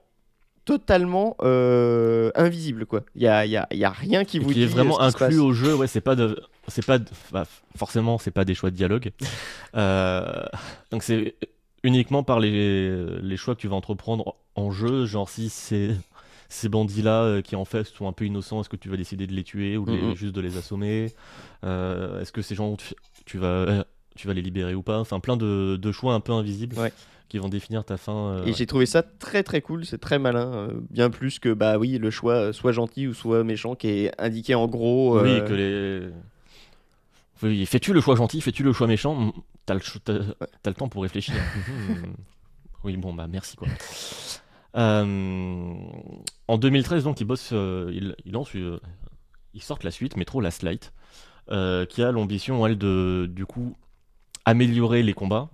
totalement 0.65 1.35
euh, 1.41 2.31
invisible, 2.35 2.85
quoi. 2.85 3.03
Il 3.15 3.21
y 3.21 3.27
a, 3.27 3.45
il 3.45 3.51
y 3.51 3.57
a- 3.57 3.67
il 3.71 3.77
y 3.77 3.85
a 3.85 3.89
rien 3.91 4.25
qui 4.25 4.39
vous 4.39 4.47
qui 4.47 4.55
dit 4.55 4.63
est 4.63 4.67
vraiment 4.67 4.99
euh, 5.01 5.09
ce 5.09 5.13
qui 5.15 5.19
se 5.19 5.23
inclus 5.25 5.39
au 5.39 5.53
jeu. 5.53 5.75
Ouais, 5.75 5.87
c'est 5.87 6.01
pas 6.01 6.15
de, 6.15 6.41
c'est 6.67 6.85
pas 6.85 6.97
de- 6.99 7.05
bah, 7.31 7.45
forcément, 7.77 8.17
c'est 8.17 8.31
pas 8.31 8.45
des 8.45 8.55
choix 8.55 8.71
de 8.71 8.75
dialogue. 8.75 9.11
Euh, 9.75 10.45
donc 10.91 11.03
c'est 11.03 11.35
uniquement 11.83 12.23
par 12.23 12.39
les, 12.39 13.19
les 13.21 13.37
choix 13.37 13.55
que 13.55 13.59
tu 13.61 13.67
vas 13.67 13.75
entreprendre 13.75 14.35
en 14.55 14.71
jeu, 14.71 15.05
genre 15.05 15.29
si 15.29 15.49
c'est 15.49 15.89
ces 16.47 16.69
bandits-là 16.69 17.41
qui 17.41 17.55
en 17.57 17.65
fait 17.65 17.83
sont 17.85 18.07
un 18.07 18.13
peu 18.13 18.23
innocents, 18.25 18.61
est-ce 18.61 18.69
que 18.69 18.77
tu 18.77 18.87
vas 18.87 18.95
décider 18.95 19.27
de 19.27 19.33
les 19.33 19.43
tuer 19.43 19.75
ou 19.77 19.85
de 19.85 19.91
les- 19.91 20.15
juste 20.15 20.33
de 20.33 20.39
les 20.41 20.55
assommer? 20.57 21.11
Euh, 21.65 22.21
Est-ce 22.21 22.31
que 22.31 22.41
ces 22.41 22.55
gens, 22.55 22.75
tu, 22.77 22.93
tu 23.25 23.37
vas, 23.37 23.85
tu 24.15 24.27
vas 24.27 24.33
les 24.33 24.41
libérer 24.41 24.75
ou 24.75 24.81
pas? 24.83 24.99
Enfin, 24.99 25.19
plein 25.19 25.35
de, 25.35 25.75
de 25.75 25.91
choix 25.91 26.13
un 26.13 26.21
peu 26.21 26.31
invisibles 26.31 26.77
Ouais. 26.79 26.93
Qui 27.29 27.37
vont 27.39 27.49
définir 27.49 27.83
ta 27.83 27.97
fin. 27.97 28.13
euh, 28.29 28.43
Et 28.43 28.47
ouais. 28.47 28.53
j'ai 28.53 28.65
trouvé 28.65 28.85
ça 28.85 29.01
très 29.03 29.43
très 29.43 29.61
cool, 29.61 29.85
c'est 29.85 29.97
très 29.97 30.19
malin, 30.19 30.53
euh, 30.53 30.67
bien 30.89 31.09
plus 31.09 31.39
que 31.39 31.53
bah 31.53 31.77
oui 31.77 31.97
le 31.97 32.11
choix 32.11 32.33
euh, 32.35 32.53
soit 32.53 32.71
gentil 32.71 33.07
ou 33.07 33.13
soit 33.13 33.43
méchant 33.43 33.75
qui 33.75 33.87
est 33.89 34.11
indiqué 34.21 34.55
en 34.55 34.67
gros. 34.67 35.19
Oui, 35.21 35.39
que 35.47 35.53
les. 35.53 36.09
Oui, 37.43 37.65
fais-tu 37.65 37.93
le 37.93 37.99
choix 38.01 38.15
gentil, 38.15 38.39
fais-tu 38.41 38.63
le 38.63 38.71
choix 38.73 38.87
méchant? 38.87 39.15
Mm, 39.15 39.31
T'as 39.65 39.73
le, 39.73 39.79
cho- 39.79 39.99
le 40.07 40.73
temps 40.73 40.87
pour 40.89 41.01
réfléchir. 41.03 41.35
Oui, 42.83 42.97
bon, 42.97 43.13
bah 43.15 43.25
merci 43.27 43.55
quoi. 43.57 43.67
Euh, 44.77 45.73
en 46.47 46.57
2013, 46.57 47.03
donc, 47.03 47.19
il 47.19 47.25
bosse, 47.25 47.49
euh, 47.53 47.89
il, 47.93 48.15
il 48.25 48.31
lance, 48.33 48.55
euh, 48.55 48.79
ils 49.53 49.61
sortent 49.63 49.83
la 49.83 49.91
suite, 49.91 50.17
Metro 50.17 50.41
Last 50.41 50.63
Light, 50.63 50.93
qui 51.47 52.03
a 52.03 52.11
l'ambition, 52.11 52.65
elle, 52.67 52.77
de, 52.77 53.27
du 53.31 53.45
coup, 53.45 53.75
améliorer 54.45 55.01
les 55.01 55.13
combats, 55.13 55.49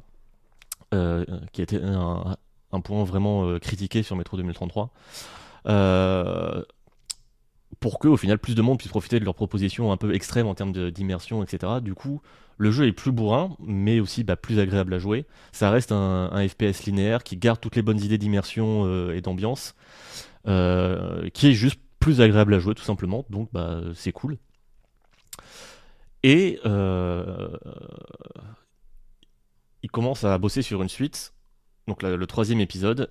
qui 1.52 1.62
était 1.62 1.82
un, 1.82 2.36
un 2.72 2.82
point 2.82 3.04
vraiment 3.04 3.46
euh, 3.46 3.60
critiqué 3.60 4.04
sur 4.04 4.16
Metro 4.16 4.38
2033. 4.38 4.92
Euh, 5.68 6.64
pour 7.80 8.00
que 8.00 8.08
au 8.08 8.18
final 8.18 8.38
plus 8.38 8.56
de 8.56 8.62
monde 8.62 8.78
puisse 8.78 8.89
profiter 8.89 9.20
de 9.20 9.26
leurs 9.26 9.36
propositions 9.36 9.92
un 9.92 9.98
peu 9.98 10.14
extrêmes 10.14 10.48
en 10.48 10.56
termes 10.56 10.92
d'immersion, 10.92 11.44
etc. 11.44 11.74
Du 11.82 11.94
coup, 11.94 12.22
le 12.58 12.72
jeu 12.72 12.86
est 12.88 12.92
plus 12.92 13.12
bourrin, 13.12 13.56
mais 13.60 14.00
aussi 14.00 14.24
bah, 14.24 14.36
plus 14.36 14.60
agréable 14.60 14.94
à 14.94 15.00
jouer. 15.00 15.26
Ça 15.52 15.70
reste 15.70 15.92
un, 15.92 16.48
FPS 16.48 16.86
linéaire 16.86 17.24
qui 17.24 17.38
garde 17.38 17.60
toutes 17.60 17.76
les 17.76 17.82
bonnes 17.82 18.02
idées 18.02 18.18
d'immersion 18.18 18.86
euh, 18.86 19.16
et 19.16 19.22
d'ambiance, 19.22 19.76
euh, 20.48 21.30
qui 21.30 21.48
est 21.48 21.54
juste 21.54 21.80
plus 22.00 22.22
agréable 22.22 22.54
à 22.54 22.60
jouer 22.60 22.76
tout 22.76 22.84
simplement. 22.84 23.26
Donc 23.30 23.50
bah, 23.54 23.82
c'est 23.96 24.12
cool. 24.12 24.38
Et 26.24 26.60
euh, 26.66 27.58
il 29.84 29.90
commence 29.92 30.24
à 30.24 30.38
bosser 30.38 30.62
sur 30.62 30.82
une 30.82 30.90
suite, 30.90 31.34
donc 31.88 32.04
le 32.04 32.26
troisième 32.28 32.60
épisode. 32.60 33.10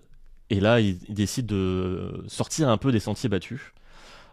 Et 0.51 0.59
là, 0.61 0.81
il, 0.81 0.99
il 1.09 1.15
décide 1.15 1.47
de 1.47 2.25
sortir 2.27 2.69
un 2.69 2.77
peu 2.77 2.91
des 2.93 3.01
sentiers 3.01 3.29
battus. 3.29 3.73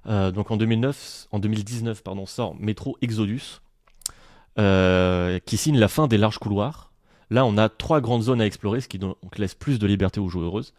Euh, 0.08 0.32
donc 0.32 0.52
en 0.52 0.58
2009, 0.58 1.28
en 1.32 1.40
2019, 1.40 2.02
pardon, 2.04 2.26
sort 2.26 2.56
Metro 2.60 2.98
Exodus, 3.02 3.60
euh, 4.60 5.40
qui 5.46 5.58
signe 5.58 5.78
la 5.78 5.88
fin 5.88 6.08
des 6.08 6.18
larges 6.18 6.40
couloirs. 6.40 6.92
Là, 7.30 7.46
on 7.46 7.58
a 7.58 7.68
trois 7.70 8.00
grandes 8.00 8.24
zones 8.24 8.40
à 8.42 8.46
explorer, 8.46 8.80
ce 8.82 8.88
qui 8.88 9.00
donc 9.00 9.18
laisse 9.38 9.54
plus 9.54 9.80
de 9.80 9.86
liberté 9.86 10.20
aux 10.20 10.30
joueuses. 10.30 10.74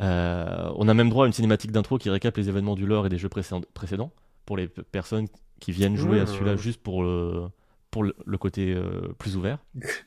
Euh, 0.00 0.70
on 0.76 0.88
a 0.88 0.94
même 0.94 1.08
droit 1.08 1.24
à 1.24 1.26
une 1.26 1.32
cinématique 1.32 1.72
d'intro 1.72 1.96
qui 1.98 2.10
récap 2.10 2.36
les 2.36 2.48
événements 2.48 2.74
du 2.74 2.84
lore 2.86 3.06
et 3.06 3.08
des 3.08 3.18
jeux 3.18 3.30
précédent- 3.30 3.64
précédents, 3.72 4.12
pour 4.44 4.56
les 4.58 4.68
personnes 4.68 5.26
qui 5.58 5.72
viennent 5.72 5.96
jouer 5.96 6.20
à 6.20 6.24
Mmh. 6.24 6.26
celui-là 6.26 6.56
juste 6.56 6.82
pour, 6.82 7.02
le- 7.02 7.48
pour 7.90 8.02
le, 8.04 8.14
le 8.26 8.38
côté 8.38 8.76
plus 9.18 9.36
ouvert. 9.36 9.58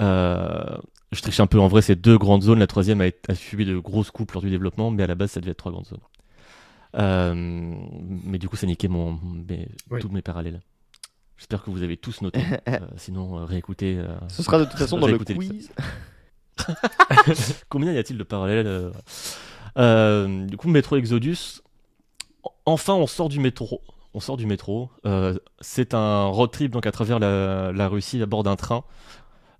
Euh, 0.00 0.76
je 1.12 1.20
triche 1.22 1.40
un 1.40 1.46
peu. 1.46 1.60
En 1.60 1.68
vrai, 1.68 1.82
c'est 1.82 1.96
deux 1.96 2.18
grandes 2.18 2.42
zones. 2.42 2.58
La 2.58 2.66
troisième 2.66 3.00
a, 3.00 3.34
subi 3.34 3.64
de 3.64 3.78
grosses 3.78 4.10
coupes 4.10 4.32
lors 4.32 4.42
du 4.42 4.50
développement, 4.50 4.90
mais 4.90 5.02
à 5.02 5.06
la 5.06 5.14
base, 5.14 5.32
ça 5.32 5.40
devait 5.40 5.52
être 5.52 5.58
trois 5.58 5.72
grandes 5.72 5.86
zones. 5.86 6.00
Euh, 6.96 7.34
mais 8.24 8.38
du 8.38 8.48
coup, 8.48 8.56
ça 8.56 8.66
niquait 8.66 8.88
mon, 8.88 9.18
mes, 9.48 9.68
Oui. 9.90 10.00
tous 10.00 10.08
mes 10.08 10.22
parallèles. 10.22 10.60
J'espère 11.36 11.62
que 11.62 11.70
vous 11.70 11.82
avez 11.82 11.96
tous 11.96 12.20
noté. 12.22 12.40
Euh, 12.68 12.78
sinon, 12.96 13.38
euh, 13.38 13.44
réécoutez. 13.44 13.96
euh, 13.98 14.16
Ce 14.28 14.42
sera 14.42 14.58
de 14.58 14.64
toute 14.64 14.78
façon 14.78 14.98
dans 14.98 15.06
le 15.06 15.18
quiz. 15.18 15.70
Combien 17.68 17.92
y 17.92 17.98
a-t-il 17.98 18.18
de 18.18 18.22
parallèles 18.24 18.90
Du 19.76 20.56
coup, 20.56 20.68
Métro 20.68 20.96
Exodus. 20.96 21.60
Enfin, 22.66 22.94
on 22.94 23.06
sort 23.06 23.28
du 23.28 23.40
métro. 23.40 23.82
On 24.14 24.20
sort 24.20 24.36
du 24.36 24.46
métro. 24.46 24.90
Euh, 25.06 25.36
c'est 25.60 25.92
un 25.94 26.26
road 26.26 26.50
trip 26.52 26.70
donc 26.70 26.86
à 26.86 26.92
travers 26.92 27.18
la, 27.18 27.72
la 27.72 27.88
Russie 27.88 28.22
à 28.22 28.26
bord 28.26 28.44
d'un 28.44 28.56
train 28.56 28.84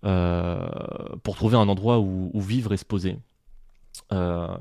pour 0.05 1.37
trouver 1.37 1.57
un 1.57 1.69
endroit 1.69 1.99
où, 1.99 2.31
où 2.33 2.41
vivre 2.41 2.73
et 2.73 2.77
se 2.77 2.85
poser. 2.85 3.19
Euh, 4.13 4.57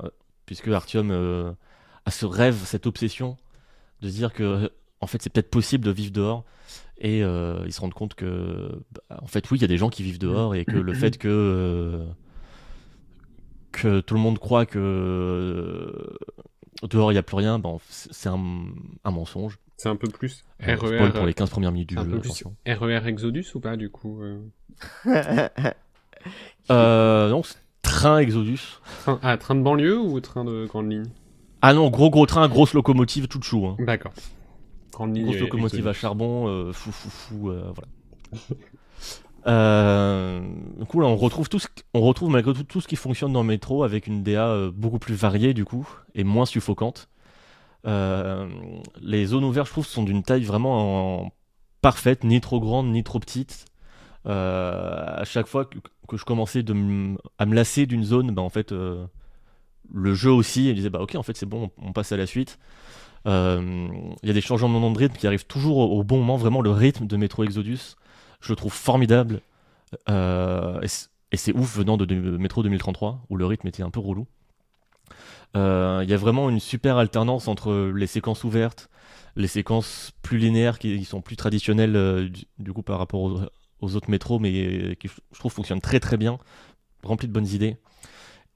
puisque 0.46 0.68
Artyom 0.68 1.10
euh, 1.10 1.52
a 2.04 2.10
ce 2.10 2.26
rêve, 2.26 2.62
cette 2.64 2.86
obsession 2.86 3.36
de 4.00 4.08
se 4.08 4.14
dire 4.14 4.32
que 4.32 4.70
en 5.00 5.06
fait 5.06 5.22
c'est 5.22 5.30
peut-être 5.30 5.50
possible 5.50 5.84
de 5.84 5.90
vivre 5.90 6.12
dehors 6.12 6.44
et 6.98 7.22
euh, 7.22 7.62
il 7.66 7.72
se 7.72 7.80
rend 7.80 7.90
compte 7.90 8.14
que 8.14 8.82
bah, 8.92 9.18
en 9.22 9.26
fait 9.26 9.50
oui 9.50 9.58
il 9.58 9.62
y 9.62 9.64
a 9.64 9.68
des 9.68 9.78
gens 9.78 9.90
qui 9.90 10.02
vivent 10.02 10.18
dehors 10.18 10.54
et 10.54 10.64
que 10.64 10.76
le 10.76 10.94
fait 10.94 11.18
que 11.18 11.28
euh, 11.28 12.06
que 13.72 14.00
tout 14.00 14.14
le 14.14 14.20
monde 14.20 14.38
croit 14.38 14.66
que 14.66 14.78
euh, 14.78 16.16
dehors 16.86 17.10
il 17.10 17.14
n'y 17.14 17.18
a 17.18 17.22
plus 17.22 17.36
rien, 17.36 17.58
ben, 17.58 17.78
c'est 17.88 18.12
c'est 18.12 18.28
un, 18.28 18.66
un 19.04 19.10
mensonge. 19.10 19.58
C'est 19.76 19.88
un 19.88 19.96
peu 19.96 20.08
plus 20.08 20.44
Euh, 20.62 20.76
RER, 20.76 20.96
spoil 20.96 21.12
pour 21.12 21.26
les 21.26 21.34
15 21.34 21.50
premières 21.50 21.72
minutes 21.72 21.88
du 21.90 21.98
un 21.98 22.04
jeu. 22.04 22.10
peu 22.12 22.20
plus 22.20 22.28
attention. 22.28 22.54
RER 22.66 23.06
Exodus 23.06 23.46
ou 23.54 23.60
pas 23.60 23.76
du 23.76 23.90
coup 23.90 24.22
euh 24.22 24.38
Euh, 26.70 27.28
non, 27.28 27.42
c'est 27.42 27.58
train 27.82 28.18
Exodus. 28.18 28.78
train... 29.02 29.18
Ah, 29.22 29.36
train 29.36 29.54
de 29.54 29.60
banlieue 29.62 29.98
ou 29.98 30.18
train 30.20 30.44
de 30.44 30.64
grande 30.66 30.90
ligne? 30.90 31.04
Ah 31.60 31.74
non, 31.74 31.90
gros 31.90 32.08
gros 32.10 32.24
train, 32.26 32.48
grosse 32.48 32.72
locomotive, 32.72 33.28
tout 33.28 33.38
de 33.38 33.44
chou. 33.44 33.66
Hein. 33.66 33.76
D'accord. 33.80 34.12
Grande 34.92 35.14
ligne. 35.14 35.26
Grosse 35.26 35.40
locomotive 35.40 35.86
à 35.88 35.92
charbon, 35.92 36.48
euh, 36.48 36.72
fou 36.72 36.92
fou 36.92 37.10
fou, 37.10 37.50
euh, 37.50 37.70
voilà. 37.74 38.42
Euh, 39.46 40.40
du 40.78 40.86
coup 40.86 41.00
là 41.00 41.06
on 41.06 41.16
retrouve 41.16 41.50
tout 41.50 41.58
ce 41.58 41.68
on 41.92 42.00
retrouve 42.00 42.30
malgré 42.30 42.54
tout 42.54 42.62
tout 42.64 42.80
ce 42.80 42.88
qui 42.88 42.96
fonctionne 42.96 43.30
dans 43.30 43.42
le 43.42 43.48
métro 43.48 43.82
avec 43.84 44.06
une 44.06 44.22
DA 44.22 44.46
euh, 44.48 44.70
beaucoup 44.74 44.98
plus 44.98 45.14
variée 45.14 45.52
du 45.52 45.66
coup 45.66 45.86
et 46.14 46.24
moins 46.24 46.46
suffocante. 46.46 47.10
Euh, 47.86 48.48
les 49.00 49.26
zones 49.26 49.44
ouvertes 49.44 49.66
je 49.66 49.72
trouve 49.72 49.86
sont 49.86 50.04
d'une 50.04 50.22
taille 50.22 50.44
vraiment 50.44 51.24
en- 51.24 51.32
parfaite, 51.82 52.24
ni 52.24 52.40
trop 52.40 52.60
grande 52.60 52.88
ni 52.88 53.04
trop 53.04 53.20
petite. 53.20 53.66
Euh, 54.26 55.20
à 55.20 55.24
chaque 55.24 55.46
fois 55.46 55.66
que, 55.66 56.16
je 56.16 56.24
commençais 56.24 56.64
à 57.38 57.46
me 57.46 57.54
lasser 57.54 57.86
d'une 57.86 58.04
zone, 58.04 58.30
bah, 58.30 58.42
en 58.42 58.48
fait 58.48 58.72
euh, 58.72 59.06
le 59.92 60.14
jeu 60.14 60.30
aussi 60.30 60.70
il 60.70 60.74
disait 60.74 60.88
bah 60.88 61.00
ok 61.00 61.14
en 61.16 61.22
fait 61.22 61.36
c'est 61.36 61.46
bon 61.46 61.70
on, 61.82 61.92
passe 61.92 62.12
à 62.12 62.16
la 62.16 62.26
suite. 62.26 62.58
Il 63.26 63.30
y 64.22 64.30
a 64.30 64.32
des 64.32 64.40
changements 64.40 64.90
de 64.90 64.98
rythme 64.98 65.16
qui 65.16 65.26
arrivent 65.26 65.46
toujours 65.46 65.78
au, 65.78 66.04
bon 66.04 66.18
moment. 66.18 66.36
Vraiment, 66.36 66.60
le 66.60 66.70
rythme 66.70 67.06
de 67.06 67.16
Metro 67.16 67.42
Exodus, 67.44 67.96
je 68.40 68.52
le 68.52 68.56
trouve 68.56 68.72
formidable. 68.72 69.40
Et 70.08 71.36
c'est 71.36 71.54
ouf 71.54 71.76
venant 71.76 71.96
de, 71.96 72.04
de 72.04 72.36
Metro 72.36 72.62
2033, 72.62 73.24
où 73.30 73.36
le 73.36 73.46
rythme 73.46 73.66
était 73.66 73.82
un 73.82 73.90
peu 73.90 74.00
relou. 74.00 74.26
Euh, 75.56 76.00
Il 76.02 76.10
y 76.10 76.14
a 76.14 76.16
vraiment 76.16 76.50
une 76.50 76.60
super 76.60 76.96
alternance 76.96 77.48
entre 77.48 77.92
les 77.94 78.06
séquences 78.06 78.44
ouvertes, 78.44 78.88
les 79.36 79.46
séquences 79.46 80.12
plus 80.22 80.38
linéaires 80.38 80.78
qui, 80.78 81.04
sont 81.04 81.20
plus 81.20 81.36
traditionnelles 81.36 81.96
euh, 81.96 82.28
du, 82.58 82.72
coup 82.72 82.82
par 82.82 82.98
rapport 82.98 83.48
aux, 83.80 83.94
autres 83.96 84.10
métros, 84.10 84.38
mais 84.38 84.96
qui 84.98 85.08
je 85.08 85.38
trouve 85.38 85.52
fonctionnent 85.52 85.80
très 85.80 86.00
très 86.00 86.16
bien, 86.16 86.38
remplies 87.02 87.28
de 87.28 87.32
bonnes 87.32 87.46
idées 87.46 87.76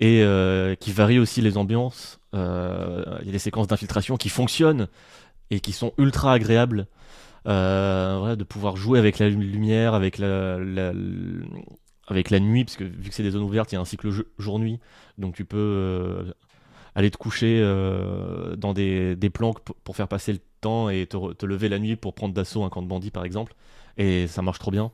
et 0.00 0.22
euh, 0.22 0.74
qui 0.76 0.92
varient 0.92 1.18
aussi 1.18 1.40
les 1.40 1.56
ambiances. 1.56 2.20
Il 2.32 2.38
y 2.38 3.28
a 3.28 3.32
des 3.32 3.38
séquences 3.38 3.66
d'infiltration 3.66 4.16
qui 4.16 4.28
fonctionnent 4.28 4.88
et 5.50 5.60
qui 5.60 5.72
sont 5.72 5.92
ultra 5.98 6.32
agréables. 6.32 6.86
De 7.46 8.44
pouvoir 8.44 8.76
jouer 8.76 8.98
avec 8.98 9.18
la 9.18 9.30
lumière, 9.30 9.94
avec 9.94 10.18
la, 10.18 10.58
avec 12.06 12.28
la 12.28 12.40
nuit, 12.40 12.64
parce 12.64 12.76
que 12.76 12.84
vu 12.84 13.08
que 13.08 13.14
c'est 13.14 13.22
des 13.22 13.30
zones 13.30 13.42
ouvertes, 13.42 13.72
il 13.72 13.76
y 13.76 13.78
a 13.78 13.80
un 13.80 13.86
cycle 13.86 14.10
jour-nuit, 14.38 14.80
donc 15.16 15.34
tu 15.34 15.46
peux 15.46 16.26
aller 16.98 17.12
te 17.12 17.16
coucher 17.16 17.60
euh, 17.62 18.56
dans 18.56 18.74
des, 18.74 19.30
planques 19.32 19.60
pour, 19.60 19.94
faire 19.94 20.08
passer 20.08 20.32
le 20.32 20.40
temps 20.60 20.90
et 20.90 21.06
te, 21.06 21.46
lever 21.46 21.68
la 21.68 21.78
nuit 21.78 21.94
pour 21.94 22.12
prendre 22.12 22.34
d'assaut 22.34 22.64
un 22.64 22.70
camp 22.70 22.82
de 22.82 22.88
bandits, 22.88 23.12
par 23.12 23.24
exemple, 23.24 23.54
et 23.98 24.26
ça 24.26 24.42
marche 24.42 24.58
trop 24.58 24.72
bien. 24.72 24.90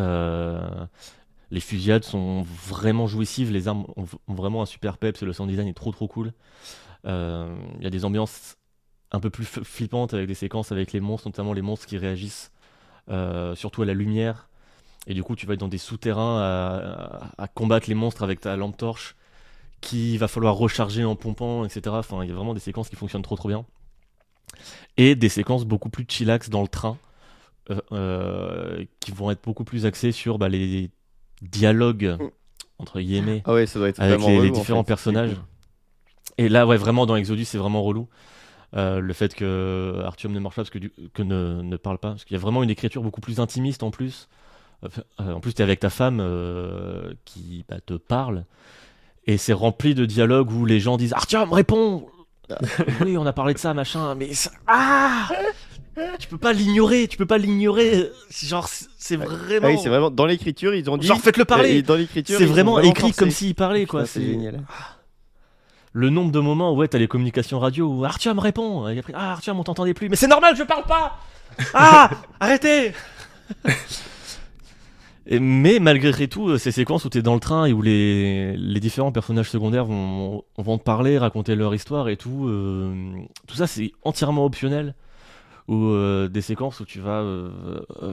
Euh, 0.00 0.84
les 1.52 1.60
fusillades 1.60 2.02
sont 2.02 2.42
vraiment 2.42 3.06
jouissives, 3.06 3.52
les 3.52 3.68
armes 3.68 3.86
ont, 3.94 4.34
vraiment 4.34 4.62
un 4.62 4.66
super 4.66 4.98
peps, 4.98 5.22
le 5.22 5.32
sound 5.32 5.48
design 5.48 5.68
est 5.68 5.74
trop 5.74 5.92
trop 5.92 6.08
cool. 6.08 6.32
Euh, 7.06 7.54
Il 7.78 7.84
y 7.84 7.86
a 7.86 7.90
des 7.90 8.04
ambiances 8.04 8.56
un 9.12 9.20
peu 9.20 9.30
plus 9.30 9.44
flippantes 9.44 10.12
avec 10.12 10.26
des 10.26 10.34
séquences 10.34 10.72
avec 10.72 10.92
les 10.92 10.98
monstres, 10.98 11.28
notamment 11.28 11.52
les 11.52 11.62
monstres 11.62 11.86
qui 11.86 11.98
réagissent 11.98 12.50
surtout 13.54 13.82
à 13.82 13.86
la 13.86 13.94
lumière. 13.94 14.48
Et 15.06 15.14
du 15.14 15.22
coup, 15.22 15.36
tu 15.36 15.46
vas 15.46 15.54
être 15.54 15.60
dans 15.60 15.68
des 15.68 15.78
souterrains 15.78 16.40
à 17.38 17.46
combattre 17.46 17.88
les 17.88 17.94
monstres 17.94 18.24
avec 18.24 18.40
ta 18.40 18.56
lampe 18.56 18.76
torche, 18.76 19.14
qu'il 19.80 20.18
va 20.18 20.28
falloir 20.28 20.54
recharger 20.56 21.04
en 21.04 21.16
pompant, 21.16 21.64
etc. 21.64 21.98
Enfin, 21.98 22.22
il 22.22 22.28
y 22.28 22.32
a 22.32 22.34
vraiment 22.34 22.54
des 22.54 22.60
séquences 22.60 22.88
qui 22.88 22.96
fonctionnent 22.96 23.22
trop 23.22 23.36
trop 23.36 23.48
bien. 23.48 23.64
Et 24.96 25.14
des 25.14 25.28
séquences 25.28 25.64
beaucoup 25.64 25.90
plus 25.90 26.06
chillax 26.08 26.48
dans 26.48 26.62
le 26.62 26.68
train, 26.68 26.96
euh, 27.70 27.80
euh, 27.92 28.84
qui 29.00 29.10
vont 29.10 29.30
être 29.30 29.42
beaucoup 29.42 29.64
plus 29.64 29.86
axées 29.86 30.12
sur 30.12 30.38
bah, 30.38 30.48
les 30.48 30.90
dialogues 31.42 32.16
entre 32.78 33.00
guillemets 33.00 33.42
Ah 33.44 33.54
ouais, 33.54 33.66
ça 33.66 33.78
doit 33.78 33.88
être 33.88 34.00
avec 34.00 34.20
les, 34.20 34.26
les 34.26 34.38
relou, 34.38 34.56
en 34.56 34.60
différents 34.60 34.82
fait. 34.84 34.88
personnages. 34.88 35.36
Et 36.38 36.48
là, 36.48 36.66
ouais, 36.66 36.76
vraiment, 36.76 37.06
dans 37.06 37.16
Exodus, 37.16 37.44
c'est 37.44 37.58
vraiment 37.58 37.82
relou. 37.82 38.08
Euh, 38.74 39.00
le 39.00 39.12
fait 39.12 39.34
que 39.34 40.02
Artyom 40.04 40.32
ne 40.32 40.40
marche 40.40 40.56
pas, 40.56 40.62
parce 40.62 40.70
que, 40.70 40.78
du- 40.78 40.92
que 41.14 41.22
ne, 41.22 41.62
ne 41.62 41.76
parle 41.76 41.98
pas, 41.98 42.10
parce 42.10 42.24
qu'il 42.24 42.34
y 42.34 42.38
a 42.38 42.40
vraiment 42.40 42.62
une 42.62 42.70
écriture 42.70 43.02
beaucoup 43.02 43.20
plus 43.20 43.40
intimiste 43.40 43.82
en 43.82 43.90
plus. 43.90 44.28
En 45.18 45.40
plus, 45.40 45.54
tu 45.54 45.62
es 45.62 45.64
avec 45.64 45.80
ta 45.80 45.90
femme 45.90 46.22
qui 47.24 47.64
bah, 47.68 47.80
te 47.84 47.94
parle. 47.94 48.44
Et 49.26 49.38
c'est 49.38 49.52
rempli 49.52 49.94
de 49.94 50.04
dialogues 50.06 50.52
où 50.52 50.64
les 50.66 50.78
gens 50.80 50.96
disent 50.96 51.12
Artyom, 51.12 51.52
réponds 51.52 52.06
Oui, 53.00 53.16
on 53.18 53.26
a 53.26 53.32
parlé 53.32 53.54
de 53.54 53.58
ça, 53.58 53.74
machin, 53.74 54.14
mais. 54.14 54.32
ça- 54.34 54.52
Ah 54.66 55.28
Tu 56.20 56.28
peux 56.28 56.38
pas 56.38 56.52
l'ignorer, 56.52 57.08
tu 57.08 57.16
peux 57.16 57.26
pas 57.26 57.38
l'ignorer. 57.38 58.10
Genre, 58.30 58.68
c'est 58.98 59.18
Ah 59.20 59.24
vraiment. 59.24 59.66
oui, 59.68 59.78
c'est 59.82 59.88
vraiment 59.88 60.10
dans 60.10 60.26
l'écriture, 60.26 60.74
ils 60.74 60.88
ont 60.88 60.96
dit. 60.96 61.06
Genre, 61.08 61.18
faites-le 61.20 61.44
parler 61.44 61.82
dans 61.82 61.96
l'écriture, 61.96 62.38
C'est 62.38 62.44
vraiment 62.46 62.78
écrit 62.80 63.12
comme 63.12 63.30
s'il 63.30 63.54
parlait, 63.54 63.86
quoi. 63.86 64.06
C'est 64.06 64.22
génial. 64.24 64.62
le 65.92 66.10
nombre 66.10 66.30
de 66.30 66.38
moments 66.40 66.72
où 66.72 66.76
ouais, 66.76 66.88
t'as 66.88 66.98
les 66.98 67.08
communications 67.08 67.58
radio 67.58 67.86
où 67.88 68.04
Artyom 68.04 68.38
répond 68.38 68.86
et 68.88 68.98
après 68.98 69.14
ah 69.16 69.32
Artyom 69.32 69.58
on 69.58 69.64
t'entendait 69.64 69.94
plus 69.94 70.10
mais 70.10 70.16
c'est 70.16 70.26
normal 70.28 70.54
je 70.54 70.62
parle 70.62 70.84
pas 70.84 71.16
ah 71.72 72.10
arrêtez 72.40 72.92
Mais 75.28 75.80
malgré 75.80 76.28
tout 76.28 76.50
euh, 76.50 76.58
ces 76.58 76.70
séquences 76.70 77.04
où 77.04 77.08
t'es 77.08 77.22
dans 77.22 77.34
le 77.34 77.40
train 77.40 77.66
et 77.66 77.72
où 77.72 77.82
les, 77.82 78.56
différents 78.80 79.10
personnages 79.10 79.50
secondaires 79.50 79.84
vont, 79.84 80.44
te 80.56 80.82
parler 80.82 81.18
raconter 81.18 81.56
leur 81.56 81.74
histoire 81.74 82.08
et 82.08 82.16
tout 82.16 82.46
euh, 82.46 83.12
tout 83.48 83.56
ça 83.56 83.66
c'est 83.66 83.92
entièrement 84.04 84.44
optionnel 84.44 84.94
ou 85.66 85.86
euh, 85.86 86.28
des 86.28 86.42
séquences 86.42 86.78
où 86.78 86.84
tu 86.84 87.00
vas 87.00 87.24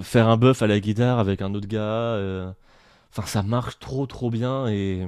faire 0.02 0.28
un 0.28 0.38
buff 0.38 0.64
à 0.64 0.68
la 0.68 0.80
guitare 0.80 1.20
avec 1.20 1.44
un 1.44 1.54
autre 1.54 1.68
gars 1.68 2.18
enfin 3.12 3.28
ça 3.28 3.44
marche 3.44 3.78
trop 3.80 4.08
trop 4.08 4.32
bien 4.32 4.68
et 4.68 5.06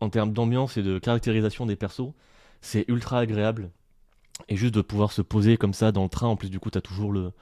en 0.00 0.08
termes 0.10 0.32
d'ambiance 0.32 0.76
et 0.76 0.82
de 0.82 0.98
caractérisation 0.98 1.66
des 1.66 1.76
persos, 1.76 2.12
c'est 2.60 2.84
ultra 2.88 3.18
agréable. 3.18 3.70
Et 4.48 4.56
juste 4.56 4.74
de 4.74 4.80
pouvoir 4.80 5.12
se 5.12 5.22
poser 5.22 5.56
comme 5.56 5.74
ça 5.74 5.92
dans 5.92 6.02
le 6.02 6.08
train, 6.08 6.26
en 6.26 6.36
plus 6.36 6.48
du 6.50 6.58
coup 6.58 6.70
t'as 6.70 6.80
toujours 6.80 7.12
le, 7.12 7.32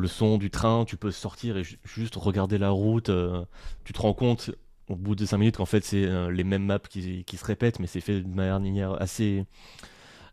le 0.00 0.08
son 0.08 0.38
du 0.38 0.50
train, 0.50 0.84
tu 0.86 0.96
peux 0.96 1.10
sortir 1.12 1.56
et 1.58 1.64
ju- 1.64 1.78
juste 1.84 2.16
regarder 2.16 2.58
la 2.58 2.70
route, 2.70 3.10
euh, 3.10 3.44
tu 3.84 3.92
te 3.92 4.00
rends 4.00 4.14
compte 4.14 4.50
au 4.88 4.96
bout 4.96 5.14
de 5.14 5.24
5 5.26 5.38
minutes 5.38 5.58
qu'en 5.58 5.66
fait 5.66 5.84
c'est 5.84 6.04
euh, 6.06 6.30
les 6.32 6.44
mêmes 6.44 6.64
maps 6.64 6.78
qui, 6.80 7.24
qui 7.24 7.36
se 7.36 7.44
répètent, 7.44 7.78
mais 7.80 7.86
c'est 7.86 8.00
fait 8.00 8.22
de 8.22 8.28
manière 8.28 9.00
assez, 9.00 9.44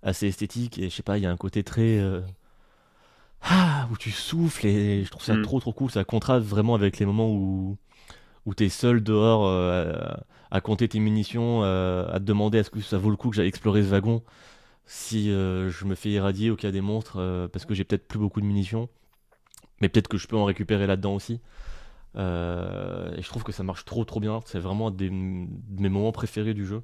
assez 0.03 0.27
esthétique. 0.27 0.79
Et 0.79 0.89
je 0.89 0.95
sais 0.95 1.03
pas, 1.03 1.17
il 1.17 1.23
y 1.23 1.27
a 1.27 1.31
un 1.31 1.37
côté 1.37 1.63
très... 1.63 1.99
euh, 1.99 2.21
ah, 3.41 3.87
où 3.91 3.97
tu 3.97 4.11
souffles 4.11 4.65
et 4.67 5.03
je 5.03 5.09
trouve 5.11 5.23
ça 5.23 5.35
Mm. 5.35 5.43
trop 5.43 5.59
trop 5.59 5.71
cool, 5.73 5.91
ça 5.91 6.03
contraste 6.03 6.45
vraiment 6.45 6.75
avec 6.75 6.99
les 6.99 7.05
moments 7.05 7.31
où, 7.31 7.77
où 8.45 8.53
t'es 8.55 8.69
seul 8.69 9.03
dehors 9.03 9.47
à, 9.47 10.21
à 10.51 10.61
compter 10.61 10.87
tes 10.89 10.99
munitions, 10.99 11.63
à 11.63 12.13
te 12.15 12.23
demander 12.23 12.59
est-ce 12.59 12.71
que 12.71 12.81
ça 12.81 12.97
vaut 12.97 13.09
le 13.11 13.17
coup 13.17 13.29
que 13.31 13.35
j'aille 13.37 13.47
explorer 13.47 13.83
ce 13.83 13.89
wagon 13.89 14.23
si 14.85 15.27
je 15.29 15.85
me 15.85 15.95
fais 15.95 16.11
irradier 16.11 16.49
au 16.51 16.55
cas 16.57 16.71
des 16.71 16.81
monstres 16.81 17.49
parce 17.53 17.65
que 17.65 17.73
j'ai 17.75 17.83
peut-être 17.85 18.07
plus 18.07 18.19
beaucoup 18.19 18.41
de 18.41 18.45
munitions, 18.45 18.89
mais 19.81 19.89
peut-être 19.89 20.07
que 20.07 20.17
je 20.17 20.27
peux 20.27 20.37
en 20.37 20.45
récupérer 20.45 20.87
là-dedans 20.87 21.15
aussi. 21.15 21.39
Euh, 22.15 23.15
et 23.15 23.21
je 23.21 23.29
trouve 23.29 23.43
que 23.43 23.51
ça 23.51 23.63
marche 23.63 23.85
trop 23.85 24.03
trop 24.05 24.19
bien, 24.19 24.39
c'est 24.45 24.59
vraiment 24.59 24.87
un 24.87 24.91
de 24.91 25.09
mes 25.09 25.89
moments 25.89 26.11
préférés 26.11 26.53
du 26.53 26.65
jeu. 26.65 26.81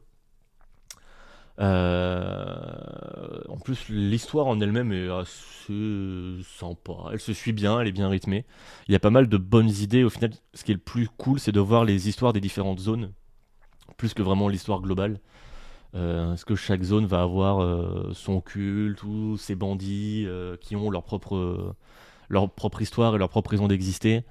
Euh, 1.60 3.42
en 3.48 3.58
plus, 3.58 3.90
l'histoire 3.90 4.48
en 4.48 4.60
elle-même 4.60 4.92
est 4.92 5.10
assez 5.10 6.40
sympa. 6.44 6.94
Elle 7.12 7.20
se 7.20 7.34
suit 7.34 7.54
bien, 7.54 7.80
elle 7.80 7.88
est 7.88 7.92
bien 7.92 8.10
rythmée. 8.10 8.46
Il 8.88 8.92
y 8.92 8.96
a 8.96 9.00
pas 9.00 9.12
mal 9.12 9.28
de 9.28 9.38
bonnes 9.38 9.70
idées. 9.70 10.04
Au 10.04 10.10
final, 10.10 10.32
ce 10.54 10.64
qui 10.64 10.72
est 10.72 10.76
le 10.76 10.80
plus 10.80 11.08
cool, 11.18 11.40
c'est 11.40 11.52
de 11.52 11.60
voir 11.60 11.86
les 11.86 12.10
histoires 12.10 12.34
des 12.34 12.42
différentes 12.42 12.80
zones, 12.80 13.12
plus 13.98 14.14
que 14.14 14.22
vraiment 14.22 14.50
l'histoire 14.50 14.82
globale. 14.82 15.20
Euh, 15.96 16.30
parce 16.30 16.44
que 16.44 16.56
chaque 16.56 16.82
zone 16.82 17.06
va 17.06 17.22
avoir 17.22 17.62
euh, 17.62 18.12
son 18.14 18.42
culte 18.42 19.04
ou 19.04 19.38
ses 19.38 19.56
bandits 19.56 20.28
qui 20.62 20.76
ont 20.76 20.90
leur 20.90 21.04
propre, 21.04 21.76
leur 22.30 22.50
propre 22.50 22.82
histoire 22.82 23.16
et 23.16 23.18
leur 23.18 23.30
propre 23.30 23.52
raison 23.52 23.68
d'exister. 23.68 24.24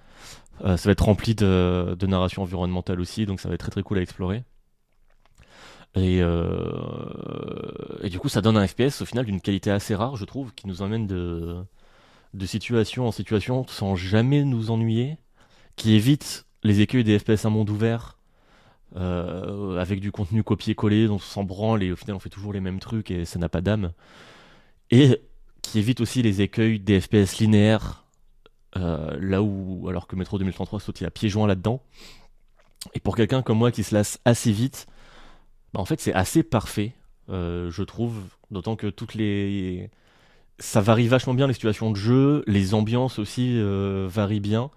Euh, 0.65 0.77
ça 0.77 0.89
va 0.89 0.93
être 0.93 1.05
rempli 1.05 1.35
de, 1.35 1.97
de 1.99 2.07
narration 2.07 2.43
environnementale 2.43 3.01
aussi, 3.01 3.27
donc 3.27 3.41
ça 3.41 3.49
va 3.49 3.55
être 3.55 3.61
très 3.61 3.71
très 3.71 3.83
cool 3.83 3.99
à 3.99 4.03
explorer. 4.03 4.45
Et, 5.95 6.21
euh, 6.23 8.09
du 8.09 8.19
coup, 8.19 8.29
ça 8.29 8.41
donne 8.41 8.57
un 8.57 8.67
FPS 8.67 9.03
au 9.03 9.05
final 9.05 9.27
d'une 9.27 9.41
qualité 9.41 9.71
assez 9.71 9.95
rare, 9.95 10.17
je 10.17 10.25
trouve, 10.25 10.55
qui 10.55 10.67
nous 10.67 10.83
emmène 10.83 11.07
de, 11.07 11.65
situation 12.47 13.07
en 13.07 13.13
situation 13.13 13.67
sans 13.69 13.95
jamais 13.95 14.45
nous 14.45 14.71
ennuyer, 14.71 15.19
qui 15.77 15.95
évite 15.95 16.47
les 16.63 16.81
écueils 16.81 17.05
des 17.05 17.19
FPS 17.19 17.45
à 17.45 17.51
monde 17.51 17.69
ouvert, 17.69 18.19
euh, 18.97 19.79
avec 19.79 20.01
du 20.01 20.13
contenu 20.13 20.43
copié-collé, 20.43 21.09
on 21.09 21.19
s'en 21.19 21.45
branle 21.45 21.83
et 21.83 21.93
au 21.93 21.97
final 21.97 22.17
on 22.17 22.19
fait 22.21 22.29
toujours 22.29 22.53
les 22.53 22.61
mêmes 22.61 22.81
trucs 22.81 23.11
et 23.11 23.25
ça 23.25 23.39
n'a 23.39 23.49
pas 23.49 23.61
d'âme. 23.61 23.93
Et 24.91 25.21
qui 25.63 25.79
évite 25.79 26.01
aussi 26.01 26.23
les 26.23 26.43
écueils 26.43 26.81
des 26.81 27.01
FPS 27.01 27.39
linéaires, 27.39 28.05
euh, 28.77 29.17
là 29.21 29.43
où, 29.43 29.87
alors 29.89 30.07
que 30.07 30.17
Metro 30.17 30.39
2033 30.39 30.81
saute 30.81 31.03
à 31.03 31.11
pieds 31.11 31.29
joints 31.29 31.47
là-dedans. 31.47 31.81
Et 32.95 33.01
pour 33.01 33.17
quelqu'un 33.17 33.43
comme 33.43 33.59
moi 33.59 33.71
qui 33.71 33.85
se 33.85 33.95
lasse 33.95 34.19
assez 34.25 34.51
vite, 34.51 34.87
bah, 35.73 35.81
en 35.81 35.85
fait 35.85 36.01
c'est 36.01 36.13
assez 36.13 36.43
parfait, 36.43 36.95
euh, 37.31 37.71
je 37.71 37.83
trouve, 37.83 38.17
d'autant 38.51 38.77
que 38.77 38.89
toutes 38.89 39.15
les... 39.15 39.91
Ça 40.59 40.81
varie 40.81 41.09
vachement 41.09 41.35
bien 41.35 41.47
les 41.47 41.55
situations 41.55 41.91
de 41.91 41.97
jeu, 41.97 42.45
les 42.47 42.75
ambiances 42.75 43.19
aussi 43.19 43.59
euh, 43.59 44.07
varient 44.11 44.41
bien. 44.41 44.71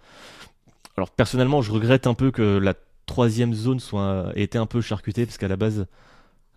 Alors 0.97 1.09
personnellement, 1.11 1.61
je 1.61 1.71
regrette 1.71 2.07
un 2.07 2.13
peu 2.13 2.31
que 2.31 2.57
la 2.57 2.73
troisième 3.05 3.53
zone 3.53 3.79
soit 3.79 4.31
ait 4.35 4.43
été 4.43 4.57
un 4.57 4.65
peu 4.65 4.81
charcutée, 4.81 5.25
parce 5.25 5.37
qu'à 5.37 5.47
la 5.47 5.57
base, 5.57 5.85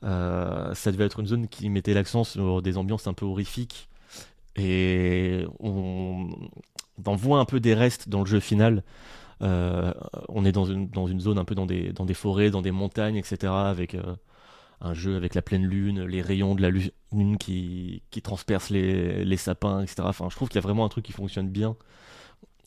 ça 0.03 0.93
devait 0.93 1.05
être 1.05 1.21
une 1.21 1.27
zone 1.27 1.49
qui 1.49 1.69
mettait 1.69 1.93
l'accent 1.93 2.25
sur 2.25 2.63
des 2.63 2.79
ambiances 2.79 3.07
un 3.07 3.13
peu 3.13 3.27
horrifiques. 3.27 3.89
Et 4.59 5.47
on, 5.61 6.29
en 7.07 7.15
voit 7.17 7.39
un 7.39 7.45
peu 7.45 7.61
des 7.61 7.75
restes 7.75 8.09
dans 8.09 8.21
le 8.21 8.27
jeu 8.27 8.41
final. 8.41 8.83
Euh, 9.43 9.93
on 10.29 10.45
est 10.45 10.53
dans 10.53 10.65
une, 10.65 10.89
dans 10.89 11.07
une 11.07 11.21
zone 11.21 11.39
un 11.39 11.45
peu 11.45 11.55
dans 11.55 11.67
des, 11.67 11.93
dans 11.93 12.05
des 12.05 12.15
forêts, 12.15 12.51
dans 12.51 12.63
des 12.63 12.73
montagnes, 12.73 13.17
etc. 13.17 13.53
Avec 13.53 13.95
euh, 13.95 14.17
un 14.81 14.95
jeu 14.95 15.17
avec 15.17 15.35
la 15.35 15.43
pleine 15.43 15.65
lune, 15.65 16.05
les 16.05 16.23
rayons 16.23 16.55
de 16.55 16.63
la 16.63 16.71
lu- 16.71 16.91
lune 17.13 17.39
qui, 17.39 18.03
qui 18.11 18.23
transpercent 18.23 18.71
les, 18.71 19.25
les 19.25 19.37
sapins, 19.37 19.83
etc. 19.83 20.03
Enfin, 20.05 20.29
je 20.31 20.37
trouve 20.37 20.49
qu'il 20.49 20.57
y 20.57 20.59
a 20.59 20.63
vraiment 20.63 20.85
un 20.85 20.89
truc 20.89 21.05
qui 21.05 21.13
fonctionne 21.13 21.49
bien. 21.49 21.77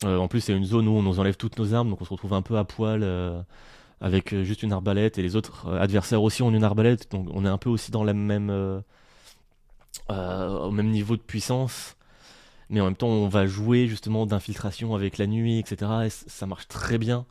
Euh, 0.04 0.16
en 0.18 0.28
plus, 0.28 0.40
c'est 0.40 0.56
une 0.56 0.64
zone 0.64 0.88
où 0.88 0.92
on 0.92 1.02
nous 1.02 1.20
enlève 1.20 1.36
toutes 1.36 1.58
nos 1.58 1.74
armes, 1.74 1.90
donc 1.90 2.00
on 2.00 2.04
se 2.04 2.10
retrouve 2.10 2.34
un 2.34 2.42
peu 2.42 2.58
à 2.58 2.64
poil 2.64 3.04
avec 4.00 4.34
juste 4.42 4.62
une 4.64 4.72
arbalète 4.72 5.18
et 5.18 5.22
les 5.22 5.36
autres 5.36 5.72
adversaires 5.74 6.22
aussi 6.22 6.42
ont 6.42 6.50
une 6.50 6.64
arbalète, 6.64 7.10
donc 7.12 7.28
on 7.32 7.44
est 7.44 7.48
un 7.48 7.58
peu 7.58 7.70
aussi 7.70 7.92
dans 7.92 8.02
la 8.02 8.14
même, 8.14 8.50
au 10.08 10.70
même 10.70 10.90
niveau 10.90 11.16
de 11.16 11.22
puissance. 11.22 11.96
Mais 12.70 12.80
en 12.80 12.86
même 12.86 12.96
temps, 12.96 13.08
on 13.08 13.28
va 13.28 13.46
jouer 13.46 13.86
justement 13.88 14.26
d'infiltration 14.26 14.94
avec 14.94 15.18
la 15.18 15.26
nuit, 15.26 15.58
etc. 15.58 15.90
Ça 16.10 16.46
marche 16.46 16.68
très 16.68 16.98
bien. 16.98 17.26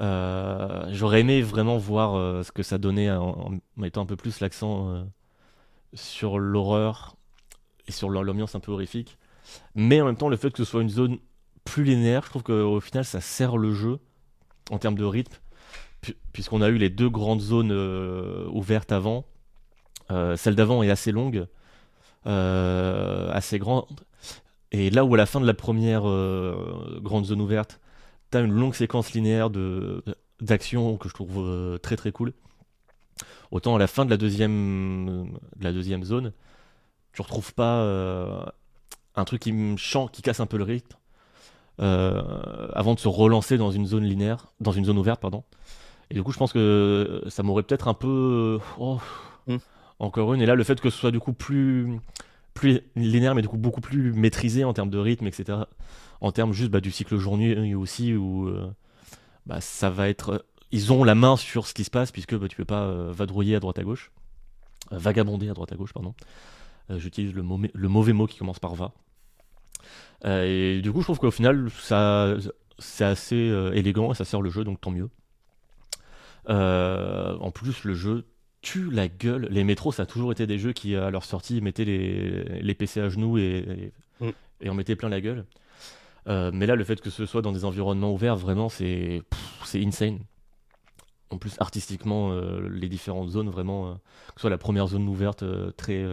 Euh, 0.00 0.86
J'aurais 0.92 1.20
aimé 1.20 1.42
vraiment 1.42 1.78
voir 1.78 2.14
euh, 2.16 2.42
ce 2.42 2.52
que 2.52 2.62
ça 2.62 2.78
donnait 2.78 3.10
en, 3.10 3.52
mettant 3.76 4.02
un 4.02 4.06
peu 4.06 4.16
plus 4.16 4.40
l'accent 4.40 4.90
euh, 4.90 5.04
sur 5.94 6.38
l'horreur 6.38 7.16
et 7.88 7.92
sur 7.92 8.10
l'ambiance 8.10 8.54
un 8.54 8.60
peu 8.60 8.72
horrifique. 8.72 9.18
Mais 9.74 10.00
en 10.00 10.06
même 10.06 10.16
temps, 10.16 10.28
le 10.28 10.36
fait 10.36 10.50
que 10.50 10.58
ce 10.58 10.64
soit 10.70 10.82
une 10.82 10.88
zone 10.90 11.18
plus 11.64 11.84
linéaire, 11.84 12.22
je 12.24 12.30
trouve 12.30 12.42
qu'au 12.44 12.80
final, 12.80 13.04
ça 13.04 13.20
sert 13.20 13.56
le 13.56 13.72
jeu 13.74 13.98
en 14.70 14.78
termes 14.78 14.96
de 14.96 15.04
rythme, 15.04 15.34
pu- 16.02 16.16
puisqu'on 16.32 16.62
a 16.62 16.68
eu 16.68 16.78
les 16.78 16.90
deux 16.90 17.10
grandes 17.10 17.40
zones 17.40 17.72
euh, 17.72 18.46
ouvertes 18.50 18.92
avant. 18.92 19.26
Euh, 20.10 20.36
celle 20.36 20.56
d'avant 20.56 20.82
est 20.82 20.90
assez 20.90 21.12
longue, 21.12 21.38
euh, 21.38 21.46
assez 22.24 23.58
grande. 23.58 23.86
Et 24.72 24.90
là 24.90 25.04
où 25.04 25.14
à 25.14 25.16
la 25.16 25.26
fin 25.26 25.40
de 25.40 25.46
la 25.46 25.54
première 25.54 26.08
euh, 26.08 27.00
grande 27.02 27.24
zone 27.24 27.40
ouverte, 27.40 27.80
t'as 28.30 28.42
une 28.42 28.52
longue 28.52 28.74
séquence 28.74 29.12
linéaire 29.12 29.50
de 29.50 30.02
d'action 30.40 30.96
que 30.96 31.08
je 31.08 31.14
trouve 31.14 31.38
euh, 31.38 31.78
très 31.78 31.96
très 31.96 32.12
cool. 32.12 32.32
Autant 33.50 33.74
à 33.74 33.78
la 33.78 33.88
fin 33.88 34.04
de 34.04 34.10
la 34.10 34.16
deuxième 34.16 35.32
de 35.56 35.64
la 35.64 35.72
deuxième 35.72 36.04
zone, 36.04 36.32
tu 37.12 37.22
retrouves 37.22 37.52
pas 37.52 37.80
euh, 37.80 38.44
un 39.16 39.24
truc 39.24 39.42
qui 39.42 39.52
me 39.52 39.76
chante, 39.76 40.12
qui 40.12 40.22
casse 40.22 40.40
un 40.40 40.46
peu 40.46 40.56
le 40.56 40.64
rythme, 40.64 40.96
euh, 41.80 42.68
avant 42.72 42.94
de 42.94 43.00
se 43.00 43.08
relancer 43.08 43.58
dans 43.58 43.72
une 43.72 43.86
zone 43.86 44.04
linéaire, 44.04 44.52
dans 44.60 44.72
une 44.72 44.84
zone 44.84 44.98
ouverte, 44.98 45.20
pardon. 45.20 45.42
Et 46.10 46.14
du 46.14 46.22
coup, 46.22 46.32
je 46.32 46.38
pense 46.38 46.52
que 46.52 47.22
ça 47.28 47.42
m'aurait 47.42 47.62
peut-être 47.62 47.88
un 47.88 47.94
peu, 47.94 48.60
euh, 48.60 48.64
oh, 48.78 49.00
Mm. 49.46 49.56
Encore 50.00 50.34
une. 50.34 50.42
Et 50.42 50.46
là, 50.46 50.54
le 50.54 50.64
fait 50.64 50.80
que 50.80 50.90
ce 50.90 50.98
soit 50.98 51.10
du 51.12 51.20
coup 51.20 51.32
plus 51.32 52.00
plus 52.54 52.80
linéaire, 52.96 53.34
mais 53.36 53.42
du 53.42 53.48
coup 53.48 53.56
beaucoup 53.56 53.80
plus 53.80 54.12
maîtrisé 54.12 54.64
en 54.64 54.72
termes 54.72 54.90
de 54.90 54.98
rythme, 54.98 55.26
etc. 55.28 55.58
En 56.20 56.32
termes 56.32 56.52
juste 56.52 56.70
bah, 56.70 56.80
du 56.80 56.90
cycle 56.90 57.16
journée 57.16 57.74
aussi, 57.74 58.14
où 58.14 58.48
euh, 58.48 58.70
bah, 59.46 59.60
ça 59.60 59.88
va 59.90 60.08
être. 60.08 60.44
Ils 60.72 60.92
ont 60.92 61.04
la 61.04 61.14
main 61.14 61.36
sur 61.36 61.66
ce 61.66 61.74
qui 61.74 61.84
se 61.84 61.90
passe, 61.90 62.12
puisque 62.12 62.34
bah, 62.36 62.48
tu 62.48 62.56
peux 62.56 62.64
pas 62.64 62.82
euh, 62.82 63.12
vadrouiller 63.12 63.56
à 63.56 63.60
droite 63.60 63.78
à 63.78 63.82
gauche. 63.84 64.10
Euh, 64.92 64.98
vagabonder 64.98 65.48
à 65.48 65.54
droite 65.54 65.72
à 65.72 65.76
gauche, 65.76 65.92
pardon. 65.92 66.14
Euh, 66.90 66.98
J'utilise 66.98 67.34
le, 67.34 67.42
mauvais- 67.42 67.70
le 67.72 67.88
mauvais 67.88 68.12
mot 68.12 68.26
qui 68.26 68.38
commence 68.38 68.58
par 68.58 68.74
va. 68.74 68.92
Euh, 70.24 70.76
et 70.78 70.82
du 70.82 70.92
coup, 70.92 71.00
je 71.00 71.06
trouve 71.06 71.18
qu'au 71.18 71.30
final, 71.30 71.70
ça, 71.78 72.34
c'est 72.78 73.04
assez 73.04 73.36
euh, 73.48 73.72
élégant 73.72 74.12
et 74.12 74.14
ça 74.14 74.24
sert 74.24 74.42
le 74.42 74.50
jeu, 74.50 74.64
donc 74.64 74.80
tant 74.80 74.90
mieux. 74.90 75.08
Euh, 76.48 77.36
en 77.38 77.50
plus, 77.50 77.84
le 77.84 77.94
jeu 77.94 78.26
tue 78.62 78.90
la 78.90 79.08
gueule. 79.08 79.48
Les 79.50 79.64
métros, 79.64 79.92
ça 79.92 80.02
a 80.02 80.06
toujours 80.06 80.32
été 80.32 80.46
des 80.46 80.58
jeux 80.58 80.72
qui, 80.72 80.94
à 80.96 81.10
leur 81.10 81.24
sortie, 81.24 81.60
mettaient 81.60 81.84
les, 81.84 82.60
les 82.60 82.74
PC 82.74 83.00
à 83.00 83.08
genoux 83.08 83.38
et, 83.38 83.42
et, 83.68 83.92
Mm. 84.20 84.30
et 84.60 84.68
en 84.68 84.74
mettaient 84.74 84.96
plein 84.96 85.08
la 85.08 85.20
gueule. 85.20 85.44
Euh, 86.28 86.50
mais 86.52 86.66
là, 86.66 86.76
le 86.76 86.84
fait 86.84 87.00
que 87.00 87.08
ce 87.10 87.24
soit 87.26 87.42
dans 87.42 87.52
des 87.52 87.64
environnements 87.64 88.12
ouverts, 88.12 88.36
vraiment, 88.36 88.68
c'est 88.68 89.22
insane. 89.74 90.18
En 91.30 91.38
plus, 91.38 91.54
artistiquement, 91.60 92.32
euh, 92.32 92.68
les 92.68 92.88
différentes 92.88 93.30
zones, 93.30 93.48
vraiment, 93.48 93.88
euh, 93.88 93.94
que 93.94 94.34
ce 94.36 94.40
soit 94.42 94.50
la 94.50 94.58
première 94.58 94.88
zone 94.88 95.08
ouverte, 95.08 95.44
très 95.76 96.04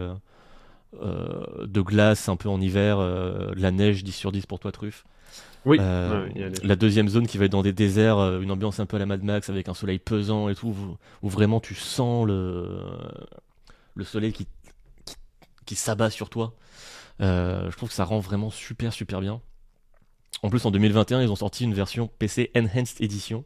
de 0.94 1.80
glace, 1.82 2.30
un 2.30 2.36
peu 2.36 2.48
en 2.48 2.60
hiver, 2.62 2.98
de 2.98 3.60
la 3.60 3.70
neige 3.70 4.04
10 4.04 4.12
sur 4.12 4.32
10 4.32 4.46
pour 4.46 4.58
toi, 4.58 4.72
Truffe. 4.72 5.04
Oui, 5.68 5.76
Euh, 5.80 6.24
ouais, 6.24 6.32
il 6.34 6.40
y 6.40 6.44
a 6.44 6.48
des- 6.50 6.66
la 6.66 6.76
deuxième 6.76 7.08
zone 7.08 7.26
qui 7.26 7.36
va 7.38 7.44
être 7.44 7.52
dans 7.52 7.62
des 7.62 7.72
déserts, 7.74 8.18
euh, 8.18 8.40
une 8.40 8.50
ambiance 8.50 8.80
un 8.80 8.86
peu 8.86 8.96
à 8.96 8.98
la 8.98 9.06
Mad 9.06 9.22
Max 9.22 9.50
avec 9.50 9.68
un 9.68 9.74
soleil 9.74 9.98
pesant 9.98 10.48
et 10.48 10.54
tout, 10.54 10.68
où, 10.68 10.96
où 11.22 11.28
vraiment 11.28 11.60
tu 11.60 11.74
sens 11.74 12.26
le, 12.26 12.80
le 13.94 14.04
soleil 14.04 14.32
qui, 14.32 14.46
qui, 15.04 15.14
qui 15.66 15.74
s'abat 15.76 16.10
sur 16.10 16.30
toi. 16.30 16.54
Euh, 17.20 17.70
je 17.70 17.76
trouve 17.76 17.88
que 17.90 17.94
ça 17.94 18.04
rend 18.04 18.18
vraiment 18.20 18.50
super 18.50 18.92
super 18.92 19.20
bien. 19.20 19.40
En 20.42 20.50
plus, 20.50 20.64
en 20.64 20.70
2021, 20.70 21.20
ils 21.22 21.30
ont 21.32 21.36
sorti 21.36 21.64
une 21.64 21.74
version 21.74 22.08
PC 22.18 22.50
Enhanced 22.56 23.00
Edition 23.00 23.44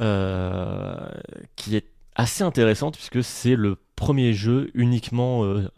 euh, 0.00 1.08
qui 1.56 1.76
est 1.76 1.86
assez 2.14 2.44
intéressante 2.44 2.94
puisque 2.96 3.22
c'est 3.24 3.56
le 3.56 3.76
premier 3.96 4.32
jeu 4.32 4.70
uniquement 4.74 5.44
euh, 5.44 5.68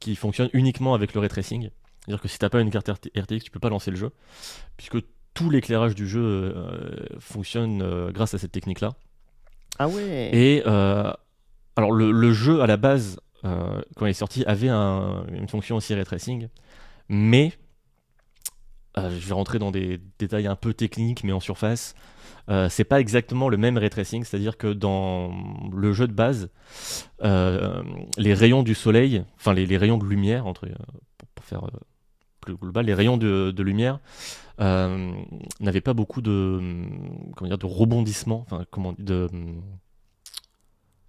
qui 0.00 0.16
fonctionne 0.16 0.48
uniquement 0.52 0.94
avec 0.94 1.14
le 1.14 1.20
ray 1.20 1.28
tracing. 1.28 1.70
C'est-à-dire 2.08 2.22
que 2.22 2.28
si 2.28 2.38
t'as 2.38 2.48
pas 2.48 2.62
une 2.62 2.70
carte 2.70 2.88
RT- 2.88 3.20
RTX, 3.20 3.44
tu 3.44 3.50
peux 3.50 3.60
pas 3.60 3.68
lancer 3.68 3.90
le 3.90 3.98
jeu 3.98 4.10
puisque 4.78 4.96
tout 5.34 5.50
l'éclairage 5.50 5.94
du 5.94 6.08
jeu 6.08 6.22
euh, 6.24 6.96
fonctionne 7.20 7.82
euh, 7.82 8.10
grâce 8.12 8.32
à 8.32 8.38
cette 8.38 8.50
technique-là. 8.52 8.94
Ah 9.78 9.88
ouais. 9.88 10.30
Et 10.32 10.62
euh, 10.66 11.12
alors 11.76 11.92
le, 11.92 12.10
le 12.10 12.32
jeu 12.32 12.62
à 12.62 12.66
la 12.66 12.78
base, 12.78 13.20
quand 13.42 14.06
il 14.06 14.08
est 14.08 14.12
sorti, 14.14 14.42
avait 14.46 14.68
un- 14.70 15.24
une 15.32 15.48
fonction 15.48 15.76
aussi 15.76 15.92
ray 15.94 16.04
tracing, 16.04 16.48
mais 17.10 17.52
je 18.96 19.28
vais 19.28 19.34
rentrer 19.34 19.60
dans 19.60 19.70
des 19.70 20.00
détails 20.18 20.48
un 20.48 20.56
peu 20.56 20.74
techniques, 20.74 21.22
mais 21.22 21.32
en 21.32 21.38
surface. 21.40 21.94
Euh, 22.48 22.68
c'est 22.70 22.82
pas 22.84 22.98
exactement 22.98 23.48
le 23.48 23.56
même 23.58 23.76
ray 23.78 23.90
tracing, 23.90 24.24
c'est-à-dire 24.24 24.56
que 24.56 24.72
dans 24.72 25.30
le 25.70 25.92
jeu 25.92 26.08
de 26.08 26.12
base, 26.14 26.50
euh, 27.22 27.82
les 28.16 28.34
rayons 28.34 28.62
du 28.64 28.74
soleil, 28.74 29.22
enfin 29.36 29.52
les, 29.54 29.66
les 29.66 29.76
rayons 29.76 29.98
de 29.98 30.04
lumière, 30.06 30.46
entre, 30.46 30.66
pour, 31.18 31.28
pour 31.36 31.44
faire 31.44 31.62
global, 32.52 32.86
les 32.86 32.94
rayons 32.94 33.16
de, 33.16 33.50
de 33.50 33.62
lumière 33.62 33.98
euh, 34.60 35.12
n'avaient 35.60 35.80
pas 35.80 35.94
beaucoup 35.94 36.20
de, 36.22 36.60
comment 37.36 37.48
dire, 37.48 37.58
de 37.58 37.66
rebondissement, 37.66 38.44
enfin 38.46 38.64
comment 38.70 38.94
de 38.98 39.28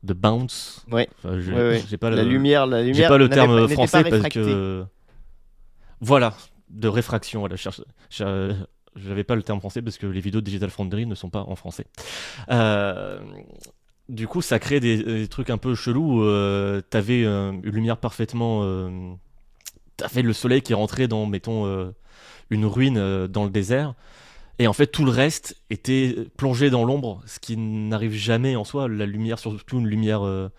de 0.03 0.14
bounce. 0.14 0.86
Ouais. 0.91 1.10
Enfin, 1.18 1.40
je- 1.40 1.52
Ouais, 1.52 1.57
ouais. 1.57 1.84
j'ai 1.88 1.98
pas 1.98 2.10
la 2.10 2.24
le- 2.24 2.30
lumière, 2.30 2.66
la 2.68 2.82
j'ai 2.84 2.91
lumière. 2.91 3.10
pas 3.10 3.18
le 3.18 3.30
terme 3.30 3.68
pas 3.68 3.74
français 3.74 4.03
parce 4.10 4.30
que 4.30 4.86
voilà 6.02 6.34
de 6.70 6.88
réfraction. 6.88 7.41
Voilà, 7.41 7.56
je 7.56 7.61
cherche- 7.61 7.82
je- 8.10 8.53
j'avais 8.95 9.24
pas 9.24 9.36
le 9.36 9.44
terme 9.44 9.60
français 9.60 9.82
parce 9.82 9.98
que 9.98 10.07
les 10.07 10.22
vidéos 10.22 10.40
de 10.41 10.45
Digital 10.45 10.70
Foundry 10.70 11.06
ne 11.06 11.16
sont 11.16 11.30
pas 11.30 11.41
en 11.41 11.56
français. 11.56 11.86
Euh, 12.49 13.20
du 14.07 14.28
coup, 14.28 14.41
ça 14.41 14.57
crée 14.60 14.80
des, 14.80 15.03
des 15.03 15.28
trucs 15.28 15.49
un 15.49 15.57
peu 15.57 15.76
chelous. 15.76 16.24
Euh, 16.24 16.82
T'avais 16.90 17.24
euh, 17.26 17.52
une 17.52 17.72
lumière 17.74 17.98
parfaitement. 17.98 18.61
Euh, 20.01 20.07
T'avais 20.07 20.21
le 20.21 20.34
soleil 20.34 20.61
qui 20.61 20.73
rentrait 20.73 21.07
dans, 21.07 21.26
mettons, 21.26 21.65
euh, 21.65 21.91
une 22.49 22.65
ruine 22.65 22.97
euh, 22.97 23.27
dans 23.27 23.43
le 23.43 23.49
désert. 23.49 23.93
Et 24.59 24.67
en 24.67 24.73
fait, 24.73 24.88
tout 24.88 25.05
le 25.05 25.11
reste 25.11 25.55
était 25.69 26.15
plongé 26.38 26.69
dans 26.69 26.84
l'ombre, 26.84 27.21
ce 27.26 27.39
qui 27.39 27.55
n'arrive 27.57 28.13
jamais 28.13 28.55
en 28.55 28.65
soi. 28.65 28.88
La 28.89 29.05
lumière, 29.05 29.39
surtout 29.39 29.80
une 29.80 29.88
lumière 29.88 30.26
euh, 30.26 30.49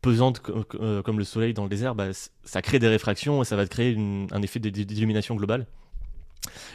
pesante 0.00 0.40
co- 0.40 0.64
co- 0.64 1.02
comme 1.02 1.18
le 1.18 1.24
soleil 1.24 1.52
dans 1.52 1.64
le 1.64 1.68
désert, 1.68 1.94
bah, 1.94 2.08
ça 2.44 2.62
crée 2.62 2.78
des 2.78 2.88
réfractions 2.88 3.42
et 3.42 3.44
ça 3.44 3.56
va 3.56 3.66
créer 3.66 3.96
un 4.32 4.42
effet 4.42 4.58
d'illumination 4.58 5.34
globale. 5.34 5.66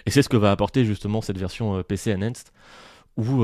Et 0.05 0.11
c'est 0.11 0.21
ce 0.21 0.29
que 0.29 0.37
va 0.37 0.51
apporter 0.51 0.85
justement 0.85 1.21
cette 1.21 1.37
version 1.37 1.81
PC 1.83 2.13
Enhanced, 2.13 2.49
où 3.17 3.43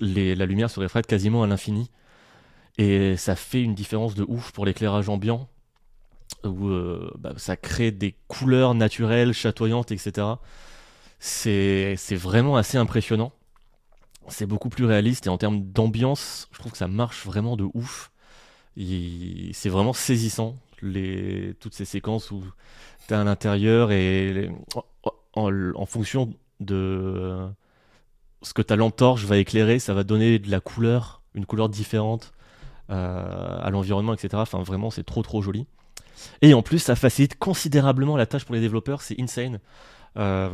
la 0.00 0.46
lumière 0.46 0.68
se 0.70 0.80
réfracte 0.80 1.08
quasiment 1.08 1.42
à 1.42 1.46
l'infini. 1.46 1.90
Et 2.78 3.16
ça 3.16 3.36
fait 3.36 3.62
une 3.62 3.74
différence 3.74 4.14
de 4.14 4.24
ouf 4.26 4.50
pour 4.52 4.66
l'éclairage 4.66 5.08
ambiant, 5.08 5.48
où 6.44 6.68
euh, 6.68 7.10
bah, 7.18 7.32
ça 7.36 7.56
crée 7.56 7.90
des 7.90 8.14
couleurs 8.28 8.74
naturelles, 8.74 9.32
chatoyantes, 9.32 9.92
etc. 9.92 10.26
C'est 11.18 11.96
vraiment 12.12 12.56
assez 12.56 12.78
impressionnant. 12.78 13.32
C'est 14.28 14.46
beaucoup 14.46 14.68
plus 14.68 14.84
réaliste 14.84 15.26
et 15.26 15.30
en 15.30 15.38
termes 15.38 15.62
d'ambiance, 15.62 16.48
je 16.52 16.58
trouve 16.58 16.72
que 16.72 16.78
ça 16.78 16.88
marche 16.88 17.24
vraiment 17.26 17.56
de 17.56 17.66
ouf. 17.74 18.10
C'est 18.76 19.68
vraiment 19.68 19.92
saisissant, 19.92 20.56
toutes 21.60 21.74
ces 21.74 21.84
séquences 21.84 22.30
où 22.30 22.42
tu 23.06 23.14
es 23.14 23.16
à 23.16 23.24
l'intérieur 23.24 23.92
et 23.92 24.50
en 25.34 25.86
fonction 25.86 26.32
de 26.60 27.52
ce 28.42 28.54
que 28.54 28.62
ta 28.62 28.76
lampe 28.76 28.96
torche 28.96 29.24
va 29.24 29.38
éclairer, 29.38 29.78
ça 29.78 29.94
va 29.94 30.04
donner 30.04 30.38
de 30.38 30.50
la 30.50 30.60
couleur, 30.60 31.22
une 31.34 31.46
couleur 31.46 31.68
différente 31.68 32.32
euh, 32.90 33.58
à 33.60 33.70
l'environnement, 33.70 34.12
etc. 34.12 34.30
Enfin, 34.34 34.62
vraiment, 34.62 34.90
c'est 34.90 35.04
trop 35.04 35.22
trop 35.22 35.40
joli. 35.40 35.66
Et 36.40 36.54
en 36.54 36.62
plus, 36.62 36.78
ça 36.78 36.96
facilite 36.96 37.38
considérablement 37.38 38.16
la 38.16 38.26
tâche 38.26 38.44
pour 38.44 38.54
les 38.54 38.60
développeurs, 38.60 39.02
c'est 39.02 39.20
insane. 39.20 39.60
Euh, 40.18 40.50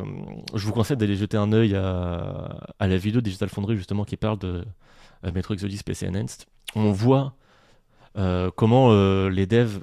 je 0.54 0.64
vous 0.66 0.72
conseille 0.72 0.96
d'aller 0.96 1.16
jeter 1.16 1.36
un 1.36 1.52
œil 1.52 1.74
à, 1.74 2.60
la 2.80 2.96
vidéo 2.96 3.20
Digital 3.20 3.48
Foundry 3.48 3.76
justement 3.76 4.04
qui 4.04 4.16
parle 4.16 4.38
de 4.38 4.64
euh, 5.24 5.32
Metro 5.32 5.54
Exodus 5.54 5.78
PC 5.84 6.08
Enhanced. 6.08 6.46
On 6.74 6.92
voit 6.92 7.34
euh, 8.16 8.50
comment 8.54 8.92
les 9.28 9.46
devs 9.46 9.82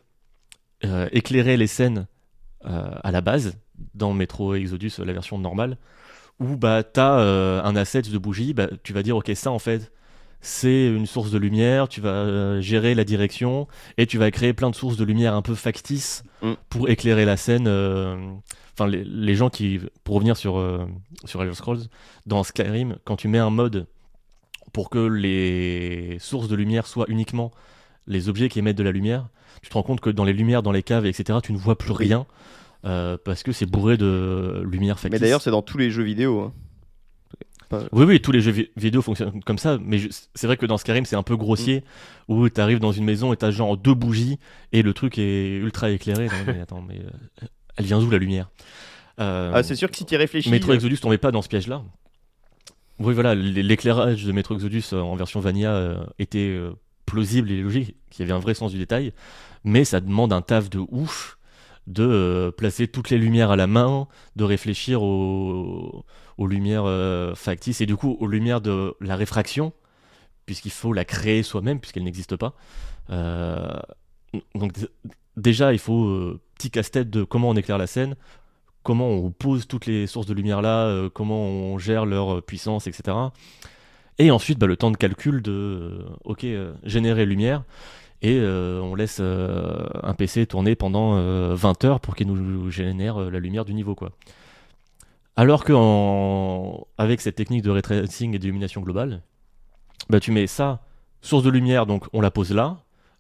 éclairaient 1.12 1.58
les 1.58 1.68
scènes 1.68 2.08
à 2.64 3.12
la 3.12 3.22
base 3.22 3.58
dans 3.94 4.14
Metro 4.14 4.56
Exodus, 4.56 4.92
la 5.00 5.14
version 5.14 5.38
normale, 5.38 5.78
où 6.40 6.56
bah, 6.56 6.84
tu 6.84 7.00
as 7.00 7.14
un 7.14 7.76
asset 7.76 8.04
de 8.04 8.18
bougie, 8.18 8.54
bah, 8.54 8.68
tu 8.84 8.94
vas 8.94 9.04
dire 9.04 9.18
ok 9.18 9.32
ça 9.36 9.52
en 9.52 9.60
fait 9.60 9.92
c'est 10.46 10.88
une 10.88 11.06
source 11.08 11.32
de 11.32 11.38
lumière, 11.38 11.88
tu 11.90 12.02
vas 12.02 12.10
euh, 12.10 12.62
gérer 12.62 12.94
la 12.96 13.04
direction 13.04 13.68
et 13.98 14.06
tu 14.06 14.18
vas 14.18 14.30
créer 14.32 14.54
plein 14.54 14.70
de 14.70 14.76
sources 14.76 14.96
de 14.98 15.04
lumière 15.04 15.34
un 15.34 15.42
peu 15.42 15.56
factices 15.56 16.24
Mm. 16.42 16.54
pour 16.70 16.90
éclairer 16.90 17.26
la 17.26 17.38
scène. 17.38 17.66
euh, 17.68 18.16
Enfin, 18.78 18.88
les, 18.90 19.04
les 19.06 19.36
gens 19.36 19.50
qui, 19.50 19.80
pour 20.04 20.16
revenir 20.16 20.36
sur, 20.36 20.58
euh, 20.60 20.86
sur 21.24 21.42
Elder 21.42 21.56
Scrolls, 21.56 21.80
dans 22.26 22.44
Skyrim, 22.44 22.98
quand 23.06 23.16
tu 23.16 23.30
mets 23.30 23.38
un 23.40 23.50
mode 23.50 23.88
pour 24.74 24.90
que 24.90 25.00
les 25.00 26.18
sources 26.20 26.50
de 26.50 26.56
lumière 26.58 26.86
soient 26.86 27.06
uniquement 27.08 27.52
les 28.06 28.28
objets 28.28 28.50
qui 28.50 28.60
émettent 28.60 28.78
de 28.78 28.84
la 28.84 28.92
lumière, 28.92 29.30
tu 29.64 29.70
te 29.70 29.74
rends 29.76 29.82
compte 29.84 30.02
que 30.02 30.10
dans 30.10 30.26
les 30.26 30.34
lumières, 30.34 30.62
dans 30.62 30.74
les 30.74 30.84
caves, 30.84 31.06
etc., 31.06 31.40
tu 31.42 31.54
ne 31.54 31.58
vois 31.58 31.78
plus 31.78 31.94
rien 31.94 32.26
euh, 32.84 33.18
parce 33.24 33.44
que 33.44 33.52
c'est 33.54 33.66
bourré 33.66 33.96
de 33.98 34.62
lumière 34.70 35.00
factice. 35.00 35.20
Mais 35.20 35.26
d'ailleurs, 35.26 35.42
c'est 35.42 35.52
dans 35.52 35.62
tous 35.64 35.78
les 35.78 35.90
jeux 35.90 36.04
vidéo. 36.04 36.42
hein. 36.42 36.54
Oui, 37.72 38.06
oui, 38.06 38.22
tous 38.22 38.32
les 38.32 38.42
jeux 38.42 38.52
vi- 38.52 38.70
vidéo 38.78 39.02
fonctionnent 39.02 39.44
comme 39.44 39.58
ça, 39.58 39.78
mais 39.82 39.98
je- 39.98 40.10
c'est 40.34 40.48
vrai 40.48 40.58
que 40.58 40.66
dans 40.66 40.78
Skyrim, 40.78 41.06
c'est 41.06 41.16
un 41.16 41.24
peu 41.24 41.36
grossier, 41.36 41.84
où 42.28 42.48
tu 42.50 42.62
arrives 42.62 42.80
dans 42.80 42.92
une 42.92 43.06
maison 43.06 43.34
et 43.34 43.38
t'as 43.38 43.52
genre 43.52 43.78
deux 43.78 43.94
bougies, 43.94 44.40
et 44.72 44.82
le 44.82 44.94
truc 44.94 45.18
est 45.18 45.56
ultra 45.58 45.90
éclairé. 45.92 46.28
Non, 46.28 46.44
mais 46.54 46.62
attends, 46.62 46.82
mais 46.82 47.00
euh, 47.00 47.48
elle 47.78 47.86
vient 47.86 48.00
d'où 48.00 48.10
la 48.10 48.18
lumière? 48.18 48.50
Euh, 49.20 49.52
Ah, 49.54 49.64
c'est 49.64 49.76
sûr 49.76 49.90
que 49.90 49.98
si 49.98 50.06
tu 50.06 50.14
y 50.14 50.18
réfléchis. 50.18 50.50
Metro 50.50 50.72
euh, 50.72 50.76
Exodus 50.76 50.98
tombait 50.98 51.18
pas 51.18 51.32
dans 51.32 51.42
ce 51.42 51.48
piège-là. 51.50 51.82
Oui, 53.00 53.14
voilà, 53.14 53.36
l'éclairage 53.36 54.24
de 54.24 54.32
Metro 54.32 54.56
Exodus 54.56 54.84
en 54.94 55.16
version 55.16 55.40
Vanilla 55.42 56.06
était 56.18 56.58
plausible 57.06 57.52
et 57.52 57.62
logique, 57.62 57.96
qu'il 58.10 58.22
y 58.22 58.24
avait 58.24 58.34
un 58.38 58.40
vrai 58.42 58.54
sens 58.54 58.72
du 58.72 58.78
détail, 58.78 59.12
mais 59.64 59.84
ça 59.84 60.00
demande 60.00 60.32
un 60.34 60.42
taf 60.42 60.70
de 60.70 60.80
ouf 60.90 61.38
de 61.88 62.04
euh, 62.04 62.52
placer 62.52 62.88
toutes 62.88 63.10
les 63.10 63.18
lumières 63.18 63.52
à 63.52 63.56
la 63.56 63.68
main, 63.68 64.08
de 64.36 64.44
réfléchir 64.44 65.04
aux, 65.04 66.06
lumières 66.40 66.86
euh, 66.86 67.36
factices 67.36 67.82
et 67.82 67.86
du 67.86 67.96
coup 67.96 68.18
aux 68.20 68.28
lumières 68.28 68.62
de 68.62 68.96
la 69.02 69.16
réfraction, 69.16 69.74
puisqu'il 70.46 70.72
faut 70.72 70.94
la 70.94 71.06
créer 71.06 71.44
soi-même, 71.44 71.80
puisqu'elle 71.80 72.04
n'existe 72.04 72.36
pas. 72.36 72.56
Euh, 73.12 73.80
donc 74.56 74.74
déjà, 75.38 75.74
il 75.74 75.80
faut 75.80 76.40
petit 76.56 76.72
casse-tête 76.72 77.10
de 77.10 77.24
comment 77.24 77.50
on 77.50 77.56
éclaire 77.56 77.78
la 77.78 77.88
scène, 77.88 78.16
comment 78.84 79.10
on 79.10 79.32
pose 79.32 79.68
toutes 79.68 79.86
les 79.86 80.08
sources 80.08 80.28
de 80.28 80.34
lumière 80.34 80.62
là, 80.62 81.10
comment 81.14 81.46
on 81.46 81.78
gère 81.78 82.06
leur 82.06 82.44
puissance, 82.44 82.88
etc. 82.88 83.16
Et 84.18 84.32
ensuite, 84.32 84.60
bah, 84.60 84.68
le 84.68 84.78
temps 84.78 84.92
de 84.92 84.98
calcul 84.98 85.42
de, 85.42 86.06
ok, 86.24 86.46
générer 86.84 87.26
lumière, 87.26 87.64
et 88.26 88.40
euh, 88.40 88.82
on 88.82 88.96
laisse 88.96 89.20
euh, 89.22 89.86
un 90.02 90.16
PC 90.16 90.48
tourner 90.48 90.74
pendant 90.76 91.16
euh, 91.16 91.54
20 91.54 91.86
heures 91.86 92.00
pour 92.00 92.16
qu'il 92.16 92.26
nous 92.26 92.72
génère 92.72 93.22
euh, 93.22 93.30
la 93.30 93.40
lumière 93.40 93.66
du 93.66 93.76
niveau, 93.76 93.94
quoi. 93.94 94.10
Alors 95.36 95.64
que 95.64 95.74
en- 95.74 96.88
avec 96.98 97.22
cette 97.22 97.36
technique 97.36 97.62
de 97.62 97.70
ray 97.70 97.84
tracing 97.84 98.34
et 98.34 98.40
d'illumination 98.40 98.82
globale, 98.82 99.22
bah, 100.10 100.20
tu 100.20 100.32
mets 100.32 100.48
ça, 100.48 100.82
source 101.22 101.44
de 101.44 101.52
lumière, 101.52 101.86
donc 101.86 102.06
on 102.14 102.22
la 102.22 102.32
pose 102.32 102.52
là, 102.52 102.78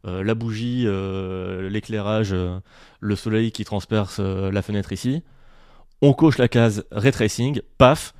euh, 0.07 0.23
la 0.23 0.33
bougie, 0.33 0.85
euh, 0.87 1.69
l'éclairage, 1.69 2.29
euh, 2.33 2.57
le 2.99 3.15
soleil 3.15 3.51
qui 3.51 3.63
transperce 3.63 4.17
euh, 4.19 4.51
la 4.51 4.63
fenêtre 4.63 4.91
ici, 4.91 5.21
on 6.01 6.13
coche 6.13 6.39
la 6.39 6.47
case 6.47 6.83
ray 6.91 7.11
tracing, 7.11 7.61
paf, 7.77 8.13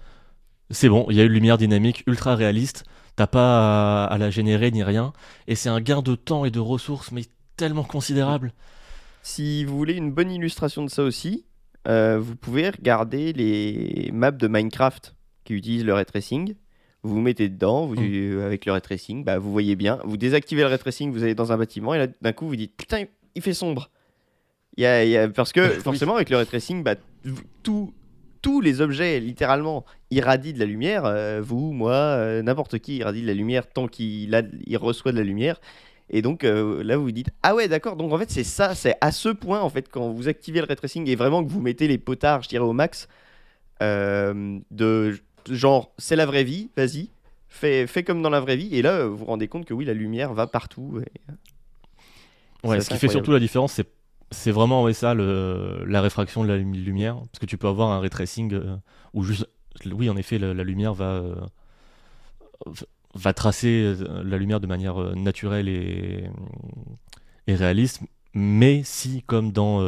c'est 0.70 0.90
bon, 0.90 1.08
il 1.10 1.16
y 1.16 1.22
a 1.22 1.24
une 1.24 1.32
lumière 1.32 1.58
dynamique 1.58 2.04
ultra 2.06 2.36
réaliste, 2.36 2.84
t'as 3.16 3.28
pas 3.28 4.06
à, 4.06 4.14
à 4.14 4.18
la 4.18 4.30
générer 4.30 4.72
ni 4.72 4.84
rien, 4.84 5.14
et 5.48 5.56
c'est 5.56 5.70
un 5.70 5.82
gain 5.82 6.02
de 6.02 6.16
temps 6.16 6.46
et 6.46 6.52
de 6.52 6.60
ressources, 6.60 7.12
mais 7.12 7.24
tellement 7.58 7.84
considérable. 7.84 8.54
Si 9.24 9.64
vous 9.66 9.78
voulez 9.78 9.94
une 9.94 10.12
bonne 10.12 10.32
illustration 10.32 10.84
de 10.84 10.90
ça 10.90 11.04
aussi, 11.04 11.46
euh, 11.88 12.20
vous 12.20 12.36
pouvez 12.36 12.70
regarder 12.70 13.34
les 13.34 14.10
maps 14.14 14.32
de 14.32 14.48
Minecraft 14.48 15.16
qui 15.44 15.54
utilisent 15.54 15.86
le 15.86 15.94
ray 15.94 16.06
tracing. 16.06 16.56
Vous 17.04 17.14
vous 17.16 17.22
mettez 17.22 17.50
dedans, 17.50 17.86
vous, 17.86 17.96
Mm. 17.96 18.42
avec 18.42 18.66
le 18.66 18.72
ray 18.72 18.82
tracing, 18.82 19.24
bah, 19.24 19.38
vous 19.38 19.52
voyez 19.52 19.76
bien. 19.76 20.00
Vous 20.04 20.18
désactivez 20.18 20.62
le 20.64 20.68
ray 20.68 20.80
tracing, 20.80 21.12
vous 21.12 21.24
allez 21.24 21.36
dans 21.36 21.52
un 21.52 21.58
bâtiment 21.58 21.94
et 21.94 22.00
là 22.00 22.08
d'un 22.22 22.34
coup 22.34 22.48
vous 22.48 22.56
dites 22.56 22.76
putain 22.76 23.06
il 23.36 23.42
fait 23.42 23.54
sombre. 23.54 23.90
Y 24.78 24.86
a- 24.86 25.06
y 25.06 25.16
a- 25.18 25.30
parce 25.30 25.52
que 25.54 25.62
forcément 25.82 26.16
avec 26.16 26.30
le 26.32 26.38
ray 26.38 26.46
tracing, 26.48 26.84
bah, 26.84 26.96
tout- 27.64 27.94
tous 28.46 28.62
les 28.62 28.80
objets 28.80 29.20
littéralement 29.20 29.86
irradient 30.12 30.54
de 30.54 30.60
la 30.60 30.66
lumière. 30.66 31.06
euh, 31.06 31.42
vous, 31.44 31.72
moi, 31.74 31.94
euh, 31.94 32.44
n'importe 32.44 32.78
qui 32.78 32.98
irradie 32.98 33.24
de 33.24 33.28
la 33.28 33.34
lumière 33.34 33.66
tant 33.68 33.88
qu'il 33.88 34.36
a- 34.36 34.44
il 34.68 34.78
reçoit 34.78 35.12
de 35.12 35.18
la 35.18 35.24
lumière. 35.24 35.60
Et 36.12 36.22
donc 36.22 36.44
euh, 36.44 36.84
là, 36.84 36.96
vous 36.98 37.06
vous 37.06 37.12
dites 37.12 37.32
ah 37.42 37.56
ouais, 37.56 37.68
d'accord. 37.68 37.96
Donc 37.96 38.14
en 38.14 38.18
fait, 38.20 38.30
c'est 38.30 38.44
ça, 38.44 38.76
c'est 38.76 38.96
à 39.02 39.12
ce 39.12 39.30
point 39.30 39.62
en 39.62 39.70
fait 39.72 39.90
quand 39.90 40.12
vous 40.12 40.28
activez 40.28 40.60
le 40.62 40.68
ray 40.68 40.76
tracing 40.76 41.10
et 41.10 41.16
vraiment 41.16 41.44
que 41.44 41.50
vous 41.50 41.60
mettez 41.60 41.88
les 41.88 41.98
potards, 41.98 42.44
je 42.44 42.50
dirais 42.50 42.64
au 42.64 42.74
max, 42.74 43.08
de 43.82 45.18
genre 45.50 45.92
c'est 45.98 46.16
la 46.16 46.28
vraie 46.28 46.44
vie, 46.44 46.70
vas-y, 46.78 47.10
fais, 47.50 47.88
fais 47.88 48.04
comme 48.04 48.22
dans 48.22 48.30
la 48.30 48.40
vraie 48.42 48.58
vie. 48.58 48.70
Et 48.76 48.84
là, 48.84 49.06
vous 49.08 49.18
vous 49.18 49.26
rendez 49.26 49.48
compte 49.48 49.66
que 49.66 49.74
oui, 49.74 49.86
la 49.86 49.94
lumière 49.96 50.34
va 50.36 50.46
partout. 50.46 51.02
et- 51.02 51.32
Ouais, 52.68 52.78
ce 52.82 52.90
qui 52.90 52.94
fait 53.00 53.08
surtout 53.12 53.32
la 53.32 53.40
différence, 53.40 53.74
c'est 53.74 53.88
c'est 54.36 54.52
vraiment 54.52 54.84
ouais, 54.84 54.94
ça, 54.94 55.14
la 55.16 56.02
réfraction 56.02 56.44
de 56.44 56.50
la 56.50 56.58
lumi- 56.58 56.78
lumière. 56.84 57.16
Parce 57.18 57.40
que 57.40 57.46
tu 57.46 57.58
peux 57.58 57.68
avoir 57.68 57.92
un 57.92 58.00
ray 58.00 58.10
tracing 58.10 58.54
euh, 58.54 58.76
où 59.14 59.24
juste, 59.24 59.48
oui, 59.86 60.10
en 60.10 60.18
effet, 60.18 60.38
la, 60.38 60.54
lumière 60.64 60.94
va, 60.94 61.06
euh, 61.06 61.36
va 63.14 63.34
tracer 63.34 63.96
euh, 64.00 64.24
la 64.24 64.38
lumière 64.38 64.60
de 64.60 64.68
manière 64.68 65.02
euh, 65.02 65.14
naturelle 65.16 65.68
et, 65.70 66.26
et 67.48 67.56
réaliste. 67.56 68.02
Mais 68.34 68.82
si, 68.84 69.24
comme 69.24 69.52
dans 69.54 69.80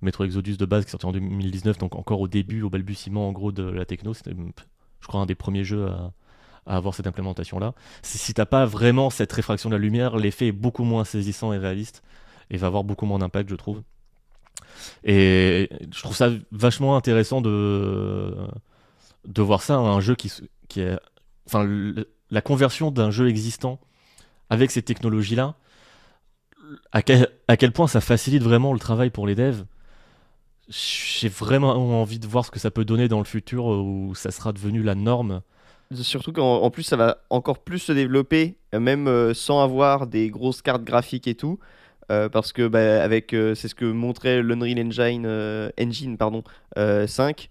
Metro 0.00 0.24
Exodus 0.24 0.56
de 0.56 0.64
base 0.64 0.84
qui 0.84 0.90
est 0.90 0.92
sorti 0.92 1.06
en 1.06 1.12
2019, 1.12 1.78
donc 1.78 1.96
encore 1.96 2.20
au 2.20 2.28
début, 2.28 2.62
au 2.62 2.70
balbutiement 2.70 3.28
en 3.28 3.32
gros 3.32 3.50
de 3.50 3.64
la 3.64 3.84
techno, 3.84 4.14
c'était, 4.14 4.30
je 5.00 5.06
crois, 5.08 5.20
un 5.20 5.26
des 5.26 5.34
premiers 5.34 5.64
jeux 5.64 5.86
à, 5.88 6.12
à 6.66 6.76
avoir 6.76 6.94
cette 6.94 7.08
implémentation-là. 7.08 7.74
Si, 8.02 8.16
si 8.16 8.32
t'as 8.32 8.46
pas 8.46 8.64
vraiment 8.64 9.10
cette 9.10 9.32
réfraction 9.32 9.70
de 9.70 9.74
la 9.74 9.80
lumière, 9.80 10.16
l'effet 10.16 10.48
est 10.48 10.52
beaucoup 10.52 10.84
moins 10.84 11.04
saisissant 11.04 11.52
et 11.52 11.58
réaliste 11.58 12.04
et 12.50 12.56
va 12.56 12.66
avoir 12.66 12.84
beaucoup 12.84 13.06
moins 13.06 13.18
d'impact, 13.18 13.50
je 13.50 13.54
trouve. 13.54 13.82
Et 15.04 15.68
je 15.92 16.02
trouve 16.02 16.16
ça 16.16 16.30
vachement 16.52 16.96
intéressant 16.96 17.40
de, 17.40 18.34
de 19.26 19.42
voir 19.42 19.62
ça, 19.62 19.76
un 19.76 20.00
jeu 20.00 20.14
qui, 20.14 20.32
qui 20.68 20.80
est. 20.80 20.98
Enfin, 21.46 21.66
la 22.30 22.40
conversion 22.42 22.90
d'un 22.90 23.10
jeu 23.10 23.28
existant 23.28 23.80
avec 24.50 24.70
ces 24.70 24.82
technologies-là, 24.82 25.54
à 26.92 27.02
quel, 27.02 27.28
à 27.48 27.56
quel 27.56 27.72
point 27.72 27.86
ça 27.86 28.00
facilite 28.00 28.42
vraiment 28.42 28.72
le 28.72 28.78
travail 28.78 29.10
pour 29.10 29.26
les 29.26 29.34
devs. 29.34 29.64
J'ai 30.68 31.30
vraiment 31.30 32.00
envie 32.00 32.18
de 32.18 32.26
voir 32.26 32.44
ce 32.44 32.50
que 32.50 32.58
ça 32.58 32.70
peut 32.70 32.84
donner 32.84 33.08
dans 33.08 33.18
le 33.18 33.24
futur 33.24 33.64
où 33.66 34.14
ça 34.14 34.30
sera 34.30 34.52
devenu 34.52 34.82
la 34.82 34.94
norme 34.94 35.40
Surtout 35.94 36.32
qu'en 36.32 36.62
en 36.62 36.70
plus, 36.70 36.82
ça 36.82 36.96
va 36.96 37.18
encore 37.30 37.60
plus 37.60 37.78
se 37.78 37.92
développer, 37.92 38.58
même 38.74 39.08
euh, 39.08 39.32
sans 39.32 39.62
avoir 39.62 40.06
des 40.06 40.28
grosses 40.28 40.60
cartes 40.60 40.84
graphiques 40.84 41.26
et 41.26 41.34
tout. 41.34 41.58
Euh, 42.10 42.28
parce 42.28 42.52
que 42.52 42.66
bah, 42.68 43.02
avec 43.02 43.34
euh, 43.34 43.54
c'est 43.54 43.68
ce 43.68 43.74
que 43.74 43.84
montrait 43.84 44.42
l'Unreal 44.42 44.78
Engine, 44.86 45.24
euh, 45.26 45.70
Engine 45.80 46.16
pardon, 46.16 46.42
euh, 46.78 47.06
5, 47.06 47.50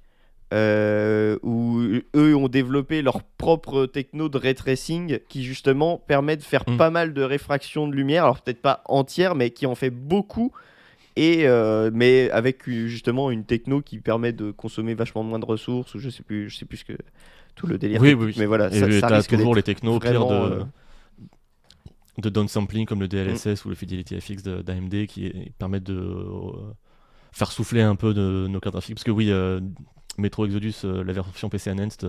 euh, 0.54 1.38
où 1.44 1.80
eux 2.16 2.36
ont 2.36 2.48
développé 2.48 3.02
leur 3.02 3.24
propre 3.24 3.86
techno 3.86 4.30
de 4.30 4.38
ray 4.38 4.56
tracing 4.56 5.20
qui 5.28 5.44
justement 5.44 5.98
permet 5.98 6.38
de 6.38 6.44
faire 6.44 6.64
Mm. 6.68 6.78
pas 6.78 6.90
mal 6.90 7.14
de 7.14 7.22
réfraction 7.22 7.88
de 7.88 7.96
lumière, 7.96 8.24
alors 8.24 8.42
peut-être 8.42 8.62
pas 8.62 8.82
entière, 8.86 9.36
mais 9.36 9.50
qui 9.50 9.66
en 9.66 9.76
fait 9.76 9.90
beaucoup. 9.90 10.52
Et 11.16 11.48
mais 11.94 12.30
avec 12.30 12.70
justement 12.70 13.32
une 13.32 13.44
techno 13.44 13.82
qui 13.82 13.98
permet 13.98 14.34
de 14.34 14.52
consommer 14.52 14.94
vachement 14.94 15.24
moins 15.24 15.40
de 15.40 15.46
ressources, 15.46 15.96
ou 15.96 16.00
je 16.00 16.12
sais 16.12 16.22
plus, 16.22 16.48
je 16.48 16.58
sais 16.58 16.66
plus 16.66 16.78
ce 16.78 16.86
que 16.86 16.94
tout 17.56 17.66
le 17.68 17.78
délire. 17.78 18.02
Oui, 18.02 18.14
oui, 18.14 18.28
oui. 18.28 18.36
Mais 18.38 18.46
voilà, 18.46 18.68
Et 18.68 18.80
ça, 18.80 19.10
ça 19.10 19.16
risque 19.16 19.36
toujours 19.36 19.56
les 19.56 19.64
technos 19.64 20.00
pire 20.00 20.26
de, 20.28 20.64
de 22.18 22.30
downsampling 22.30 22.86
comme 22.86 23.00
le 23.02 23.08
DLSS 23.08 23.64
ou 23.66 23.70
le 23.70 23.76
Fidelity 23.76 24.20
FX 24.20 24.44
d'AMD 24.44 25.06
qui 25.08 25.32
permettent 25.60 25.84
de 25.84 25.94
euh, 26.00 26.52
faire 27.32 27.52
souffler 27.52 27.82
un 27.82 27.96
peu 27.96 28.14
de 28.14 28.48
nos 28.50 28.60
cartes 28.60 28.74
graphiques. 28.74 28.96
Parce 28.96 29.04
que 29.04 29.12
oui, 29.12 29.32
euh, 29.32 29.60
Metro 30.18 30.46
Exodus, 30.46 30.74
euh, 30.84 31.04
la 31.04 31.14
version 31.14 31.48
PC 31.50 31.72
Enhanced, 31.72 32.08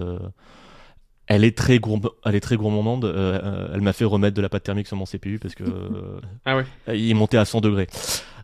elle 1.27 1.45
est 1.45 1.57
très, 1.57 1.77
gourm- 1.79 2.11
elle 2.25 2.35
est 2.35 2.41
très 2.41 2.57
gourmande. 2.57 3.05
Elle 3.75 3.83
m'a 3.83 3.93
fait 3.93 4.07
remettre 4.07 4.35
de 4.35 4.41
la 4.41 4.49
pâte 4.49 4.63
thermique 4.63 4.87
sur 4.87 4.97
mon 4.97 5.05
CPU 5.05 5.39
parce 5.39 5.55
que 5.55 5.65
Ah 6.47 6.57
ouais. 6.57 6.65
il 6.97 7.11
est 7.11 7.15
monté 7.15 7.37
à 7.37 7.45
100 7.45 7.61
degrés. 7.61 7.87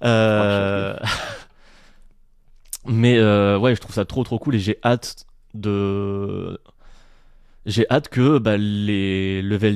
Euh, 0.05 0.97
Mais 2.87 3.19
ouais, 3.19 3.75
je 3.75 3.81
trouve 3.81 3.95
ça 3.95 4.05
trop 4.05 4.23
trop 4.25 4.39
cool 4.39 4.57
et 4.57 4.59
j'ai 4.59 4.79
hâte 4.85 5.25
de. 5.55 6.59
J'ai 7.65 7.89
hâte 7.91 8.09
que 8.09 8.37
bah, 8.37 8.59
les 8.59 9.41
level 9.41 9.75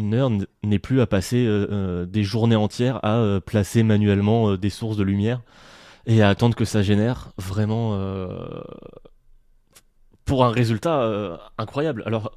designers 0.00 0.26
n- 0.26 0.46
n'aient 0.64 0.78
plus 0.78 1.00
à 1.00 1.06
passer 1.06 1.44
euh, 1.46 1.66
euh, 1.70 2.06
des 2.06 2.24
journées 2.24 2.56
entières 2.56 3.04
à 3.04 3.18
euh, 3.18 3.40
placer 3.40 3.82
manuellement 3.82 4.56
des 4.56 4.70
sources 4.70 4.96
de 4.96 5.02
lumière 5.02 5.42
et 6.06 6.22
à 6.22 6.28
attendre 6.28 6.56
que 6.56 6.64
ça 6.64 6.82
génère 6.82 7.32
vraiment 7.38 7.98
pour 10.24 10.44
un 10.44 10.50
résultat 10.50 11.38
incroyable. 11.58 12.02
Alors 12.06 12.32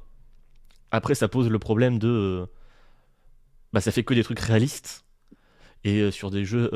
après, 0.90 1.14
ça 1.14 1.28
pose 1.28 1.48
le 1.50 1.58
problème 1.58 1.98
de. 1.98 2.46
bah, 3.72 3.80
ça 3.80 3.90
fait 3.92 4.04
que 4.04 4.14
des 4.14 4.22
trucs 4.24 4.40
réalistes 4.40 5.04
et 5.84 6.10
sur 6.10 6.30
des 6.30 6.44
jeux 6.44 6.70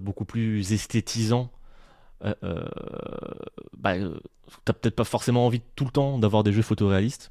beaucoup 0.00 0.24
plus 0.24 0.72
esthétisants. 0.72 1.50
bah, 3.76 3.94
t'as 4.64 4.72
peut-être 4.72 4.96
pas 4.96 5.04
forcément 5.04 5.46
envie 5.46 5.60
tout 5.76 5.84
le 5.84 5.90
temps 5.90 6.18
d'avoir 6.18 6.42
des 6.42 6.52
jeux 6.52 6.62
photoréalistes. 6.62 7.30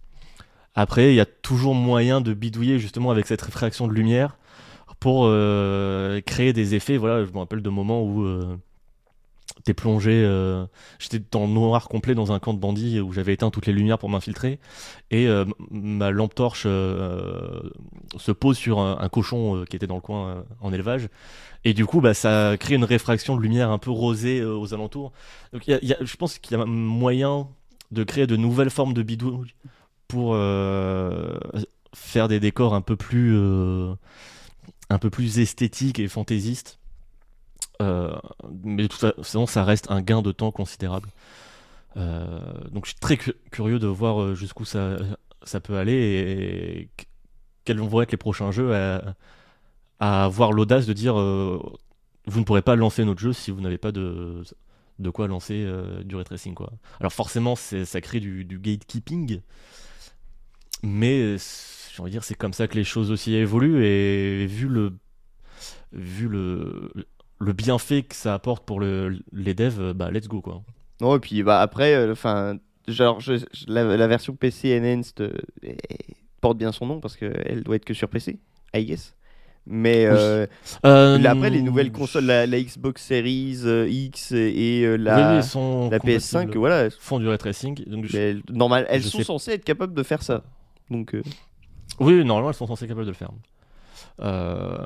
Après, 0.82 1.12
il 1.12 1.16
y 1.16 1.20
a 1.20 1.26
toujours 1.26 1.76
moyen 1.76 2.22
de 2.22 2.34
bidouiller 2.34 2.80
justement 2.80 3.12
avec 3.12 3.28
cette 3.28 3.42
réfraction 3.42 3.86
de 3.86 3.92
lumière 3.92 4.38
pour 5.02 5.24
euh, 5.26 6.22
créer 6.22 6.54
des 6.54 6.74
effets. 6.74 6.96
Voilà, 6.96 7.26
je 7.26 7.32
me 7.34 7.40
rappelle 7.40 7.62
de 7.62 7.70
moments 7.70 8.02
où 8.02 8.24
euh, 8.24 8.56
euh, 9.68 10.66
J'étais 11.00 11.22
le 11.34 11.48
noir 11.48 11.90
complet 11.90 12.16
dans 12.16 12.32
un 12.32 12.40
camp 12.40 12.54
de 12.54 12.60
bandits 12.60 13.02
où 13.02 13.12
j'avais 13.12 13.34
éteint 13.34 13.50
toutes 13.50 13.66
les 13.66 13.74
lumières 13.74 14.00
pour 14.00 14.08
m'infiltrer 14.08 14.58
et 15.12 15.28
ma 15.70 16.12
lampe 16.12 16.34
torche 16.34 16.64
se 16.64 18.32
pose 18.32 18.58
sur 18.58 18.80
un, 18.80 19.10
cochon 19.10 19.66
qui 19.70 19.76
était 19.76 19.86
dans 19.86 19.96
le 19.96 20.02
coin 20.02 20.46
en 20.62 20.72
élevage. 20.72 21.10
Et 21.66 21.74
du 21.74 21.86
coup, 21.86 22.00
bah, 22.00 22.14
ça 22.14 22.56
crée 22.58 22.76
une 22.76 22.86
réfraction 22.86 23.36
de 23.36 23.42
lumière 23.42 23.70
un 23.70 23.80
peu 23.80 23.92
rosée 23.92 24.42
aux 24.46 24.74
alentours. 24.74 25.12
Donc, 25.52 25.64
je 25.68 26.16
pense 26.16 26.40
qu'il 26.40 26.58
y 26.58 26.62
a 26.62 26.64
moyen 26.64 27.50
de 27.92 28.06
créer 28.06 28.28
de 28.28 28.38
nouvelles 28.38 28.70
formes 28.70 28.94
de 28.94 29.04
bidouilles 29.04 29.54
pour 30.10 30.34
euh, 30.34 31.38
faire 31.95 32.27
des 32.27 32.41
décors 32.41 32.73
un 32.73 32.81
peu 32.81 32.98
plus, 32.98 33.34
euh, 33.38 33.94
un 34.90 34.99
peu 34.99 35.10
plus 35.10 35.40
esthétiques 35.40 35.99
et 35.99 36.10
fantaisistes. 36.10 36.80
Euh, 37.81 38.14
mais 38.65 38.84
de 38.84 38.88
toute 38.88 38.99
façon, 38.99 39.45
ça 39.45 39.64
reste 39.64 39.90
un 39.90 40.02
gain 40.02 40.22
de 40.22 40.34
temps 40.34 40.52
considérable. 40.52 41.07
Donc, 41.95 42.86
je 42.86 42.91
suis 42.91 42.99
très 42.99 43.18
cu- 43.18 43.34
curieux 43.52 43.80
de 43.80 43.88
voir 43.88 44.34
jusqu'où 44.36 44.64
ça, 44.65 44.98
ça 45.44 45.60
peut 45.60 45.77
aller 45.77 45.94
et 45.94 46.90
qu- 46.98 47.06
quels 47.65 47.80
vont 47.80 48.02
être 48.02 48.11
les 48.11 48.18
prochains 48.18 48.52
jeux 48.52 48.73
à, 48.73 49.15
avoir 49.99 50.53
l'audace 50.53 50.86
de 50.86 50.94
dire 50.94 51.15
vous 51.15 52.40
ne 52.40 52.45
pourrez 52.45 52.61
pas 52.61 52.76
lancer 52.77 53.03
notre 53.03 53.19
jeu 53.19 53.34
si 53.34 53.52
vous 53.52 53.60
n'avez 53.60 53.77
pas 53.77 53.91
de, 53.91 54.44
de 54.99 55.10
quoi 55.10 55.27
lancer 55.27 55.68
du 56.06 56.15
ray 56.15 56.23
tracing 56.23 56.53
quoi. 56.53 56.72
Alors 57.02 57.11
forcément 57.11 57.56
ça 57.57 58.02
crée 58.02 58.22
du 58.22 58.45
gatekeeping, 58.60 59.41
mais 60.84 61.20
euh, 61.22 61.38
j'ai 61.94 62.02
envie 62.02 62.10
de 62.12 62.16
dire 62.16 62.24
c'est 62.24 62.36
comme 62.36 62.54
ça 62.54 62.68
que 62.68 62.76
les 62.76 62.84
choses 62.84 63.12
aussi 63.12 63.34
évoluent 63.36 63.84
et 63.86 64.46
vu 64.48 64.68
le 64.68 64.94
vu 65.94 66.28
le 66.28 66.92
le 67.42 67.54
bienfait 67.54 68.04
que 68.04 68.16
ça 68.16 68.34
apporte 68.34 68.66
pour 68.66 68.80
le, 68.82 69.20
les 69.32 69.54
devs, 69.54 69.94
bah 69.94 70.12
let's 70.12 70.28
go 70.28 70.42
quoi. 70.42 70.62
Non, 71.00 71.16
et 71.16 71.20
puis 71.20 71.42
bah, 71.42 71.62
après, 71.62 71.94
euh, 71.96 72.12
enfin, 72.12 72.58
genre, 72.90 73.22
je- 73.22 73.38
je- 73.38 73.66
la, 73.68 73.96
la 73.96 74.08
version 74.08 74.36
PC 74.36 74.78
Enhanced 74.78 75.22
euh, 75.22 75.32
porte 76.42 76.58
bien 76.58 76.74
son 76.74 76.86
nom 76.86 77.00
parce 77.00 77.16
qu'elle 77.16 77.64
doit 77.64 77.78
être 77.78 77.86
que 77.86 77.94
sur 77.94 78.10
PC, 78.10 78.40
I 78.76 78.84
guess. 78.86 79.16
Mais 79.66 80.06
euh, 80.06 80.48
Euh, 80.86 81.18
là, 81.18 81.32
après, 81.32 81.50
les 81.50 81.62
nouvelles 81.62 81.92
consoles, 81.94 82.26
la, 82.26 82.46
la 82.46 82.60
Xbox 82.62 83.02
Series 83.06 83.60
euh, 83.66 83.88
X 83.88 84.34
et 84.34 84.82
euh, 84.84 84.98
la, 84.98 85.38
oui, 85.40 85.44
la 85.92 86.00
PS5, 86.00 86.32
compatibles, 86.32 86.58
voilà, 86.58 86.90
font 86.90 87.20
du 87.20 87.28
ray 87.30 87.38
tracing. 87.38 87.82
Donc 87.86 88.06
je- 88.06 88.42
normal, 88.52 88.86
elles 88.90 89.02
je 89.04 89.08
sont 89.08 89.20
sais- 89.20 89.24
censées 89.24 89.52
être 89.52 89.64
capables 89.66 89.94
de 89.94 90.04
faire 90.04 90.24
ça. 90.24 90.44
Donc, 90.90 91.14
euh, 91.16 91.22
Oui, 91.99 92.24
normalement, 92.26 92.49
elles 92.49 92.56
sont 92.56 92.68
censées 92.68 92.88
capables 92.88 93.06
de 93.06 93.11
le 93.11 93.16
faire. 93.16 93.32
Euh, 94.22 94.78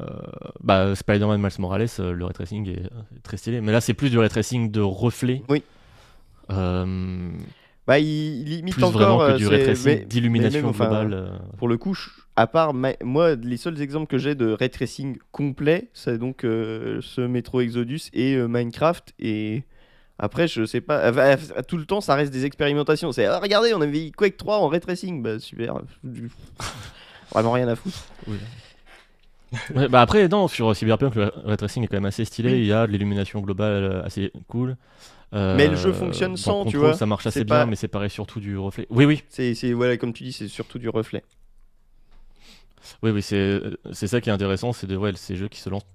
bah, 0.62 0.96
Spider-Man 0.96 1.42
Miles 1.42 1.50
Morales, 1.60 1.88
euh, 2.00 2.14
le 2.14 2.26
ray 2.26 2.34
tracing 2.34 2.68
est, 2.70 2.82
est 2.84 3.24
très 3.24 3.38
stylé. 3.38 3.62
Mais 3.62 3.72
là, 3.72 3.82
c'est 3.82 3.94
plus 3.94 4.10
du 4.10 4.18
ray 4.20 4.30
tracing 4.30 4.72
de 4.72 4.82
reflets. 4.82 5.42
Oui. 5.50 5.64
Euh, 6.52 7.32
bah, 7.88 8.00
il, 8.00 8.44
limite 8.46 8.74
plus 8.76 8.84
encore. 8.84 9.18
vraiment 9.18 9.34
que 9.34 9.38
du 9.38 9.44
c'est- 9.46 9.50
ray 9.50 9.64
tracing 9.64 9.86
mais- 10.00 10.06
d'illumination 10.06 10.68
enfin, 10.68 10.86
globale. 10.88 11.14
euh. 11.14 11.38
Pour 11.58 11.68
le 11.68 11.78
coup, 11.78 11.98
à 12.36 12.48
part 12.48 12.74
ma- 12.74 12.94
moi, 13.04 13.36
les 13.36 13.58
seuls 13.58 13.82
exemples 13.82 14.08
que 14.08 14.18
j'ai 14.18 14.36
de 14.36 14.52
ray 14.52 14.70
tracing 14.70 15.18
complet, 15.32 15.90
c'est 15.94 16.18
donc 16.18 16.44
euh, 16.44 17.00
ce 17.02 17.22
Metro 17.22 17.62
Exodus 17.62 18.02
et 18.14 18.36
euh, 18.36 18.48
Minecraft. 18.48 19.14
Et 19.20 19.64
après, 20.24 20.48
je 20.48 20.66
sais 20.66 20.80
pas, 20.82 21.12
tout 21.68 21.78
le 21.78 21.86
temps, 21.86 22.00
ça 22.00 22.16
reste 22.16 22.32
des 22.32 22.46
expérimentations. 22.46 23.12
C'est 23.12 23.26
ah, 23.26 23.40
regardez, 23.40 23.74
on 23.74 23.82
avait 23.82 24.10
Quake 24.12 24.38
3 24.38 24.58
en 24.60 24.70
ray 24.70 24.80
tracing, 24.80 25.22
bah 25.22 25.38
super. 25.40 25.82
Vraiment 27.32 27.52
rien 27.52 27.68
à 27.68 27.76
foutre. 27.76 27.98
Oui. 28.28 28.38
Ouais, 29.76 29.88
bah 29.88 30.02
après, 30.02 30.28
non, 30.30 30.48
sur 30.48 30.76
Cyberpunk, 30.76 31.14
le 31.14 31.32
ray 31.46 31.58
tracing 31.58 31.84
est 31.84 31.88
quand 31.88 31.98
même 31.98 32.06
assez 32.06 32.26
stylé. 32.26 32.54
Oui. 32.54 32.60
Il 32.62 32.66
y 32.66 32.74
a 32.74 32.88
de 32.88 32.92
l'illumination 32.92 33.40
globale 33.42 34.02
assez 34.04 34.32
cool. 34.48 34.78
Euh, 35.34 35.56
Mais 35.56 35.68
le 35.68 35.76
jeu 35.76 35.94
fonctionne 35.94 36.38
sans, 36.38 36.66
tu 36.66 36.78
vois. 36.78 36.94
Ça 36.96 37.06
marche 37.06 37.28
assez 37.28 37.44
bien, 37.44 37.56
pas- 37.58 37.66
mais 37.68 37.76
c'est 37.76 37.88
pareil 37.88 38.10
surtout 38.10 38.40
du 38.40 38.58
reflet. 38.58 38.88
Oui, 38.90 39.06
oui, 39.06 39.24
C'est, 39.30 39.54
c'est- 39.54 39.74
voilà, 39.74 39.98
comme 39.98 40.12
tu 40.14 40.24
dis, 40.24 40.34
c'est 40.34 40.48
surtout 40.48 40.80
du 40.80 40.90
reflet. 40.90 41.24
Oui, 43.04 43.12
oui, 43.12 43.22
c'est 43.22 43.62
c'est 43.92 44.08
ça 44.08 44.22
qui 44.22 44.30
est 44.30 44.34
intéressant, 44.34 44.74
c'est 44.74 44.88
de 44.88 44.96
ouais, 44.98 45.12
ces 45.16 45.36
jeux 45.36 45.48
qui 45.50 45.60
se 45.60 45.70
lancent 45.70 45.86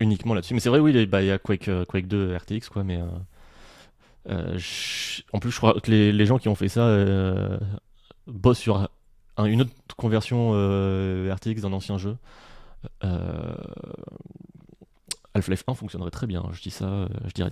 uniquement 0.00 0.34
là-dessus. 0.34 0.54
Mais 0.54 0.60
c'est 0.60 0.68
vrai, 0.68 0.80
oui, 0.80 0.92
il 0.94 1.06
bah, 1.06 1.22
il 1.22 1.28
y 1.28 1.30
a 1.30 1.38
Quake, 1.38 1.68
euh, 1.68 1.84
Quake 1.84 2.08
2 2.08 2.34
RTX, 2.36 2.68
quoi, 2.68 2.82
mais. 2.84 2.96
euh, 3.00 3.06
je- 4.28 5.22
en 5.32 5.38
plus, 5.38 5.50
je 5.50 5.56
crois 5.56 5.80
que 5.80 5.90
les, 5.90 6.26
gens 6.26 6.38
qui 6.38 6.48
ont 6.48 6.54
fait 6.54 6.68
ça 6.68 6.80
euh, 6.86 7.58
bossent 8.26 8.58
sur 8.58 8.88
un- 9.36 9.44
une 9.44 9.62
autre 9.62 9.72
conversion 9.96 10.52
euh, 10.54 11.32
RTX 11.34 11.60
d'un 11.62 11.72
ancien 11.72 11.98
jeu. 11.98 12.16
Euh, 13.02 13.54
Half-Life 15.34 15.64
1 15.66 15.74
fonctionnerait 15.74 16.10
très 16.12 16.28
bien, 16.28 16.44
je 16.52 16.62
dis 16.62 16.70
ça, 16.70 16.84
euh, 16.84 17.08
je 17.26 17.32
dis 17.32 17.42
rien. 17.42 17.50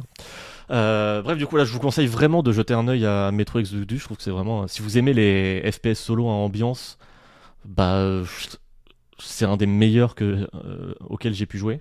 Euh, 0.70 1.20
bref, 1.22 1.36
du 1.36 1.46
coup, 1.46 1.56
là, 1.56 1.64
je 1.64 1.72
vous 1.72 1.80
conseille 1.80 2.06
vraiment 2.06 2.42
de 2.44 2.52
jeter 2.52 2.74
un 2.74 2.86
œil 2.86 3.04
à 3.04 3.32
Metro 3.32 3.58
Exodus. 3.58 3.98
Je 3.98 4.04
trouve 4.04 4.16
que 4.18 4.22
c'est 4.22 4.30
vraiment. 4.30 4.68
Si 4.68 4.82
vous 4.82 4.98
aimez 4.98 5.12
les 5.12 5.68
FPS 5.70 5.98
solo 5.98 6.28
à 6.28 6.32
ambiance, 6.32 6.96
bah. 7.64 7.96
euh, 7.96 8.24
c'est 9.18 9.44
un 9.44 9.56
des 9.56 9.66
meilleurs 9.66 10.14
que, 10.14 10.48
euh, 10.54 10.94
auxquels 11.00 11.34
j'ai 11.34 11.46
pu 11.46 11.58
jouer. 11.58 11.80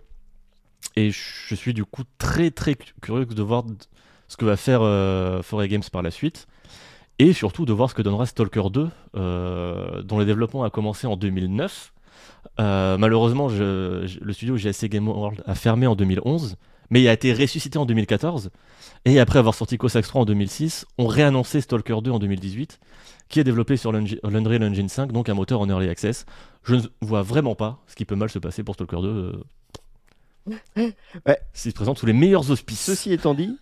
Et 0.95 1.11
je 1.11 1.55
suis 1.55 1.73
du 1.73 1.85
coup 1.85 2.03
très 2.18 2.49
très 2.51 2.76
cu- 2.76 2.93
curieux 3.01 3.26
de 3.26 3.41
voir 3.43 3.63
ce 4.31 4.37
que 4.37 4.45
va 4.45 4.55
faire 4.55 4.79
euh, 4.81 5.41
4A 5.41 5.67
Games 5.67 5.83
par 5.91 6.01
la 6.01 6.09
suite. 6.09 6.47
Et 7.19 7.33
surtout 7.33 7.65
de 7.65 7.73
voir 7.73 7.89
ce 7.89 7.95
que 7.95 8.01
donnera 8.01 8.25
Stalker 8.25 8.63
2, 8.71 8.87
euh, 9.17 10.01
dont 10.03 10.17
le 10.17 10.23
développement 10.25 10.63
a 10.63 10.69
commencé 10.69 11.05
en 11.05 11.17
2009. 11.17 11.91
Euh, 12.61 12.97
malheureusement, 12.97 13.49
je- 13.49 14.03
je- 14.07 14.19
le 14.21 14.31
studio 14.33 14.55
GSC 14.55 14.87
Game 14.87 15.09
World 15.09 15.43
a 15.45 15.53
fermé 15.53 15.85
en 15.85 15.95
2011, 15.95 16.55
mais 16.89 17.01
il 17.01 17.09
a 17.09 17.13
été 17.13 17.33
ressuscité 17.33 17.77
en 17.77 17.85
2014. 17.85 18.51
Et 19.03 19.19
après 19.19 19.37
avoir 19.37 19.53
sorti 19.53 19.77
Cossacks 19.77 20.05
3 20.07 20.21
en 20.21 20.25
2006, 20.25 20.85
on 20.97 21.07
réannoncé 21.07 21.59
Stalker 21.59 21.97
2 22.01 22.11
en 22.11 22.19
2018, 22.19 22.79
qui 23.27 23.41
est 23.41 23.43
développé 23.43 23.75
sur 23.75 23.91
l'Unreal 23.91 24.63
Engine 24.63 24.87
5, 24.89 25.11
donc 25.11 25.27
un 25.27 25.33
moteur 25.33 25.59
en 25.59 25.67
early 25.69 25.89
access. 25.89 26.25
Je 26.63 26.75
ne 26.75 26.81
vois 27.01 27.21
vraiment 27.21 27.55
pas 27.55 27.79
ce 27.85 27.95
qui 27.95 28.05
peut 28.05 28.15
mal 28.15 28.29
se 28.29 28.39
passer 28.39 28.63
pour 28.63 28.75
Stalker 28.75 29.01
2. 29.01 29.07
euh, 29.07 30.91
Ouais. 31.27 31.37
S'il 31.53 31.71
se 31.71 31.75
présente 31.75 31.99
sous 31.99 32.05
les 32.05 32.13
meilleurs 32.13 32.49
auspices. 32.49 32.81
Ceci 32.81 33.13
étant 33.13 33.33
dit, 33.35 33.57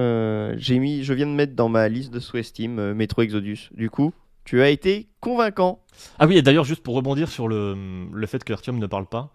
euh, 0.00 0.54
j'ai 0.56 0.78
mis, 0.78 1.04
je 1.04 1.12
viens 1.12 1.26
de 1.26 1.32
mettre 1.32 1.54
dans 1.54 1.68
ma 1.68 1.88
liste 1.88 2.12
de 2.12 2.20
sous 2.20 2.42
Steam 2.42 2.78
euh, 2.78 2.94
Metro 2.94 3.22
Exodus. 3.22 3.70
Du 3.72 3.90
coup, 3.90 4.12
tu 4.44 4.62
as 4.62 4.70
été 4.70 5.08
convaincant. 5.20 5.80
Ah 6.18 6.26
oui, 6.26 6.38
et 6.38 6.42
d'ailleurs, 6.42 6.64
juste 6.64 6.82
pour 6.82 6.94
rebondir 6.94 7.28
sur 7.28 7.46
le, 7.46 8.08
le 8.12 8.26
fait 8.26 8.42
que 8.42 8.52
Artyom 8.52 8.78
ne 8.78 8.86
parle 8.86 9.06
pas, 9.06 9.32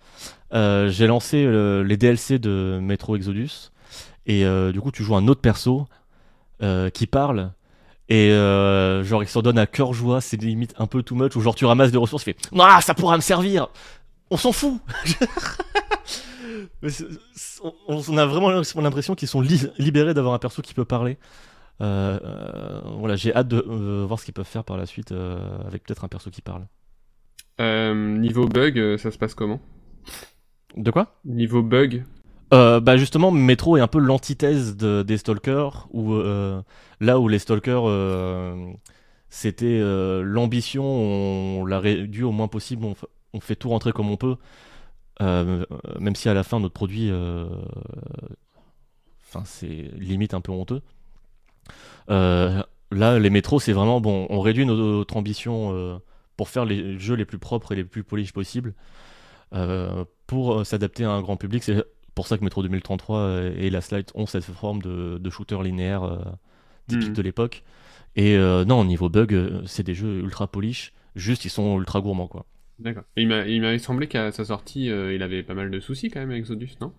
euh, 0.53 0.89
j'ai 0.89 1.07
lancé 1.07 1.45
euh, 1.45 1.83
les 1.83 1.97
DLC 1.97 2.39
de 2.39 2.79
Metro 2.81 3.15
Exodus, 3.15 3.71
et 4.25 4.43
du 4.73 4.81
coup, 4.81 4.89
tu 4.91 5.03
joues 5.03 5.15
un 5.15 5.27
autre 5.27 5.41
perso 5.41 5.85
qui 6.93 7.05
parle, 7.05 7.51
et 8.09 8.29
genre, 8.31 9.21
il 9.21 9.27
s'en 9.27 9.43
donne 9.43 9.59
à 9.59 9.67
cœur 9.67 9.93
joie, 9.93 10.19
c'est 10.19 10.41
limite 10.41 10.73
un 10.79 10.87
peu 10.87 11.03
too 11.03 11.13
much, 11.13 11.35
ou 11.35 11.41
genre, 11.41 11.53
tu 11.53 11.65
ramasses 11.65 11.91
des 11.91 11.99
ressources, 11.99 12.23
tu 12.23 12.33
fais 12.33 12.37
Ah, 12.59 12.79
ça 12.81 12.95
pourra 12.95 13.17
me 13.17 13.21
servir 13.21 13.67
On 14.31 14.37
s'en 14.37 14.51
fout 14.51 14.79
Mais 16.81 16.89
on, 17.87 18.17
a 18.17 18.25
vraiment 18.25 18.49
l'impression 18.49 19.15
qu'ils 19.15 19.27
sont 19.27 19.41
li- 19.41 19.67
libérés 19.77 20.13
d'avoir 20.13 20.33
un 20.33 20.39
perso 20.39 20.61
qui 20.61 20.73
peut 20.73 20.85
parler. 20.85 21.17
Euh, 21.81 22.19
euh, 22.23 22.81
voilà, 22.97 23.15
j'ai 23.15 23.35
hâte 23.35 23.47
de 23.47 23.65
euh, 23.67 24.05
voir 24.07 24.19
ce 24.19 24.25
qu'ils 24.25 24.33
peuvent 24.33 24.45
faire 24.45 24.63
par 24.63 24.77
la 24.77 24.85
suite 24.85 25.13
avec 25.67 25.83
peut-être 25.83 26.03
un 26.05 26.07
perso 26.07 26.29
qui 26.29 26.41
parle. 26.41 26.65
Niveau 27.59 28.47
bug, 28.47 28.97
ça 28.97 29.11
se 29.11 29.17
passe 29.17 29.33
comment? 29.33 29.59
De 30.77 30.91
quoi? 30.91 31.19
Niveau 31.25 31.61
bug, 31.61 32.03
bah 32.51 32.97
justement, 32.97 33.31
Metro 33.31 33.77
est 33.77 33.81
un 33.81 33.87
peu 33.87 33.99
l'antithèse 33.99 34.77
de- 34.77 35.03
des 35.03 35.17
stalkers, 35.17 35.87
où 35.91 36.15
là 36.99 37.19
où 37.19 37.27
les 37.27 37.39
stalkers, 37.39 37.83
c'était 39.29 39.79
euh, 39.81 40.21
l'ambition, 40.23 40.85
on 40.85 41.65
l'a 41.65 41.79
réduit 41.79 42.23
au 42.23 42.31
moins 42.31 42.47
possible, 42.47 42.85
on, 42.85 42.95
on 43.35 43.39
fait 43.39 43.55
tout 43.55 43.69
rentrer 43.69 43.91
comme 43.91 44.09
on 44.09 44.17
peut, 44.17 44.37
euh, 45.21 45.65
même 45.99 46.15
si 46.15 46.29
à 46.29 46.33
la 46.33 46.43
fin 46.43 46.59
notre 46.59 46.73
produit, 46.73 47.09
euh, 47.11 47.45
enfin 49.27 49.43
c'est 49.45 49.91
limite 49.97 50.33
un 50.33 50.41
peu 50.41 50.51
honteux. 50.51 50.81
Euh, 52.09 52.63
là, 52.91 53.19
les 53.19 53.29
métros, 53.29 53.59
c'est 53.59 53.73
vraiment 53.73 54.01
bon, 54.01 54.27
on 54.29 54.41
réduit 54.41 54.65
notre, 54.65 55.17
ambition 55.17 56.01
pour 56.37 56.49
faire 56.49 56.65
les 56.65 56.97
jeux 56.99 57.15
les 57.15 57.25
plus 57.25 57.39
propres 57.39 57.71
et 57.71 57.75
les 57.75 57.83
plus 57.83 58.03
polis 58.03 58.31
possibles. 58.31 58.73
pour 60.27 60.65
s'adapter 60.65 61.03
à 61.05 61.11
un 61.11 61.21
grand 61.21 61.37
public, 61.37 61.63
c'est 61.63 61.83
pour 62.15 62.27
ça 62.27 62.37
que 62.37 62.43
Metro 62.43 62.63
2033 62.63 63.19
euh, 63.19 63.53
et 63.57 63.69
la 63.69 63.81
slide 63.81 64.09
ont 64.15 64.25
cette 64.25 64.45
forme 64.45 64.81
de, 64.81 65.17
de 65.19 65.29
shooter 65.29 65.61
linéaire 65.61 66.17
typique 66.87 67.09
Mhm. 67.09 67.13
de 67.15 67.21
l'époque. 67.21 67.63
Et 68.15 68.35
euh, 68.37 68.63
non, 68.63 68.79
au 68.79 68.85
niveau 68.85 69.09
bug, 69.09 69.63
c'est 69.65 69.83
des 69.83 69.93
jeux 69.93 70.19
ultra 70.19 70.47
polish, 70.47 70.93
juste 71.15 71.43
ils 71.45 71.49
sont 71.49 71.77
ultra 71.77 71.99
gourmands 71.99 72.27
quoi. 72.27 72.45
D'accord. 72.79 73.03
Il 73.17 73.27
m'a- 73.27 73.45
il 73.47 73.61
m'avait 73.61 73.79
semblé 73.79 74.07
qu'à 74.07 74.31
sa 74.31 74.45
sortie, 74.45 74.89
euh, 74.89 75.13
il 75.13 75.23
avait 75.23 75.43
pas 75.43 75.53
mal 75.53 75.71
de 75.71 75.79
soucis 75.79 76.09
quand 76.09 76.19
même 76.19 76.31
avec 76.31 76.41
Exodus, 76.41 76.71
non? 76.81 76.93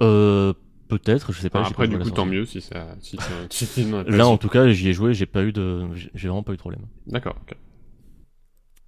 Euh, 0.00 0.52
Peut-être, 0.86 1.32
je 1.32 1.40
sais 1.40 1.48
pas. 1.48 1.60
Après, 1.62 1.74
pas 1.74 1.86
du 1.86 1.98
coup, 1.98 2.10
tant 2.10 2.26
mieux 2.26 2.44
si 2.44 2.60
ça. 2.60 2.94
Si, 3.00 3.16
si 3.50 3.90
Là, 4.06 4.26
en 4.26 4.36
tout 4.36 4.48
cas, 4.50 4.68
j'y 4.68 4.90
ai 4.90 4.92
joué, 4.92 5.14
j'ai 5.14 5.24
pas 5.26 5.42
eu 5.42 5.50
de, 5.52 5.86
j'ai 6.14 6.28
vraiment 6.28 6.42
pas 6.42 6.52
eu 6.52 6.56
de 6.56 6.60
problème. 6.60 6.82
D'accord, 7.06 7.36
ok. 7.42 7.56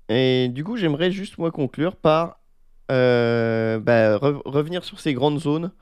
Et 0.09 0.49
du 0.49 0.62
coup, 0.65 0.77
j'aimerais 0.77 1.11
juste 1.11 1.39
moi 1.39 1.51
conclure 1.51 1.97
par 1.97 2.41
euh, 2.93 3.81
bah, 3.81 4.16
re- 4.19 4.43
revenir 4.45 4.85
sur 4.85 5.01
ces 5.01 5.15
grandes 5.15 5.41
zones 5.41 5.73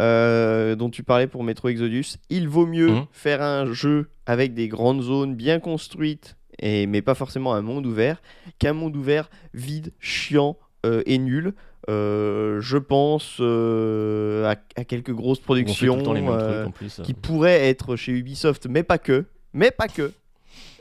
euh, 0.00 0.76
dont 0.76 0.90
tu 0.90 1.04
parlais 1.04 1.28
pour 1.28 1.44
Metro 1.44 1.68
Exodus. 1.70 2.18
Il 2.30 2.48
vaut 2.48 2.66
mieux 2.66 2.88
Mhm. 2.92 3.06
faire 3.12 3.42
un 3.42 3.72
jeu 3.72 4.10
avec 4.26 4.54
des 4.54 4.68
grandes 4.68 5.02
zones 5.02 5.36
bien 5.36 5.60
construites, 5.60 6.37
et, 6.60 6.86
mais 6.86 7.02
pas 7.02 7.14
forcément 7.14 7.54
un 7.54 7.62
monde 7.62 7.86
ouvert, 7.86 8.20
qu'un 8.58 8.72
monde 8.72 8.96
ouvert 8.96 9.30
vide, 9.54 9.92
chiant 10.00 10.56
euh, 10.86 11.02
et 11.06 11.18
nul. 11.18 11.54
Euh, 11.88 12.60
je 12.60 12.76
pense 12.76 13.36
euh, 13.40 14.44
à, 14.44 14.56
à 14.80 14.84
quelques 14.84 15.12
grosses 15.12 15.38
productions 15.40 16.02
euh, 16.06 16.68
plus. 16.68 17.00
qui 17.02 17.14
pourraient 17.14 17.68
être 17.68 17.96
chez 17.96 18.12
Ubisoft, 18.12 18.66
mais 18.68 18.82
pas 18.82 18.98
que. 18.98 19.24
Mais 19.54 19.70
pas 19.70 19.88
que. 19.88 20.12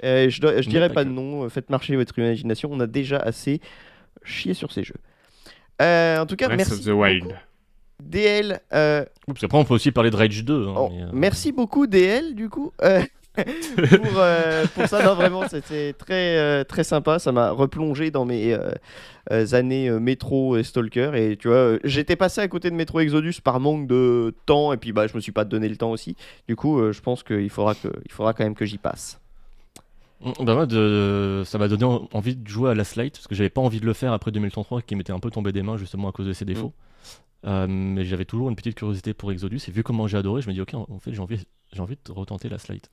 Euh, 0.03 0.29
je, 0.29 0.41
je 0.61 0.69
dirais 0.69 0.91
pas 0.91 1.05
de 1.05 1.09
nom, 1.09 1.47
faites 1.49 1.69
marcher 1.69 1.95
votre 1.95 2.17
imagination, 2.19 2.69
on 2.71 2.79
a 2.81 2.87
déjà 2.87 3.17
assez 3.17 3.61
chié 4.23 4.53
sur 4.53 4.71
ces 4.71 4.83
jeux. 4.83 4.95
Euh, 5.81 6.19
en 6.19 6.25
tout 6.25 6.35
cas, 6.35 6.47
Breath 6.47 6.57
merci 6.57 6.73
of 6.73 6.83
the 6.83 6.87
Wild. 6.89 7.23
beaucoup, 7.23 7.35
DL. 8.03 8.59
euh, 8.73 9.05
Oups, 9.27 9.43
après, 9.43 9.57
on 9.57 9.63
peut 9.65 9.73
aussi 9.75 9.91
parler 9.91 10.09
de 10.09 10.15
Rage 10.15 10.43
2. 10.43 10.67
hein, 10.67 10.73
oh, 10.75 10.89
mais, 10.91 11.03
euh, 11.03 11.07
Merci 11.13 11.51
beaucoup 11.51 11.87
DL 11.87 12.35
du 12.35 12.49
coup 12.49 12.73
euh, 12.83 13.01
pour, 13.75 14.19
euh, 14.19 14.65
pour 14.73 14.87
ça. 14.87 15.03
Non, 15.03 15.15
vraiment, 15.15 15.47
c'était 15.47 15.93
très 15.93 16.37
euh, 16.37 16.63
très 16.63 16.83
sympa. 16.83 17.19
Ça 17.19 17.31
m'a 17.31 17.51
replongé 17.51 18.11
dans 18.11 18.25
mes 18.25 18.53
euh, 19.31 19.45
années 19.53 19.89
métro 19.91 20.57
et 20.57 20.63
stalker. 20.63 21.11
Et 21.15 21.37
tu 21.37 21.47
vois, 21.47 21.77
j'étais 21.83 22.15
passé 22.15 22.41
à 22.41 22.47
côté 22.47 22.69
de 22.69 22.75
Metro 22.75 22.99
Exodus 22.99 23.35
par 23.43 23.59
manque 23.59 23.87
de 23.87 24.33
temps 24.45 24.73
et 24.73 24.77
puis 24.77 24.91
bah 24.91 25.07
je 25.07 25.15
me 25.15 25.19
suis 25.21 25.31
pas 25.31 25.45
donné 25.45 25.69
le 25.69 25.77
temps 25.77 25.91
aussi. 25.91 26.15
Du 26.47 26.55
coup, 26.55 26.91
je 26.91 27.01
pense 27.01 27.23
qu'il 27.23 27.49
faudra 27.49 27.75
que 27.75 27.89
il 28.05 28.11
faudra 28.11 28.33
quand 28.33 28.43
même 28.43 28.55
que 28.55 28.65
j'y 28.65 28.77
passe. 28.77 29.19
Mm, 30.21 30.31
Bah 30.45 30.53
moi, 30.55 30.65
de... 30.65 31.43
ça 31.45 31.57
m'a 31.57 31.67
donné 31.67 31.83
en- 31.83 32.07
envie 32.11 32.35
de 32.35 32.47
jouer 32.47 32.71
à 32.71 32.73
Last 32.73 32.95
Light, 32.95 33.13
parce 33.13 33.27
que 33.27 33.35
j'avais 33.35 33.49
pas 33.51 33.61
envie 33.61 33.79
de 33.79 33.85
le 33.85 33.93
faire 33.93 34.13
après 34.13 34.31
2033, 34.31 34.81
qui 34.81 34.95
m'était 34.95 35.13
un 35.13 35.19
peu 35.19 35.29
tombé 35.29 35.51
des 35.51 35.61
mains 35.61 35.77
justement 35.77 36.09
à 36.09 36.11
cause 36.11 36.25
de 36.25 36.33
ses 36.33 36.45
défauts. 36.45 36.73
Euh, 37.45 37.67
mais 37.69 38.03
j'avais 38.03 38.25
toujours 38.25 38.49
une 38.49 38.55
petite 38.55 38.75
curiosité 38.75 39.13
pour 39.13 39.31
Exodus, 39.31 39.59
et 39.67 39.71
vu 39.71 39.83
comment 39.83 40.07
j'ai 40.07 40.17
adoré, 40.17 40.41
je 40.41 40.47
me 40.49 40.53
dis, 40.53 40.61
ok, 40.61 40.73
en 40.73 40.99
fait, 40.99 41.13
j'ai 41.13 41.19
envie, 41.21 41.39
j'ai 41.71 41.81
envie 41.81 41.97
de 42.03 42.11
retenter 42.11 42.49
Last 42.49 42.67
Light. 42.67 42.89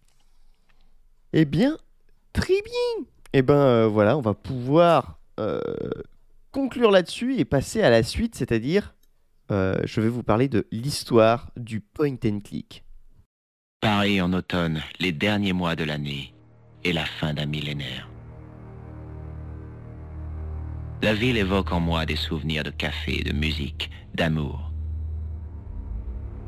Eh 1.36 1.46
bien, 1.46 1.76
très 2.32 2.62
bien. 2.62 3.06
Eh 3.32 3.42
ben 3.42 3.54
euh, 3.54 3.88
voilà, 3.88 4.16
on 4.16 4.20
va 4.20 4.34
pouvoir 4.34 5.18
euh, 5.40 5.60
conclure 6.52 6.92
là-dessus 6.92 7.36
et 7.38 7.44
passer 7.44 7.82
à 7.82 7.90
la 7.90 8.04
suite, 8.04 8.36
c'est-à-dire, 8.36 8.94
euh, 9.50 9.74
je 9.82 10.00
vais 10.00 10.08
vous 10.08 10.22
parler 10.22 10.46
de 10.46 10.64
l'histoire 10.70 11.50
du 11.56 11.80
point 11.80 12.14
and 12.24 12.38
click. 12.38 12.84
Paris 13.80 14.20
en 14.20 14.32
automne, 14.32 14.80
les 15.00 15.10
derniers 15.10 15.52
mois 15.52 15.74
de 15.74 15.82
l'année 15.82 16.32
et 16.84 16.92
la 16.92 17.04
fin 17.04 17.34
d'un 17.34 17.46
millénaire. 17.46 18.08
La 21.02 21.14
ville 21.14 21.36
évoque 21.36 21.72
en 21.72 21.80
moi 21.80 22.06
des 22.06 22.14
souvenirs 22.14 22.62
de 22.62 22.70
café, 22.70 23.24
de 23.24 23.32
musique, 23.32 23.90
d'amour 24.14 24.70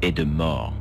et 0.00 0.12
de 0.12 0.22
mort. 0.22 0.72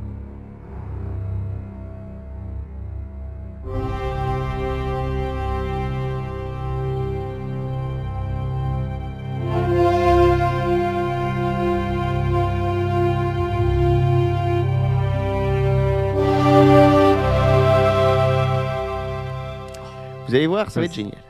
Vous 20.28 20.34
allez 20.34 20.46
voir, 20.46 20.70
ça 20.70 20.80
va 20.80 20.86
être 20.86 20.94
génial. 20.94 21.25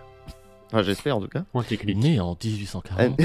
Enfin, 0.67 0.83
j'espère 0.83 1.17
en 1.17 1.21
tout 1.21 1.29
cas. 1.29 1.45
Point 1.53 1.65
et 1.71 1.77
clic. 1.77 1.97
Né 1.97 2.19
en 2.21 2.37
1840. 2.43 3.21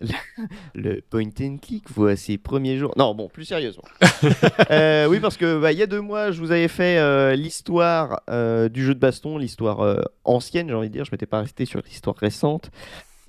Le 0.74 1.00
point 1.00 1.30
and 1.40 1.56
click 1.56 1.90
voit 1.90 2.16
ses 2.16 2.36
premiers 2.38 2.76
jours. 2.76 2.92
Non, 2.96 3.14
bon, 3.14 3.28
plus 3.28 3.44
sérieusement. 3.44 3.84
Euh, 4.70 5.06
oui, 5.06 5.20
parce 5.20 5.36
que 5.36 5.60
bah, 5.60 5.72
il 5.72 5.78
y 5.78 5.82
a 5.82 5.86
deux 5.86 6.00
mois, 6.00 6.30
je 6.30 6.40
vous 6.40 6.52
avais 6.52 6.68
fait 6.68 6.98
euh, 6.98 7.34
l'histoire 7.34 8.22
euh, 8.30 8.68
du 8.68 8.84
jeu 8.84 8.94
de 8.94 8.98
baston, 9.00 9.36
l'histoire 9.36 9.80
euh, 9.80 10.00
ancienne, 10.24 10.68
j'ai 10.68 10.74
envie 10.74 10.88
de 10.88 10.92
dire. 10.92 11.04
Je 11.04 11.10
m'étais 11.12 11.26
pas 11.26 11.40
resté 11.40 11.64
sur 11.64 11.80
l'histoire 11.84 12.16
récente. 12.16 12.70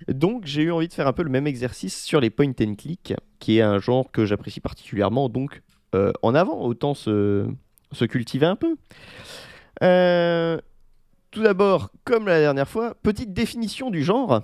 Donc, 0.07 0.45
j'ai 0.45 0.63
eu 0.63 0.71
envie 0.71 0.87
de 0.87 0.93
faire 0.93 1.07
un 1.07 1.13
peu 1.13 1.23
le 1.23 1.29
même 1.29 1.47
exercice 1.47 2.03
sur 2.03 2.19
les 2.19 2.29
point 2.29 2.53
and 2.61 2.75
click, 2.75 3.13
qui 3.39 3.57
est 3.57 3.61
un 3.61 3.79
genre 3.79 4.11
que 4.11 4.25
j'apprécie 4.25 4.59
particulièrement. 4.59 5.29
Donc, 5.29 5.61
euh, 5.95 6.11
en 6.21 6.35
avant, 6.35 6.61
autant 6.61 6.93
se, 6.93 7.47
se 7.91 8.05
cultiver 8.05 8.45
un 8.45 8.55
peu. 8.55 8.75
Euh, 9.81 10.59
tout 11.33 11.43
d'abord, 11.43 11.89
comme 12.05 12.27
la 12.27 12.39
dernière 12.39 12.67
fois, 12.67 12.95
petite 13.01 13.33
définition 13.33 13.89
du 13.89 14.03
genre. 14.03 14.43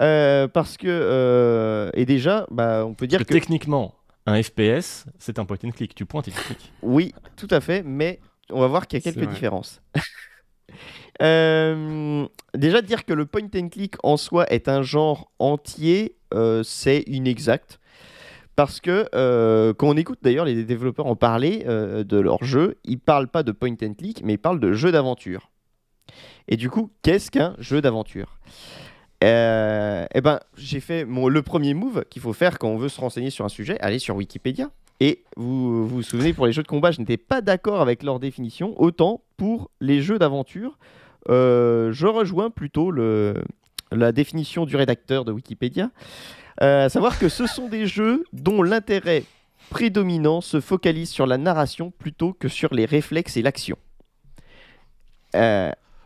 Euh, 0.00 0.48
parce 0.48 0.76
que, 0.76 0.88
euh, 0.88 1.90
et 1.94 2.04
déjà, 2.04 2.46
bah, 2.50 2.84
on 2.84 2.94
peut 2.94 3.06
dire 3.06 3.18
Parce 3.18 3.28
que, 3.28 3.34
que 3.34 3.38
techniquement, 3.38 3.94
un 4.26 4.42
FPS, 4.42 5.06
c'est 5.18 5.38
un 5.38 5.44
point 5.44 5.58
and 5.64 5.70
click. 5.70 5.94
Tu 5.94 6.04
pointes 6.06 6.28
et 6.28 6.32
tu 6.32 6.40
cliques. 6.40 6.72
oui, 6.82 7.14
tout 7.36 7.48
à 7.50 7.60
fait, 7.60 7.82
mais 7.84 8.20
on 8.50 8.60
va 8.60 8.66
voir 8.66 8.86
qu'il 8.86 8.98
y 8.98 9.08
a 9.08 9.12
quelques 9.12 9.28
différences. 9.28 9.80
Euh, 11.20 12.26
déjà, 12.54 12.80
dire 12.82 13.04
que 13.04 13.12
le 13.12 13.26
point 13.26 13.46
and 13.54 13.68
click 13.68 13.94
en 14.02 14.16
soi 14.16 14.50
est 14.50 14.66
un 14.66 14.82
genre 14.82 15.30
entier, 15.38 16.16
c'est 16.64 17.04
inexact. 17.06 17.78
Parce 18.56 18.80
que 18.80 19.08
euh, 19.14 19.72
quand 19.72 19.88
on 19.88 19.96
écoute 19.96 20.18
d'ailleurs 20.22 20.44
les 20.44 20.64
développeurs 20.64 21.06
en 21.06 21.16
parler 21.16 21.64
euh, 21.66 22.04
de 22.04 22.18
leur 22.18 22.44
jeu, 22.44 22.76
ils 22.84 22.98
parlent 22.98 23.28
pas 23.28 23.42
de 23.42 23.52
point 23.52 23.74
and 23.82 23.94
click, 23.94 24.22
mais 24.24 24.34
ils 24.34 24.38
parlent 24.38 24.60
de 24.60 24.72
jeu 24.72 24.92
d'aventure. 24.92 25.50
Et 26.48 26.56
du 26.56 26.70
coup, 26.70 26.90
qu'est-ce 27.02 27.30
qu'un 27.30 27.54
jeu 27.58 27.80
d'aventure? 27.80 28.38
Euh, 29.24 30.06
Eh 30.14 30.20
ben, 30.20 30.40
j'ai 30.56 30.80
fait 30.80 31.04
mon, 31.04 31.28
le 31.28 31.42
premier 31.42 31.74
move 31.74 32.04
qu'il 32.10 32.20
faut 32.22 32.32
faire 32.32 32.58
quand 32.58 32.68
on 32.68 32.76
veut 32.76 32.88
se 32.88 33.00
renseigner 33.00 33.30
sur 33.30 33.44
un 33.44 33.48
sujet, 33.48 33.78
aller 33.80 33.98
sur 33.98 34.16
Wikipédia. 34.16 34.70
Et 35.00 35.24
vous 35.36 35.86
vous, 35.86 35.88
vous 35.88 36.02
souvenez, 36.02 36.32
pour 36.32 36.46
les 36.46 36.52
jeux 36.52 36.62
de 36.62 36.68
combat, 36.68 36.90
je 36.90 37.00
n'étais 37.00 37.16
pas 37.16 37.40
d'accord 37.40 37.80
avec 37.80 38.02
leur 38.02 38.20
définition. 38.20 38.80
Autant 38.80 39.22
pour 39.36 39.70
les 39.80 40.02
jeux 40.02 40.18
d'aventure, 40.18 40.78
euh, 41.28 41.92
je 41.92 42.06
rejoins 42.06 42.50
plutôt 42.50 42.90
le, 42.90 43.34
la 43.90 44.12
définition 44.12 44.64
du 44.64 44.76
rédacteur 44.76 45.24
de 45.24 45.32
Wikipédia. 45.32 45.90
Euh, 46.60 46.86
à 46.86 46.88
savoir 46.88 47.18
que 47.18 47.28
ce 47.28 47.46
sont 47.46 47.68
des 47.68 47.86
jeux 47.86 48.24
dont 48.32 48.62
l'intérêt 48.62 49.24
prédominant 49.70 50.40
se 50.40 50.60
focalise 50.60 51.10
sur 51.10 51.26
la 51.26 51.38
narration 51.38 51.90
plutôt 51.90 52.32
que 52.32 52.48
sur 52.48 52.74
les 52.74 52.84
réflexes 52.84 53.36
et 53.36 53.42
l'action. 53.42 53.76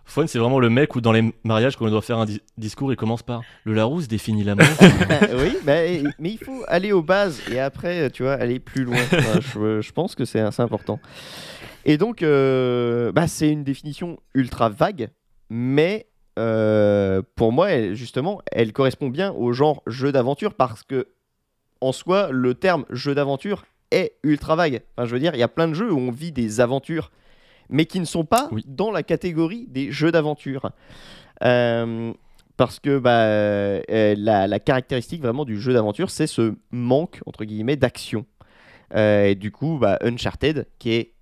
Fawn, 0.08 0.26
c'est 0.28 0.38
vraiment 0.38 0.60
le 0.60 0.70
mec 0.70 0.94
où 0.94 1.00
dans 1.00 1.10
les 1.12 1.34
mariages, 1.44 1.76
quand 1.76 1.84
on 1.86 1.90
doit 1.90 2.00
faire 2.00 2.18
un 2.18 2.26
di- 2.26 2.40
discours, 2.56 2.92
il 2.92 2.96
commence 2.96 3.22
par 3.24 3.42
Le 3.64 3.74
Larousse 3.74 4.06
définit 4.08 4.44
l'amour. 4.44 4.64
oui, 5.36 5.56
mais, 5.64 6.02
mais 6.18 6.30
il 6.30 6.38
faut 6.38 6.62
aller 6.68 6.92
aux 6.92 7.02
bases 7.02 7.40
et 7.50 7.58
après, 7.58 8.08
tu 8.10 8.22
vois, 8.22 8.34
aller 8.34 8.60
plus 8.60 8.84
loin. 8.84 8.96
Enfin, 9.12 9.40
je, 9.40 9.80
je 9.80 9.92
pense 9.92 10.14
que 10.14 10.24
c'est 10.24 10.40
assez 10.40 10.62
important. 10.62 11.00
Et 11.84 11.98
donc, 11.98 12.22
euh, 12.22 13.10
bah, 13.12 13.26
c'est 13.26 13.48
une 13.50 13.64
définition 13.64 14.18
ultra 14.34 14.68
vague, 14.68 15.08
mais 15.50 16.06
euh, 16.38 17.20
pour 17.34 17.52
moi, 17.52 17.70
elle- 17.70 17.94
justement, 17.94 18.40
elle 18.52 18.72
correspond 18.72 19.08
bien 19.08 19.32
au 19.32 19.52
genre 19.52 19.82
jeu 19.86 20.12
d'aventure 20.12 20.54
parce 20.54 20.82
que, 20.84 21.08
en 21.80 21.92
soi, 21.92 22.28
le 22.30 22.54
terme 22.54 22.84
jeu 22.90 23.14
d'aventure 23.14 23.64
est 23.90 24.14
ultra 24.22 24.54
vague. 24.56 24.82
Enfin, 24.96 25.06
je 25.06 25.12
veux 25.12 25.20
dire, 25.20 25.34
il 25.34 25.38
y 25.40 25.44
a 25.44 25.48
plein 25.48 25.68
de 25.68 25.74
jeux 25.74 25.92
où 25.92 25.98
on 25.98 26.10
vit 26.10 26.32
des 26.32 26.60
aventures, 26.60 27.10
mais 27.68 27.84
qui 27.86 28.00
ne 28.00 28.04
sont 28.04 28.24
pas 28.24 28.48
Oui. 28.52 28.62
dans 28.66 28.90
la 28.90 29.02
catégorie 29.02 29.66
des 29.68 29.90
jeux 29.92 30.12
d'aventure. 30.12 30.70
Euh, 31.42 32.12
parce 32.56 32.80
que 32.80 32.98
bah, 32.98 33.24
euh, 33.24 34.14
la, 34.16 34.46
la 34.46 34.58
caractéristique 34.60 35.20
vraiment 35.20 35.44
du 35.44 35.60
jeu 35.60 35.72
d'aventure, 35.74 36.10
c'est 36.10 36.26
ce 36.26 36.54
manque, 36.70 37.20
entre 37.26 37.44
guillemets, 37.44 37.76
d'action. 37.76 38.24
Euh, 38.94 39.26
et 39.26 39.34
du 39.34 39.50
coup, 39.52 39.78
bah, 39.78 39.98
Uncharted, 40.02 40.66
qui 40.78 40.92
est 40.92 41.12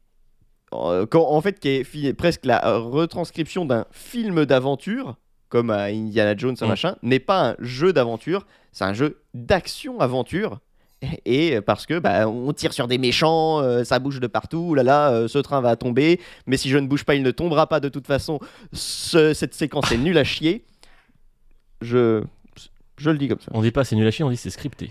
quand- 0.71 1.29
en 1.31 1.41
fait 1.41 1.61
qui 1.61 1.69
est 1.69 2.15
presque 2.15 2.45
la 2.47 2.59
retranscription 2.79 3.65
d'un 3.65 3.87
film 3.93 4.45
d'aventure, 4.45 5.17
comme 5.49 5.71
à 5.71 5.85
Indiana 5.85 6.35
Jones, 6.37 6.57
un 6.61 6.67
Mm. 6.67 6.69
machin, 6.69 6.97
n'est 7.03 7.21
pas 7.21 7.51
un 7.51 7.57
jeu 7.61 7.93
d'aventure, 7.93 8.45
c'est 8.73 8.85
un 8.85 8.93
jeu 8.93 9.21
d'action-aventure. 9.35 10.59
Et 11.25 11.61
parce 11.61 11.87
que 11.87 11.99
bah, 11.99 12.29
on 12.29 12.53
tire 12.53 12.73
sur 12.73 12.89
des 12.89 12.99
méchants, 12.99 13.61
euh, 13.61 13.85
ça 13.85 13.99
bouge 13.99 14.21
de 14.21 14.27
partout, 14.27 14.75
là 14.75 14.83
là, 14.83 15.11
euh, 15.13 15.29
ce 15.29 15.39
train 15.39 15.61
va 15.61 15.77
tomber, 15.77 16.21
mais 16.47 16.57
si 16.57 16.69
je 16.71 16.79
ne 16.79 16.87
bouge 16.87 17.05
pas, 17.05 17.15
il 17.15 17.23
ne 17.23 17.31
tombera 17.31 17.67
pas 17.69 17.81
de 17.81 17.89
toute 17.89 18.07
façon. 18.07 18.39
Ce- 18.73 19.33
cette 19.35 19.55
séquence 19.55 19.91
est 19.93 19.99
nulle 19.99 20.19
à 20.19 20.25
chier. 20.25 20.65
Je, 21.81 22.23
je 22.97 23.11
le 23.11 23.19
dis 23.19 23.29
comme 23.29 23.41
ça. 23.41 23.51
on 23.55 23.63
dit 23.63 23.71
pas 23.71 23.85
c'est 23.85 23.97
nul 23.97 24.07
à 24.07 24.11
chier, 24.11 24.25
on 24.25 24.31
dit 24.31 24.37
c'est 24.37 24.51
scripté. 24.51 24.91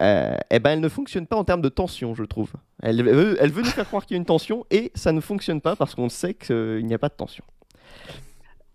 Euh, 0.00 0.36
eh 0.50 0.60
ben, 0.60 0.70
elle 0.70 0.80
ne 0.80 0.88
fonctionne 0.88 1.26
pas 1.26 1.34
en 1.36 1.42
termes 1.44 1.60
de 1.62 1.68
tension, 1.68 2.14
je 2.14 2.22
trouve. 2.22 2.52
Elle 2.82 3.02
veut, 3.02 3.36
elle 3.40 3.50
veut 3.50 3.62
nous 3.62 3.68
faire 3.68 3.86
croire 3.86 4.06
qu'il 4.06 4.14
y 4.14 4.18
a 4.18 4.20
une 4.20 4.24
tension 4.26 4.64
et 4.70 4.92
ça 4.94 5.10
ne 5.10 5.20
fonctionne 5.20 5.60
pas 5.60 5.74
parce 5.74 5.94
qu'on 5.96 6.08
sait 6.08 6.34
qu'il 6.34 6.86
n'y 6.86 6.94
a 6.94 6.98
pas 6.98 7.08
de 7.08 7.14
tension. 7.14 7.42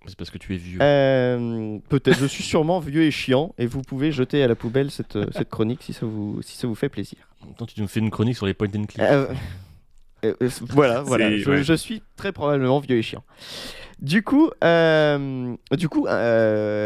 C'est 0.06 0.18
parce 0.18 0.30
que 0.30 0.38
tu 0.38 0.54
es 0.54 0.58
vieux. 0.58 0.80
Euh, 0.82 1.78
Peut-être, 1.88 2.20
je 2.20 2.26
suis 2.26 2.44
sûrement 2.44 2.80
vieux 2.80 3.04
et 3.04 3.12
chiant 3.12 3.54
et 3.58 3.66
vous 3.66 3.82
pouvez 3.82 4.12
jeter 4.12 4.44
à 4.44 4.48
la 4.48 4.56
poubelle 4.56 4.92
cette, 4.92 5.16
euh, 5.16 5.26
cette 5.32 5.50
chronique 5.50 5.82
si 5.82 5.94
ça, 5.94 6.06
vous, 6.06 6.42
si 6.42 6.58
ça 6.58 6.68
vous 6.68 6.76
fait 6.76 6.90
plaisir. 6.90 7.20
En 7.42 7.48
même 7.48 7.56
temps, 7.56 7.66
tu 7.66 7.80
nous 7.80 7.88
fais 7.88 8.02
une 8.02 8.12
chronique 8.12 8.36
sur 8.36 8.46
les 8.46 8.54
point 8.54 8.68
and 8.76 8.86
click. 8.86 9.00
Euh, 9.00 9.28
voilà, 10.62 11.02
voilà. 11.06 11.38
Je, 11.38 11.50
ouais. 11.50 11.64
je 11.64 11.74
suis 11.74 12.02
très 12.18 12.34
probablement 12.34 12.80
vieux 12.80 12.98
et 12.98 13.02
chiant. 13.02 13.24
Du 14.00 14.24
coup, 14.24 14.50
du 14.62 15.90
coup 15.90 16.08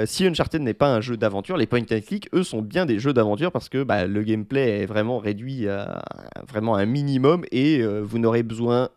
si 0.06 0.26
Uncharted 0.28 0.62
n'est 0.62 0.76
pas 0.76 0.94
un 0.94 1.02
jeu 1.02 1.18
d'aventure, 1.18 1.58
les 1.58 1.66
point 1.66 1.82
and 1.82 2.02
click, 2.06 2.30
eux, 2.34 2.44
sont 2.44 2.62
bien 2.62 2.86
des 2.86 3.00
jeux 3.00 3.14
d'aventure 3.14 3.52
parce 3.52 3.70
que 3.70 3.82
bah, 3.82 4.06
le 4.06 4.22
gameplay 4.22 4.82
est 4.82 4.86
vraiment 4.86 5.18
réduit 5.18 5.68
à 5.68 6.04
vraiment 6.48 6.76
un 6.76 6.86
minimum 6.86 7.46
et 7.52 7.84
vous 7.84 8.20
n'aurez 8.20 8.44
besoin 8.44 8.90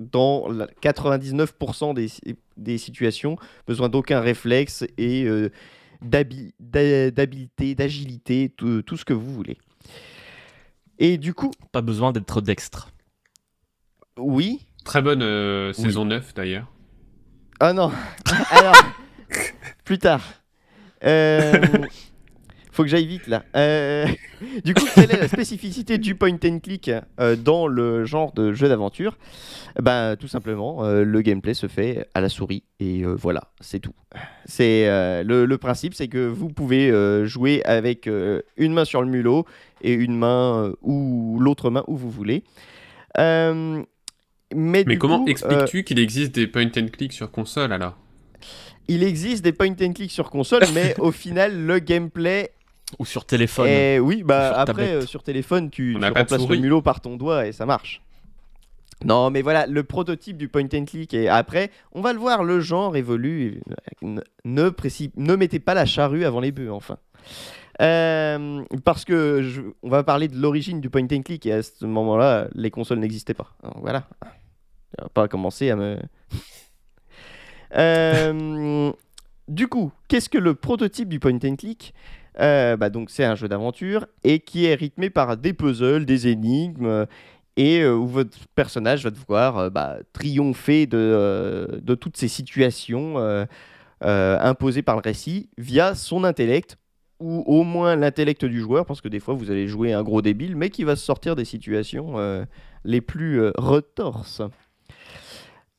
dans 0.00 0.48
la 0.48 0.66
99% 0.82 1.94
des, 1.94 2.08
des 2.58 2.78
situations 2.78 3.36
besoin 3.66 3.88
d'aucun 3.88 4.20
réflexe 4.20 4.84
et 4.98 5.24
euh, 5.24 5.50
d'habileté, 6.02 7.74
d'agilité, 7.74 8.52
tout, 8.56 8.82
tout 8.82 8.96
ce 8.96 9.04
que 9.04 9.12
vous 9.12 9.32
voulez. 9.32 9.58
Et 10.98 11.16
du 11.16 11.32
coup, 11.34 11.52
Pas 11.72 11.80
besoin 11.82 12.12
d'être 12.12 12.40
dextre. 12.40 12.90
oui, 14.18 14.66
Très 14.84 15.02
bonne 15.02 15.22
euh, 15.22 15.72
saison 15.72 16.04
9 16.06 16.34
d'ailleurs. 16.34 16.66
Ah 17.60 17.72
non. 17.72 17.92
Alors, 18.50 18.74
plus 19.84 19.98
tard. 19.98 20.22
Euh, 21.04 21.60
faut 22.78 22.84
que 22.84 22.90
j'aille 22.90 23.08
vite 23.08 23.26
là. 23.26 23.42
Euh, 23.56 24.06
du 24.64 24.72
coup, 24.72 24.84
quelle 24.94 25.10
est 25.10 25.18
la 25.18 25.26
spécificité 25.26 25.98
du 25.98 26.14
point 26.14 26.38
and 26.44 26.60
click 26.60 26.88
euh, 27.18 27.34
dans 27.34 27.66
le 27.66 28.04
genre 28.04 28.32
de 28.32 28.52
jeu 28.52 28.68
d'aventure? 28.68 29.18
Ben, 29.82 30.14
tout 30.14 30.28
simplement, 30.28 30.84
euh, 30.84 31.02
le 31.02 31.20
gameplay 31.22 31.54
se 31.54 31.66
fait 31.66 32.06
à 32.14 32.20
la 32.20 32.28
souris 32.28 32.62
et 32.78 33.02
voilà, 33.02 33.50
c'est 33.60 33.80
tout. 33.80 33.94
C'est 34.44 34.84
le, 35.24 35.44
le 35.44 35.58
principe, 35.58 35.94
c'est 35.94 36.06
que 36.06 36.24
vous 36.24 36.50
pouvez 36.50 36.92
jouer 37.26 37.62
avec 37.64 38.08
une 38.56 38.72
main 38.72 38.84
sur 38.84 39.02
le 39.02 39.08
mulot 39.08 39.44
et 39.82 39.92
une 39.92 40.16
main 40.16 40.72
ou 40.80 41.38
l'autre 41.40 41.70
main 41.70 41.82
où 41.88 41.96
vous 41.96 42.10
voulez. 42.10 42.44
Mais 43.16 43.84
Mais 44.54 44.98
comment 44.98 45.26
expliques-tu 45.26 45.82
qu'il 45.82 45.98
existe 45.98 46.36
des 46.36 46.46
point 46.46 46.70
and 46.78 46.86
click 46.92 47.12
sur 47.12 47.32
console 47.32 47.72
alors? 47.72 47.98
Il 48.86 49.02
existe 49.02 49.42
des 49.42 49.52
point 49.52 49.74
and 49.82 49.92
click 49.94 50.12
sur 50.12 50.30
console, 50.30 50.62
mais 50.72 50.94
au 50.98 51.10
final, 51.10 51.66
le 51.66 51.80
gameplay 51.80 52.52
Ou 52.98 53.04
sur 53.04 53.24
téléphone. 53.26 53.66
est. 53.68 53.98
Oui, 53.98 54.22
bah 54.22 54.48
Sur 54.50 54.58
après, 54.60 54.92
euh, 54.94 55.06
sur 55.06 55.22
téléphone, 55.22 55.70
tu, 55.70 55.94
tu 55.94 55.98
remplaces 56.06 56.30
le 56.56 56.60
mulot 56.62 56.82
par 56.82 57.00
ton 57.00 57.16
doigt 57.16 57.46
et 57.46 57.52
ça 57.52 57.66
marche. 57.66 58.00
Non, 59.04 59.30
mais 59.30 59.42
voilà, 59.42 59.66
le 59.66 59.84
prototype 59.84 60.36
du 60.36 60.48
point 60.48 60.64
and 60.74 60.84
click. 60.86 61.14
Et 61.14 61.28
après, 61.28 61.70
on 61.92 62.00
va 62.00 62.12
le 62.12 62.18
voir, 62.18 62.42
le 62.42 62.60
genre 62.60 62.96
évolue. 62.96 63.60
Ne, 64.02 64.20
ne, 64.44 64.70
préci- 64.70 65.12
ne 65.16 65.36
mettez 65.36 65.60
pas 65.60 65.74
la 65.74 65.86
charrue 65.86 66.24
avant 66.24 66.40
les 66.40 66.50
bœufs, 66.50 66.72
enfin. 66.72 66.96
Euh, 67.80 68.64
parce 68.84 69.04
que 69.04 69.42
je- 69.42 69.60
on 69.84 69.88
va 69.88 70.02
parler 70.02 70.26
de 70.26 70.36
l'origine 70.36 70.80
du 70.80 70.90
point 70.90 71.04
and 71.12 71.22
click 71.22 71.46
et 71.46 71.52
à 71.52 71.62
ce 71.62 71.84
moment-là, 71.86 72.48
les 72.54 72.72
consoles 72.72 72.98
n'existaient 72.98 73.34
pas. 73.34 73.54
Alors, 73.62 73.78
voilà. 73.80 74.08
On 74.98 75.02
va 75.04 75.08
pas 75.10 75.28
commencer 75.28 75.70
à 75.70 75.76
me. 75.76 75.96
Euh, 77.76 78.90
du 79.46 79.68
coup, 79.68 79.92
qu'est-ce 80.08 80.28
que 80.28 80.38
le 80.38 80.54
prototype 80.54 81.08
du 81.08 81.20
point 81.20 81.34
and 81.44 81.56
click? 81.56 81.92
Euh, 82.40 82.76
bah 82.76 82.88
donc 82.88 83.10
c'est 83.10 83.24
un 83.24 83.34
jeu 83.34 83.48
d'aventure 83.48 84.06
et 84.22 84.38
qui 84.38 84.66
est 84.66 84.74
rythmé 84.74 85.10
par 85.10 85.36
des 85.36 85.52
puzzles, 85.52 86.06
des 86.06 86.28
énigmes 86.28 86.86
euh, 86.86 87.06
et 87.56 87.80
euh, 87.80 87.96
où 87.96 88.06
votre 88.06 88.38
personnage 88.54 89.02
va 89.02 89.10
devoir 89.10 89.70
bah, 89.72 89.96
triompher 90.12 90.86
de, 90.86 91.80
toutes 92.00 92.16
ces 92.16 92.28
situations 92.28 93.16
imposées 94.00 94.82
par 94.82 94.94
le 94.94 95.02
récit 95.02 95.48
via 95.58 95.96
son 95.96 96.22
intellect 96.22 96.76
ou 97.18 97.42
au 97.46 97.64
moins 97.64 97.96
l'intellect 97.96 98.44
du 98.44 98.60
joueur 98.60 98.86
parce 98.86 99.00
que 99.00 99.08
des 99.08 99.18
fois 99.18 99.34
vous 99.34 99.50
allez 99.50 99.66
jouer 99.66 99.92
un 99.92 100.04
gros 100.04 100.22
débile 100.22 100.54
mais 100.54 100.70
qui 100.70 100.84
va 100.84 100.94
sortir 100.94 101.34
des 101.34 101.44
situations 101.44 102.46
les 102.84 103.00
plus 103.00 103.48
retorses. 103.56 104.42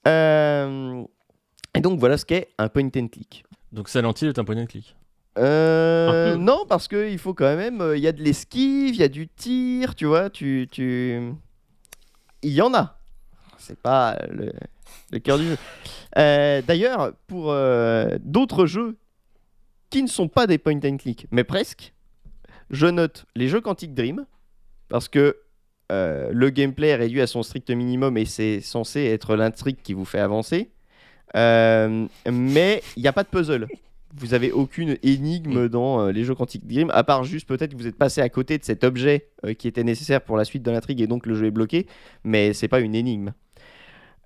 Et 0.05 1.81
donc 1.81 1.99
voilà 1.99 2.17
ce 2.17 2.25
qu'est 2.25 2.49
un 2.57 2.67
point 2.67 2.89
and 2.97 3.07
click. 3.07 3.45
Donc 3.71 3.87
Silent 3.87 4.13
Hill 4.19 4.27
est 4.29 4.39
un 4.39 4.43
point 4.43 4.57
and 4.57 4.65
click. 4.65 4.95
Euh, 5.39 6.35
non, 6.35 6.65
parce 6.67 6.87
qu'il 6.87 7.17
faut 7.17 7.33
quand 7.33 7.55
même. 7.55 7.81
euh, 7.81 7.97
Il 7.97 8.03
y 8.03 8.07
a 8.07 8.11
de 8.11 8.21
l'esquive, 8.21 8.93
il 8.93 8.99
y 8.99 9.03
a 9.03 9.07
du 9.07 9.27
tir, 9.27 9.95
tu 9.95 10.05
vois. 10.05 10.29
Tu, 10.29 10.67
tu... 10.71 11.31
Il 12.41 12.51
y 12.51 12.61
en 12.61 12.73
a. 12.73 12.99
C'est 13.57 13.79
pas 13.79 14.17
le, 14.29 14.51
le 15.11 15.19
cœur 15.19 15.37
du 15.37 15.45
jeu. 15.47 15.57
Euh, 16.17 16.61
D'ailleurs, 16.61 17.13
pour 17.27 17.53
d'autres 18.21 18.65
jeux 18.65 18.97
qui 19.89 20.03
ne 20.03 20.07
sont 20.07 20.27
pas 20.27 20.45
des 20.47 20.57
point 20.57 20.79
and 20.83 20.97
click, 20.97 21.27
mais 21.31 21.43
presque, 21.43 21.93
je 22.69 22.87
note 22.87 23.25
les 23.35 23.47
jeux 23.47 23.61
Quantic 23.61 23.93
Dream, 23.93 24.25
parce 24.87 25.07
que 25.07 25.37
le 25.89 26.49
gameplay 26.49 26.89
est 26.89 26.95
réduit 26.95 27.21
à 27.21 27.27
son 27.27 27.43
strict 27.43 27.69
minimum 27.71 28.17
et 28.17 28.25
c'est 28.25 28.61
censé 28.61 29.05
être 29.05 29.35
l'intrigue 29.35 29.77
qui 29.83 29.93
vous 29.93 30.05
fait 30.05 30.19
avancer. 30.19 30.69
Mais 31.35 32.83
il 32.95 33.01
n'y 33.01 33.07
a 33.07 33.13
pas 33.13 33.23
de 33.23 33.29
puzzle. 33.29 33.67
Vous 34.15 34.33
avez 34.33 34.51
aucune 34.51 34.97
énigme 35.03 35.69
dans 35.69 36.01
euh, 36.01 36.11
les 36.11 36.23
jeux 36.23 36.33
Quantic 36.35 36.65
Dream, 36.65 36.89
à 36.91 37.03
part 37.03 37.23
juste 37.23 37.47
peut-être 37.47 37.73
que 37.73 37.77
vous 37.77 37.87
êtes 37.87 37.97
passé 37.97 38.21
à 38.21 38.29
côté 38.29 38.57
de 38.57 38.63
cet 38.63 38.83
objet 38.83 39.29
euh, 39.45 39.53
qui 39.53 39.67
était 39.67 39.83
nécessaire 39.83 40.21
pour 40.21 40.35
la 40.35 40.45
suite 40.45 40.63
de 40.63 40.71
l'intrigue 40.71 40.99
et 41.01 41.07
donc 41.07 41.25
le 41.27 41.35
jeu 41.35 41.45
est 41.45 41.51
bloqué, 41.51 41.85
mais 42.23 42.53
c'est 42.53 42.67
pas 42.67 42.79
une 42.79 42.95
énigme. 42.95 43.33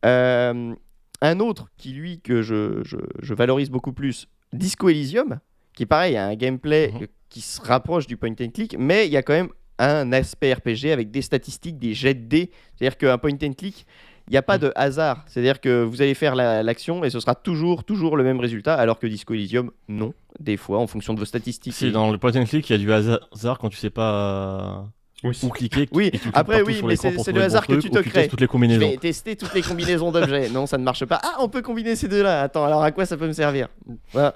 Euh, 0.05 0.73
un 1.21 1.39
autre 1.39 1.67
qui 1.77 1.91
lui 1.93 2.19
que 2.21 2.41
je, 2.41 2.81
je- 2.83 2.97
je 3.21 3.33
valorise 3.33 3.69
beaucoup 3.69 3.93
plus, 3.93 4.27
Disco 4.51 4.89
Elysium, 4.89 5.39
qui 5.75 5.85
pareil 5.85 6.15
a 6.17 6.27
un 6.27 6.35
gameplay 6.35 6.91
Mhm. 6.93 7.07
qui 7.29 7.41
se 7.41 7.61
rapproche 7.61 8.07
du 8.07 8.17
point 8.17 8.31
and 8.39 8.49
click, 8.53 8.75
mais 8.77 9.07
il 9.07 9.11
y 9.13 9.17
a 9.17 9.23
quand 9.23 9.33
même 9.33 9.49
un 9.79 10.11
aspect 10.13 10.53
RPG 10.53 10.91
avec 10.91 11.09
des 11.11 11.21
statistiques, 11.21 11.79
des 11.79 11.93
jets 11.93 12.13
de 12.13 12.25
dés. 12.25 12.51
C'est-à-dire 12.75 12.97
qu'un 12.97 13.17
point 13.17 13.31
and 13.43 13.53
click, 13.57 13.85
il 14.27 14.31
n'y 14.31 14.37
a 14.37 14.41
pas 14.41 14.57
de 14.57 14.71
hasard. 14.75 15.23
C'est-à-dire 15.27 15.59
que 15.59 15.83
vous 15.83 16.01
allez 16.01 16.13
faire 16.13 16.35
la- 16.35 16.63
l'action 16.63 17.03
et 17.03 17.09
ce 17.09 17.19
sera 17.19 17.35
toujours, 17.35 17.83
toujours 17.83 18.15
le 18.17 18.23
même 18.23 18.39
résultat, 18.39 18.75
alors 18.75 18.99
que 18.99 19.07
Disco 19.07 19.33
Elysium, 19.33 19.71
non. 19.89 20.13
Des 20.39 20.57
fois, 20.57 20.79
en 20.79 20.87
fonction 20.87 21.13
de 21.13 21.19
vos 21.19 21.25
statistiques. 21.25 21.73
Si 21.73 21.91
dans 21.91 22.11
le 22.11 22.17
point 22.17 22.35
and 22.35 22.45
click, 22.45 22.69
il 22.69 22.73
y 22.73 22.75
a 22.75 22.79
du 22.79 22.91
hasard 22.91 23.57
quand 23.59 23.69
tu 23.69 23.77
sais 23.77 23.89
pas 23.91 24.87
Oui. 25.23 25.37
où 25.43 25.49
cliquer. 25.49 25.87
Oui, 25.91 26.07
et 26.07 26.11
tu 26.11 26.17
cliques 26.19 26.31
après, 26.35 26.61
oui, 26.63 26.81
mais 26.83 26.95
c'est- 26.95 27.17
c'est 27.19 27.31
le 27.31 27.41
hasard 27.43 27.67
que 27.67 27.73
tu 27.75 27.87
ou 27.87 27.91
te 27.91 27.99
crées. 27.99 28.27
toutes 28.27 28.41
les 28.41 28.47
Je 28.47 28.51
combinaisons. 28.51 28.89
vais 28.89 28.97
tester 28.97 29.35
toutes 29.35 29.53
les 29.53 29.61
combinaisons 29.61 30.11
d'objets. 30.11 30.49
Non, 30.49 30.65
ça 30.65 30.77
ne 30.77 30.83
marche 30.83 31.05
pas. 31.05 31.19
Ah, 31.23 31.35
on 31.39 31.49
peut 31.49 31.61
combiner 31.61 31.95
ces 31.95 32.07
deux-là. 32.07 32.41
Attends, 32.41 32.65
alors 32.65 32.81
à 32.83 32.91
quoi 32.91 33.05
ça 33.05 33.15
peut 33.17 33.27
me 33.27 33.33
servir? 33.33 33.67
Voilà, 34.11 34.33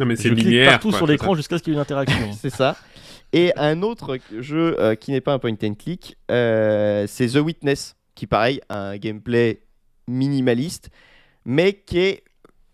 Non 0.00 0.06
mais 0.06 0.16
c'est 0.16 0.28
Je 0.28 0.34
clique 0.34 0.46
linéaire. 0.46 0.70
partout 0.70 0.88
quoi, 0.90 0.98
sur 0.98 1.06
c'est 1.06 1.12
l'écran 1.12 1.34
jusqu'à 1.34 1.58
ce 1.58 1.62
qu'il 1.62 1.72
y 1.72 1.76
ait 1.76 1.78
une 1.78 1.82
interaction. 1.82 2.32
c'est 2.40 2.50
ça. 2.50 2.76
Et 3.32 3.52
un 3.56 3.82
autre 3.82 4.18
jeu 4.38 4.76
euh, 4.78 4.94
qui 4.94 5.10
n'est 5.10 5.20
pas 5.20 5.32
un 5.34 5.38
point 5.38 5.52
and 5.62 5.74
click, 5.74 6.16
euh, 6.30 7.04
c'est 7.08 7.26
The 7.28 7.36
Witness, 7.36 7.95
qui 8.16 8.26
pareil 8.26 8.60
a 8.68 8.88
un 8.90 8.96
gameplay 8.96 9.62
minimaliste, 10.08 10.90
mais 11.44 11.72
qui 11.74 11.98
est 11.98 12.24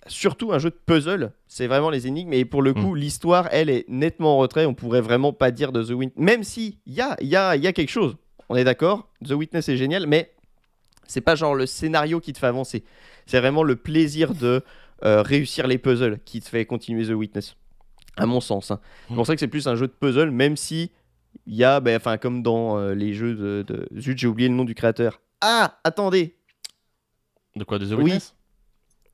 surtout 0.07 0.53
un 0.53 0.59
jeu 0.59 0.71
de 0.71 0.79
puzzle. 0.87 1.33
C'est 1.47 1.67
vraiment 1.67 1.91
les 1.91 2.07
énigmes. 2.07 2.33
Et 2.33 2.45
pour 2.45 2.63
le 2.63 2.73
coup, 2.75 2.95
l'histoire, 2.95 3.49
elle 3.53 3.69
est 3.71 3.85
nettement 3.89 4.35
en 4.37 4.39
retrait. 4.39 4.65
On 4.67 4.75
pourrait 4.75 5.01
vraiment 5.03 5.33
pas 5.33 5.51
dire 5.51 5.71
de 5.73 5.83
The 5.83 5.91
Witness. 5.91 6.25
Même 6.25 6.43
si 6.45 6.79
il 6.87 6.95
y 6.95 7.01
a, 7.01 7.17
y, 7.23 7.37
a, 7.37 7.57
y 7.57 7.67
a 7.67 7.73
quelque 7.73 7.91
chose. 7.91 8.17
On 8.49 8.57
est 8.57 8.65
d'accord. 8.65 9.09
The 9.25 9.33
Witness 9.33 9.69
est 9.69 9.77
génial, 9.77 10.07
mais 10.07 10.33
c'est 11.07 11.21
pas 11.21 11.35
genre 11.35 11.55
le 11.55 11.67
scénario 11.67 12.21
qui 12.21 12.33
te 12.33 12.39
fait 12.39 12.47
avancer. 12.47 12.85
C'est 13.27 13.39
vraiment 13.41 13.63
le 13.63 13.77
plaisir 13.77 14.35
de 14.35 14.63
euh, 15.05 15.23
réussir 15.23 15.67
les 15.67 15.79
puzzles 15.79 16.19
qui 16.25 16.41
te 16.41 16.49
fait 16.49 16.65
continuer 16.65 17.07
The 17.07 17.11
Witness. 17.11 17.57
À 18.17 18.27
mon 18.27 18.41
sens. 18.41 18.71
hein. 18.71 18.81
C'est 19.09 19.15
pour 19.15 19.27
ça 19.27 19.35
que 19.35 19.41
c'est 19.41 19.49
plus 19.49 19.67
un 19.69 19.75
jeu 19.75 19.87
de 19.87 19.93
puzzle, 19.93 20.31
même 20.31 20.57
si 20.57 20.91
il 21.47 21.55
y 21.55 21.65
a, 21.65 21.81
ben, 21.81 21.97
enfin, 21.97 22.19
comme 22.19 22.43
dans 22.43 22.77
euh, 22.79 22.95
les 22.95 23.15
jeux 23.15 23.35
de, 23.35 23.65
de- 23.67 23.89
Zut, 23.99 24.19
j'ai 24.19 24.27
oublié 24.27 24.49
le 24.49 24.55
nom 24.55 24.65
du 24.65 24.75
créateur. 24.75 25.21
Ah, 25.43 25.79
attendez, 25.85 26.37
De 27.57 27.65
quoi 27.65 27.79
De 27.79 27.85
The 27.87 27.93
Oui. 27.99 28.05
Witness? 28.05 28.35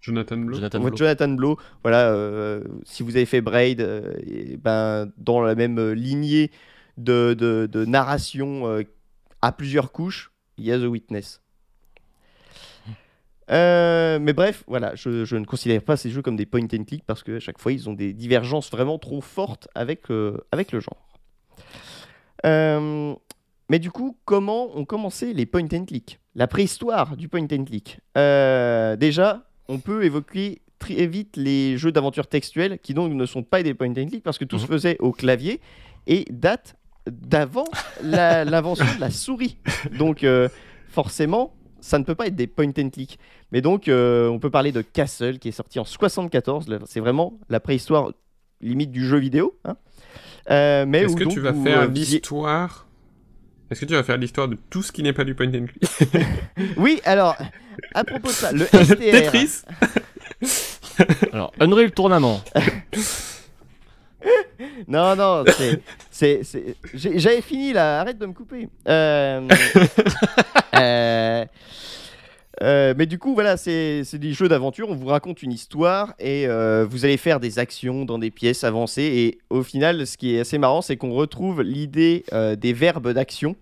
Jonathan 0.01 0.37
Blow. 0.37 0.57
Jonathan 0.57 0.79
Blow. 0.81 0.97
Jonathan 0.97 1.29
Blow, 1.29 1.59
voilà, 1.83 2.11
euh, 2.13 2.63
si 2.85 3.03
vous 3.03 3.17
avez 3.17 3.27
fait 3.27 3.41
Braid, 3.41 3.81
euh, 3.81 4.15
et 4.25 4.57
ben, 4.57 5.11
dans 5.17 5.41
la 5.41 5.55
même 5.57 5.79
euh, 5.79 5.93
lignée 5.95 6.53
de, 6.99 7.35
de- 7.35 7.67
de 7.71 7.85
narration 7.85 8.67
euh, 8.69 8.83
à 9.43 9.51
plusieurs 9.53 9.91
couches, 9.91 10.31
il 10.57 10.67
y 10.67 10.73
a 10.73 10.79
The 10.79 10.83
Witness. 10.85 11.41
Euh, 13.51 14.19
mais 14.21 14.35
bref, 14.35 14.63
voilà, 14.69 14.95
je, 14.95 15.25
je 15.25 15.35
ne 15.37 15.45
considère 15.47 15.83
pas 15.83 15.97
ces 15.97 16.11
jeux 16.11 16.21
comme 16.23 16.37
des 16.37 16.45
point 16.47 16.63
and 16.73 16.85
click 16.85 17.05
parce 17.07 17.23
que 17.23 17.37
à 17.39 17.41
chaque 17.41 17.59
fois 17.59 17.73
ils 17.73 17.89
ont 17.89 17.95
des 17.95 18.13
divergences 18.13 18.71
vraiment 18.71 18.99
trop 18.99 19.23
fortes 19.23 19.69
avec, 19.75 20.11
euh, 20.11 20.37
avec 20.53 20.71
le 20.71 20.81
genre. 20.81 21.09
Mais 23.69 23.79
du 23.79 23.91
coup, 23.91 24.17
comment 24.25 24.77
ont 24.77 24.85
commencé 24.85 25.35
les 25.35 25.45
point 25.47 25.67
and 25.73 25.85
click? 25.87 26.19
La 26.35 26.47
préhistoire 26.47 27.17
du 27.17 27.29
point 27.29 27.43
and 27.53 27.65
click. 27.65 27.99
Euh, 28.17 28.97
déjà, 28.97 29.43
on 29.69 29.79
peut 29.79 30.05
évoquer 30.05 30.63
très 30.79 31.07
vite 31.07 31.37
les 31.37 31.77
jeux 31.77 31.93
d'aventure 31.93 32.27
textuels 32.29 32.79
qui 32.79 32.95
donc 32.95 33.13
ne 33.13 33.27
sont 33.27 33.43
pas 33.43 33.63
des 33.63 33.75
point 33.75 33.89
and 33.91 34.07
click 34.09 34.23
parce 34.23 34.39
que 34.39 34.45
tout 34.45 34.59
se 34.59 34.65
Mhm. 34.65 34.69
faisait 34.71 34.97
au 35.01 35.13
clavier 35.13 35.61
et 36.07 36.25
date 36.31 36.77
d'avant 37.11 37.65
l'invention 38.03 38.85
de 38.97 39.01
la 39.01 39.11
souris. 39.11 39.59
Donc 39.99 40.25
euh, 40.25 40.49
forcément, 40.89 41.55
ça 41.81 41.99
ne 41.99 42.05
peut 42.05 42.15
pas 42.15 42.29
être 42.29 42.37
des 42.37 42.47
point 42.47 42.71
and 42.79 42.91
click. 42.91 43.19
Mais 43.53 43.61
donc 43.61 43.89
euh, 43.89 44.29
on 44.29 44.39
peut 44.39 44.51
parler 44.51 44.73
de 44.73 44.81
Castle 44.83 45.39
qui 45.39 45.49
est 45.49 45.53
sorti 45.53 45.79
en 45.79 45.85
74. 45.85 46.69
Là, 46.69 46.79
C'est 46.87 47.01
vraiment 47.01 47.35
la 47.51 47.61
préhistoire 47.61 48.13
limite 48.61 48.91
du 48.93 49.07
jeu 49.07 49.19
vidéo. 49.19 49.59
hein. 49.65 49.77
Euh, 50.51 50.87
mais 50.87 51.01
Est-ce 51.03 51.17
que 51.17 51.25
donc 51.25 51.33
tu 51.35 51.41
vas 51.41 51.53
faire 51.53 51.87
l'histoire 51.89 52.88
Est-ce 53.71 53.81
que 53.81 53.85
tu 53.87 53.95
vas 53.95 54.03
faire 54.03 54.17
l'histoire 54.17 54.49
de 54.49 54.57
tout 54.71 54.83
ce 54.83 54.91
qui 54.93 55.03
n'est 55.03 55.13
pas 55.13 55.25
du 55.25 55.35
point 55.35 55.49
and 55.49 55.67
click 55.67 56.23
Oui, 56.77 57.01
alors 57.05 57.37
à 57.95 58.03
propos 58.05 58.29
de 58.29 58.33
ça, 58.33 58.51
le 58.53 58.65
STR. 58.67 58.97
Tetris 58.97 59.63
Alors, 61.33 61.53
Unreal 61.61 61.91
Tournament. 61.93 62.43
Non, 64.89 65.15
non, 65.15 65.45
c'est. 65.57 65.81
c'est- 66.11 66.41
c'est- 66.43 66.75
j'ai- 66.93 67.19
J'avais 67.19 67.41
fini 67.41 67.73
là, 67.73 68.01
arrête 68.01 68.19
de 68.19 68.27
me 68.27 68.33
couper. 68.33 68.69
Euh, 68.89 69.47
euh, 70.75 71.45
euh, 72.63 72.95
mais 72.97 73.07
du 73.07 73.19
coup, 73.19 73.35
voilà, 73.35 73.57
c'est 73.57 74.03
des 74.15 74.33
jeux 74.33 74.49
d'aventure. 74.49 74.89
On 74.91 74.95
vous 74.95 75.07
raconte 75.07 75.43
une 75.43 75.53
histoire 75.53 76.15
et 76.19 76.47
euh, 76.47 76.87
vous 76.89 77.05
allez 77.05 77.17
faire 77.17 77.41
des 77.41 77.59
actions 77.59 78.05
dans 78.05 78.19
des 78.19 78.31
pièces 78.31 78.65
avancées. 78.65 79.03
Et 79.03 79.39
au 79.51 79.63
final, 79.63 80.07
ce 80.07 80.17
qui 80.17 80.35
est 80.35 80.41
assez 80.41 80.59
marrant, 80.59 80.83
c'est 80.83 80.97
qu'on 80.97 81.13
retrouve 81.13 81.63
l'idée 81.63 82.25
euh, 82.33 82.57
des 82.57 82.73
verbes 82.73 83.13
d'action 83.13 83.57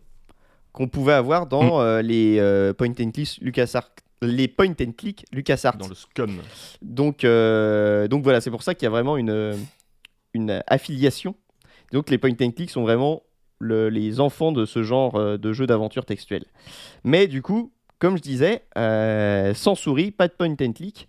qu'on 0.72 0.88
pouvait 0.88 1.14
avoir 1.14 1.46
dans 1.46 1.80
euh, 1.80 2.02
les 2.02 2.38
point 2.76 2.92
and 3.00 3.10
click 3.10 3.38
LucasArts. 3.40 3.90
Les 4.22 4.48
point 4.48 4.74
and 4.80 4.92
click 4.96 5.24
LucasArts. 5.32 5.76
Dans 5.76 5.88
le 5.88 5.94
scum. 5.94 6.38
Donc, 6.82 7.24
donc 7.24 8.22
voilà, 8.22 8.40
c'est 8.40 8.50
pour 8.50 8.62
ça 8.62 8.74
qu'il 8.74 8.84
y 8.84 8.88
a 8.88 8.90
vraiment 8.90 9.16
une, 9.16 9.56
une 10.32 10.62
affiliation. 10.66 11.34
Donc 11.92 12.10
les 12.10 12.18
point 12.18 12.30
and 12.40 12.50
click 12.52 12.70
sont 12.70 12.82
vraiment 12.82 13.22
le- 13.58 13.88
les 13.90 14.20
enfants 14.20 14.52
de 14.52 14.64
ce 14.64 14.82
genre 14.82 15.38
de 15.38 15.52
jeu 15.52 15.66
d'aventure 15.66 16.04
textuel. 16.04 16.44
Mais 17.04 17.26
du 17.26 17.42
coup, 17.42 17.72
comme 17.98 18.16
je 18.16 18.22
disais, 18.22 18.62
euh, 18.76 19.54
sans 19.54 19.74
souris, 19.74 20.10
pas 20.10 20.28
de 20.28 20.32
point 20.32 20.54
and 20.60 20.72
click. 20.72 21.08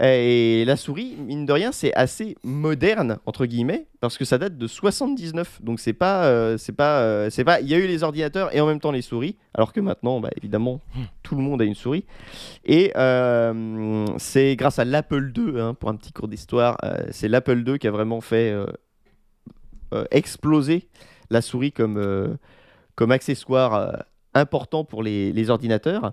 Et 0.00 0.64
la 0.66 0.74
souris, 0.74 1.14
mine 1.16 1.46
de 1.46 1.52
rien, 1.52 1.70
c'est 1.70 1.94
assez 1.94 2.36
moderne 2.42 3.18
entre 3.26 3.46
guillemets 3.46 3.86
parce 4.00 4.18
que 4.18 4.24
ça 4.24 4.38
date 4.38 4.58
de 4.58 4.66
79. 4.66 5.60
Donc 5.62 5.78
c'est 5.78 5.92
pas, 5.92 6.24
euh, 6.24 6.58
c'est 6.58 6.72
pas, 6.72 7.02
euh, 7.02 7.30
c'est 7.30 7.44
pas. 7.44 7.60
Il 7.60 7.68
y 7.68 7.74
a 7.74 7.78
eu 7.78 7.86
les 7.86 8.02
ordinateurs 8.02 8.52
et 8.54 8.60
en 8.60 8.66
même 8.66 8.80
temps 8.80 8.90
les 8.90 9.02
souris, 9.02 9.36
alors 9.54 9.72
que 9.72 9.80
maintenant, 9.80 10.18
bah, 10.18 10.30
évidemment, 10.36 10.80
tout 11.22 11.36
le 11.36 11.42
monde 11.42 11.62
a 11.62 11.64
une 11.64 11.76
souris. 11.76 12.04
Et 12.64 12.92
euh, 12.96 14.04
c'est 14.18 14.56
grâce 14.56 14.80
à 14.80 14.84
l'Apple 14.84 15.30
II, 15.36 15.60
hein, 15.60 15.74
pour 15.74 15.90
un 15.90 15.94
petit 15.94 16.12
cours 16.12 16.26
d'histoire, 16.26 16.76
euh, 16.82 16.96
c'est 17.12 17.28
l'Apple 17.28 17.62
II 17.64 17.78
qui 17.78 17.86
a 17.86 17.92
vraiment 17.92 18.20
fait 18.20 18.50
euh, 18.50 18.66
euh, 19.92 20.04
exploser 20.10 20.88
la 21.30 21.40
souris 21.40 21.70
comme, 21.70 21.98
euh, 21.98 22.34
comme 22.96 23.12
accessoire 23.12 23.74
euh, 23.74 23.92
important 24.34 24.84
pour 24.84 25.02
les, 25.02 25.32
les 25.32 25.50
ordinateurs. 25.50 26.12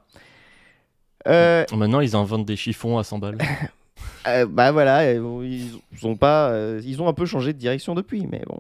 Euh, 1.27 1.65
Maintenant, 1.75 1.99
ils 1.99 2.15
inventent 2.15 2.45
des 2.45 2.55
chiffons 2.55 2.97
à 2.97 3.03
100 3.03 3.19
balles. 3.19 3.37
euh, 4.27 4.45
bah 4.47 4.71
voilà, 4.71 5.13
ils 5.13 5.69
ont 6.03 6.15
pas, 6.15 6.49
euh, 6.49 6.81
ils 6.83 7.01
ont 7.01 7.07
un 7.07 7.13
peu 7.13 7.25
changé 7.25 7.53
de 7.53 7.57
direction 7.59 7.93
depuis, 7.95 8.25
mais 8.27 8.41
bon. 8.47 8.59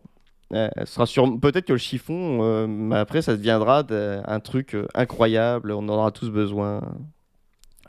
Euh, 0.53 0.69
sera 0.85 1.05
sûr, 1.05 1.39
peut-être 1.39 1.65
que 1.65 1.71
le 1.73 1.79
chiffon, 1.79 2.91
après, 2.91 3.21
ça 3.21 3.35
deviendra 3.37 3.83
de- 3.83 4.19
un 4.25 4.39
truc 4.41 4.75
incroyable. 4.93 5.71
On 5.71 5.77
en 5.79 5.89
aura 5.89 6.11
tous 6.11 6.29
besoin. 6.29 6.81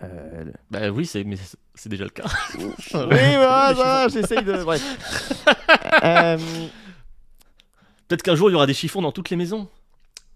Euh, 0.03 0.45
bah 0.71 0.89
oui, 0.91 1.05
c'est 1.07 1.25
mais 1.25 1.37
c'est- 1.75 1.89
déjà 1.89 2.05
le 2.05 2.11
cas. 2.11 2.25
Oui, 2.59 2.69
voilà, 2.95 3.73
ça, 3.77 4.09
j'essaye 4.09 4.43
de. 4.45 4.63
Bref. 4.65 4.83
Euh, 6.05 6.37
Peut-être 8.09 8.23
qu'un 8.23 8.35
jour, 8.35 8.51
il 8.51 8.53
y 8.53 8.57
aura 8.57 8.67
des 8.67 8.75
chiffons 8.75 9.01
dans 9.03 9.13
toutes 9.13 9.31
les 9.31 9.37
maisons. 9.37 9.69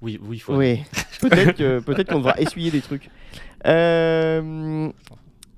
Oui, 0.02 0.18
oui, 0.22 0.36
il 0.36 0.40
faut. 0.40 0.54
oui, 0.56 0.82
peut-être 1.20 1.56
que- 1.56 1.80
peut-être 1.80 2.08
qu'on 2.10 2.18
devra 2.18 2.34
essuyer 2.40 2.70
des 2.70 2.80
trucs. 2.82 3.08
Euh, 3.66 4.88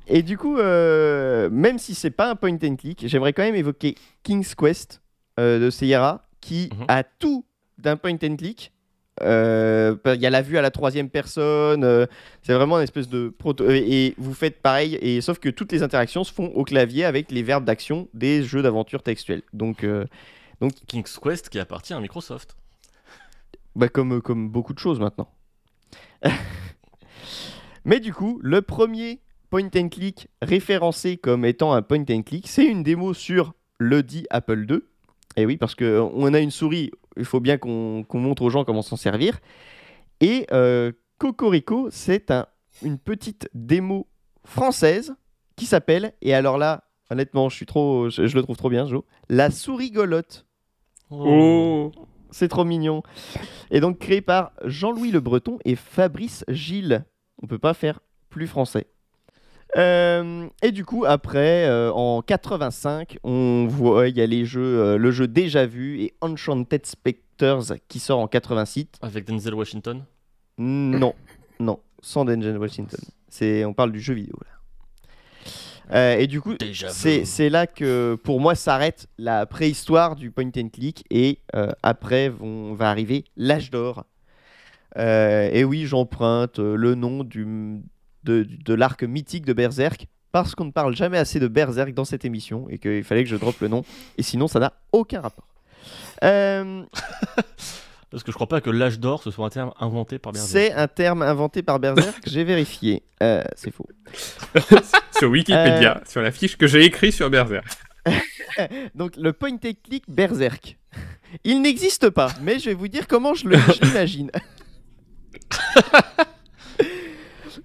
Et 0.06 0.22
du 0.22 0.38
coup, 0.38 0.56
euh, 0.58 1.50
même 1.50 1.78
si 1.78 1.94
c'est 1.94 2.10
pas 2.10 2.30
un 2.30 2.34
point 2.34 2.56
and 2.62 2.76
click, 2.76 3.04
j'aimerais 3.06 3.32
quand 3.34 3.42
même 3.42 3.54
évoquer 3.56 3.94
King's 4.22 4.54
Quest 4.54 5.02
euh, 5.38 5.58
de 5.58 5.68
Sierra, 5.70 6.22
qui 6.40 6.70
Mhm. 6.72 6.84
a 6.88 7.02
tout 7.04 7.44
d'un 7.76 7.96
point 7.96 8.14
and 8.22 8.36
click. 8.36 8.72
Euh, 9.20 9.96
Il 10.14 10.20
y 10.20 10.26
a 10.26 10.30
la 10.30 10.40
vue 10.42 10.56
à 10.56 10.62
la 10.62 10.70
troisième 10.70 11.10
personne, 11.10 11.82
euh, 11.84 12.06
c'est 12.42 12.54
vraiment 12.54 12.76
une 12.78 12.84
espèce 12.84 13.08
de 13.08 13.28
proto. 13.28 13.68
Et 13.68 14.14
vous 14.16 14.32
faites 14.32 14.62
pareil, 14.62 14.94
et 15.02 15.20
sauf 15.20 15.38
que 15.40 15.48
toutes 15.50 15.72
les 15.72 15.82
interactions 15.82 16.22
se 16.24 16.32
font 16.32 16.46
au 16.54 16.64
clavier 16.64 17.04
avec 17.04 17.30
les 17.30 17.42
verbes 17.42 17.64
d'action 17.64 18.08
des 18.14 18.42
jeux 18.44 18.62
d'aventure 18.62 19.02
textuels. 19.02 19.42
Donc, 19.52 19.82
euh, 19.84 20.04
King's 20.86 21.18
Quest 21.22 21.48
qui 21.50 21.58
appartient 21.58 21.92
à 21.92 22.00
Microsoft. 22.00 22.56
Bah 23.78 23.88
comme, 23.88 24.20
comme 24.20 24.48
beaucoup 24.48 24.74
de 24.74 24.80
choses 24.80 24.98
maintenant. 24.98 25.28
Mais 27.84 28.00
du 28.00 28.12
coup, 28.12 28.40
le 28.42 28.60
premier 28.60 29.20
point 29.50 29.68
and 29.76 29.88
click 29.88 30.26
référencé 30.42 31.16
comme 31.16 31.44
étant 31.44 31.72
un 31.72 31.82
point 31.82 32.02
and 32.10 32.22
click, 32.22 32.48
c'est 32.48 32.64
une 32.64 32.82
démo 32.82 33.14
sur 33.14 33.54
le 33.78 34.02
dit 34.02 34.26
Apple 34.30 34.66
II. 34.68 34.80
Et 35.36 35.46
oui, 35.46 35.56
parce 35.58 35.76
qu'on 35.76 36.34
a 36.34 36.40
une 36.40 36.50
souris, 36.50 36.90
il 37.16 37.24
faut 37.24 37.38
bien 37.38 37.56
qu'on 37.56 38.04
montre 38.14 38.42
aux 38.42 38.50
gens 38.50 38.64
comment 38.64 38.82
s'en 38.82 38.96
servir. 38.96 39.38
Et 40.20 40.48
euh, 40.50 40.90
Cocorico, 41.18 41.86
c'est 41.92 42.32
un, 42.32 42.46
une 42.82 42.98
petite 42.98 43.48
démo 43.54 44.08
française 44.44 45.14
qui 45.54 45.66
s'appelle, 45.66 46.14
et 46.20 46.34
alors 46.34 46.58
là, 46.58 46.82
honnêtement, 47.10 47.48
je 47.48 47.64
le 47.64 48.42
trouve 48.42 48.56
trop 48.56 48.70
bien, 48.70 48.88
Joe, 48.88 49.04
La 49.28 49.52
souris 49.52 49.92
golotte. 49.92 50.46
Oh 51.10 51.92
C'est 52.30 52.48
trop 52.48 52.64
mignon. 52.64 53.02
Et 53.70 53.80
donc 53.80 53.98
créé 53.98 54.20
par 54.20 54.52
Jean-Louis 54.64 55.10
Le 55.10 55.20
Breton 55.20 55.58
et 55.64 55.76
Fabrice 55.76 56.44
Gilles. 56.48 57.04
On 57.42 57.46
peut 57.46 57.58
pas 57.58 57.74
faire 57.74 58.00
plus 58.30 58.46
français. 58.46 58.86
Euh, 59.76 60.48
et 60.62 60.72
du 60.72 60.84
coup, 60.84 61.04
après, 61.06 61.66
euh, 61.66 61.92
en 61.92 62.22
85, 62.22 63.18
on 63.22 63.66
voit 63.68 64.08
il 64.08 64.16
y 64.16 64.22
a 64.22 64.26
les 64.26 64.44
jeux, 64.44 64.80
euh, 64.80 64.96
le 64.96 65.10
jeu 65.10 65.28
déjà 65.28 65.66
vu 65.66 66.00
et 66.00 66.14
Enchanted 66.20 66.86
Spectres 66.86 67.74
qui 67.88 67.98
sort 67.98 68.18
en 68.18 68.28
86. 68.28 68.86
Avec 69.02 69.26
Denzel 69.26 69.54
Washington? 69.54 70.04
Non, 70.58 71.14
non, 71.60 71.78
sans 72.00 72.24
Denzel 72.24 72.58
Washington. 72.58 73.00
C'est, 73.28 73.64
on 73.64 73.74
parle 73.74 73.92
du 73.92 74.00
jeu 74.00 74.14
vidéo 74.14 74.36
là. 74.44 74.57
Euh, 75.92 76.18
et 76.18 76.26
du 76.26 76.40
coup, 76.40 76.54
c'est, 76.90 77.48
là 77.48 77.66
que 77.66 78.18
pour 78.22 78.40
moi 78.40 78.54
s'arrête 78.54 79.08
la 79.18 79.46
préhistoire 79.46 80.16
du 80.16 80.30
point 80.30 80.50
and 80.56 80.68
click 80.72 81.04
et 81.10 81.38
euh, 81.54 81.72
après 81.82 82.28
vont, 82.28 82.74
va 82.74 82.90
arriver 82.90 83.24
l'âge 83.36 83.70
d'or. 83.70 84.04
Euh, 84.96 85.50
et 85.52 85.64
oui, 85.64 85.86
j'emprunte 85.86 86.58
le 86.58 86.94
nom 86.94 87.24
du, 87.24 87.80
de, 88.24 88.46
de 88.64 88.74
l'arc 88.74 89.02
mythique 89.02 89.44
de 89.44 89.52
Berserk 89.52 90.06
parce 90.32 90.54
qu'on 90.54 90.66
ne 90.66 90.72
parle 90.72 90.94
jamais 90.94 91.18
assez 91.18 91.40
de 91.40 91.48
Berserk 91.48 91.94
dans 91.94 92.04
cette 92.04 92.24
émission 92.24 92.68
et 92.68 92.78
qu'il 92.78 93.04
fallait 93.04 93.24
que 93.24 93.30
je 93.30 93.36
droppe 93.36 93.60
le 93.60 93.68
nom 93.68 93.84
et 94.18 94.22
sinon 94.22 94.48
ça 94.48 94.60
n'a 94.60 94.74
aucun 94.92 95.20
rapport. 95.20 95.46
Euh, 98.08 98.10
Parce 98.10 98.22
que 98.22 98.32
je 98.32 98.36
crois 98.36 98.46
pas 98.46 98.60
que 98.60 98.70
l'âge 98.70 98.98
d'or 98.98 99.22
ce 99.22 99.30
soit 99.30 99.46
un 99.46 99.50
terme 99.50 99.72
inventé 99.78 100.18
par 100.18 100.32
Berserk. 100.32 100.50
c'est 100.50 100.72
un 100.72 100.88
terme 100.88 101.22
inventé 101.22 101.62
par 101.62 101.78
Berserk, 101.78 102.22
j'ai 102.26 102.44
vérifié. 102.44 103.02
Euh, 103.22 103.42
c'est 103.54 103.70
faux. 103.70 103.86
sur 105.18 105.30
Wikipédia, 105.30 106.02
sur 106.06 106.22
la 106.22 106.30
fiche 106.30 106.56
que 106.56 106.66
j'ai 106.66 106.84
écrite 106.84 107.12
sur 107.12 107.28
Berserk. 107.28 107.66
Donc 108.94 109.16
le 109.16 109.32
point 109.32 109.52
and 109.52 109.72
click 109.84 110.04
Berserk. 110.08 110.78
Il 111.44 111.60
n'existe 111.60 112.08
pas, 112.08 112.32
mais 112.40 112.58
je 112.58 112.70
vais 112.70 112.74
vous 112.74 112.88
dire 112.88 113.06
comment 113.06 113.34
je 113.34 113.46
l'imagine. 113.46 114.30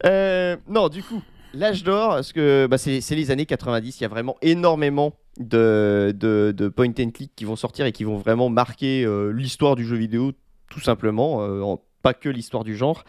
Euh, 0.06 0.58
non, 0.68 0.90
du 0.90 1.02
coup, 1.02 1.22
l'âge 1.54 1.84
d'or, 1.84 2.16
parce 2.16 2.34
que 2.34 2.68
bah, 2.70 2.78
c'est 2.78 3.00
les 3.12 3.32
années 3.32 3.46
90, 3.46 4.00
il 4.00 4.04
y 4.04 4.06
a 4.06 4.10
vraiment 4.10 4.36
énormément 4.42 5.14
de, 5.40 6.14
de, 6.16 6.54
de 6.56 6.68
point 6.68 6.94
and 7.00 7.12
click 7.12 7.32
qui 7.36 7.46
vont 7.46 7.56
sortir 7.56 7.86
et 7.86 7.92
qui 7.92 8.04
vont 8.04 8.18
vraiment 8.18 8.50
marquer 8.50 9.04
euh, 9.04 9.32
l'histoire 9.32 9.76
du 9.76 9.86
jeu 9.86 9.96
vidéo, 9.96 10.32
tout 10.70 10.80
simplement, 10.80 11.42
euh, 11.42 11.76
pas 12.02 12.14
que 12.14 12.30
l'histoire 12.30 12.64
du 12.64 12.76
genre. 12.76 13.06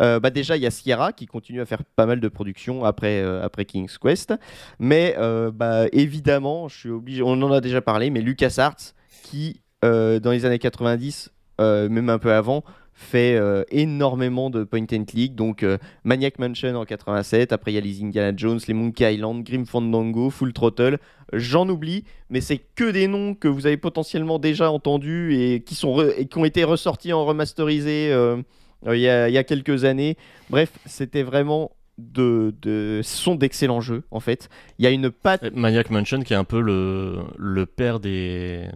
Euh, 0.00 0.20
bah, 0.20 0.30
déjà, 0.30 0.56
il 0.56 0.62
y 0.62 0.66
a 0.66 0.70
Sierra 0.70 1.12
qui 1.12 1.26
continue 1.26 1.60
à 1.60 1.66
faire 1.66 1.84
pas 1.84 2.06
mal 2.06 2.20
de 2.20 2.28
productions 2.28 2.84
après, 2.84 3.22
après 3.22 3.64
King's 3.64 3.98
Quest. 3.98 4.34
Mais 4.78 5.16
bah, 5.52 5.86
évidemment, 5.92 6.68
je 6.68 6.78
suis 6.78 6.90
obligé, 6.90 7.22
on 7.22 7.32
en 7.32 7.52
a 7.52 7.60
déjà 7.60 7.80
parlé, 7.80 8.10
mais 8.10 8.20
LucasArts 8.20 8.94
qui, 9.22 9.62
dans 9.82 10.30
les 10.30 10.44
années 10.44 10.58
90, 10.58 11.30
euh, 11.60 11.88
même 11.88 12.08
un 12.08 12.18
peu 12.18 12.32
avant, 12.32 12.64
fait 12.94 13.34
euh, 13.36 13.64
énormément 13.70 14.50
de 14.50 14.64
point 14.64 14.84
and 14.92 15.04
click. 15.04 15.34
Donc 15.34 15.62
euh, 15.62 15.78
Maniac 16.04 16.38
Mansion 16.38 16.74
en 16.76 16.84
87, 16.84 17.52
après 17.52 17.72
il 17.72 17.74
y 17.74 17.78
a 17.78 17.80
les 17.80 18.02
Indiana 18.02 18.32
Jones, 18.36 18.60
les 18.68 18.74
Monkey 18.74 19.14
Island, 19.14 19.42
Grim 19.44 19.64
Fandango, 19.66 20.30
Full 20.30 20.52
Throttle. 20.52 20.98
J'en 21.32 21.68
oublie, 21.68 22.04
mais 22.30 22.40
c'est 22.40 22.58
que 22.58 22.90
des 22.90 23.08
noms 23.08 23.34
que 23.34 23.48
vous 23.48 23.66
avez 23.66 23.76
potentiellement 23.78 24.38
déjà 24.38 24.70
entendus 24.70 25.34
et 25.36 25.62
qui, 25.62 25.74
sont 25.74 26.00
et 26.16 26.26
qui 26.26 26.38
ont 26.38 26.44
été 26.44 26.62
ressortis 26.64 27.12
en 27.12 27.24
remasterisé 27.24 28.12
euh, 28.12 28.42
il 28.86 28.98
y, 28.98 29.08
a, 29.08 29.28
il 29.28 29.32
y 29.34 29.38
a 29.38 29.44
quelques 29.44 29.84
années. 29.84 30.16
Bref, 30.50 30.72
c'était 30.86 31.22
vraiment 31.22 31.70
de, 31.98 32.54
de 32.62 33.00
ce 33.04 33.16
sont 33.16 33.34
d'excellents 33.34 33.80
jeux 33.80 34.02
en 34.10 34.20
fait. 34.20 34.48
Il 34.78 34.84
y 34.84 34.88
a 34.88 34.90
une 34.90 35.10
patte 35.10 35.54
Maniac 35.54 35.88
Mansion 35.90 36.20
qui 36.22 36.32
est 36.32 36.36
un 36.36 36.44
peu 36.44 36.60
le, 36.60 37.18
le 37.38 37.64
père 37.66 38.00
des 38.00 38.66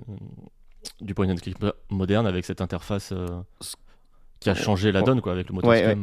du 1.01 1.15
point 1.15 1.29
and 1.29 1.35
click 1.37 1.61
mo- 1.61 1.73
moderne 1.91 2.27
avec 2.27 2.45
cette 2.45 2.61
interface 2.61 3.11
euh, 3.13 3.27
qui 4.41 4.51
a 4.51 4.55
changé 4.55 4.93
la 4.93 5.03
donne 5.03 5.21
quoi 5.21 5.33
avec 5.33 5.49
le 5.49 5.55
moteur 5.55 5.71
Ouais, 5.71 5.97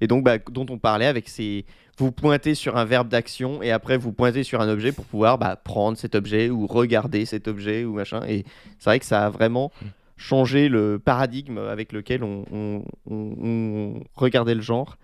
et 0.00 0.06
donc 0.06 0.24
bah, 0.24 0.38
dont 0.50 0.66
on 0.70 0.78
parlait 0.78 1.06
avec 1.06 1.28
ces 1.28 1.64
vous 1.96 2.10
pointez 2.10 2.56
sur 2.56 2.76
un 2.76 2.84
verbe 2.84 3.08
d'action 3.08 3.62
et 3.62 3.70
après 3.70 3.96
vous 3.96 4.10
pointez 4.12 4.42
sur 4.42 4.60
un 4.60 4.68
objet 4.68 4.90
pour 4.90 5.04
pouvoir 5.04 5.38
bah, 5.38 5.54
prendre 5.56 5.96
cet 5.96 6.16
objet 6.16 6.50
ou 6.50 6.66
regarder 6.66 7.24
cet 7.24 7.46
objet 7.46 7.84
ou 7.84 7.94
machin. 7.94 8.22
Et 8.26 8.44
c'est 8.80 8.90
vrai 8.90 8.98
que 8.98 9.06
ça 9.06 9.26
a 9.26 9.30
vraiment 9.30 9.70
changé 10.16 10.68
le 10.68 10.98
paradigme 10.98 11.58
avec 11.58 11.92
lequel 11.92 12.24
on, 12.24 12.44
on- 12.52 12.84
on- 13.08 13.34
on 13.42 14.02
regardait 14.16 14.54
le 14.56 14.60
genre. 14.60 14.96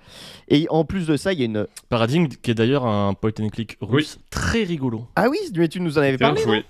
Et 0.49 0.67
en 0.71 0.85
plus 0.85 1.07
de 1.07 1.17
ça 1.17 1.33
il 1.33 1.39
y 1.39 1.43
a 1.43 1.47
une 1.47 1.67
Paradigm 1.89 2.27
qui 2.27 2.51
est 2.51 2.55
d'ailleurs 2.55 2.87
un 2.87 3.15
point 3.15 3.31
and 3.41 3.49
click 3.51 3.77
russe 3.81 4.19
très 4.31 4.65
rigolo. 4.65 5.07
ah 5.17 5.29
oui 5.29 5.39
mais 5.57 5.69
tu 5.69 5.81
nous 5.81 5.97
en 5.99 6.01
avais 6.03 6.17
Bien 6.17 6.29
parlé 6.29 6.43
joué. 6.43 6.65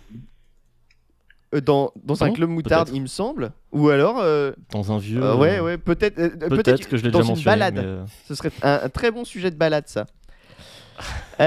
Euh, 1.55 1.60
dans, 1.60 1.93
dans 2.05 2.22
un 2.22 2.32
club 2.32 2.48
moutarde 2.51 2.90
il 2.93 3.02
me 3.02 3.06
semble 3.06 3.51
ou 3.72 3.89
alors 3.89 4.18
euh, 4.20 4.52
Dans 4.70 4.93
un 4.93 4.98
vieux. 4.98 5.22
euh, 5.22 5.36
ouais 5.36 5.60
ouais 5.60 5.78
peut-être 5.78 6.14
Peut-être 6.48 6.89
que 6.89 6.97
je 6.97 7.05
l'ai 7.05 7.10
dans 7.10 7.18
déjà 7.20 7.31
une 7.31 7.36
mentionné. 7.36 7.56
balade 7.59 8.06
Ce 8.28 8.35
serait 8.35 8.51
un, 8.62 8.81
un 8.85 8.89
très 8.89 9.10
bon 9.10 9.24
sujet 9.24 9.51
de 9.51 9.56
balade, 9.56 9.89
ça. 9.89 10.06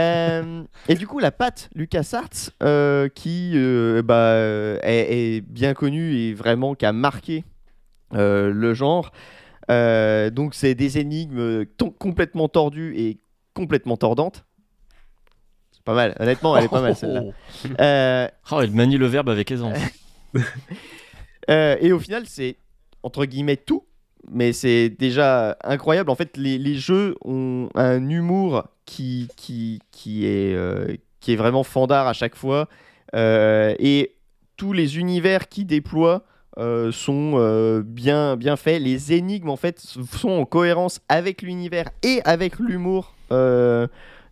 Et 0.89 0.95
du 0.95 1.05
coup, 1.07 1.19
la 1.19 1.31
patte 1.31 1.69
LucasArts, 1.75 2.49
euh, 2.63 3.07
qui 3.09 3.53
bah, 4.03 4.35
est, 4.81 5.37
est 5.37 5.41
bien 5.41 5.73
connue 5.75 6.15
et 6.15 6.33
vraiment 6.33 6.73
qui 6.75 6.85
a 6.85 6.91
marqué 6.93 7.43
le 8.11 8.73
genre. 8.73 9.11
Donc, 9.69 10.55
c'est 10.55 10.73
des 10.75 10.97
énigmes 10.97 11.65
complètement 11.99 12.47
tordues 12.49 12.93
et 12.97 13.19
complètement 13.53 13.97
tordantes. 13.97 14.45
Pas 15.85 15.93
mal, 15.93 16.15
honnêtement, 16.19 16.55
elle 16.55 16.65
est 16.65 16.69
pas 16.69 16.81
mal 16.81 16.95
celle-là. 16.95 17.23
Euh, 17.79 18.27
Oh, 18.51 18.61
elle 18.61 18.71
manie 18.71 18.97
le 18.97 19.07
verbe 19.07 19.29
avec 19.29 19.51
aisance. 19.51 19.77
Euh, 21.49 21.75
et 21.81 21.91
au 21.91 21.99
final, 21.99 22.23
c'est 22.25 22.55
entre 23.03 23.25
guillemets 23.25 23.57
tout, 23.57 23.83
mais 24.31 24.53
c'est 24.53 24.89
déjà 24.89 25.57
incroyable. 25.61 26.09
En 26.09 26.15
fait, 26.15 26.37
les, 26.37 26.57
les 26.57 26.75
jeux 26.75 27.15
ont 27.25 27.67
un 27.75 28.09
humour 28.09 28.63
qui, 28.85 29.27
qui, 29.35 29.81
qui, 29.91 30.25
est, 30.25 30.55
euh, 30.55 30.95
qui 31.19 31.33
est 31.33 31.35
vraiment 31.35 31.63
fandard 31.63 32.07
à 32.07 32.13
chaque 32.13 32.35
fois. 32.35 32.69
Euh, 33.15 33.75
et 33.79 34.15
tous 34.55 34.73
les 34.73 34.97
univers 34.97 35.49
qui 35.49 35.65
déploient 35.65 36.23
euh, 36.57 36.91
sont 36.91 37.81
bien, 37.85 38.37
bien 38.37 38.55
faits. 38.55 38.81
Les 38.81 39.13
énigmes, 39.13 39.49
en 39.49 39.57
fait, 39.57 39.79
sont 39.79 40.29
en 40.29 40.45
cohérence 40.45 41.01
avec 41.09 41.41
l'univers 41.41 41.89
et 42.03 42.21
avec 42.23 42.59
l'humour 42.59 43.15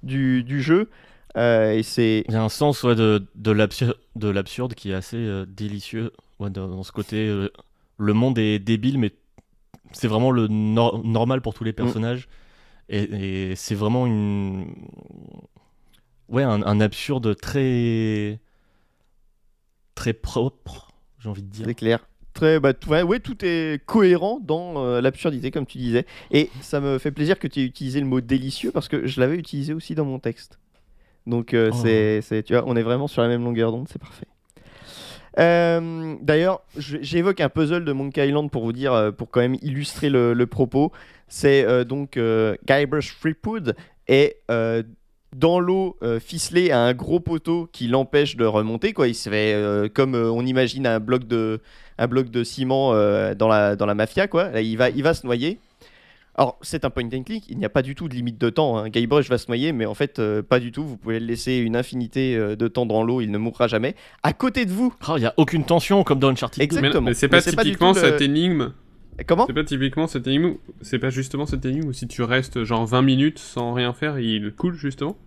du, 0.03 0.43
du 0.43 0.61
jeu. 0.61 0.89
Euh, 1.37 1.71
et 1.73 1.83
c'est 1.83 2.25
Il 2.27 2.33
y 2.33 2.37
a 2.37 2.43
un 2.43 2.49
sens 2.49 2.83
ouais, 2.83 2.95
de, 2.95 3.25
de 3.35 3.51
l'absur- 3.51 3.95
de 4.15 4.27
l'absurde 4.29 4.73
qui 4.73 4.91
est 4.91 4.93
assez 4.93 5.17
euh, 5.17 5.45
délicieux 5.47 6.11
ouais, 6.39 6.49
dans, 6.49 6.67
dans 6.67 6.83
ce 6.83 6.91
côté. 6.91 7.27
euh, 7.27 7.49
le 7.97 8.13
monde 8.13 8.37
est 8.37 8.59
débile, 8.59 8.97
mais 8.97 9.13
c'est 9.93 10.07
vraiment 10.07 10.31
le 10.31 10.47
nor- 10.47 11.03
normal 11.05 11.41
pour 11.41 11.53
tous 11.53 11.63
les 11.63 11.73
personnages. 11.73 12.27
Et, 12.89 13.49
et 13.51 13.55
c'est 13.55 13.75
vraiment 13.75 14.05
une. 14.07 14.73
Ouais, 16.29 16.43
un, 16.43 16.61
un 16.63 16.79
absurde 16.81 17.35
très. 17.35 18.39
très 19.95 20.13
propre, 20.13 20.89
j'ai 21.19 21.29
envie 21.29 21.43
de 21.43 21.49
dire. 21.49 21.65
C'est 21.67 21.75
clair. 21.75 21.99
Très, 22.33 22.59
bah, 22.61 22.73
tout, 22.73 22.89
ouais, 22.89 23.01
ouais, 23.03 23.19
tout 23.19 23.37
est 23.43 23.85
cohérent 23.85 24.39
dans 24.41 24.99
l'absurdité, 25.01 25.51
comme 25.51 25.65
tu 25.65 25.77
disais. 25.77 26.05
Et 26.31 26.49
ça 26.61 26.79
me 26.79 26.97
fait 26.97 27.11
plaisir 27.11 27.37
que 27.37 27.47
tu 27.47 27.59
aies 27.59 27.65
utilisé 27.65 27.99
le 27.99 28.05
mot 28.05 28.21
délicieux 28.21 28.71
parce 28.71 28.87
que 28.87 29.05
je 29.05 29.19
l'avais 29.19 29.35
utilisé 29.35 29.73
aussi 29.73 29.95
dans 29.95 30.05
mon 30.05 30.17
texte. 30.19 30.57
Donc, 31.27 31.53
euh, 31.53 31.69
Oh. 31.71 31.77
c'est, 31.81 32.21
c'est- 32.21 32.43
tu 32.43 32.53
vois, 32.53 32.63
on 32.65 32.75
est 32.75 32.81
vraiment 32.81 33.07
sur 33.07 33.21
la 33.21 33.27
même 33.27 33.43
longueur 33.43 33.71
d'onde, 33.71 33.87
c'est 33.91 34.01
parfait. 34.01 34.25
Euh, 35.39 36.15
D'ailleurs, 36.21 36.61
j'évoque 36.77 37.39
un 37.39 37.49
puzzle 37.49 37.85
de 37.85 37.91
Monkey 37.93 38.27
Island 38.27 38.49
pour 38.51 38.63
vous 38.63 38.73
dire, 38.73 38.93
euh, 38.93 39.11
pour 39.11 39.29
quand 39.29 39.39
même 39.39 39.55
illustrer 39.61 40.09
le, 40.09 40.33
le 40.33 40.47
propos. 40.47 40.91
C'est 41.27 41.63
euh, 41.65 41.83
donc 41.85 42.19
Guybrush 42.67 43.17
Threepwood 43.19 43.75
est 44.07 44.37
dans 45.33 45.59
l'eau 45.61 45.97
ficelé 46.19 46.71
à 46.71 46.81
un 46.81 46.93
gros 46.93 47.21
poteau 47.21 47.69
qui 47.71 47.87
l'empêche 47.87 48.35
de 48.35 48.43
remonter. 48.43 48.91
Quoi. 48.91 49.07
Il 49.07 49.15
se 49.15 49.29
fait 49.29 49.89
comme 49.93 50.15
on 50.15 50.45
imagine 50.45 50.85
un 50.85 50.99
bloc 50.99 51.25
de, 51.25 51.61
un 51.97 52.07
bloc 52.07 52.29
de 52.29 52.43
ciment 52.43 52.91
dans, 53.35 53.47
la, 53.47 53.77
dans 53.77 53.85
la 53.85 53.95
mafia. 53.95 54.27
Quoi. 54.27 54.49
Là, 54.49 54.59
il, 54.59 54.75
va, 54.75 54.89
il 54.89 55.01
va 55.03 55.13
se 55.13 55.25
noyer. 55.25 55.59
Alors, 56.35 56.57
c'est 56.61 56.85
un 56.85 56.89
point 56.89 57.03
and 57.13 57.23
click, 57.23 57.43
il 57.49 57.57
n'y 57.57 57.65
a 57.65 57.69
pas 57.69 57.81
du 57.81 57.93
tout 57.93 58.07
de 58.07 58.13
limite 58.13 58.39
de 58.39 58.49
temps. 58.49 58.77
Hein. 58.77 58.89
Guybrush 58.89 59.27
va 59.29 59.37
se 59.37 59.47
noyer, 59.47 59.73
mais 59.73 59.85
en 59.85 59.93
fait, 59.93 60.17
euh, 60.19 60.41
pas 60.41 60.59
du 60.61 60.71
tout. 60.71 60.83
Vous 60.83 60.95
pouvez 60.97 61.19
le 61.19 61.25
laisser 61.25 61.57
une 61.57 61.75
infinité 61.75 62.35
euh, 62.37 62.55
de 62.55 62.67
temps 62.69 62.85
dans 62.85 63.03
l'eau, 63.03 63.19
il 63.19 63.31
ne 63.31 63.37
mourra 63.37 63.67
jamais. 63.67 63.95
À 64.23 64.31
côté 64.31 64.65
de 64.65 64.71
vous, 64.71 64.93
Oh, 65.09 65.13
il 65.17 65.21
n'y 65.21 65.25
a 65.25 65.33
aucune 65.37 65.65
tension 65.65 66.03
comme 66.05 66.19
dans 66.19 66.29
Uncharted 66.29 66.59
2. 66.59 66.63
Exact. 66.63 66.81
Mais, 66.81 66.87
Exactement. 66.87 67.05
mais 67.09 67.13
c'est 67.13 67.27
Mais 67.27 67.37
pas 67.37 67.41
c'est 67.41 67.55
pas 67.55 67.63
du 67.63 67.71
typiquement 67.71 67.91
le- 67.93 67.99
cette 67.99 68.21
énigme. 68.21 68.71
comment 69.27 69.45
C'est 69.45 69.53
pas 69.53 69.63
typiquement 69.65 70.07
cette 70.07 70.25
énigme. 70.25 70.45
où- 70.45 70.59
C'est 70.81 70.99
pas 70.99 71.09
justement 71.09 71.45
cette 71.45 71.65
énigme 71.65 71.89
où 71.89 71.93
si 71.93 72.07
tu 72.07 72.23
restes 72.23 72.63
genre 72.63 72.85
20 72.85 73.01
minutes 73.01 73.37
sans 73.39 73.73
rien 73.73 73.91
faire, 73.91 74.17
il 74.17 74.51
coule 74.53 74.75
justement? 74.75 75.17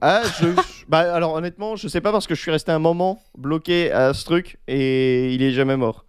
Ah, 0.00 0.22
je... 0.40 0.46
bah, 0.88 1.12
alors 1.12 1.34
honnêtement, 1.34 1.74
je 1.74 1.88
sais 1.88 2.00
pas 2.00 2.12
parce 2.12 2.28
que 2.28 2.36
je 2.36 2.40
suis 2.40 2.52
resté 2.52 2.70
un 2.70 2.78
moment 2.78 3.20
bloqué 3.36 3.90
à 3.90 4.14
ce 4.14 4.24
truc 4.24 4.58
et 4.68 5.34
il 5.34 5.42
est 5.42 5.50
jamais 5.50 5.76
mort. 5.76 6.04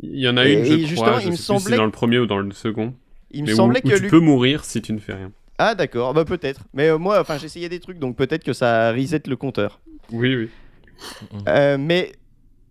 Il 0.00 0.20
y 0.20 0.28
en 0.28 0.36
a 0.36 0.46
Et- 0.46 0.52
une, 0.82 0.86
je 0.86 0.94
crois. 0.94 1.18
Je 1.18 1.26
il 1.26 1.30
me 1.32 1.36
sais 1.36 1.36
plus 1.36 1.36
si 1.38 1.42
semblait- 1.42 1.70
c'est 1.72 1.76
dans 1.76 1.84
le 1.86 1.90
premier 1.90 2.20
ou 2.20 2.26
dans 2.26 2.38
le 2.38 2.52
second. 2.52 2.94
Il 3.30 3.42
me 3.42 3.48
Mais 3.48 3.54
semblait 3.54 3.80
où 3.84 3.88
que 3.88 3.94
tu 3.96 4.06
peux 4.08 4.20
mourir 4.20 4.64
si 4.64 4.80
tu 4.80 4.92
ne 4.92 4.98
fais 4.98 5.14
rien. 5.14 5.32
Ah 5.58 5.74
d'accord, 5.74 6.14
bah 6.14 6.24
peut-être. 6.24 6.62
Mais 6.72 6.88
euh, 6.88 6.98
moi, 6.98 7.20
enfin, 7.20 7.36
j'essayais 7.38 7.68
des 7.68 7.80
trucs, 7.80 7.98
donc 7.98 8.16
peut-être 8.16 8.44
que 8.44 8.52
ça 8.52 8.92
reset 8.92 9.22
le 9.26 9.36
compteur. 9.36 9.80
Oui, 10.12 10.34
oui. 10.36 10.48
Euh, 11.48 11.76
mais 11.78 12.12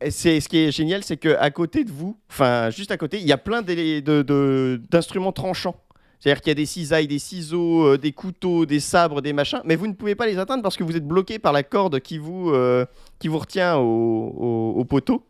c'est 0.10 0.40
ce 0.40 0.48
qui 0.50 0.58
est 0.60 0.72
génial, 0.72 1.04
c'est 1.04 1.18
que 1.18 1.36
à 1.38 1.50
côté 1.52 1.84
de 1.84 1.92
vous, 1.92 2.18
enfin 2.30 2.70
juste 2.70 2.92
à 2.92 2.98
côté, 2.98 3.20
il 3.20 3.28
y 3.28 3.32
a 3.32 3.38
plein 3.38 3.62
d'élé- 3.62 4.02
de- 4.02 4.22
de- 4.22 4.82
d'instruments 4.90 5.32
tranchants. 5.32 5.76
C'est-à-dire 6.20 6.42
qu'il 6.42 6.50
y 6.50 6.52
a 6.52 6.56
des 6.56 6.66
cisailles, 6.66 7.08
des 7.08 7.20
ciseaux, 7.20 7.86
euh, 7.94 7.98
des 7.98 8.12
couteaux, 8.12 8.66
des 8.66 8.80
sabres, 8.80 9.22
des 9.22 9.34
machins, 9.34 9.62
mais 9.66 9.76
vous 9.76 9.86
ne 9.86 9.94
pouvez 9.94 10.16
pas 10.16 10.26
les 10.26 10.40
atteindre 10.40 10.64
parce 10.64 10.76
que 10.76 10.84
vous 10.84 10.96
êtes 10.98 11.08
bloqué 11.08 11.38
par 11.38 11.54
la 11.54 11.62
corde 11.62 12.00
qui 12.00 12.18
vous, 12.18 12.50
euh, 12.50 12.86
qui 13.20 13.28
vous 13.28 13.38
retient 13.38 13.78
au, 13.78 13.84
au- 13.84 14.74
au 14.80 14.84
poteau. 14.86 15.24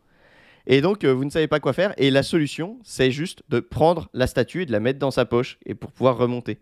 Et 0.70 0.80
donc, 0.82 1.02
euh, 1.02 1.12
vous 1.14 1.24
ne 1.24 1.30
savez 1.30 1.48
pas 1.48 1.58
quoi 1.60 1.72
faire. 1.72 1.94
Et 1.96 2.10
la 2.10 2.22
solution, 2.22 2.78
c'est 2.84 3.10
juste 3.10 3.42
de 3.48 3.58
prendre 3.58 4.08
la 4.12 4.26
statue 4.26 4.62
et 4.62 4.66
de 4.66 4.72
la 4.72 4.80
mettre 4.80 4.98
dans 4.98 5.10
sa 5.10 5.24
poche 5.24 5.58
et 5.66 5.74
pour 5.74 5.90
pouvoir 5.90 6.16
remonter. 6.18 6.58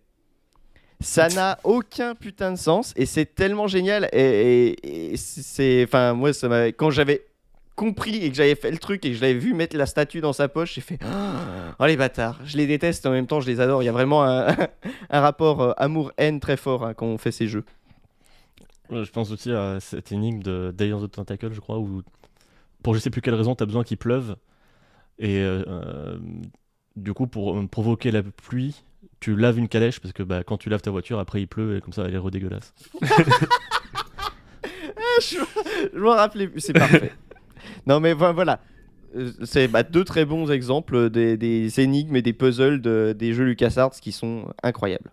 Ça 1.00 1.28
n'a 1.28 1.58
aucun 1.64 2.14
putain 2.14 2.52
de 2.52 2.56
sens 2.56 2.94
et 2.96 3.04
c'est 3.04 3.26
tellement 3.34 3.66
génial. 3.66 4.08
Et, 4.12 4.70
et- 4.82 5.12
et 5.12 5.16
c'est. 5.18 5.84
Enfin, 5.84 6.14
moi, 6.14 6.32
ça 6.32 6.48
m'a- 6.48 6.68
quand 6.72 6.90
j'avais 6.90 7.26
compris 7.74 8.16
et 8.24 8.30
que 8.30 8.36
j'avais 8.36 8.54
fait 8.54 8.70
le 8.70 8.78
truc 8.78 9.04
et 9.04 9.10
que 9.10 9.16
je 9.16 9.20
l'avais 9.20 9.34
vu 9.38 9.52
mettre 9.52 9.76
la 9.76 9.84
statue 9.84 10.22
dans 10.22 10.32
sa 10.32 10.48
poche, 10.48 10.74
j'ai 10.76 10.80
fait 10.80 10.98
Oh 11.78 11.84
les 11.84 11.98
bâtards, 11.98 12.38
je 12.46 12.56
les 12.56 12.66
déteste 12.66 13.04
en 13.04 13.10
même 13.10 13.26
temps 13.26 13.42
je 13.42 13.46
les 13.48 13.60
adore. 13.60 13.82
Il 13.82 13.86
y 13.86 13.90
a 13.90 13.92
vraiment 13.92 14.24
un, 14.24 14.46
un 15.10 15.20
rapport 15.20 15.60
euh, 15.60 15.72
amour-haine 15.76 16.40
très 16.40 16.56
fort 16.56 16.86
hein, 16.86 16.94
quand 16.94 17.04
on 17.06 17.18
fait 17.18 17.32
ces 17.32 17.48
jeux. 17.48 17.64
Ouais, 18.88 19.04
Je 19.04 19.10
pense 19.10 19.30
aussi 19.30 19.52
à 19.52 19.78
cette 19.80 20.10
énigme 20.12 20.42
de 20.42 20.72
Day 20.74 20.92
of 20.92 21.02
the 21.02 21.10
Tentacle, 21.10 21.52
je 21.52 21.60
crois, 21.60 21.78
où 21.78 22.02
pour 22.86 22.94
je 22.94 23.00
sais 23.00 23.10
plus 23.10 23.20
quelle 23.20 23.34
raison, 23.34 23.56
tu 23.56 23.64
as 23.64 23.66
besoin 23.66 23.82
qu'il 23.82 23.96
pleuve. 23.96 24.36
Et 25.18 25.40
euh, 25.40 25.64
euh, 25.66 26.18
du 26.94 27.12
coup, 27.14 27.26
pour 27.26 27.58
euh, 27.58 27.66
provoquer 27.66 28.12
la 28.12 28.22
pluie, 28.22 28.84
tu 29.18 29.34
laves 29.34 29.58
une 29.58 29.66
calèche 29.66 29.98
parce 29.98 30.12
que 30.12 30.22
bah, 30.22 30.44
quand 30.44 30.56
tu 30.56 30.68
laves 30.68 30.82
ta 30.82 30.92
voiture, 30.92 31.18
après 31.18 31.40
il 31.42 31.48
pleut 31.48 31.76
et 31.76 31.80
comme 31.80 31.92
ça 31.92 32.04
elle 32.06 32.14
est 32.14 32.18
redégueulasse. 32.18 32.72
je 35.20 35.38
je 35.92 35.98
m'en 35.98 36.10
rappelais 36.10 36.46
plus, 36.46 36.60
c'est 36.60 36.72
parfait. 36.74 37.12
non 37.88 37.98
mais 37.98 38.12
vo- 38.12 38.32
voilà, 38.32 38.60
c'est 39.44 39.66
bah, 39.66 39.82
deux 39.82 40.04
très 40.04 40.24
bons 40.24 40.48
exemples 40.52 41.10
des, 41.10 41.36
des 41.36 41.80
énigmes 41.80 42.14
et 42.14 42.22
des 42.22 42.32
puzzles 42.32 42.80
de- 42.80 43.16
des 43.18 43.32
jeux 43.32 43.46
LucasArts 43.46 43.92
qui 44.00 44.12
sont 44.12 44.46
incroyables. 44.62 45.10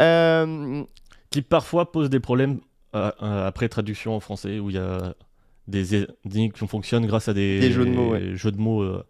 Euh, 0.00 0.84
Qui 1.30 1.42
parfois 1.42 1.92
pose 1.92 2.08
des 2.08 2.20
problèmes 2.20 2.60
euh, 2.94 3.10
euh, 3.22 3.46
après 3.46 3.68
traduction 3.68 4.16
en 4.16 4.20
français 4.20 4.58
où 4.58 4.70
il 4.70 4.76
y 4.76 4.78
a 4.78 5.14
des 5.70 6.06
énigmes 6.26 6.52
qui 6.52 6.66
fonctionnent 6.66 7.06
grâce 7.06 7.28
à 7.28 7.34
des, 7.34 7.58
Des 7.60 7.70
jeux 7.72 7.84
de 7.86 7.90
mots, 7.90 8.10
ouais. 8.12 8.36
jeux 8.36 8.52
de 8.52 8.58
mots, 8.58 8.82
euh, 8.82 9.02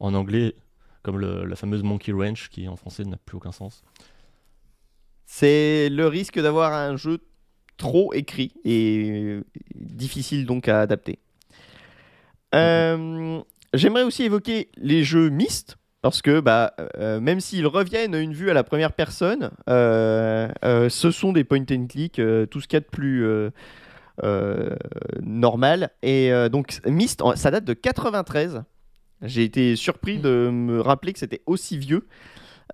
en 0.00 0.12
anglais, 0.14 0.54
comme 1.02 1.18
le- 1.18 1.44
la 1.44 1.56
fameuse 1.56 1.82
Monkey 1.82 2.12
Wrench 2.12 2.48
qui 2.50 2.68
en 2.68 2.76
français 2.76 3.04
n'a 3.04 3.16
plus 3.16 3.36
aucun 3.36 3.52
sens. 3.52 3.82
c'est 5.26 5.88
le 5.90 6.06
risque 6.06 6.40
d'avoir 6.40 6.72
un 6.72 6.96
jeu 6.96 7.18
trop 7.76 8.12
écrit 8.12 8.52
et 8.64 9.10
euh, 9.10 9.44
difficile 9.74 10.46
donc 10.46 10.68
à 10.68 10.80
adapter. 10.80 11.18
Euh, 12.54 13.40
J'aimerais 13.74 14.02
aussi 14.02 14.22
évoquer 14.24 14.68
les 14.76 15.04
jeux 15.04 15.28
mixtes. 15.28 15.76
Parce 16.00 16.22
que 16.22 16.38
bah, 16.38 16.74
euh, 16.96 17.18
même 17.18 17.40
s'ils 17.40 17.66
reviennent 17.66 18.14
à 18.14 18.20
une 18.20 18.32
vue 18.32 18.50
à 18.50 18.54
la 18.54 18.62
première 18.62 18.92
personne, 18.92 19.50
euh, 19.68 20.48
ce 20.88 21.10
sont 21.10 21.32
des 21.32 21.42
point 21.42 21.64
and 21.72 21.86
click, 21.88 22.14
tout 22.50 22.60
ce 22.60 22.68
qu'il 22.68 22.74
y 22.74 22.76
a 22.76 22.80
de 22.80 22.84
plus 22.86 23.26
normal. 25.22 25.90
Et 26.02 26.32
euh, 26.32 26.48
donc 26.48 26.80
Myst, 26.86 27.22
ça 27.36 27.50
date 27.50 27.64
de 27.64 27.74
93. 27.74 28.62
J'ai 29.22 29.42
été 29.44 29.74
surpris 29.76 30.18
de 30.18 30.48
me 30.52 30.80
rappeler 30.80 31.12
que 31.12 31.18
c'était 31.18 31.42
aussi 31.46 31.76
vieux. 31.78 32.06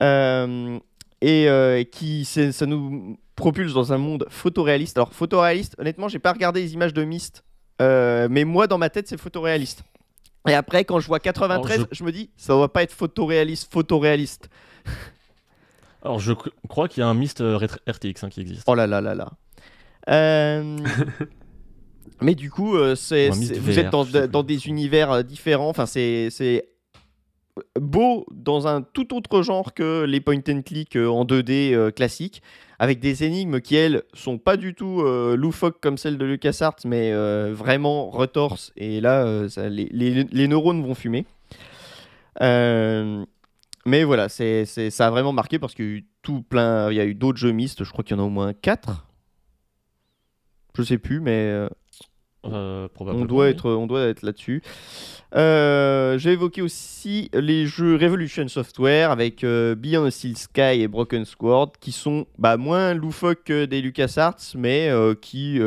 Euh, 0.02 0.78
et 1.20 1.48
euh, 1.48 1.84
qui 1.84 2.24
ça 2.24 2.66
nous 2.66 3.16
propulse 3.36 3.72
dans 3.72 3.92
un 3.92 3.98
monde 3.98 4.26
photoréaliste. 4.28 4.98
Alors 4.98 5.12
photoréaliste, 5.14 5.74
honnêtement, 5.78 6.08
j'ai 6.08 6.18
pas 6.18 6.32
regardé 6.32 6.60
les 6.60 6.74
images 6.74 6.92
de 6.92 7.02
Myst, 7.04 7.44
euh, 7.80 8.28
mais 8.30 8.44
moi 8.44 8.66
dans 8.66 8.76
ma 8.78 8.90
tête 8.90 9.08
c'est 9.08 9.16
photoréaliste. 9.18 9.84
Et 10.46 10.52
après, 10.52 10.84
quand 10.84 11.00
je 11.00 11.06
vois 11.06 11.20
93, 11.20 11.76
Alors, 11.76 11.86
je... 11.90 12.04
me 12.04 12.12
dis, 12.12 12.28
ça 12.36 12.52
doit 12.52 12.70
pas 12.70 12.82
être 12.82 12.92
photoréaliste, 12.92 13.72
photoréaliste. 13.72 14.50
Alors 16.02 16.18
je 16.18 16.32
cr- 16.32 16.50
crois 16.68 16.86
qu'il 16.88 17.00
y 17.00 17.04
a 17.04 17.08
un 17.08 17.14
Myst 17.14 17.40
euh, 17.40 17.56
rétr- 17.56 17.78
RTX 17.90 18.24
hein, 18.24 18.28
qui 18.28 18.42
existe. 18.42 18.64
Oh 18.66 18.74
là 18.74 18.86
là 18.86 19.00
là 19.00 19.14
là. 19.14 19.32
Euh, 20.08 20.76
Mais 22.20 22.34
du 22.34 22.50
coup, 22.50 22.76
euh, 22.76 22.94
c'est, 22.94 23.28
c'est- 23.46 23.58
vous 23.58 23.78
êtes 23.78 23.90
dans, 23.90 24.04
des 24.42 24.66
univers 24.68 25.10
euh, 25.10 25.22
différents. 25.22 25.68
Enfin, 25.68 25.86
c'est, 25.86 26.28
c'est 26.30 26.68
beau 27.78 28.26
dans 28.32 28.66
un 28.66 28.82
tout 28.82 29.14
autre 29.14 29.42
genre 29.42 29.74
que 29.74 30.04
les 30.04 30.20
point 30.20 30.40
and 30.48 30.62
click 30.62 30.96
en 30.96 31.24
2D 31.24 31.72
euh, 31.72 31.90
classiques, 31.90 32.42
avec 32.78 32.98
des 33.00 33.22
énigmes 33.24 33.60
qui 33.60 33.76
elles 33.76 34.02
sont 34.12 34.38
pas 34.38 34.56
du 34.56 34.74
tout 34.74 35.02
euh, 35.02 35.36
loufoques 35.36 35.80
comme 35.80 35.96
celles 35.96 36.18
de 36.18 36.24
LucasArts, 36.24 36.76
mais 36.84 37.12
euh, 37.12 37.52
vraiment 37.54 38.10
retorses. 38.10 38.72
Et 38.76 39.00
là, 39.00 39.24
euh, 39.24 39.48
ça- 39.48 39.68
les, 39.68 39.88
les- 39.92 40.24
les 40.24 40.48
neurones 40.48 40.82
vont 40.84 40.94
fumer. 40.94 41.26
Mais 43.86 44.02
voilà, 44.04 44.28
c'est, 44.28 44.64
c'est- 44.64 44.90
ça 44.90 45.08
a 45.08 45.10
vraiment 45.10 45.32
marqué 45.32 45.58
parce 45.58 45.74
qu'il 45.74 45.84
y 45.84 45.88
a 45.88 45.92
eu 45.92 46.06
tout 46.22 46.42
plein. 46.42 46.90
Il 46.90 46.96
y 46.96 47.00
a 47.00 47.04
eu 47.04 47.14
d'autres 47.14 47.38
jeux 47.38 47.52
mixtes. 47.52 47.84
Je 47.84 47.90
crois 47.90 48.02
qu'il 48.02 48.16
y 48.16 48.20
en 48.20 48.22
a 48.22 48.26
au 48.26 48.30
moins 48.30 48.52
4 48.54 49.06
Je 50.76 50.82
sais 50.82 50.98
plus, 50.98 51.20
mais 51.20 51.30
euh, 51.50 51.68
Euh, 52.46 52.88
on 52.98 53.24
doit 53.24 53.48
être, 53.48 53.70
on 53.70 53.86
doit 53.86 54.02
être 54.06 54.20
là-dessus. 54.22 54.60
Euh, 55.34 56.18
J'ai 56.18 56.32
évoqué 56.32 56.60
aussi 56.60 57.30
les 57.32 57.66
jeux 57.66 57.94
Revolution 57.96 58.46
Software 58.48 59.10
avec 59.10 59.44
euh, 59.44 59.74
Beyond 59.74 60.06
the 60.06 60.10
Steel 60.10 60.36
Sky 60.36 60.82
et 60.82 60.88
Broken 60.88 61.24
Sword 61.24 61.72
qui 61.80 61.90
sont 61.90 62.26
bah, 62.38 62.58
moins 62.58 62.92
loufoques 62.92 63.44
que 63.44 63.64
des 63.64 63.80
LucasArts, 63.80 64.36
mais 64.56 64.90
qui 65.22 65.58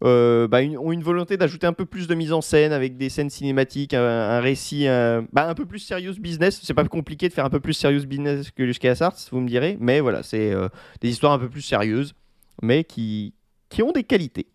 bah, 0.00 0.62
une- 0.62 0.78
ont 0.78 0.92
une 0.92 1.02
volonté 1.02 1.36
d'ajouter 1.36 1.66
un 1.66 1.72
peu 1.74 1.84
plus 1.84 2.06
de 2.08 2.14
mise 2.14 2.32
en 2.32 2.40
scène 2.40 2.72
avec 2.72 2.96
des 2.96 3.10
scènes 3.10 3.28
cinématiques, 3.30 3.92
un, 3.92 4.02
un 4.02 4.40
récit 4.40 4.86
un, 4.88 5.26
bah, 5.32 5.46
un 5.48 5.54
peu 5.54 5.66
plus 5.66 5.78
serious 5.80 6.14
business. 6.18 6.58
C'est 6.62 6.74
pas 6.74 6.84
compliqué 6.88 7.28
de 7.28 7.34
faire 7.34 7.44
un 7.44 7.50
peu 7.50 7.60
plus 7.60 7.74
serious 7.74 8.06
business 8.06 8.50
que 8.50 8.62
LucasArts, 8.62 9.16
vous 9.30 9.40
me 9.40 9.48
direz, 9.48 9.76
mais 9.78 10.00
voilà, 10.00 10.22
c'est 10.22 10.54
des 11.02 11.10
histoires 11.10 11.32
un 11.34 11.38
peu 11.38 11.50
plus 11.50 11.60
sérieuses, 11.62 12.14
mais 12.62 12.82
qui, 12.82 13.34
qui 13.72 13.82
ont 13.82 13.92
des 13.92 14.04
qualités. 14.04 14.46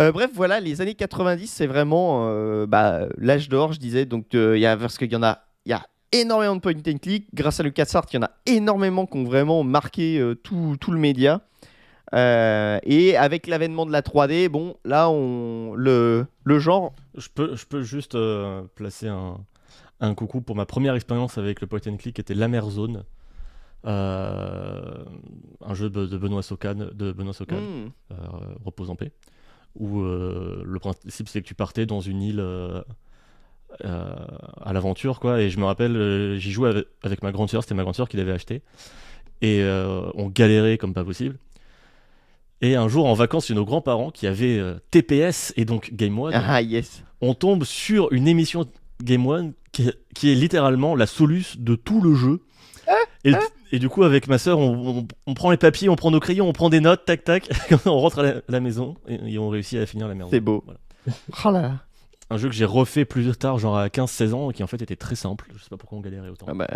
Euh, 0.00 0.12
bref, 0.12 0.30
voilà, 0.34 0.60
les 0.60 0.80
années 0.80 0.94
90, 0.94 1.46
c'est 1.46 1.66
vraiment 1.66 2.26
euh, 2.28 2.66
bah, 2.66 3.06
l'âge 3.18 3.48
d'or, 3.48 3.72
je 3.72 3.78
disais. 3.78 4.04
Donc, 4.04 4.34
euh, 4.34 4.58
y 4.58 4.66
a, 4.66 4.76
parce 4.76 4.98
qu'il 4.98 5.12
y 5.12 5.16
en 5.16 5.22
a, 5.22 5.44
il 5.66 5.70
y 5.70 5.72
a 5.72 5.86
énormément 6.12 6.56
de 6.56 6.60
point 6.60 6.72
and 6.72 6.98
click. 6.98 7.28
Grâce 7.34 7.60
à 7.60 7.62
LucasArts, 7.62 8.06
il 8.12 8.16
y 8.16 8.18
en 8.18 8.22
a 8.22 8.30
énormément 8.46 9.06
qui 9.06 9.18
ont 9.18 9.24
vraiment 9.24 9.62
marqué 9.62 10.18
euh, 10.18 10.34
tout, 10.34 10.76
le 10.88 10.98
média. 10.98 11.42
Et 12.12 13.16
avec 13.16 13.46
l'avènement 13.46 13.86
de 13.86 13.92
la 13.92 14.02
3D, 14.02 14.48
bon, 14.48 14.74
là, 14.84 15.08
on, 15.10 15.74
le, 15.74 16.26
le 16.44 16.58
genre. 16.58 16.92
Je 17.16 17.28
peux, 17.32 17.54
je 17.54 17.66
peux 17.66 17.82
juste 17.82 18.16
placer 18.74 19.06
un, 19.06 19.36
un 20.00 20.14
coucou 20.14 20.40
pour 20.40 20.56
ma 20.56 20.66
première 20.66 20.94
expérience 20.94 21.38
avec 21.38 21.60
le 21.60 21.68
point 21.68 21.80
and 21.86 21.98
click 21.98 22.16
qui 22.16 22.20
était 22.20 22.34
l'Amerzone. 22.34 22.96
Euh, 22.96 23.02
un 23.84 25.74
jeu 25.74 25.90
de, 25.90 26.06
Benoît 26.18 26.42
Socan, 26.42 26.74
de 26.92 27.12
Benoît 27.12 27.32
Socan 27.32 27.56
Hmm, 27.60 27.88
euh, 28.12 28.14
repose 28.64 28.90
en 28.90 28.96
paix, 28.96 29.12
où 29.74 30.00
euh, 30.00 30.62
le 30.64 30.78
principe 30.78 31.28
c'est 31.28 31.42
que 31.42 31.46
tu 31.46 31.54
partais 31.54 31.86
dans 31.86 32.00
une 32.00 32.22
île 32.22 32.40
euh, 32.40 32.82
euh, 33.84 34.14
à 34.62 34.72
l'aventure, 34.72 35.20
quoi. 35.20 35.40
Et 35.40 35.50
je 35.50 35.58
me 35.58 35.64
rappelle, 35.64 35.96
euh, 35.96 36.36
j'y 36.36 36.50
jouais 36.52 36.70
avec, 36.70 36.86
avec 37.02 37.22
ma 37.22 37.32
grande 37.32 37.48
sœur, 37.50 37.62
c'était 37.62 37.74
ma 37.74 37.82
grande 37.82 37.94
sœur 37.94 38.08
qui 38.08 38.16
l'avait 38.16 38.32
acheté, 38.32 38.62
et 39.42 39.62
euh, 39.62 40.10
on 40.14 40.28
galérait 40.28 40.76
comme 40.78 40.92
pas 40.94 41.04
possible. 41.04 41.36
Et 42.62 42.76
un 42.76 42.88
jour 42.88 43.06
en 43.06 43.14
vacances 43.14 43.46
chez 43.46 43.54
nos 43.54 43.64
grands-parents 43.64 44.10
qui 44.10 44.26
avaient 44.26 44.58
euh, 44.58 44.74
TPS 44.90 45.54
et 45.56 45.64
donc 45.64 45.94
Game 45.94 46.18
One, 46.18 46.34
Ah, 46.34 46.60
yes. 46.60 47.02
on 47.22 47.32
tombe 47.32 47.64
sur 47.64 48.12
une 48.12 48.28
émission 48.28 48.66
Game 49.02 49.26
One 49.26 49.54
qui 49.72 49.88
est, 49.88 49.94
qui 50.14 50.30
est 50.30 50.34
littéralement 50.34 50.94
la 50.94 51.06
soluce 51.06 51.56
de 51.58 51.74
tout 51.74 52.02
le 52.02 52.14
jeu. 52.14 52.42
Et, 53.24 53.32
et 53.72 53.78
du 53.78 53.88
coup, 53.88 54.02
avec 54.04 54.26
ma 54.28 54.38
soeur, 54.38 54.58
on, 54.58 54.98
on- 55.00 55.08
on 55.26 55.34
prend 55.34 55.50
les 55.50 55.56
papiers, 55.56 55.88
on 55.88 55.96
prend 55.96 56.10
nos 56.10 56.20
crayons, 56.20 56.48
on 56.48 56.52
prend 56.52 56.68
des 56.70 56.80
notes, 56.80 57.04
tac 57.04 57.24
tac, 57.24 57.48
on 57.86 57.98
rentre 57.98 58.18
à 58.20 58.22
la, 58.22 58.34
la 58.48 58.60
maison 58.60 58.96
et, 59.08 59.34
et 59.34 59.38
on 59.38 59.48
réussit 59.48 59.78
à 59.78 59.86
finir 59.86 60.08
la 60.08 60.14
merde. 60.14 60.30
C'est 60.30 60.40
beau. 60.40 60.62
Voilà. 60.64 60.80
Oh 61.44 61.50
là. 61.50 61.72
Un 62.32 62.36
jeu 62.36 62.48
que 62.48 62.54
j'ai 62.54 62.64
refait 62.64 63.04
plus 63.04 63.30
tard, 63.36 63.58
genre 63.58 63.76
à 63.76 63.88
15-16 63.88 64.32
ans, 64.34 64.50
et 64.50 64.54
qui 64.54 64.62
en 64.62 64.66
fait 64.68 64.80
était 64.82 64.94
très 64.96 65.16
simple. 65.16 65.46
Je 65.56 65.62
sais 65.62 65.68
pas 65.68 65.76
pourquoi 65.76 65.98
on 65.98 66.00
galérait 66.00 66.28
autant. 66.28 66.46
Ah 66.48 66.54
bah, 66.54 66.68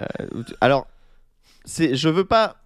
alors, 0.60 0.86
c'est, 1.64 1.94
je 1.94 2.08
veux 2.08 2.24
pas 2.24 2.56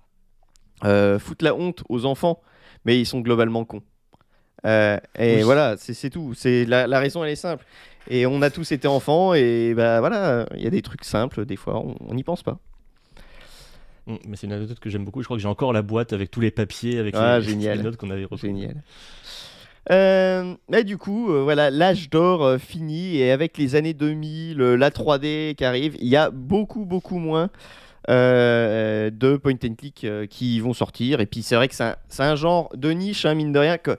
euh, 0.84 1.18
foutre 1.18 1.44
la 1.44 1.55
honte 1.55 1.82
aux 1.90 2.06
enfants, 2.06 2.40
mais 2.84 2.98
ils 2.98 3.05
sont 3.06 3.20
globalement 3.20 3.64
cons. 3.66 3.82
Euh, 4.66 4.98
et 5.18 5.36
Oui. 5.36 5.42
voilà, 5.42 5.76
c'est, 5.76 5.92
c'est 5.94 6.09
tout. 6.10 6.32
C'est 6.34 6.64
la, 6.64 6.86
la 6.86 6.98
raison, 6.98 7.22
elle 7.24 7.30
est 7.30 7.36
simple. 7.36 7.64
Et 8.09 8.24
on 8.26 8.40
a 8.40 8.48
tous 8.50 8.72
été 8.72 8.88
enfants, 8.88 9.34
et 9.34 9.74
bah 9.74 10.00
voilà, 10.00 10.46
il 10.56 10.62
y 10.62 10.66
a 10.66 10.70
des 10.70 10.80
trucs 10.82 11.05
simples, 11.05 11.44
des 11.44 11.56
fois, 11.56 11.82
on 12.00 12.14
n'y 12.14 12.24
pense 12.24 12.42
pas. 12.42 12.59
Mm, 14.09 14.16
Mais 14.26 14.36
c'est 14.36 14.47
une 14.48 14.52
anecdote 14.55 14.80
que 14.80 14.90
j'aime 14.90 15.05
beaucoup. 15.05 15.20
Je 15.22 15.26
crois 15.26 15.36
que 15.36 15.43
j'ai 15.43 15.48
encore 15.48 15.72
la 15.72 15.82
boîte 15.82 16.12
avec 16.12 16.30
tous 16.30 16.40
les 16.40 16.51
papiers, 16.51 16.98
avec 16.98 17.14
Ah, 17.16 17.39
les, 17.39 17.44
génial. 17.44 17.76
les 17.78 17.85
notes 17.85 17.97
qu'on 17.97 18.10
avait 18.10 18.24
refaites. 18.24 18.51
Génial. 18.51 18.82
Euh, 19.90 20.55
mais 20.68 20.85
du 20.85 20.98
coup, 20.98 21.32
euh, 21.32 21.43
voilà, 21.43 21.70
l'âge 21.70 22.10
d'or 22.10 22.44
euh, 22.44 22.59
fini 22.59 23.16
et 23.18 23.30
avec 23.30 23.56
les 23.56 23.74
années 23.74 23.94
2000, 23.94 24.60
euh, 24.60 24.76
la 24.76 24.90
3D 24.90 25.55
qui 25.55 25.64
arrive, 25.64 25.97
il 26.01 26.09
y 26.09 26.16
a 26.16 26.30
beaucoup, 26.30 26.85
beaucoup 26.85 27.18
moins 27.18 27.48
de 28.09 29.36
point 29.36 29.55
and 29.64 29.74
click 29.76 30.06
qui 30.30 30.60
vont 30.60 30.72
sortir. 30.72 31.20
Et 31.20 31.26
puis 31.26 31.43
c'est 31.43 31.56
vrai 31.56 31.68
que 31.68 31.74
c'est 31.74 31.85
un, 31.85 31.97
c'est 32.09 32.22
un 32.22 32.36
genre 32.36 32.70
de 32.74 32.90
niche, 32.90 33.26
hein, 33.26 33.35
mine 33.35 33.52
de 33.52 33.59
rien, 33.59 33.76
que, 33.78 33.98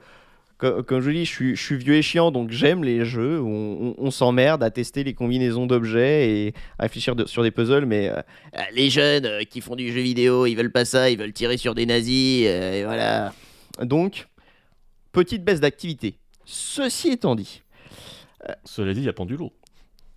que- 0.60 0.82
comme 0.82 1.00
je 1.02 1.10
dis, 1.12 1.26
je 1.26 1.32
suis, 1.32 1.56
je 1.56 1.64
suis 1.64 1.78
vieux 1.78 1.96
et 1.96 2.02
chiant, 2.02 2.32
donc 2.32 2.52
j'aime 2.52 2.84
les 2.84 3.06
jeux 3.06 3.40
où 3.40 3.48
on, 3.48 3.88
on- 3.90 3.96
on 3.98 4.12
s'emmerde 4.12 4.62
à 4.64 4.70
tester 4.70 5.04
les 5.04 5.14
combinaisons 5.14 5.66
d'objets 5.66 6.30
et 6.30 6.54
à 6.78 6.84
réfléchir 6.84 7.16
de- 7.16 7.26
sur 7.26 7.42
des 7.44 7.52
puzzles, 7.52 7.86
mais 7.86 8.10
euh, 8.10 8.18
euh, 8.58 8.62
les 8.74 8.90
jeunes 8.90 9.26
euh, 9.26 9.44
qui 9.44 9.62
font 9.62 9.76
du 9.76 9.92
jeu 9.92 10.02
vidéo, 10.02 10.46
ils 10.46 10.56
veulent 10.56 10.72
pas 10.72 10.86
ça, 10.86 11.10
ils 11.10 11.18
veulent 11.18 11.34
tirer 11.34 11.58
sur 11.58 11.74
des 11.74 11.86
nazis, 11.86 12.46
euh, 12.48 12.74
et 12.74 12.84
voilà. 12.84 13.34
Donc, 13.82 14.28
petite 15.12 15.44
baisse 15.44 15.60
d'activité. 15.62 16.18
Ceci 16.46 17.10
étant 17.10 17.36
dit. 17.36 17.62
Cela 18.66 18.94
dit, 18.94 19.02
il 19.02 19.06
y 19.06 19.10
a 19.10 19.14
Pendulo. 19.14 19.52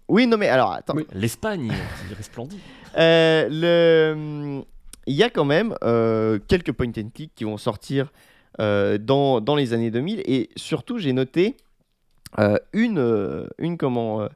Oui, 0.08 0.26
non, 0.26 0.36
mais 0.36 0.48
alors, 0.48 0.72
attends. 0.72 0.94
Oui. 0.96 1.04
L'Espagne, 1.14 1.72
c'est 2.08 2.14
resplendit. 2.16 2.58
Euh, 2.98 3.48
le... 3.50 4.62
Il 5.06 5.14
y 5.14 5.22
a 5.22 5.30
quand 5.30 5.46
même 5.46 5.74
euh, 5.82 6.38
quelques 6.46 6.72
point 6.72 6.88
and 6.98 7.08
click 7.14 7.32
qui 7.34 7.44
vont 7.44 7.56
sortir 7.56 8.04
euh, 8.04 8.08
dans, 8.58 9.40
dans 9.40 9.56
les 9.56 9.72
années 9.72 9.90
2000. 9.90 10.22
Et 10.26 10.50
surtout, 10.56 10.98
j'ai 10.98 11.12
noté 11.12 11.56
euh, 12.38 12.56
une, 12.72 12.98
euh, 12.98 13.46
une, 13.58 13.76
comment, 13.76 14.22
euh, 14.22 14.28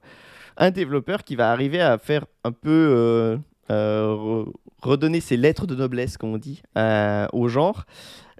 un 0.57 0.71
développeur 0.71 1.25
qui 1.25 1.37
va 1.37 1.51
arriver 1.53 1.81
à 1.81 1.99
faire 1.99 2.25
un 2.45 2.53
peu 2.53 2.71
euh, 2.71 3.37
euh, 3.71 4.07
re- 4.15 4.53
redonner 4.83 5.21
ses 5.21 5.37
lettres 5.37 5.67
de 5.67 5.75
noblesse, 5.75 6.17
comme 6.17 6.33
on 6.35 6.39
dit, 6.39 6.63
euh, 6.79 7.27
au 7.33 7.49
genre. 7.49 7.85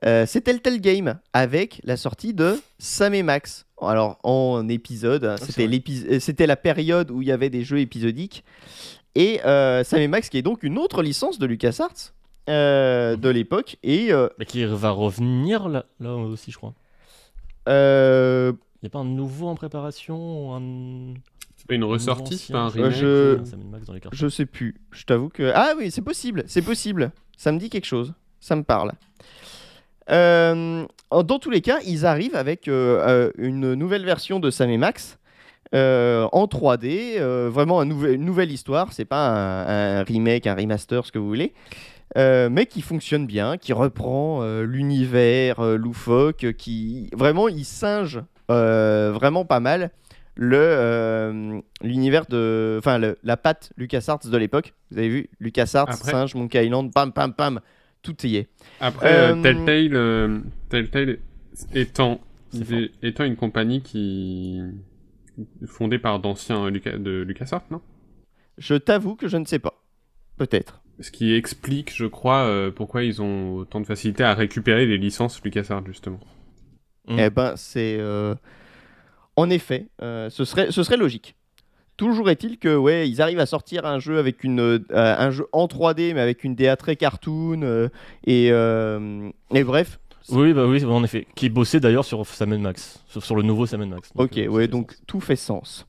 Euh, 0.05 0.27
c'est 0.27 0.43
Telltale 0.43 0.79
Game 0.81 1.19
avec 1.33 1.81
la 1.85 1.97
sortie 1.97 2.35
de 2.35 2.61
Sam 2.79 3.15
et 3.15 3.23
Max. 3.23 3.65
Alors 3.81 4.19
en 4.23 4.69
épisode, 4.69 5.25
hein, 5.25 5.37
euh, 5.59 6.19
c'était 6.21 6.47
la 6.47 6.57
période 6.57 7.11
où 7.11 7.23
il 7.23 7.29
y 7.29 7.33
avait 7.33 7.51
des 7.51 7.63
jeux 7.65 7.81
épisodiques. 7.81 8.45
Et 9.15 9.41
euh, 9.47 9.85
Sam 9.85 10.01
et 10.01 10.09
Max, 10.09 10.29
qui 10.29 10.37
est 10.37 10.43
donc 10.43 10.63
une 10.63 10.77
autre 10.77 11.03
licence 11.03 11.39
de 11.39 11.47
LucasArts 11.47 12.13
euh, 12.49 13.17
de 13.17 13.29
l'époque. 13.29 13.77
Et 13.83 14.13
euh, 14.13 14.29
Mais 14.39 14.45
qui 14.45 14.65
va 14.65 14.91
revenir 14.91 15.69
là, 15.69 15.85
là 16.01 16.15
aussi, 16.15 16.51
je 16.51 16.57
crois. 16.57 16.75
euh, 17.69 18.53
Il 18.83 18.85
n'y 18.85 18.87
a 18.89 18.91
pas 18.91 18.99
un 19.01 19.05
nouveau 19.05 19.49
en 19.49 19.55
préparation 19.55 20.55
un... 20.55 21.15
C'est 21.57 21.67
pas 21.67 21.75
une 21.75 21.85
ressortie, 21.85 22.37
c'est 22.39 22.53
pas 22.53 22.61
un 22.61 22.69
remake. 22.69 22.93
je- 22.93 23.39
Un 23.41 23.45
Sam 23.45 23.61
Max 23.71 23.87
dans 23.87 23.93
les 23.95 24.01
cartons. 24.01 24.17
je 24.17 24.29
sais 24.29 24.47
plus. 24.47 24.77
Je 24.93 25.05
t'avoue 25.05 25.29
que. 25.31 25.51
Ah 25.55 25.73
oui, 25.77 25.91
c'est 25.91 26.03
possible. 26.03 26.45
C'est 26.47 26.63
possible. 26.63 27.11
Ça 27.37 27.51
me 27.51 27.59
dit 27.59 27.71
quelque 27.71 27.87
chose. 27.87 28.13
Ça 28.41 28.55
me 28.57 28.63
parle. 28.63 28.93
Euh, 30.11 30.87
dans 31.11 31.39
tous 31.39 31.51
les 31.51 31.61
cas, 31.61 31.79
ils 31.85 32.07
arrivent 32.07 32.37
avec 32.37 32.69
euh, 32.69 33.03
euh, 33.07 33.31
une 33.39 33.75
nouvelle 33.75 34.05
version 34.05 34.39
de 34.39 34.51
Sam 34.51 34.71
et 34.71 34.79
Max. 34.79 35.19
euh, 35.75 36.29
en 36.31 36.47
3D, 36.47 37.17
euh, 37.19 37.51
vraiment 37.53 37.81
un 37.81 37.87
nouvel- 37.87 38.15
une 38.15 38.25
nouvelle 38.25 38.53
histoire, 38.53 38.93
c'est 38.93 39.05
pas 39.05 39.27
un, 39.31 39.99
un 39.99 40.03
remake, 40.05 40.47
un 40.47 40.55
remaster, 40.55 41.05
ce 41.05 41.11
que 41.11 41.19
vous 41.19 41.27
voulez, 41.27 41.55
euh, 42.17 42.49
mais 42.51 42.67
qui 42.67 42.83
fonctionne 42.83 43.27
bien, 43.27 43.57
qui 43.59 43.73
reprend 43.73 44.43
euh, 44.43 44.63
l'univers 44.65 45.61
euh, 45.61 45.77
loufoque, 45.77 46.45
euh, 46.45 46.53
qui 46.53 47.11
vraiment 47.13 47.49
il 47.49 47.65
singe 47.65 48.21
vraiment 48.49 49.45
pas 49.45 49.59
mal 49.61 49.91
le 50.37 51.61
l'univers 51.83 52.27
de, 52.27 52.77
enfin 52.79 53.01
la 53.23 53.37
patte 53.37 53.73
LucasArts 53.77 54.21
de 54.31 54.37
l'époque. 54.37 54.75
Vous 54.91 54.99
avez 54.99 55.09
vu 55.09 55.31
LucasArts, 55.41 55.89
Après- 55.91 56.11
singe, 56.13 56.35
Monkey 56.35 56.65
Island, 56.67 56.93
pam 56.93 57.13
pam 57.13 57.33
pam, 57.33 57.61
tout 58.03 58.15
y 58.27 58.37
est. 58.37 58.49
Après, 58.81 59.33
Telltale, 59.43 60.43
Telltale 60.69 61.19
étant, 61.75 62.21
des- 62.53 62.93
étant 63.03 63.25
une 63.25 63.37
compagnie 63.37 63.81
qui 63.83 64.61
fondée 65.67 65.99
par 65.99 66.21
d'anciens 66.21 66.71
de 66.71 67.23
LucasArts, 67.27 67.65
non? 67.71 67.81
Je 68.59 68.75
t'avoue 68.75 69.17
que 69.17 69.29
je 69.29 69.37
ne 69.39 69.45
sais 69.45 69.59
pas. 69.59 69.83
Peut-être. 70.37 70.83
Ce 71.01 71.11
qui 71.11 71.35
explique, 71.35 71.95
je 71.95 72.07
crois, 72.07 72.45
euh, 72.45 72.71
pourquoi 72.71 73.03
ils 73.05 73.21
ont 73.21 73.57
autant 73.57 73.81
de 73.81 73.87
facilité 73.87 74.25
à 74.25 74.33
récupérer 74.35 74.87
les 74.87 74.97
licences 74.99 75.43
LucasArts, 75.45 75.85
justement. 75.87 76.21
Mm. 77.09 77.19
Eh 77.19 77.31
ben, 77.31 77.53
c'est. 77.57 77.97
euh, 77.99 78.35
En 79.37 79.51
effet, 79.51 79.87
euh, 80.03 80.31
ce, 80.31 80.45
serait, 80.45 80.71
ce 80.73 80.83
serait 80.83 80.97
logique. 80.97 81.37
Toujours 81.99 82.29
est-il 82.31 82.59
que, 82.59 82.77
ouais, 82.77 83.09
ils 83.09 83.23
arrivent 83.23 83.39
à 83.41 83.47
sortir 83.47 83.87
un 83.87 83.99
jeu 83.99 84.19
avec 84.19 84.45
une, 84.45 84.61
euh, 84.61 84.79
un 84.91 85.31
jeu 85.31 85.47
en 85.53 85.67
3D, 85.67 86.13
mais 86.15 86.21
avec 86.21 86.45
une 86.45 86.55
DA 86.55 86.77
très 86.77 86.97
cartoon. 86.97 87.61
euh, 87.63 87.89
et, 88.27 88.49
euh, 88.51 89.31
et 89.55 89.65
bref. 89.65 89.99
Oui, 90.31 90.53
bah 90.53 90.67
oui, 90.67 90.85
en 90.85 91.05
effet. 91.05 91.27
Qui 91.37 91.49
bossait 91.51 91.79
d'ailleurs 91.81 92.05
sur 92.05 92.27
Sam 92.27 92.57
Max, 92.59 93.03
sur, 93.07 93.23
sur 93.25 93.37
le 93.37 93.43
nouveau 93.43 93.65
Sam 93.67 93.85
Max. 93.87 94.13
Donc, 94.15 94.27
Ok, 94.33 94.39
euh, 94.39 94.47
ouais, 94.49 94.67
donc 94.69 94.93
sens. 94.93 95.03
tout 95.07 95.21
fait 95.21 95.37
sens. 95.37 95.87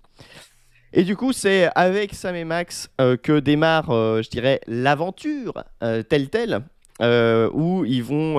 Et 0.97 1.03
du 1.03 1.15
coup, 1.15 1.31
c'est 1.31 1.69
avec 1.75 2.15
Sam 2.15 2.35
et 2.35 2.43
Max 2.43 2.89
euh, 2.99 3.17
que 3.17 3.39
démarre, 3.39 3.91
euh, 3.91 4.23
je 4.23 4.31
dirais, 4.31 4.61
l'aventure 4.65 5.63
euh, 5.83 6.01
telle 6.01 6.27
telle, 6.29 6.61
euh, 7.03 7.51
où 7.53 7.85
ils 7.85 8.03
vont, 8.03 8.37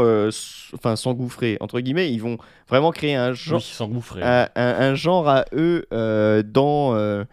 enfin, 0.74 0.96
s'engouffrer 0.96 1.56
entre 1.60 1.78
guillemets, 1.78 2.12
ils 2.12 2.20
vont 2.20 2.36
vraiment 2.68 2.90
créer 2.90 3.14
un 3.14 3.32
genre, 3.32 3.60
Oui, 3.60 3.62
s'engouffrer. 3.64 4.22
un, 4.24 4.94
genre 4.96 5.28
à 5.28 5.44
eux 5.52 5.86
dans 5.92 7.24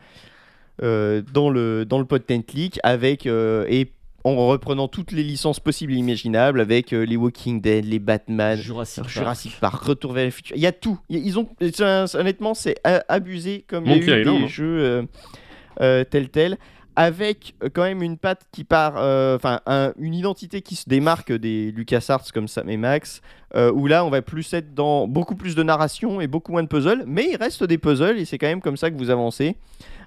dans 0.80 1.50
le 1.50 1.86
dans 1.86 1.98
le 1.98 2.44
click 2.44 2.80
avec 2.84 3.26
et 3.26 3.92
en 4.34 4.48
reprenant 4.48 4.88
toutes 4.88 5.12
les 5.12 5.24
licences 5.24 5.60
possibles 5.60 5.94
et 5.94 5.98
imaginables 5.98 6.60
avec 6.60 6.94
euh, 6.94 7.06
les 7.06 7.16
Walking 7.16 7.62
Dead, 7.62 7.86
les 7.86 8.00
Batman, 8.00 8.58
Jurassic 8.58 9.04
Park. 9.04 9.10
Jurassic 9.14 9.60
Park, 9.60 9.84
Retour 9.84 10.14
vers 10.14 10.26
le 10.26 10.32
futur. 10.32 10.56
Il 10.56 10.62
y 10.62 10.66
a 10.68 10.72
tout. 10.72 11.00
Ils 11.10 11.38
ont, 11.38 11.48
honnêtement, 12.16 12.54
c'est 12.56 12.76
abusé 13.08 13.64
comme 13.68 13.86
il 13.86 13.92
y 14.04 14.12
a 14.12 14.20
eu 14.20 14.24
des 14.24 14.30
hein. 14.30 14.48
jeux 14.48 14.80
euh, 14.80 15.04
euh, 15.82 16.04
tels 16.04 16.30
tels, 16.30 16.58
avec 16.96 17.54
quand 17.74 17.84
même 17.84 18.02
une 18.02 18.18
patte 18.18 18.42
qui 18.52 18.64
part, 18.64 18.96
euh, 18.98 19.36
enfin 19.36 19.60
un- 19.68 19.94
une 20.00 20.14
identité 20.14 20.62
qui 20.62 20.76
se 20.76 20.90
démarque 20.90 21.32
des 21.32 21.72
LucasArts 21.72 22.32
comme 22.34 22.48
Sam 22.48 22.70
et 22.70 22.78
Max, 22.78 23.22
où 23.74 23.88
là 23.88 24.04
on 24.04 24.10
va 24.10 24.22
plus 24.22 24.54
être 24.54 24.74
dans 24.74 25.08
beaucoup 25.08 25.36
plus 25.36 25.56
de 25.56 25.64
narration 25.64 26.20
et 26.20 26.28
beaucoup 26.28 26.52
moins 26.52 26.64
de 26.64 26.68
puzzles, 26.68 27.04
mais 27.08 27.28
il 27.32 27.38
reste 27.38 27.64
des 27.64 27.78
puzzles 27.78 28.18
et 28.18 28.26
c'est 28.26 28.38
quand 28.38 28.48
même 28.48 28.60
comme 28.62 28.76
ça 28.76 28.90
que 28.92 28.98
vous 28.98 29.10
avancez. 29.12 29.56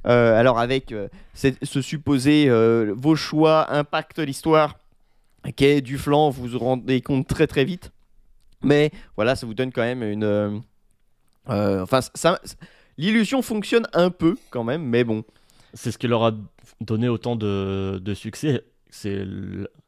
Euh, 0.06 0.38
alors 0.38 0.58
avec 0.58 0.92
euh, 0.92 1.08
ce 1.34 1.82
supposé 1.82 2.48
euh, 2.48 2.94
vos 2.96 3.16
choix 3.16 3.72
impactent 3.72 4.20
l'histoire 4.20 4.76
qui 5.56 5.64
est 5.64 5.80
du 5.80 5.98
flanc, 5.98 6.30
vous 6.30 6.46
vous 6.46 6.58
rendez 6.58 7.00
compte 7.00 7.26
très 7.26 7.46
très 7.46 7.64
vite. 7.64 7.90
Mais 8.62 8.90
voilà, 9.16 9.36
ça 9.36 9.46
vous 9.46 9.54
donne 9.54 9.72
quand 9.72 9.82
même 9.82 10.02
une. 10.02 10.62
enfin, 11.46 12.00
ça, 12.14 12.40
l'illusion 12.96 13.40
fonctionne 13.42 13.86
un 13.92 14.10
peu 14.10 14.36
quand 14.50 14.64
même, 14.64 14.82
mais 14.82 15.04
bon. 15.04 15.24
C'est 15.74 15.92
ce 15.92 15.98
qui 15.98 16.08
leur 16.08 16.24
a 16.24 16.32
donné 16.80 17.08
autant 17.08 17.36
de, 17.36 18.00
de 18.02 18.14
succès. 18.14 18.62
C'est 18.90 19.24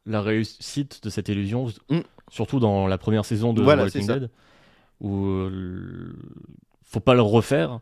la 0.06 0.22
réussite 0.22 1.02
de 1.02 1.10
cette 1.10 1.28
illusion, 1.28 1.66
Mm. 1.88 2.00
surtout 2.30 2.60
dans 2.60 2.86
la 2.86 2.98
première 2.98 3.24
saison 3.24 3.52
de 3.52 3.62
Voilà, 3.62 3.84
Walking. 3.84 4.06
Dead, 4.06 4.30
où 5.00 5.26
euh, 5.26 6.14
faut 6.84 7.00
pas 7.00 7.14
le 7.14 7.22
refaire, 7.22 7.80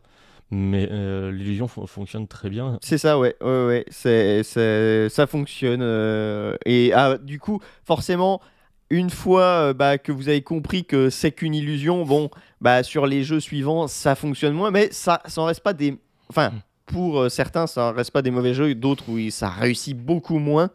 mais 0.51 0.87
euh, 0.91 1.31
l'illusion 1.31 1.67
fon- 1.67 1.85
fonctionne 1.87 2.27
très 2.27 2.49
bien. 2.49 2.77
C'est 2.81 2.97
ça, 2.97 3.19
ouais, 3.19 3.35
ouais, 3.41 3.65
ouais. 3.67 3.85
C'est, 3.89 4.43
c'est- 4.43 5.09
ça 5.09 5.27
fonctionne. 5.27 5.81
euh, 5.81 6.55
et 6.65 6.91
ah, 6.93 7.17
du 7.17 7.39
coup, 7.39 7.59
forcément, 7.85 8.41
une 8.89 9.09
fois 9.11 9.43
euh, 9.69 9.73
bah, 9.73 9.97
que 9.99 10.11
vous 10.11 10.29
avez 10.29 10.41
compris 10.41 10.85
que 10.85 11.09
c'est 11.11 11.31
qu'une 11.31 11.53
illusion, 11.55 12.03
bon, 12.05 12.29
bah, 12.61 12.81
sur 12.83 13.05
les 13.05 13.23
jeux 13.23 13.39
suivants, 13.39 13.87
ça 13.87 14.15
fonctionne 14.15 14.53
moins, 14.53 14.71
mais 14.71 14.89
ça, 14.91 15.21
ça 15.25 15.41
en 15.41 15.45
reste 15.45 15.61
pas 15.61 15.73
des. 15.73 15.97
Enfin, 16.29 16.49
Mm. 16.49 16.61
pour 16.87 17.29
certains, 17.31 17.67
ça 17.67 17.91
en 17.91 17.93
reste 17.93 18.09
pas 18.11 18.23
des 18.23 18.31
mauvais 18.31 18.55
jeux, 18.55 18.73
d'autres 18.73 19.03
où 19.09 19.17
il- 19.19 19.31
ça 19.31 19.49
réussit 19.49 19.95
beaucoup 19.95 20.39
moins. 20.39 20.71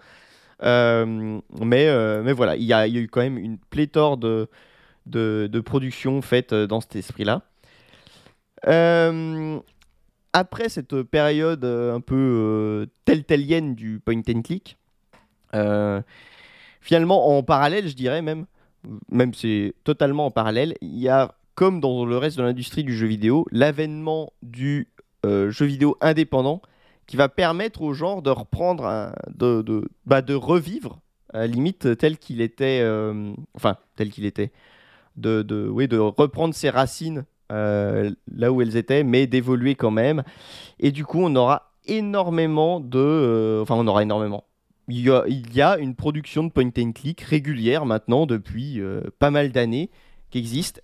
Mais, 0.62 2.22
mais 2.22 2.32
voilà, 2.32 2.56
il 2.56 2.62
y 2.64 2.72
a, 2.72 2.86
il 2.86 2.94
y 2.94 2.98
a 2.98 3.00
eu 3.00 3.08
quand 3.08 3.20
même 3.20 3.38
une 3.38 3.58
pléthore 3.58 4.16
de, 4.16 4.48
de, 5.06 5.48
de 5.50 5.60
productions 5.60 6.22
faites 6.22 6.54
dans 6.54 6.80
cet 6.80 6.96
esprit-là. 6.96 7.42
Euh, 8.66 9.60
après 10.34 10.68
cette 10.68 11.02
période 11.04 11.64
euh, 11.64 11.94
un 11.94 12.00
peu 12.00 12.16
euh, 12.16 12.86
telltalienne 13.04 13.74
du 13.74 14.00
point 14.00 14.20
and 14.28 14.42
click, 14.42 14.76
euh, 15.54 16.02
finalement 16.80 17.38
en 17.38 17.42
parallèle, 17.44 17.88
je 17.88 17.94
dirais 17.94 18.20
même, 18.20 18.46
même 19.10 19.32
c'est 19.32 19.74
totalement 19.84 20.26
en 20.26 20.30
parallèle, 20.32 20.74
il 20.82 20.98
y 20.98 21.08
a 21.08 21.36
comme 21.54 21.80
dans 21.80 22.04
le 22.04 22.18
reste 22.18 22.36
de 22.36 22.42
l'industrie 22.42 22.82
du 22.82 22.94
jeu 22.94 23.06
vidéo, 23.06 23.46
l'avènement 23.52 24.32
du 24.42 24.88
jeu 25.24 25.64
vidéo 25.64 25.96
indépendant 26.02 26.60
qui 27.06 27.16
va 27.16 27.30
permettre 27.30 27.80
au 27.80 27.94
genre 27.94 28.20
de 28.20 28.28
reprendre, 28.28 29.14
bah, 30.04 30.20
de 30.20 30.34
revivre 30.34 30.98
à 31.32 31.38
la 31.38 31.46
limite 31.46 31.96
tel 31.96 32.18
qu'il 32.18 32.40
était, 32.40 32.84
enfin 33.54 33.76
tel 33.94 34.10
qu'il 34.10 34.26
était, 34.26 34.50
de, 35.16 35.68
oui, 35.70 35.86
de 35.86 35.96
reprendre 35.96 36.54
ses 36.54 36.70
racines 36.70 37.24
euh, 37.52 38.10
là 38.34 38.52
où 38.52 38.62
elles 38.62 38.76
étaient, 38.76 39.04
mais 39.04 39.26
d'évoluer 39.26 39.74
quand 39.74 39.90
même. 39.90 40.22
Et 40.80 40.92
du 40.92 41.04
coup, 41.04 41.20
on 41.20 41.34
aura 41.36 41.72
énormément 41.86 42.80
de, 42.80 42.98
euh, 42.98 43.62
enfin 43.62 43.74
on 43.76 43.86
aura 43.86 44.02
énormément. 44.02 44.44
Il 44.88 45.00
y, 45.00 45.10
a, 45.10 45.24
il 45.26 45.54
y 45.54 45.62
a 45.62 45.78
une 45.78 45.94
production 45.94 46.44
de 46.44 46.50
point 46.50 46.70
and 46.78 46.92
click 46.92 47.22
régulière 47.22 47.86
maintenant 47.86 48.26
depuis 48.26 48.80
euh, 48.80 49.00
pas 49.18 49.30
mal 49.30 49.50
d'années 49.50 49.90
qui 50.30 50.38
existe 50.38 50.82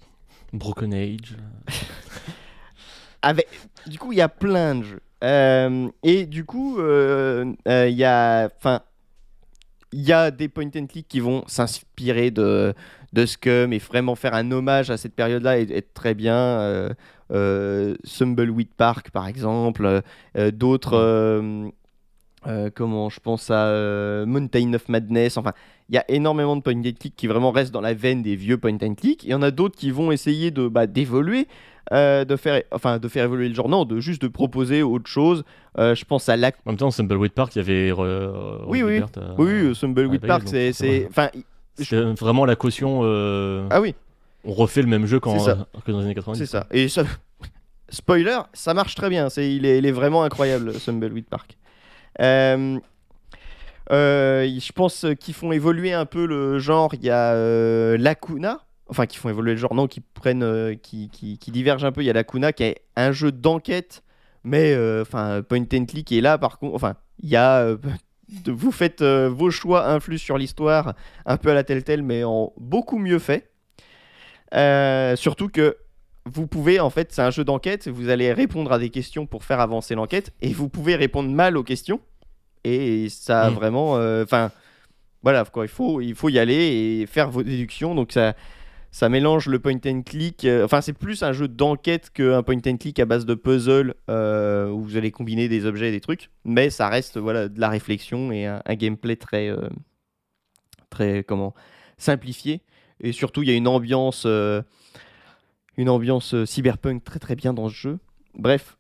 Broken 0.53 0.95
Age. 0.95 1.37
avec 3.23 3.47
du 3.87 3.99
coup 3.99 4.13
il 4.13 4.19
y 4.19 4.23
a 4.23 4.29
plein 4.29 4.77
de 4.77 4.83
jeux 4.85 5.03
Euh, 5.23 5.91
et 6.03 6.25
du 6.25 6.47
coup 6.47 6.79
euh, 6.81 7.53
euh, 7.69 7.89
il 7.91 7.97
y 7.97 8.05
a 8.05 8.49
enfin 8.57 8.81
il 9.93 10.01
y 10.01 10.13
a 10.15 10.31
des 10.31 10.49
point 10.49 10.71
and 10.75 10.87
click 10.87 11.07
qui 11.09 11.21
vont 11.21 11.45
s'inspirer 11.47 12.31
de 12.31 12.73
de 13.13 13.27
Scum 13.27 13.73
et 13.73 13.79
vraiment 13.79 14.15
faire 14.15 14.35
un 14.35 14.51
hommage 14.53 14.91
à 14.91 14.97
cette 14.97 15.15
période-là 15.15 15.59
et 15.59 15.63
être 15.73 15.93
très 15.95 16.15
bien. 16.15 16.35
Euh, 16.37 16.91
euh, 17.33 17.95
Thumbleweed 18.19 18.71
Park 18.77 19.11
par 19.13 19.29
exemple 19.29 20.03
euh, 20.37 20.51
d'autres 20.51 20.95
euh, 20.97 22.71
comment 22.75 23.09
je 23.09 23.21
pense 23.21 23.51
à 23.51 24.25
Mountain 24.27 24.73
of 24.75 24.89
Madness 24.89 25.37
enfin 25.37 25.53
il 25.89 25.95
y 25.95 25.99
a 25.99 26.05
énormément 26.09 26.57
de 26.57 26.63
point 26.63 26.75
and 26.75 26.83
click 26.99 27.15
qui 27.17 27.27
vraiment 27.27 27.51
restent 27.51 27.73
dans 27.73 27.81
la 27.81 27.95
veine 27.95 28.23
des 28.23 28.37
vieux 28.37 28.59
point 28.59 28.77
and 28.83 28.95
click. 28.95 29.25
Il 29.25 29.31
y 29.31 29.35
en 29.35 29.43
a 29.43 29.51
d'autres 29.51 29.77
qui 29.77 29.91
vont 29.91 30.11
essayer 30.13 30.51
de 30.53 30.69
bah, 30.69 30.87
d'évoluer 30.87 31.49
euh, 31.93 32.25
de 32.25 32.37
faire 32.37 32.63
enfin 32.71 32.99
de 32.99 33.09
faire 33.09 33.25
évoluer 33.25 33.49
le 33.49 33.55
genre. 33.55 33.69
Non 33.69 33.85
de 33.85 33.99
juste 34.01 34.23
de 34.23 34.29
proposer 34.29 34.83
autre 34.83 35.09
chose. 35.09 35.45
Euh, 35.79 35.95
je 35.97 36.05
pense 36.05 36.29
à 36.29 36.37
la 36.37 36.49
En 36.65 36.71
même 36.71 36.77
temps, 36.77 36.91
Thumbleweed 36.91 37.33
Park, 37.33 37.57
il 37.57 37.63
y 37.63 37.91
re- 37.91 38.65
Oui, 38.69 38.83
oui. 38.83 39.01
oui 39.39 39.67
oui, 39.69 39.73
Thumbleweed 39.79 40.21
bah, 40.21 40.29
Park 40.29 40.43
c'est 40.47 40.73
c'est 40.73 41.09
vraiment 42.21 42.45
la 42.45 42.57
caution. 42.57 43.01
euh, 43.05 43.67
ah 43.71 43.81
oui 43.81 43.95
On 44.45 44.53
refait 44.53 44.83
le 44.83 44.89
même 44.89 45.07
jeu 45.07 45.21
C'est 45.23 45.39
ça. 45.39 45.67
que 45.85 45.93
dans 45.93 45.99
les 45.99 46.05
années 46.07 46.15
90. 46.15 46.39
c'est 46.39 46.47
ça 46.47 46.67
et 46.71 46.89
ça 46.89 47.05
spoiler 47.89 48.39
ça 48.53 48.73
marche 48.75 48.95
très 48.95 49.09
bien 49.09 49.29
c'est 49.31 49.53
il 49.55 49.65
est, 49.67 49.79
il 49.79 49.87
est 49.87 49.93
vraiment 49.93 50.23
incroyable 50.23 50.73
Thumbleweed 50.85 51.27
Park 51.27 51.57
Euh, 52.21 52.79
euh, 53.93 54.47
je 54.47 54.73
pense 54.73 55.05
qu'ils 55.19 55.35
font 55.35 55.51
évoluer 55.53 55.93
un 55.93 56.07
peu 56.07 56.27
le 56.27 56.59
genre 56.59 56.95
il 56.95 57.03
y 57.05 57.11
a 57.11 57.33
euh, 57.33 57.97
Lacuna 57.99 58.61
enfin 58.89 59.07
qui 59.07 59.17
font 59.19 59.29
évoluer 59.29 59.53
le 59.53 59.57
genre 59.59 59.75
non 59.75 59.87
qui 59.89 60.01
prennent 60.01 60.43
euh, 60.45 60.75
qui, 60.75 61.09
qui, 61.11 61.39
qui 61.39 61.51
divergent 61.51 61.85
un 61.85 61.93
peu 61.93 62.03
il 62.03 62.07
y 62.07 62.11
a 62.11 62.13
Lacuna 62.13 62.53
qui 62.53 62.63
est 62.65 62.83
un 62.97 63.11
jeu 63.13 63.33
d'enquête 63.33 64.03
mais 64.45 64.77
enfin 65.03 65.43
point 65.43 65.65
and 65.75 65.87
click 65.87 66.11
et 66.13 66.21
là 66.21 66.39
par 66.39 66.59
contre 66.59 66.75
enfin 66.75 66.95
il 67.23 67.29
y 67.29 67.37
a 67.37 67.67
vous 68.47 68.73
faites 68.73 69.03
euh, 69.03 69.29
vos 69.29 69.51
choix 69.51 69.89
influent 69.89 70.19
sur 70.19 70.39
l'histoire, 70.39 70.95
un 71.27 71.37
peu 71.37 71.51
à 71.51 71.55
la 71.55 71.65
telle 71.65 72.03
mais 72.03 72.25
en 72.25 72.53
beaucoup 72.57 72.99
mieux 72.99 73.19
fait. 73.19 73.51
Euh, 74.55 75.17
surtout 75.17 75.49
que 75.49 75.77
vous 76.27 76.47
pouvez, 76.47 76.81
en 76.81 76.91
fait, 76.91 77.13
c'est 77.13 77.23
un 77.23 77.31
jeu 77.31 77.45
d'enquête, 77.45 77.89
vous 77.89 78.09
allez 78.09 78.33
répondre 78.33 78.73
à 78.73 78.79
des 78.79 78.91
questions 78.91 79.27
pour 79.27 79.45
faire 79.45 79.61
avancer 79.61 79.95
l'enquête, 79.95 80.33
et 80.43 80.53
vous 80.53 80.69
pouvez 80.69 80.95
répondre 80.97 81.31
mal 81.31 81.57
aux 81.57 81.65
questions, 81.65 82.01
et 82.65 83.09
ça 83.09 83.43
a 83.43 83.51
Mm. 83.51 83.55
vraiment, 83.55 83.97
euh, 83.97 84.25
enfin, 84.25 84.51
voilà, 85.23 85.45
quoi, 85.45 85.65
il 85.65 85.69
faut, 85.69 86.01
il 86.01 86.15
faut 86.15 86.29
y 86.29 86.39
aller 86.39 87.01
et 87.01 87.07
faire 87.07 87.31
vos 87.31 87.43
déductions, 87.43 87.95
donc 87.95 88.13
ça, 88.13 88.35
ça 88.93 89.09
mélange 89.09 89.47
le 89.47 89.59
point 89.59 89.79
and 89.87 90.03
click, 90.03 90.45
euh, 90.45 90.65
enfin, 90.65 90.81
c'est 90.81 90.93
plus 90.93 91.23
un 91.23 91.33
jeu 91.33 91.47
d'enquête 91.47 92.11
qu'un 92.11 92.43
point 92.43 92.59
and 92.67 92.77
click 92.77 92.99
à 92.99 93.05
base 93.05 93.25
de 93.25 93.35
puzzle, 93.35 93.95
euh, 94.09 94.69
où 94.69 94.83
vous 94.83 94.97
allez 94.97 95.13
combiner 95.13 95.49
des 95.49 95.65
objets 95.65 95.89
et 95.89 95.93
des 95.93 96.01
trucs, 96.01 96.31
mais 96.45 96.71
ça 96.71 96.89
reste, 96.89 97.17
voilà, 97.17 97.49
de 97.49 97.61
la 97.61 97.69
réflexion 97.69 98.33
et 98.33 98.47
un, 98.47 98.63
gameplay 98.71 99.17
très, 99.17 99.49
euh, 99.49 99.69
très, 100.91 101.23
comment, 101.23 101.55
simplifié, 101.99 102.63
et 103.01 103.13
surtout, 103.13 103.43
il 103.43 103.49
y 103.49 103.53
a 103.53 103.57
une 103.57 103.69
ambiance, 103.69 104.27
une 105.77 105.89
ambiance 105.89 106.45
cyberpunk 106.45 107.05
très 107.05 107.19
très 107.19 107.35
bien 107.35 107.55
dans 107.55 107.69
ce 107.69 107.75
jeu. 107.75 107.99
Bref, 108.35 108.77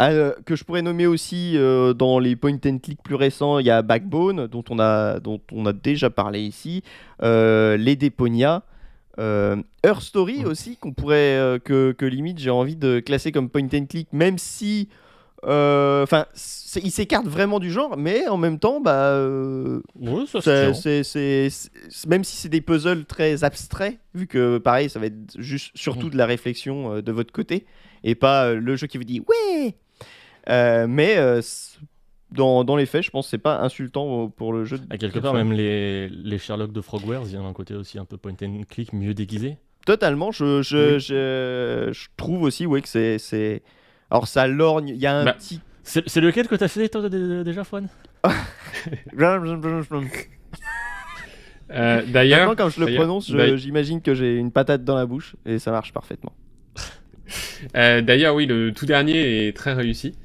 euh, 0.00 0.02
ah, 0.02 0.10
euh, 0.12 0.32
que 0.46 0.56
je 0.56 0.64
pourrais 0.64 0.82
nommer 0.82 1.06
aussi 1.06 1.52
euh, 1.56 1.92
dans 1.92 2.18
les 2.18 2.36
point 2.36 2.58
and 2.66 2.78
click 2.78 3.02
plus 3.02 3.14
récents, 3.14 3.58
il 3.58 3.66
y 3.66 3.70
a 3.70 3.82
Backbone 3.82 4.46
dont 4.46 4.64
on 4.70 4.78
a, 4.78 5.20
dont 5.20 5.40
on 5.52 5.66
a 5.66 5.72
déjà 5.72 6.10
parlé 6.10 6.40
ici, 6.40 6.82
euh, 7.22 7.76
les 7.76 7.96
Deponia, 7.96 8.62
euh, 9.18 9.56
Her 9.84 10.00
Story 10.00 10.44
aussi 10.44 10.76
qu'on 10.76 10.92
pourrait 10.92 11.60
que, 11.64 11.92
que 11.92 12.06
limite 12.06 12.38
j'ai 12.38 12.50
envie 12.50 12.76
de 12.76 13.00
classer 13.00 13.32
comme 13.32 13.50
point 13.50 13.68
and 13.74 13.86
click, 13.86 14.08
même 14.12 14.38
si 14.38 14.88
enfin 15.42 16.26
il 16.76 16.90
s'écarte 16.90 17.26
vraiment 17.26 17.58
du 17.60 17.70
genre, 17.70 17.96
mais 17.96 18.28
en 18.28 18.36
même 18.36 18.58
temps 18.58 18.80
bah 18.80 19.18
Ouais, 19.98 20.24
c'est, 21.02 21.48
même 22.06 22.24
si 22.24 22.36
c'est 22.36 22.48
des 22.50 22.60
puzzles 22.60 23.04
très 23.06 23.42
abstraits, 23.42 23.98
vu 24.14 24.26
que 24.26 24.58
pareil, 24.58 24.90
ça 24.90 24.98
va 24.98 25.06
être 25.06 25.38
juste 25.38 25.72
surtout 25.74 26.06
Mm. 26.08 26.10
de 26.10 26.16
la 26.18 26.26
réflexion 26.26 27.00
de 27.00 27.12
votre 27.12 27.32
côté 27.32 27.66
et 28.04 28.14
pas 28.14 28.52
le 28.52 28.76
jeu 28.76 28.86
qui 28.86 28.98
vous 28.98 29.04
dit 29.04 29.20
ouais. 29.20 29.74
Euh, 30.48 30.86
mais 30.88 31.16
euh, 31.16 31.40
dans, 32.32 32.64
dans 32.64 32.76
les 32.76 32.86
faits, 32.86 33.02
je 33.02 33.10
pense 33.10 33.26
que 33.26 33.30
c'est 33.30 33.38
pas 33.38 33.60
insultant 33.60 34.28
pour 34.28 34.52
le 34.52 34.64
jeu. 34.64 34.78
À 34.90 34.96
quelque 34.98 35.18
part, 35.18 35.34
même 35.34 35.52
les, 35.52 36.08
les 36.08 36.38
Sherlock 36.38 36.72
de 36.72 36.80
Frogwares, 36.80 37.22
il 37.26 37.32
y 37.32 37.36
a 37.36 37.40
un 37.40 37.52
côté 37.52 37.74
aussi 37.74 37.98
un 37.98 38.04
peu 38.04 38.16
point 38.16 38.34
and 38.42 38.62
click 38.68 38.92
mieux 38.92 39.14
déguisé. 39.14 39.58
Totalement, 39.86 40.30
je, 40.30 40.62
je, 40.62 40.94
Oui. 40.94 41.00
je, 41.00 41.90
je 41.92 42.08
trouve 42.16 42.42
aussi 42.42 42.66
ouais, 42.66 42.80
que 42.82 42.88
c'est, 42.88 43.18
c'est. 43.18 43.62
Alors 44.10 44.28
ça 44.28 44.46
lorgne, 44.46 44.88
il 44.88 44.96
y 44.96 45.06
a 45.06 45.14
un 45.16 45.24
Bah, 45.24 45.32
petit. 45.34 45.60
C'est 45.82 46.08
c'est 46.08 46.20
lequel 46.20 46.46
que 46.46 46.54
t'as 46.54 46.68
fait 46.68 46.88
toi 46.88 47.08
dé- 47.08 47.18
dé- 47.18 47.44
déjà, 47.44 47.64
Fouane? 47.64 47.88
Euh, 51.72 52.02
D'ailleurs, 52.04 52.48
Maintenant, 52.48 52.64
quand 52.64 52.70
je 52.70 52.80
le 52.80 52.86
d'ailleurs- 52.86 53.02
prononce, 53.04 53.30
je- 53.30 53.36
d'ailleurs- 53.36 53.56
j'imagine 53.56 54.02
que 54.02 54.12
j'ai 54.14 54.36
une 54.36 54.50
patate 54.50 54.82
dans 54.84 54.96
la 54.96 55.06
bouche 55.06 55.36
et 55.46 55.60
ça 55.60 55.70
marche 55.70 55.92
parfaitement. 55.92 56.32
Euh, 57.76 58.00
D'ailleurs, 58.02 58.34
oui, 58.34 58.46
le 58.46 58.72
tout 58.72 58.86
dernier 58.86 59.46
est 59.46 59.56
très 59.56 59.72
réussi. 59.72 60.16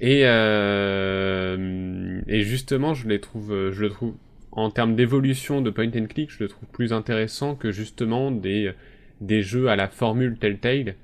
Et, 0.00 0.22
euh, 0.24 2.20
et 2.26 2.42
justement, 2.42 2.94
je 2.94 3.08
les 3.08 3.20
trouve, 3.20 3.52
euh, 3.52 3.72
je 3.72 3.82
le 3.82 3.90
trouve, 3.90 4.14
en 4.52 4.70
termes 4.70 4.94
d'évolution 4.96 5.60
de 5.60 5.70
point 5.70 5.90
and 5.96 6.06
click, 6.06 6.30
je 6.30 6.42
le 6.42 6.48
trouve 6.48 6.68
plus 6.68 6.92
intéressant 6.92 7.54
que 7.54 7.70
justement 7.70 8.30
des, 8.30 8.72
des 9.20 9.42
jeux 9.42 9.68
à 9.68 9.76
la 9.76 9.88
formule 9.88 10.36
Telltale 10.38 10.94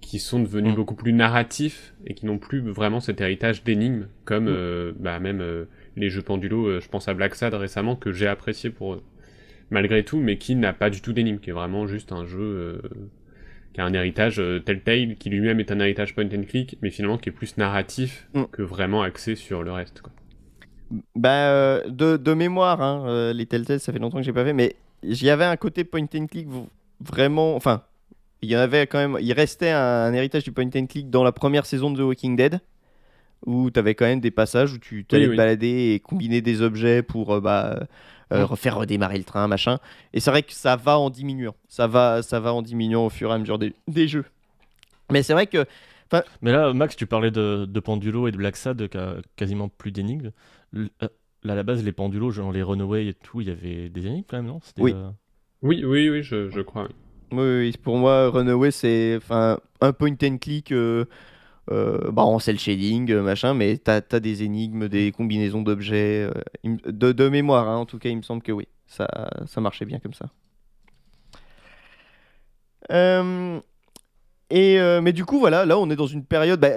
qui 0.00 0.18
sont 0.18 0.40
devenus 0.40 0.72
Mm. 0.72 0.76
beaucoup 0.76 0.94
plus 0.94 1.12
narratifs 1.12 1.94
et 2.06 2.14
qui 2.14 2.26
n'ont 2.26 2.38
plus 2.38 2.60
vraiment 2.60 3.00
cet 3.00 3.20
héritage 3.20 3.62
d'énigmes 3.64 4.08
comme 4.24 4.44
Mm. 4.44 4.48
euh, 4.56 4.92
bah, 4.98 5.18
même 5.20 5.40
euh, 5.40 5.64
les 5.96 6.10
jeux 6.10 6.22
Pendulo, 6.22 6.80
je 6.80 6.88
pense 6.88 7.08
à 7.08 7.14
Black 7.14 7.34
Sad 7.34 7.54
récemment 7.54 7.96
que 7.96 8.12
j'ai 8.12 8.26
apprécié 8.26 8.70
pour 8.70 8.94
eux, 8.94 9.02
malgré 9.70 10.02
tout, 10.04 10.18
mais 10.18 10.38
qui 10.38 10.56
n'a 10.56 10.72
pas 10.72 10.90
du 10.90 11.00
tout 11.02 11.12
d'énigmes, 11.12 11.38
qui 11.38 11.50
est 11.50 11.54
vraiment 11.54 11.86
juste 11.86 12.12
un 12.12 12.24
jeu 12.26 12.40
euh, 12.40 12.82
qui 13.72 13.80
a 13.80 13.84
un 13.84 13.92
héritage 13.94 14.38
euh, 14.38 14.60
Telltale, 14.60 15.16
qui 15.16 15.30
lui-même 15.30 15.60
est 15.60 15.70
un 15.72 15.80
héritage 15.80 16.14
point 16.14 16.26
and 16.26 16.42
click, 16.48 16.76
mais 16.82 16.90
finalement 16.90 17.18
qui 17.18 17.28
est 17.30 17.32
plus 17.32 17.56
narratif 17.56 18.28
Mm. 18.34 18.42
que 18.52 18.62
vraiment 18.62 19.02
axé 19.02 19.34
sur 19.36 19.62
le 19.62 19.72
reste. 19.72 20.00
Quoi. 20.02 20.12
Bah, 21.16 21.48
euh, 21.50 21.88
de, 21.88 22.16
de 22.18 22.34
mémoire, 22.34 22.82
hein, 22.82 23.04
euh, 23.06 23.32
les 23.32 23.46
Telltale, 23.46 23.80
ça 23.80 23.92
fait 23.92 23.98
longtemps 23.98 24.18
que 24.18 24.24
j'ai 24.24 24.32
pas 24.32 24.44
fait, 24.44 24.52
mais 24.52 24.76
j'y 25.02 25.30
avait 25.30 25.44
un 25.46 25.56
côté 25.56 25.84
point 25.84 26.04
and 26.14 26.26
click 26.26 26.48
vraiment. 27.00 27.56
Enfin, 27.56 27.82
il 28.42 28.50
y 28.50 28.56
en 28.56 28.60
avait 28.60 28.86
quand 28.86 28.98
même. 28.98 29.16
Il 29.20 29.32
restait 29.32 29.70
un, 29.70 29.78
un 29.80 30.12
héritage 30.12 30.44
du 30.44 30.52
point 30.52 30.68
and 30.74 30.86
click 30.86 31.08
dans 31.08 31.24
la 31.24 31.32
première 31.32 31.64
saison 31.64 31.90
de 31.90 31.98
The 31.98 32.02
Walking 32.04 32.36
Dead, 32.36 32.60
où 33.46 33.70
tu 33.70 33.78
avais 33.78 33.94
quand 33.94 34.04
même 34.04 34.20
des 34.20 34.30
passages 34.30 34.74
où 34.74 34.78
tu 34.78 35.04
t'allais 35.06 35.22
Oui, 35.22 35.28
te 35.28 35.30
oui. 35.32 35.36
balader 35.38 35.94
et 35.94 36.00
combiner 36.00 36.42
des 36.42 36.60
objets 36.60 37.02
pour 37.02 37.40
bah, 37.40 37.86
euh, 38.32 38.44
refaire 38.46 38.76
redémarrer 38.76 39.18
le 39.18 39.24
train, 39.24 39.46
machin. 39.48 39.78
Et 40.12 40.20
c'est 40.20 40.30
vrai 40.30 40.42
que 40.42 40.52
ça 40.52 40.76
va 40.76 40.98
en 40.98 41.10
diminuant. 41.10 41.54
Ça 41.68 41.86
va, 41.86 42.22
ça 42.22 42.40
va 42.40 42.52
en 42.52 42.62
diminuant 42.62 43.06
au 43.06 43.10
fur 43.10 43.30
et 43.30 43.34
à 43.34 43.38
mesure 43.38 43.58
des, 43.58 43.74
des 43.88 44.08
jeux. 44.08 44.24
Mais 45.10 45.22
c'est 45.22 45.32
vrai 45.34 45.46
que. 45.46 45.64
Mais 46.42 46.52
là, 46.52 46.72
Max, 46.74 46.94
tu 46.94 47.06
parlais 47.06 47.30
de, 47.30 47.64
de 47.66 47.80
Pendulo 47.80 48.28
et 48.28 48.32
de 48.32 48.36
Black 48.36 48.56
Sad, 48.56 48.86
qui 48.88 48.98
a 48.98 49.16
quasiment 49.36 49.68
plus 49.68 49.92
d'énigmes. 49.92 50.30
Euh, 50.76 50.88
Là, 51.44 51.54
à 51.54 51.56
la 51.56 51.64
base, 51.64 51.82
les 51.82 51.90
Pendulos, 51.90 52.30
genre 52.30 52.52
les 52.52 52.62
Runaway 52.62 53.06
et 53.08 53.14
tout, 53.14 53.40
il 53.40 53.48
y 53.48 53.50
avait 53.50 53.88
des 53.88 54.06
énigmes 54.06 54.22
quand 54.28 54.36
même, 54.36 54.46
non? 54.46 54.60
Oui. 54.78 54.92
euh, 54.94 55.10
Oui, 55.62 55.82
oui, 55.84 56.08
oui, 56.08 56.22
je, 56.22 56.50
je 56.50 56.60
crois. 56.60 56.84
oui. 56.84 56.94
Oui, 57.32 57.58
oui, 57.58 57.74
pour 57.82 57.96
moi, 57.96 58.28
Runaway, 58.30 58.70
c'est 58.70 59.16
enfin, 59.16 59.58
un 59.80 59.92
point 59.92 60.14
and 60.22 60.36
click 60.38 60.70
euh, 60.70 61.06
euh, 61.70 62.10
bah, 62.10 62.22
en 62.22 62.38
cel 62.38 62.58
shading, 62.58 63.10
euh, 63.12 63.22
machin, 63.22 63.54
mais 63.54 63.76
t'as 63.76 64.00
as 64.10 64.20
des 64.20 64.42
énigmes, 64.42 64.88
des 64.88 65.12
combinaisons 65.12 65.62
d'objets. 65.62 66.28
euh, 66.28 66.32
de, 66.64 67.12
de 67.12 67.28
mémoire, 67.28 67.68
hein, 67.68 67.76
en 67.76 67.86
tout 67.86 67.98
cas, 67.98 68.08
il 68.08 68.16
me 68.16 68.22
semble 68.22 68.42
que 68.42 68.52
oui, 68.52 68.66
ça, 68.86 69.08
ça 69.46 69.60
marchait 69.60 69.84
bien 69.84 69.98
comme 69.98 70.14
ça. 70.14 70.26
Euh, 72.90 73.60
et, 74.50 74.78
mais 75.00 75.12
du 75.12 75.24
coup, 75.24 75.38
voilà, 75.38 75.64
là, 75.64 75.78
on 75.78 75.88
est 75.88 75.96
dans 75.96 76.06
une 76.06 76.24
période, 76.24 76.60
bah, 76.60 76.70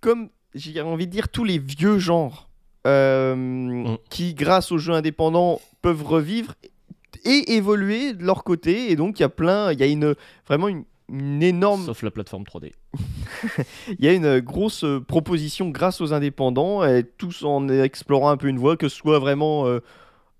comme 0.00 0.28
j'ai 0.54 0.80
envie 0.80 1.06
de 1.06 1.12
dire, 1.12 1.28
tous 1.28 1.44
les 1.44 1.58
vieux 1.58 1.98
genres 1.98 2.48
euh, 2.86 3.96
qui, 4.10 4.34
grâce 4.34 4.72
aux 4.72 4.78
jeux 4.78 4.94
indépendants, 4.94 5.60
peuvent 5.82 6.04
revivre 6.04 6.54
et 7.24 7.54
évoluer 7.54 8.12
de 8.12 8.24
leur 8.24 8.44
côté. 8.44 8.90
Et 8.90 8.96
donc, 8.96 9.18
il 9.18 9.22
y 9.22 9.24
a 9.24 9.28
plein, 9.28 9.72
il 9.72 9.80
y 9.80 9.82
a 9.82 9.86
une, 9.86 10.14
vraiment 10.46 10.68
une, 10.68 10.84
une 11.10 11.42
énorme, 11.42 11.84
Sauf 11.86 12.02
la 12.02 12.10
plateforme 12.10 12.44
3D. 12.44 12.72
il 13.98 14.04
y 14.04 14.08
a 14.08 14.12
une 14.12 14.40
grosse 14.40 14.84
euh, 14.84 15.00
proposition 15.00 15.70
grâce 15.70 16.00
aux 16.00 16.12
indépendants, 16.12 16.84
et 16.84 17.04
tous 17.04 17.44
en 17.44 17.68
explorant 17.68 18.30
un 18.30 18.36
peu 18.36 18.48
une 18.48 18.58
voie, 18.58 18.76
que 18.76 18.88
ce 18.88 18.96
soit 18.96 19.18
vraiment. 19.18 19.66
euh, 19.66 19.80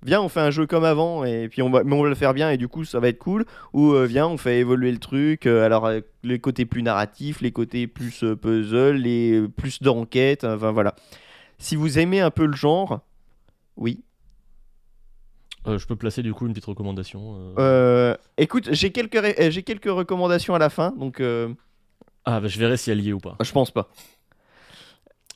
Viens, 0.05 0.21
on 0.23 0.29
fait 0.29 0.41
un 0.41 0.53
jeu 0.53 0.65
comme 0.65 0.85
avant, 0.85 1.25
et 1.25 1.49
puis 1.49 1.61
on 1.61 1.71
va, 1.71 1.83
mais 1.83 1.93
on 1.97 2.03
va 2.05 2.09
le 2.09 2.15
faire 2.15 2.33
bien, 2.33 2.51
et 2.51 2.57
du 2.57 2.69
coup, 2.69 2.85
ça 2.85 3.01
va 3.01 3.09
être 3.09 3.19
cool. 3.19 3.45
Ou 3.73 3.93
euh, 3.95 4.07
viens, 4.07 4.29
on 4.29 4.37
fait 4.37 4.59
évoluer 4.61 4.93
le 4.93 4.99
truc. 4.99 5.45
euh, 5.47 5.65
alors, 5.67 5.91
les 6.23 6.39
côtés 6.39 6.67
plus 6.67 6.85
narratifs, 6.85 7.41
les 7.41 7.51
côtés 7.51 7.89
plus 7.89 8.25
puzzle, 8.41 8.95
les 8.97 9.43
plus 9.57 9.83
d'enquête. 9.83 10.45
Enfin, 10.45 10.71
voilà. 10.71 10.95
Si 11.59 11.75
vous 11.75 11.99
aimez 11.99 12.21
un 12.21 12.31
peu 12.31 12.47
le 12.47 12.55
genre, 12.55 13.01
oui. 13.77 14.05
Euh, 15.67 15.79
je 15.79 15.87
peux 15.87 15.97
placer 15.97 16.23
du 16.23 16.33
coup 16.33 16.47
une 16.47 16.53
petite 16.53 16.67
recommandation. 16.67 17.37
euh. 17.39 17.55
Euh, 17.59 18.17
écoute, 18.37 18.69
j'ai 18.73 18.91
quelques, 18.93 19.21
ré- 19.21 19.51
j'ai 19.51 19.63
quelques 19.63 19.91
recommandations 19.91 20.55
à 20.55 20.59
la 20.59 20.71
fin, 20.71 20.93
donc 20.93 21.21
Ah, 22.25 22.41
bah, 22.41 22.49
je 22.49 22.59
verrai 22.59 22.77
si 22.77 22.91
elle 22.91 23.01
y 23.01 23.09
est 23.11 23.13
ou 23.13 23.19
pas. 23.19 23.37
je 23.43 23.53
pense 23.53 23.71
pas. 23.71 23.89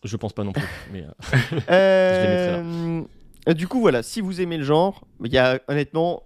Je 0.04 0.16
pense 0.16 0.32
pas 0.32 0.42
non 0.44 0.52
plus. 0.52 0.62
mais, 0.92 1.04
Euh, 1.70 3.02
euh, 3.48 3.54
du 3.54 3.68
coup, 3.68 3.80
voilà, 3.80 4.02
si 4.02 4.20
vous 4.20 4.40
aimez 4.40 4.56
le 4.58 4.64
genre, 4.64 5.04
il 5.24 5.32
y 5.32 5.38
a 5.38 5.60
honnêtement 5.68 6.22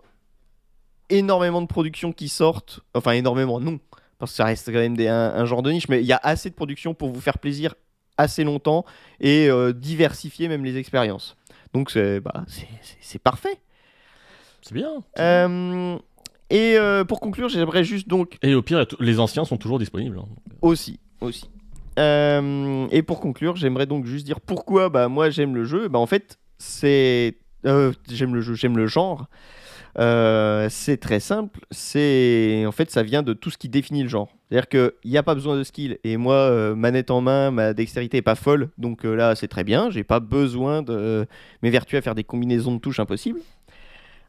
énormément 1.09 1.63
de 1.63 1.67
productions 1.67 2.13
qui 2.13 2.29
sortent. 2.29 2.81
Enfin, 2.95 3.13
énormément, 3.13 3.61
non, 3.61 3.79
parce 4.19 4.33
que 4.33 4.37
ça 4.37 4.45
reste 4.45 4.67
quand 4.73 4.79
même 4.79 4.97
des- 4.97 5.09
un, 5.09 5.35
un 5.35 5.45
genre 5.47 5.63
de 5.63 5.71
niche, 5.73 5.89
mais 5.89 6.01
il 6.01 6.07
y 6.07 6.13
a 6.13 6.21
assez 6.23 6.51
de 6.51 6.55
productions 6.55 6.95
pour 6.95 7.11
vous 7.11 7.21
faire 7.21 7.39
plaisir 7.39 7.75
assez 8.19 8.45
longtemps 8.45 8.85
et 9.21 9.49
euh, 9.49 9.73
diversifier 9.73 10.49
même 10.49 10.65
les 10.65 10.77
expériences. 10.79 11.37
Donc, 11.75 11.91
c'est 11.91 12.21
bah, 12.21 12.45
c'est- 12.49 12.67
c'est- 12.83 12.97
c'est 13.01 13.19
parfait. 13.19 13.61
C'est 14.67 14.75
bien. 14.75 15.03
Euh, 15.19 15.97
et 16.51 16.77
euh, 16.77 17.05
pour 17.05 17.21
conclure, 17.21 17.49
j'aimerais 17.49 17.85
juste 17.85 18.09
donc 18.09 18.37
Et 18.43 18.55
au 18.55 18.63
pire, 18.63 18.85
les 19.01 19.21
anciens 19.21 19.45
sont 19.45 19.57
toujours 19.57 19.79
disponibles. 19.79 20.19
hein. 20.19 20.27
Aussi, 20.63 20.99
aussi. 21.21 21.49
Euh, 21.99 22.87
et 22.91 23.03
pour 23.03 23.21
conclure, 23.21 23.57
j'aimerais 23.57 23.87
donc 23.87 24.05
juste 24.07 24.27
dire 24.27 24.41
pourquoi 24.41 24.89
bah, 24.91 25.09
moi 25.09 25.31
j'aime 25.31 25.55
le 25.55 25.65
jeu. 25.65 25.89
Bah, 25.89 25.99
en 25.99 26.07
fait, 26.07 26.39
c'est. 26.59 27.39
euh, 27.65 27.93
j'aime 28.11 28.35
le 28.35 28.41
jeu, 28.41 28.55
j'aime 28.55 28.77
le 28.77 28.87
genre. 28.87 29.27
Euh, 29.99 30.69
c'est 30.71 30.99
très 30.99 31.21
simple. 31.21 31.61
C'est 31.71 32.65
en 32.67 32.73
fait, 32.73 32.91
ça 32.91 33.03
vient 33.03 33.23
de 33.23 33.33
tout 33.33 33.49
ce 33.51 33.57
qui 33.57 33.71
définit 33.71 34.03
le 34.03 34.11
genre. 34.11 34.29
C'est-à-dire 34.51 34.69
qu'il 34.69 35.11
n'y 35.11 35.17
a 35.17 35.23
pas 35.23 35.35
besoin 35.35 35.57
de 35.57 35.65
skill. 35.65 35.99
Et 36.05 36.19
moi, 36.19 36.35
euh, 36.35 36.75
manette 36.75 37.11
en 37.11 37.23
main, 37.23 37.51
ma 37.51 37.73
dextérité 37.73 38.19
est 38.19 38.23
pas 38.23 38.35
folle. 38.35 38.69
Donc 38.77 39.07
euh, 39.07 39.15
là, 39.15 39.35
c'est 39.35 39.49
très 39.49 39.65
bien. 39.65 39.89
J'ai 39.91 40.05
pas 40.05 40.21
besoin 40.21 40.83
de 40.83 41.27
m'évertuer 41.63 41.97
à 41.97 42.03
faire 42.03 42.15
des 42.15 42.25
combinaisons 42.25 42.75
de 42.75 42.79
touches 42.81 43.01
impossibles. 43.01 43.41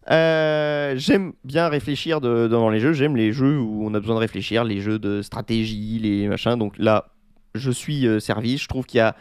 Euh, 0.09 0.93
j'aime 0.95 1.33
bien 1.43 1.67
réfléchir 1.67 2.21
de- 2.21 2.47
dans 2.47 2.69
les 2.69 2.79
jeux. 2.79 2.93
J'aime 2.93 3.15
les 3.17 3.33
jeux 3.33 3.59
où 3.59 3.85
on 3.85 3.93
a 3.93 3.99
besoin 3.99 4.15
de 4.15 4.19
réfléchir, 4.21 4.63
les 4.63 4.79
jeux 4.81 4.99
de 4.99 5.21
stratégie, 5.21 5.99
les 5.99 6.27
machins. 6.27 6.55
Donc 6.55 6.77
là, 6.77 7.09
je 7.55 7.71
suis 7.71 8.07
euh, 8.07 8.19
servi. 8.19 8.57
Je 8.57 8.67
trouve 8.67 8.85
qu'il 8.85 8.99
y 8.99 9.01
a. 9.01 9.15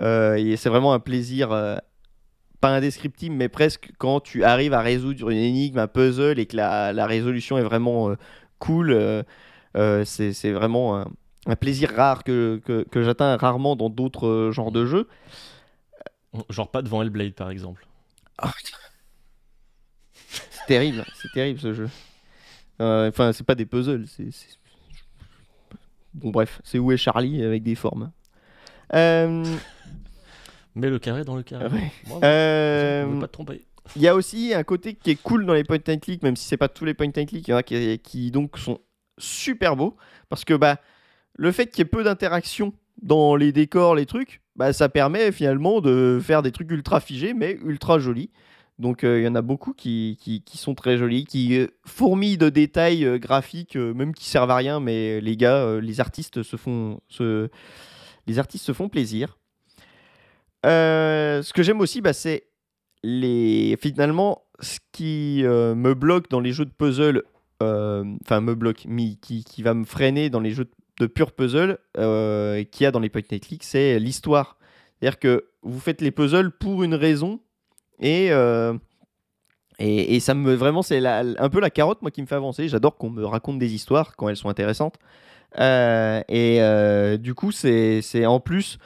euh, 0.00 0.36
et 0.36 0.56
c'est 0.56 0.68
vraiment 0.70 0.94
un 0.94 1.00
plaisir 1.00 1.52
euh, 1.52 1.76
pas 2.60 2.70
indescriptible, 2.70 3.36
mais 3.36 3.48
presque 3.48 3.90
quand 3.98 4.20
tu 4.20 4.44
arrives 4.44 4.74
à 4.74 4.80
résoudre 4.82 5.30
une 5.30 5.38
énigme, 5.38 5.78
un 5.78 5.88
puzzle 5.88 6.38
et 6.40 6.46
que 6.46 6.56
la, 6.56 6.92
la 6.92 7.06
résolution 7.06 7.58
est 7.58 7.62
vraiment 7.62 8.10
euh, 8.10 8.16
cool. 8.60 8.96
c'est 10.04 10.52
vraiment 10.52 10.98
un, 10.98 11.06
un 11.46 11.56
plaisir 11.56 11.90
rare 11.96 12.24
que, 12.24 12.60
que, 12.64 12.84
que 12.90 13.02
j'atteins 13.02 13.36
rarement 13.36 13.76
dans 13.76 13.90
d'autres 13.90 14.50
genres 14.52 14.72
de 14.72 14.86
jeux. 14.86 15.08
Genre 16.50 16.70
pas 16.70 16.82
devant 16.82 17.02
Hellblade 17.02 17.34
par 17.34 17.50
exemple. 17.50 17.86
C'est 18.42 18.95
terrible, 20.66 21.04
c'est 21.14 21.30
terrible 21.32 21.60
ce 21.60 21.72
jeu. 21.74 21.88
Euh, 22.80 23.08
Enfin, 23.08 23.32
c'est 23.32 23.44
pas 23.46 23.54
des 23.54 23.66
puzzles, 23.66 24.06
c'est. 24.06 24.28
Bon, 26.14 26.30
bref, 26.30 26.60
c'est 26.64 26.78
où 26.78 26.92
est 26.92 26.96
Charlie 26.96 27.42
avec 27.42 27.62
des 27.62 27.74
formes. 27.74 28.10
Euh, 28.94 29.44
Mais 30.74 30.88
le 30.88 30.98
carré 30.98 31.24
dans 31.24 31.36
le 31.36 31.42
carré. 31.42 31.66
Ouais. 31.68 31.92
Bravo. 32.06 32.24
euh, 32.24 33.04
Vous 33.08 33.20
pas 33.20 33.26
te 33.28 33.32
tromper. 33.32 33.64
Il 33.94 34.02
y 34.02 34.08
a 34.08 34.14
aussi 34.14 34.52
un 34.54 34.64
côté 34.64 34.94
qui 34.94 35.10
est 35.10 35.22
cool 35.22 35.46
dans 35.46 35.54
les 35.54 35.62
point 35.62 35.78
and 35.88 35.98
click, 35.98 36.22
même 36.22 36.34
si 36.36 36.46
c'est 36.46 36.56
pas 36.56 36.68
tous 36.68 36.84
les 36.84 36.94
point 36.94 37.06
and 37.06 37.26
click, 37.26 37.46
il 37.46 37.50
y 37.50 37.54
en 37.54 37.58
a 37.58 37.62
qui, 37.62 37.98
qui 38.00 38.30
donc 38.30 38.58
sont 38.58 38.80
super 39.18 39.76
beaux 39.76 39.96
parce 40.28 40.44
que 40.44 40.54
bah 40.54 40.78
le 41.36 41.52
fait 41.52 41.66
qu'il 41.68 41.78
y 41.78 41.82
ait 41.82 41.84
peu 41.84 42.02
d'interaction 42.02 42.72
dans 43.00 43.36
les 43.36 43.52
décors, 43.52 43.94
les 43.94 44.04
trucs, 44.06 44.42
bah 44.56 44.72
ça 44.72 44.88
permet 44.88 45.30
finalement 45.30 45.80
de 45.80 46.18
faire 46.20 46.42
des 46.42 46.50
trucs 46.50 46.70
ultra 46.70 46.98
figés 47.00 47.32
mais 47.32 47.58
ultra 47.64 47.98
jolis. 48.00 48.30
Donc 48.78 49.04
euh, 49.04 49.20
il 49.20 49.24
y 49.24 49.28
en 49.28 49.34
a 49.34 49.42
beaucoup 49.42 49.72
qui, 49.72 50.18
qui, 50.20 50.58
sont 50.58 50.74
très 50.74 50.98
jolis, 50.98 51.24
qui 51.24 51.58
euh, 51.58 51.68
fourmillent 51.84 52.36
de 52.36 52.50
détails 52.50 53.06
euh, 53.06 53.18
graphiques, 53.18 53.76
euh, 53.76 53.94
même 53.94 54.14
qui 54.14 54.26
servent 54.26 54.50
à 54.50 54.56
rien, 54.56 54.80
mais 54.80 55.20
les 55.20 55.36
gars, 55.36 55.56
euh, 55.56 55.80
les 55.80 56.00
artistes 56.00 56.42
se 56.42 56.56
font, 56.56 57.00
se, 57.08 57.48
les 58.26 58.38
artistes 58.38 58.66
se 58.66 58.72
font 58.72 58.88
plaisir. 58.88 59.38
Euh, 60.66 61.42
ce 61.42 61.52
que 61.54 61.62
j'aime 61.62 61.80
aussi, 61.80 62.02
bah, 62.02 62.12
c'est 62.12 62.48
les 63.02 63.78
finalement 63.80 64.42
ce 64.60 64.78
qui 64.92 65.42
euh, 65.44 65.74
me 65.74 65.94
bloque 65.94 66.28
dans 66.28 66.40
les 66.40 66.52
jeux 66.52 66.64
de 66.64 66.70
puzzle 66.70 67.22
euh, 67.62 68.04
enfin 68.24 68.40
me 68.40 68.54
bloque 68.54 68.84
mais 68.88 69.14
qui, 69.14 69.44
qui 69.44 69.62
va 69.62 69.74
me 69.74 69.84
freiner 69.84 70.28
dans 70.28 70.40
les 70.40 70.50
jeux 70.50 70.68
de, 70.98 71.06
pur 71.06 71.32
puzzle 71.32 71.78
euh, 71.98 72.64
qu'il 72.64 72.84
y 72.84 72.86
a 72.86 72.90
dans 72.90 73.00
les 73.00 73.10
point 73.10 73.20
click 73.22 73.62
c'est 73.62 73.98
l'histoire 73.98 74.58
c'est 74.98 75.06
à 75.06 75.10
dire 75.10 75.18
que 75.18 75.50
vous 75.62 75.78
faites 75.78 76.00
les 76.00 76.10
puzzles 76.10 76.50
pour 76.50 76.82
une 76.82 76.94
raison 76.94 77.40
et 78.00 78.28
euh, 78.30 78.74
et, 79.78 80.16
et 80.16 80.20
ça 80.20 80.34
me 80.34 80.54
vraiment 80.54 80.82
c'est 80.82 81.04
un 81.06 81.48
peu 81.48 81.60
la 81.60 81.70
carotte 81.70 82.02
moi 82.02 82.10
qui 82.10 82.22
me 82.22 82.26
fait 82.26 82.34
avancer. 82.34 82.68
J'adore 82.68 82.96
qu'on 82.96 83.10
me 83.10 83.24
raconte 83.24 83.58
des 83.58 83.74
histoires 83.74 84.16
quand 84.16 84.28
elles 84.28 84.36
sont 84.36 84.48
intéressantes. 84.48 84.96
Euh, 85.58 86.20
et 86.28 86.60
euh, 86.60 87.16
du 87.16 87.34
coup 87.34 87.52
c'est 87.52 88.26
en 88.26 88.40
plus 88.40 88.78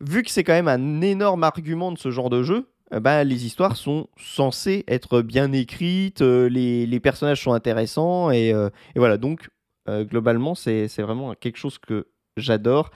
vu 0.00 0.22
que 0.22 0.30
c'est 0.30 0.44
quand 0.44 0.52
même 0.52 0.68
un 0.68 1.00
énorme 1.00 1.44
argument 1.44 1.92
de 1.92 1.98
ce 1.98 2.10
genre 2.10 2.28
de 2.28 2.42
jeu, 2.42 2.68
bah, 2.90 3.24
les 3.24 3.46
histoires 3.46 3.76
sont 3.76 4.08
censées 4.16 4.84
être 4.88 5.22
bien 5.22 5.52
écrites, 5.52 6.20
les, 6.20 6.86
les 6.86 7.00
personnages 7.00 7.40
sont 7.40 7.52
intéressants, 7.52 8.32
et, 8.32 8.52
voilà, 8.96 9.16
donc 9.16 9.48
globalement, 9.88 10.56
c'est 10.56 10.88
vraiment 10.98 11.34
quelque 11.34 11.56
chose 11.56 11.78
que 11.78 12.08
j'adore. 12.36 12.90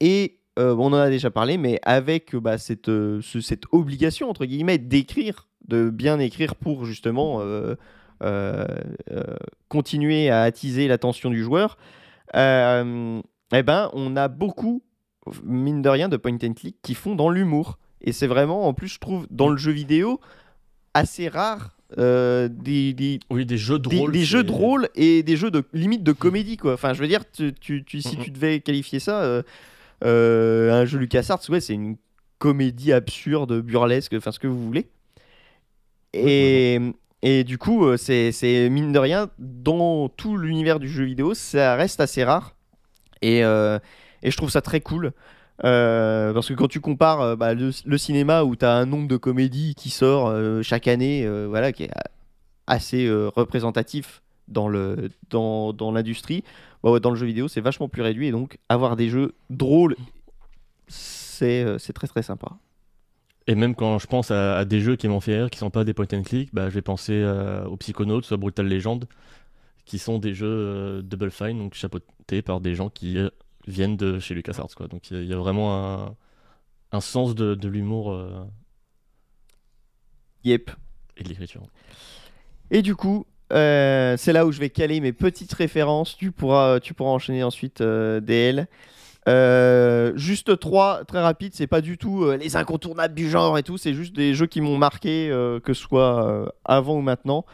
Et 0.00 0.37
euh, 0.58 0.74
on 0.76 0.86
en 0.86 0.94
a 0.94 1.08
déjà 1.08 1.30
parlé, 1.30 1.56
mais 1.56 1.78
avec 1.82 2.34
euh, 2.34 2.40
bah, 2.40 2.58
cette, 2.58 2.88
euh, 2.88 3.20
ce- 3.22 3.40
cette 3.40 3.64
obligation, 3.72 4.28
entre 4.28 4.44
guillemets, 4.44 4.78
d'écrire, 4.78 5.46
de 5.66 5.88
bien 5.90 6.18
écrire 6.18 6.54
pour 6.56 6.84
justement 6.84 7.40
continuer 9.68 10.30
à 10.30 10.42
attiser 10.42 10.88
l'attention 10.88 11.30
du 11.30 11.42
joueur, 11.42 11.76
eh 12.34 13.62
ben, 13.62 13.90
on 13.92 14.16
a 14.16 14.28
beaucoup 14.28 14.82
mine 15.44 15.82
de 15.82 15.88
rien, 15.88 16.08
de 16.08 16.16
point 16.16 16.36
and 16.42 16.54
click 16.54 16.76
qui 16.82 16.94
font 16.94 17.14
dans 17.14 17.28
l'humour. 17.30 17.78
Et 18.00 18.12
c'est 18.12 18.26
vraiment, 18.26 18.66
en 18.66 18.74
plus, 18.74 18.88
je 18.88 18.98
trouve, 18.98 19.26
dans 19.30 19.48
le 19.48 19.56
jeu 19.56 19.72
vidéo, 19.72 20.20
assez 20.94 21.28
rare 21.28 21.76
euh, 21.98 22.48
des, 22.50 22.92
des, 22.92 23.18
Oui, 23.30 23.44
des 23.46 23.56
jeux 23.58 23.78
des- 23.78 23.96
drôles. 23.96 24.12
des 24.12 24.24
jeux 24.24 24.44
et 24.94 25.22
des 25.22 25.36
jeux 25.36 25.50
de 25.50 25.64
limite 25.72 26.02
de 26.02 26.12
comédie, 26.12 26.56
quoi. 26.56 26.74
Enfin, 26.74 26.92
je 26.94 27.00
veux 27.00 27.08
dire, 27.08 27.22
tu, 27.30 27.52
tu- 27.54 27.82
tu- 27.84 28.02
si 28.02 28.16
Mhm. 28.16 28.24
tu 28.24 28.30
devais 28.30 28.60
qualifier 28.60 29.00
ça, 29.00 29.22
euh, 29.22 29.42
un 30.02 30.84
jeu 30.84 30.98
LucasArts, 30.98 31.40
ouais, 31.48 31.60
c'est 31.60 31.74
une 31.74 31.96
comédie 32.38 32.92
absurde, 32.92 33.60
burlesque, 33.60 34.14
enfin, 34.16 34.32
ce 34.32 34.38
que 34.38 34.46
vous 34.46 34.64
voulez. 34.64 34.88
Et. 36.12 36.80
Et 37.20 37.42
du 37.42 37.58
coup, 37.58 37.84
euh, 37.84 37.96
c'est 37.96 38.68
mine 38.70 38.92
de 38.92 38.98
rien, 39.00 39.28
dans 39.40 40.08
tout 40.08 40.36
l'univers 40.36 40.78
du 40.78 40.88
jeu 40.88 41.02
vidéo, 41.02 41.34
ça 41.34 41.74
reste 41.74 41.98
assez 41.98 42.22
rare. 42.22 42.54
Et, 43.22 43.42
euh, 43.42 43.80
et 44.22 44.30
je 44.30 44.36
trouve 44.36 44.50
ça 44.50 44.60
très 44.60 44.80
cool. 44.80 45.10
Euh, 45.64 46.32
parce 46.32 46.46
que 46.48 46.54
quand 46.54 46.68
tu 46.68 46.78
compares 46.78 47.20
euh, 47.20 47.34
bah, 47.34 47.54
le, 47.54 47.72
le 47.84 47.98
cinéma 47.98 48.44
où 48.44 48.54
tu 48.54 48.64
as 48.64 48.72
un 48.72 48.86
nombre 48.86 49.08
de 49.08 49.16
comédies 49.16 49.74
qui 49.74 49.90
sort 49.90 50.28
euh, 50.28 50.62
chaque 50.62 50.86
année, 50.86 51.26
euh, 51.26 51.46
voilà, 51.48 51.72
qui 51.72 51.82
est 51.82 51.90
assez 52.68 53.06
euh, 53.06 53.28
représentatif 53.34 54.22
dans 54.46 54.68
le 54.68 55.10
dans, 55.30 55.72
dans 55.72 55.90
l'industrie, 55.90 56.44
bah 56.82 56.90
ouais, 56.90 57.00
dans 57.00 57.10
le 57.10 57.16
jeu 57.16 57.26
vidéo 57.26 57.48
c'est 57.48 57.60
vachement 57.60 57.88
plus 57.88 58.02
réduit 58.02 58.28
et 58.28 58.30
donc 58.32 58.58
avoir 58.68 58.96
des 58.96 59.08
jeux 59.08 59.34
drôles, 59.50 59.96
c'est 60.86 61.62
euh, 61.64 61.78
très 61.94 62.06
très 62.06 62.22
sympa. 62.22 62.58
Et 63.46 63.54
même 63.54 63.74
quand 63.74 63.98
je 63.98 64.06
pense 64.06 64.30
à, 64.30 64.58
à 64.58 64.64
des 64.64 64.80
jeux 64.80 64.96
qui 64.96 65.08
m'ont 65.08 65.20
fait 65.20 65.36
rire, 65.38 65.50
qui 65.50 65.58
sont 65.58 65.70
pas 65.70 65.84
des 65.84 65.94
point 65.94 66.06
and 66.12 66.22
click, 66.22 66.54
bah, 66.54 66.68
je 66.68 66.74
vais 66.74 66.82
penser 66.82 67.14
euh, 67.14 67.64
aux 67.64 67.76
Psychonauts, 67.78 68.20
soit 68.22 68.36
Brutal 68.36 68.68
Legend, 68.68 69.06
qui 69.86 69.98
sont 69.98 70.18
des 70.18 70.34
jeux 70.34 70.46
euh, 70.46 71.02
Double 71.02 71.30
Fine, 71.30 71.58
donc 71.58 71.72
chapeautés 71.74 72.42
par 72.42 72.60
des 72.60 72.74
gens 72.74 72.90
qui 72.90 73.16
euh, 73.16 73.30
viennent 73.66 73.96
de 73.96 74.18
chez 74.18 74.34
LucasArts. 74.34 74.74
Quoi. 74.76 74.86
Donc 74.88 75.10
il 75.10 75.16
y, 75.16 75.20
a- 75.20 75.22
il 75.22 75.28
y 75.28 75.32
a 75.32 75.38
vraiment 75.38 76.04
un, 76.08 76.16
un 76.92 77.00
sens 77.00 77.34
de, 77.34 77.54
de 77.54 77.68
l'humour 77.68 78.12
Yep. 80.44 80.70
et 81.16 81.24
de 81.24 81.28
l'écriture. 81.28 81.62
Et 82.70 82.82
du 82.82 82.94
coup, 82.94 83.26
euh, 83.52 84.16
c'est 84.18 84.32
là 84.32 84.46
où 84.46 84.52
je 84.52 84.60
vais 84.60 84.70
caler 84.70 85.00
mes 85.00 85.12
petites 85.12 85.52
références. 85.52 86.16
Tu 86.16 86.32
pourras, 86.32 86.80
tu 86.80 86.94
pourras 86.94 87.10
enchaîner 87.10 87.42
ensuite 87.42 87.80
euh, 87.80 88.20
DL. 88.20 88.66
Euh, 89.28 90.12
juste 90.16 90.58
trois, 90.58 91.04
très 91.04 91.20
rapides. 91.20 91.52
C'est 91.54 91.66
pas 91.66 91.80
du 91.80 91.98
tout 91.98 92.24
euh, 92.24 92.36
les 92.36 92.56
incontournables 92.56 93.14
du 93.14 93.28
genre 93.28 93.58
et 93.58 93.62
tout. 93.62 93.78
C'est 93.78 93.94
juste 93.94 94.14
des 94.14 94.34
jeux 94.34 94.46
qui 94.46 94.60
m'ont 94.60 94.78
marqué, 94.78 95.28
que 95.64 95.74
ce 95.74 95.82
soit 95.82 96.52
avant 96.64 96.96
ou 96.96 97.00
maintenant. 97.00 97.44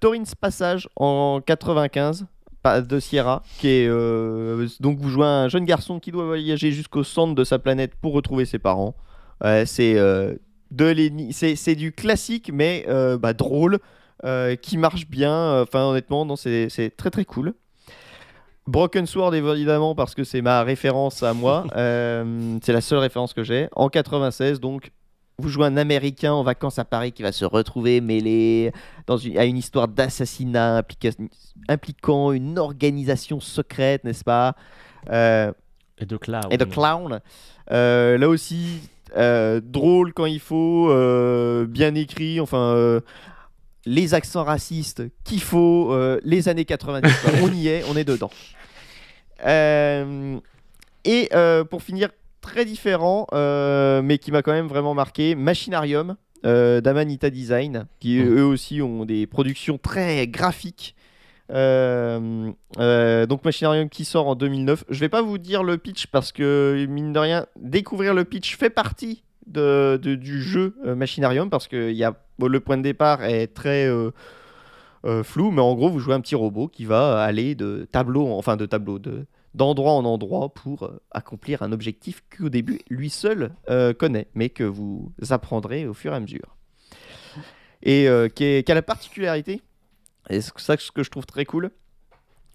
Torrens 0.00 0.34
Passage 0.34 0.88
en 0.96 1.40
95 1.44 2.26
pas- 2.62 2.80
de 2.80 3.00
Sierra, 3.00 3.42
qui 3.58 3.68
est 3.68 3.88
donc 4.80 4.98
vous 4.98 5.10
jouez 5.10 5.26
un 5.26 5.48
jeune 5.48 5.64
garçon 5.64 6.00
qui 6.00 6.10
doit 6.10 6.24
voyager 6.24 6.70
jusqu'au 6.72 7.04
centre 7.04 7.34
de 7.34 7.44
sa 7.44 7.58
planète 7.58 7.92
pour 8.00 8.14
retrouver 8.14 8.46
ses 8.46 8.58
parents. 8.58 8.94
C'est 9.66 9.96
c'est 11.32 11.74
du 11.74 11.92
classique 11.92 12.50
mais 12.52 12.86
bah, 13.20 13.34
drôle 13.34 13.78
qui 14.62 14.76
marche 14.78 15.06
bien. 15.08 15.62
Enfin, 15.62 15.84
honnêtement, 15.84 16.24
non, 16.24 16.36
c'est 16.36 16.68
c'est 16.70 16.90
très 16.96 17.10
très 17.10 17.24
cool. 17.24 17.54
Broken 18.66 19.06
Sword, 19.06 19.34
évidemment, 19.34 19.94
parce 19.94 20.14
que 20.14 20.24
c'est 20.24 20.42
ma 20.42 20.62
référence 20.62 21.22
à 21.22 21.32
moi. 21.32 21.64
Euh, 21.76 22.58
c'est 22.62 22.72
la 22.72 22.80
seule 22.82 22.98
référence 22.98 23.32
que 23.32 23.42
j'ai. 23.42 23.68
En 23.74 23.88
96, 23.88 24.60
donc, 24.60 24.90
vous 25.38 25.48
jouez 25.48 25.64
un 25.66 25.76
Américain 25.76 26.32
en 26.32 26.42
vacances 26.42 26.78
à 26.78 26.84
Paris 26.84 27.12
qui 27.12 27.22
va 27.22 27.32
se 27.32 27.44
retrouver 27.46 28.00
mêlé 28.00 28.72
dans 29.06 29.16
une, 29.16 29.38
à 29.38 29.44
une 29.44 29.56
histoire 29.56 29.86
d'assassinat 29.88 30.80
implica- 30.82 31.16
impliquant 31.68 32.32
une 32.32 32.58
organisation 32.58 33.40
secrète, 33.40 34.04
n'est-ce 34.04 34.24
pas? 34.24 34.54
Euh, 35.10 35.52
Et 35.98 36.04
de 36.06 36.16
Cloud. 36.16 36.46
et 36.50 36.56
de 36.58 36.64
clown. 36.64 37.20
Euh, 37.70 38.18
là 38.18 38.28
aussi, 38.28 38.80
euh, 39.16 39.60
drôle 39.64 40.12
quand 40.12 40.26
il 40.26 40.40
faut, 40.40 40.90
euh, 40.90 41.64
bien 41.66 41.94
écrit, 41.94 42.40
enfin, 42.40 42.74
euh, 42.74 43.00
les 43.86 44.14
accents 44.14 44.44
racistes 44.44 45.02
qu'il 45.24 45.40
faut, 45.40 45.92
euh, 45.92 46.20
les 46.24 46.48
années 46.48 46.64
90, 46.64 47.10
quoi. 47.22 47.30
on 47.42 47.52
y 47.52 47.68
est, 47.68 47.84
on 47.90 47.96
est 47.96 48.04
dedans. 48.04 48.30
Euh, 49.46 50.38
et 51.04 51.28
euh, 51.32 51.64
pour 51.64 51.82
finir, 51.82 52.10
très 52.40 52.64
différent, 52.64 53.26
mais 53.32 54.18
qui 54.18 54.32
m'a 54.32 54.42
quand 54.42 54.52
même 54.52 54.68
vraiment 54.68 54.94
marqué, 54.94 55.34
Machinarium 55.34 56.16
d'Amanita 56.42 57.30
Design, 57.30 57.86
qui 58.00 58.16
Mhm. 58.18 58.38
eux 58.38 58.44
aussi 58.44 58.80
ont 58.80 59.04
des 59.04 59.26
productions 59.26 59.76
très 59.76 60.26
graphiques. 60.28 60.94
Donc 61.50 63.44
Machinarium 63.44 63.88
qui 63.88 64.04
sort 64.04 64.28
en 64.28 64.34
2009. 64.34 64.84
Je 64.88 65.00
vais 65.00 65.08
pas 65.08 65.20
vous 65.20 65.36
dire 65.38 65.62
le 65.62 65.76
pitch 65.78 66.06
parce 66.06 66.32
que 66.32 66.86
mine 66.88 67.12
de 67.12 67.18
rien, 67.18 67.46
découvrir 67.60 68.14
le 68.14 68.24
pitch 68.24 68.56
fait 68.56 68.70
partie 68.70 69.24
de, 69.48 70.14
du 70.14 70.42
jeu 70.42 70.76
euh, 70.84 70.94
Machinarium 70.94 71.50
parce 71.50 71.68
que 71.68 71.90
y 71.92 72.04
a, 72.04 72.14
le 72.40 72.60
point 72.60 72.76
de 72.76 72.82
départ 72.82 73.24
est 73.24 73.48
très 73.48 73.86
euh, 73.86 74.10
euh, 75.04 75.22
flou, 75.22 75.50
mais 75.50 75.62
en 75.62 75.74
gros 75.74 75.88
vous 75.90 75.98
jouez 76.00 76.14
un 76.14 76.20
petit 76.20 76.34
robot 76.34 76.68
qui 76.68 76.84
va 76.84 77.22
aller 77.22 77.54
de 77.54 77.86
tableau, 77.90 78.26
en- 78.26 78.36
enfin 78.38 78.56
de 78.56 78.66
tableau, 78.66 78.98
de 78.98 79.26
d'endroit 79.54 79.92
en 79.92 80.04
endroit 80.04 80.50
pour 80.54 80.90
accomplir 81.10 81.62
un 81.62 81.72
objectif 81.72 82.22
qu'au 82.36 82.48
début 82.50 82.80
lui 82.90 83.08
seul 83.10 83.50
connaît, 83.98 84.28
mais 84.34 84.50
que 84.50 84.62
vous 84.62 85.10
apprendrez 85.30 85.86
au 85.86 85.94
fur 85.94 86.12
et 86.12 86.16
à 86.16 86.20
mesure. 86.20 86.54
Et 87.82 88.06
qui, 88.34 88.44
est- 88.44 88.70
a 88.70 88.74
la 88.74 88.82
particularité, 88.82 89.62
et 90.30 90.40
c'est 90.42 90.52
ça 90.58 90.76
ce 90.76 90.90
que 90.92 91.02
je 91.02 91.10
trouve 91.10 91.26
très 91.26 91.44
cool, 91.44 91.70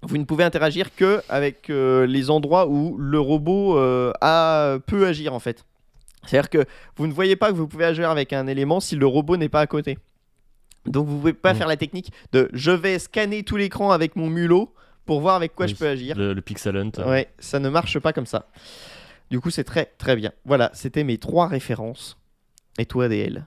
vous 0.03 0.17
ne 0.17 0.23
pouvez 0.25 0.43
interagir 0.43 0.95
que 0.95 1.21
avec 1.29 1.67
les 1.69 2.29
endroits 2.29 2.67
où 2.67 2.95
le 2.97 3.19
robot 3.19 3.77
a, 4.21 4.77
peut 4.85 5.07
agir 5.07 5.33
en 5.33 5.39
fait. 5.39 5.65
C'est-à-dire 6.25 6.49
que 6.49 6.65
vous 6.95 7.07
ne 7.07 7.13
voyez 7.13 7.35
pas 7.35 7.49
que 7.51 7.55
vous 7.57 7.67
pouvez 7.67 7.85
agir 7.85 8.09
avec 8.09 8.33
un 8.33 8.47
élément 8.47 8.79
si 8.79 8.95
le 8.95 9.05
robot 9.05 9.37
n'est 9.37 9.49
pas 9.49 9.61
à 9.61 9.67
côté. 9.67 9.97
Donc 10.85 11.07
vous 11.07 11.17
pouvez 11.17 11.33
pas 11.33 11.53
Mm. 11.53 11.57
faire 11.57 11.67
la 11.67 11.77
technique 11.77 12.11
de 12.31 12.49
je 12.53 12.71
vais 12.71 12.99
scanner 12.99 13.43
tout 13.43 13.55
l'écran 13.57 13.91
avec 13.91 14.15
mon 14.15 14.29
mulot 14.29 14.73
pour 15.05 15.21
voir 15.21 15.35
avec 15.35 15.53
quoi 15.55 15.65
Oui, 15.65 15.71
je 15.73 15.77
peux 15.77 15.87
agir. 15.87 16.17
Le, 16.17 16.33
le 16.33 16.41
pixel 16.41 16.75
hunt. 16.77 16.91
Ouais, 17.05 17.27
ça 17.39 17.59
ne 17.59 17.69
marche 17.69 17.99
pas 17.99 18.13
comme 18.13 18.25
ça. 18.25 18.47
Du 19.31 19.39
coup, 19.39 19.49
c'est 19.49 19.63
très 19.63 19.85
très 19.97 20.15
bien. 20.15 20.31
Voilà, 20.45 20.69
c'était 20.73 21.03
mes 21.03 21.17
trois 21.17 21.47
références. 21.47 22.17
Et 22.77 22.85
toi, 22.85 23.07
DL 23.09 23.45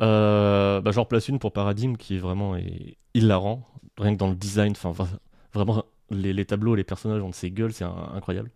Euh, 0.00 0.80
bah, 0.80 0.90
j'en 0.92 1.02
replace 1.02 1.28
une 1.28 1.38
pour 1.38 1.52
Paradigm 1.52 1.96
qui 1.96 2.16
est 2.16 2.18
vraiment 2.18 2.56
est 2.56 2.96
hilarant, 3.14 3.66
rien 3.98 4.12
que 4.14 4.18
dans 4.18 4.28
le 4.28 4.34
design, 4.36 4.72
enfin 4.72 4.92
vra- 4.92 5.08
vraiment 5.54 5.84
les, 6.10 6.32
les 6.32 6.44
tableaux, 6.44 6.74
les 6.74 6.84
personnages 6.84 7.22
ont 7.22 7.30
de 7.30 7.34
ces 7.34 7.50
gueules, 7.50 7.72
c'est 7.72 7.84
incroyable. 7.84 8.50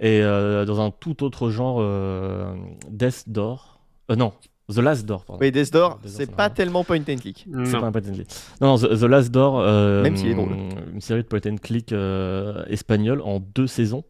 Et 0.00 0.20
euh, 0.22 0.64
dans 0.64 0.80
un 0.80 0.90
tout 0.90 1.22
autre 1.22 1.50
genre, 1.50 1.78
euh, 1.80 2.54
Death 2.90 3.24
Door, 3.28 3.80
euh, 4.10 4.16
non, 4.16 4.32
The 4.72 4.78
Last 4.78 5.06
Door, 5.06 5.24
pardon. 5.24 5.40
Oui, 5.40 5.52
Death 5.52 5.72
Door, 5.72 6.00
c'est 6.04 6.30
pas 6.34 6.50
tellement 6.50 6.84
point 6.84 6.98
and 7.00 7.16
click. 7.20 7.46
C'est 7.46 7.72
Non. 7.72 7.80
pas 7.80 7.86
un 7.86 7.92
point 7.92 8.00
and 8.08 8.14
click. 8.14 8.28
Non, 8.60 8.68
non, 8.68 8.78
The, 8.78 8.98
The 8.98 9.04
Last 9.04 9.30
Door, 9.30 9.60
euh, 9.60 10.02
Même 10.02 10.16
est 10.16 10.34
drôle. 10.34 10.48
une 10.92 11.00
série 11.00 11.22
de 11.22 11.28
point 11.28 11.40
and 11.46 11.56
click 11.62 11.92
euh, 11.92 12.64
espagnol 12.66 13.20
en 13.22 13.40
deux 13.40 13.66
saisons, 13.66 14.04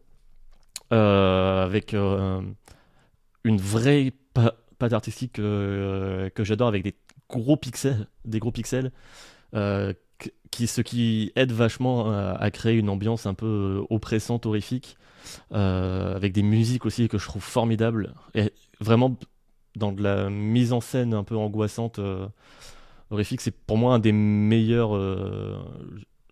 euh, 0.93 1.63
avec 1.63 1.93
euh, 1.93 2.41
une 3.43 3.57
vraie 3.57 4.11
pa- 4.33 4.55
patte 4.79 4.93
artistique 4.93 5.39
euh, 5.39 6.29
que 6.29 6.43
j'adore, 6.43 6.67
avec 6.67 6.83
des 6.83 6.95
gros 7.29 7.57
pixels, 7.57 8.07
des 8.23 8.39
gros 8.39 8.51
pixels, 8.51 8.91
euh, 9.55 9.93
qu- 10.19 10.31
qui, 10.51 10.67
ce 10.67 10.81
qui 10.81 11.31
aide 11.35 11.51
vachement 11.51 12.09
à, 12.11 12.31
à 12.39 12.51
créer 12.51 12.75
une 12.75 12.89
ambiance 12.89 13.25
un 13.25 13.33
peu 13.33 13.83
oppressante, 13.89 14.45
horrifique, 14.45 14.97
euh, 14.99 15.01
avec 15.51 16.33
des 16.33 16.43
musiques 16.43 16.85
aussi 16.85 17.07
que 17.07 17.17
je 17.17 17.25
trouve 17.25 17.43
formidables, 17.43 18.13
et 18.33 18.51
vraiment 18.79 19.15
dans 19.75 19.91
de 19.91 20.01
la 20.01 20.29
mise 20.29 20.73
en 20.73 20.81
scène 20.81 21.13
un 21.13 21.23
peu 21.23 21.35
angoissante. 21.35 21.99
euh, 21.99 22.27
horrifique, 23.09 23.41
c'est 23.41 23.51
pour 23.51 23.77
moi 23.77 23.93
un 23.93 23.99
des 23.99 24.11
meilleurs 24.11 24.95
euh, 24.95 25.59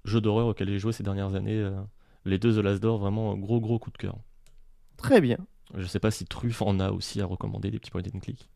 jeux 0.05 0.21
d'horreur 0.21 0.47
auxquels 0.47 0.69
j'ai 0.69 0.79
joué 0.79 0.91
ces 0.91 1.03
dernières 1.03 1.35
années. 1.35 1.59
euh, 1.59 1.79
les 2.25 2.37
deux 2.37 2.53
The 2.53 2.63
Last 2.63 2.81
Door, 2.81 2.99
vraiment 2.99 3.33
un 3.33 3.37
gros 3.37 3.59
gros 3.59 3.79
coup 3.79 3.91
de 3.91 3.97
cœur. 3.97 4.15
Très 4.97 5.19
bien. 5.19 5.37
Je 5.75 5.85
sais 5.85 5.99
pas 5.99 6.11
si 6.11 6.25
Truff 6.25 6.61
en 6.61 6.79
a 6.79 6.91
aussi 6.91 7.19
à 7.19 7.25
recommander 7.25 7.69
des 7.69 7.79
petits 7.79 7.91
point 7.91 8.01
and 8.01 8.19
click. 8.19 8.49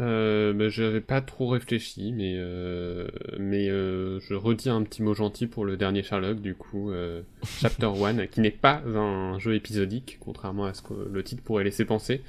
Euh, 0.00 0.52
bah, 0.52 0.68
j'avais 0.68 1.00
pas 1.00 1.20
trop 1.20 1.48
réfléchi, 1.48 2.12
mais 2.12 2.34
euh, 2.36 3.08
mais 3.38 3.68
euh, 3.68 4.20
je 4.20 4.34
redis 4.34 4.70
un 4.70 4.82
petit 4.84 5.02
mot 5.02 5.12
gentil 5.12 5.48
pour 5.48 5.64
le 5.64 5.76
dernier 5.76 6.04
Sherlock, 6.04 6.40
du 6.40 6.54
coup, 6.54 6.92
euh, 6.92 7.22
Chapter 7.44 7.90
1, 8.04 8.28
qui 8.28 8.40
n'est 8.40 8.52
pas 8.52 8.80
un 8.86 9.38
jeu 9.40 9.54
épisodique, 9.54 10.18
contrairement 10.20 10.66
à 10.66 10.74
ce 10.74 10.82
que 10.82 10.94
le 10.94 11.22
titre 11.24 11.42
pourrait 11.42 11.64
laisser 11.64 11.84
penser, 11.84 12.22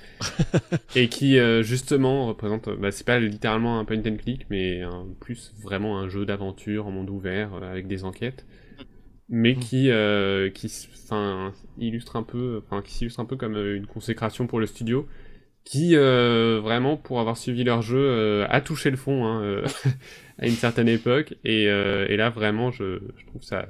et 0.95 1.09
qui 1.09 1.37
justement 1.61 2.27
représente, 2.27 2.69
bah, 2.79 2.91
c'est 2.91 3.05
pas 3.05 3.19
littéralement 3.19 3.79
un 3.79 3.85
point 3.85 3.99
and 3.99 4.17
click, 4.17 4.47
mais 4.49 4.81
un, 4.81 5.05
plus 5.19 5.53
vraiment 5.61 5.99
un 5.99 6.09
jeu 6.09 6.25
d'aventure 6.25 6.87
en 6.87 6.91
monde 6.91 7.09
ouvert 7.09 7.53
avec 7.61 7.87
des 7.87 8.03
enquêtes, 8.03 8.45
mais 9.29 9.55
qui 9.55 9.91
euh, 9.91 10.49
qui 10.49 10.71
enfin 11.03 11.53
illustre 11.77 12.15
un 12.15 12.23
peu, 12.23 12.63
qui 12.83 12.93
s'illustre 12.93 13.19
un 13.19 13.25
peu 13.25 13.35
comme 13.35 13.55
une 13.55 13.85
consécration 13.85 14.47
pour 14.47 14.59
le 14.59 14.65
studio 14.65 15.07
qui 15.63 15.95
euh, 15.95 16.59
vraiment 16.61 16.97
pour 16.97 17.19
avoir 17.19 17.37
suivi 17.37 17.63
leur 17.63 17.81
jeu 17.81 17.97
euh, 17.99 18.45
a 18.49 18.61
touché 18.61 18.89
le 18.91 18.97
fond 18.97 19.25
hein, 19.25 19.41
euh, 19.43 19.65
à 20.39 20.45
une 20.47 20.53
certaine 20.53 20.87
époque 20.87 21.35
et, 21.43 21.63
et 21.65 22.17
là 22.17 22.29
vraiment 22.29 22.71
je, 22.71 22.99
je 23.17 23.25
trouve 23.27 23.43
ça 23.43 23.67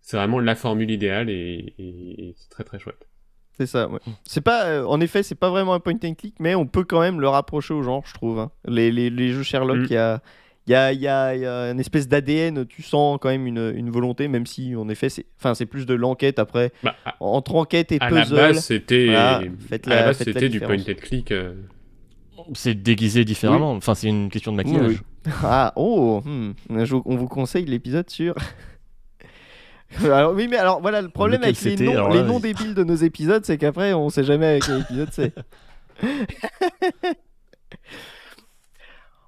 c'est 0.00 0.16
vraiment 0.16 0.38
la 0.40 0.54
formule 0.54 0.90
idéale 0.90 1.28
et, 1.30 1.74
et- 1.78 2.28
et 2.28 2.34
c'est 2.36 2.48
très 2.48 2.64
très 2.64 2.78
chouette. 2.78 3.06
C'est 3.52 3.66
ça, 3.66 3.86
ouais. 3.88 3.98
C'est 4.24 4.40
pas, 4.40 4.64
euh, 4.64 4.84
en 4.86 4.98
effet, 5.02 5.22
c'est 5.22 5.34
pas 5.34 5.50
vraiment 5.50 5.74
un 5.74 5.80
point 5.80 5.92
and 6.02 6.14
click, 6.14 6.36
mais 6.40 6.54
on 6.54 6.66
peut 6.66 6.84
quand 6.84 7.00
même 7.00 7.20
le 7.20 7.28
rapprocher 7.28 7.74
au 7.74 7.82
genre, 7.82 8.02
je 8.06 8.14
trouve. 8.14 8.38
hein. 8.38 8.50
Les, 8.64 8.90
les- 8.90 9.10
les 9.10 9.32
jeux 9.32 9.42
Sherlock, 9.42 9.76
Mm. 9.80 9.84
il 9.84 9.92
y, 9.92 9.96
a, 9.98 10.22
il 10.70 10.72
y, 10.72 10.76
a, 10.76 10.92
y, 10.92 11.08
a, 11.08 11.34
il 11.34 11.40
y 11.42 11.46
a 11.46 11.70
une 11.72 11.80
espèce 11.80 12.06
d'ADN, 12.06 12.64
tu 12.64 12.82
sens 12.84 13.18
quand 13.20 13.28
même 13.28 13.44
une, 13.48 13.72
une 13.74 13.90
volonté, 13.90 14.28
même 14.28 14.46
si, 14.46 14.76
en 14.76 14.88
effet, 14.88 15.08
c'est 15.08 15.26
enfin, 15.36 15.54
c'est 15.56 15.66
plus 15.66 15.84
de 15.84 15.94
l'enquête 15.94 16.38
après. 16.38 16.70
Bah, 16.84 16.94
à, 17.04 17.16
Entre 17.18 17.56
enquête 17.56 17.90
et 17.90 17.98
à 18.00 18.08
la 18.08 18.22
puzzle. 18.22 18.36
base 18.36 18.64
c'était 18.64 19.06
Voilà, 19.06 19.42
faites 19.68 19.86
à 19.88 19.90
la- 19.90 20.02
base 20.04 20.18
faites 20.18 20.26
la 20.28 20.32
c'était 20.34 20.48
du 20.48 20.60
point 20.60 20.76
and 20.78 20.94
click. 21.00 21.32
euh, 21.32 21.54
C'est 22.54 22.74
déguisé 22.80 23.24
différemment, 23.24 23.72
enfin 23.72 23.96
c'est 23.96 24.06
une 24.06 24.28
question 24.30 24.52
de 24.52 24.58
maquillage. 24.58 25.02
Oui, 25.26 25.32
Ah, 25.42 25.72
oh, 25.74 26.22
hmm. 26.24 26.52
Je- 26.84 26.94
on 27.04 27.16
vous 27.16 27.26
conseille 27.26 27.64
l'épisode 27.64 28.08
sur. 28.08 28.36
alors, 30.04 30.32
oui, 30.34 30.46
mais 30.48 30.56
alors 30.56 30.80
voilà, 30.80 31.02
le 31.02 31.08
problème 31.08 31.42
avec 31.42 31.60
les 31.62 31.74
noms, 31.76 32.08
les 32.38 32.40
débiles 32.40 32.74
de 32.74 32.84
nos 32.84 32.94
épisodes, 32.94 33.44
c'est 33.44 33.58
qu'après, 33.58 33.92
on 33.92 34.08
sait 34.08 34.22
jamais 34.24 34.46
avec 34.46 34.62
quel 34.66 34.80
épisode 34.82 35.08
c'est. 35.10 35.34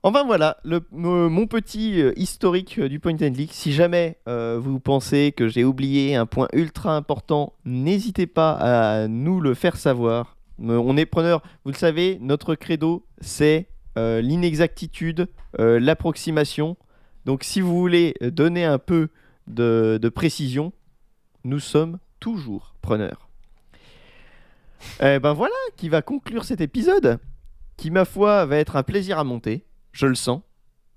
Enfin 0.05 0.25
voilà, 0.25 0.59
mon 0.91 1.47
petit 1.47 2.03
euh, 2.03 2.13
historique 2.17 2.81
euh, 2.81 2.89
du 2.89 2.99
point 2.99 3.15
and 3.15 3.33
click. 3.35 3.53
Si 3.53 3.73
jamais 3.73 4.19
euh, 4.29 4.59
vous 4.61 4.81
pensez 4.81 5.31
que 5.31 5.47
j'ai 5.47 5.63
oublié 5.63 6.17
un 6.17 6.27
point 6.27 6.49
ultra 6.53 6.97
important, 6.97 7.55
n'hésitez 7.65 8.27
pas 8.27 8.51
à 8.55 9.07
nous 9.07 9.41
le 9.41 9.55
faire 9.55 9.77
savoir. 9.77 10.37
On 10.59 10.97
est 10.97 11.07
preneur, 11.07 11.43
vous 11.65 11.71
le 11.71 11.77
savez, 11.77 12.19
notre 12.21 12.55
credo 12.55 13.07
c'est 13.21 13.69
l'inexactitude, 13.97 15.29
l'approximation. 15.59 16.77
Donc 17.25 17.43
si 17.43 17.61
vous 17.61 17.77
voulez 17.79 18.15
donner 18.21 18.65
un 18.65 18.79
peu 18.79 19.09
de, 19.49 20.09
précision, 20.15 20.73
nous 21.45 21.59
sommes 21.59 21.99
toujours 22.21 22.75
preneurs. 22.81 23.29
Eh 25.01 25.19
ben 25.19 25.33
voilà 25.33 25.55
qui 25.77 25.89
va 25.89 26.01
conclure 26.01 26.45
cet 26.45 26.61
épisode, 26.61 27.19
qui 27.77 27.91
ma 27.91 28.05
foi 28.05 28.47
va 28.47 28.59
être 28.59 28.77
un 28.77 28.83
plaisir 28.85 29.19
à 29.19 29.25
monter, 29.25 29.65
je 29.93 30.07
le 30.07 30.15
sens. 30.15 30.41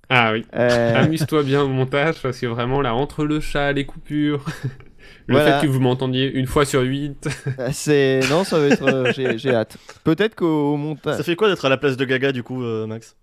Ah 0.09 0.31
oui. 0.33 0.45
Euh, 0.55 0.95
Amuse-toi 1.03 1.43
bien 1.43 1.61
au 1.63 1.67
montage 1.67 2.21
parce 2.21 2.39
que 2.39 2.45
vraiment 2.45 2.81
là 2.81 2.93
entre 2.93 3.25
le 3.25 3.39
chat, 3.39 3.71
les 3.73 3.85
coupures, 3.85 4.45
le 5.27 5.35
Voilà. 5.35 5.59
fait 5.59 5.65
que 5.67 5.71
vous 5.71 5.79
m'entendiez 5.79 6.31
une 6.31 6.45
fois 6.47 6.65
sur 6.65 6.81
huit. 6.81 7.27
c'est 7.71 8.19
non, 8.29 8.43
ça 8.43 8.59
va 8.59 8.67
être, 8.67 8.83
euh, 8.83 9.11
j'ai 9.13 9.37
j'ai 9.37 9.53
hâte. 9.53 9.77
Peut-être 10.03 10.35
qu'au 10.35 10.77
montage. 10.77 11.17
Ça 11.17 11.23
fait 11.23 11.35
quoi 11.35 11.49
d'être 11.49 11.65
à 11.65 11.69
la 11.69 11.77
place 11.77 11.97
de 11.97 12.05
Gaga 12.05 12.31
du 12.31 12.43
coup, 12.43 12.63
euh, 12.63 12.85
Max? 12.87 13.15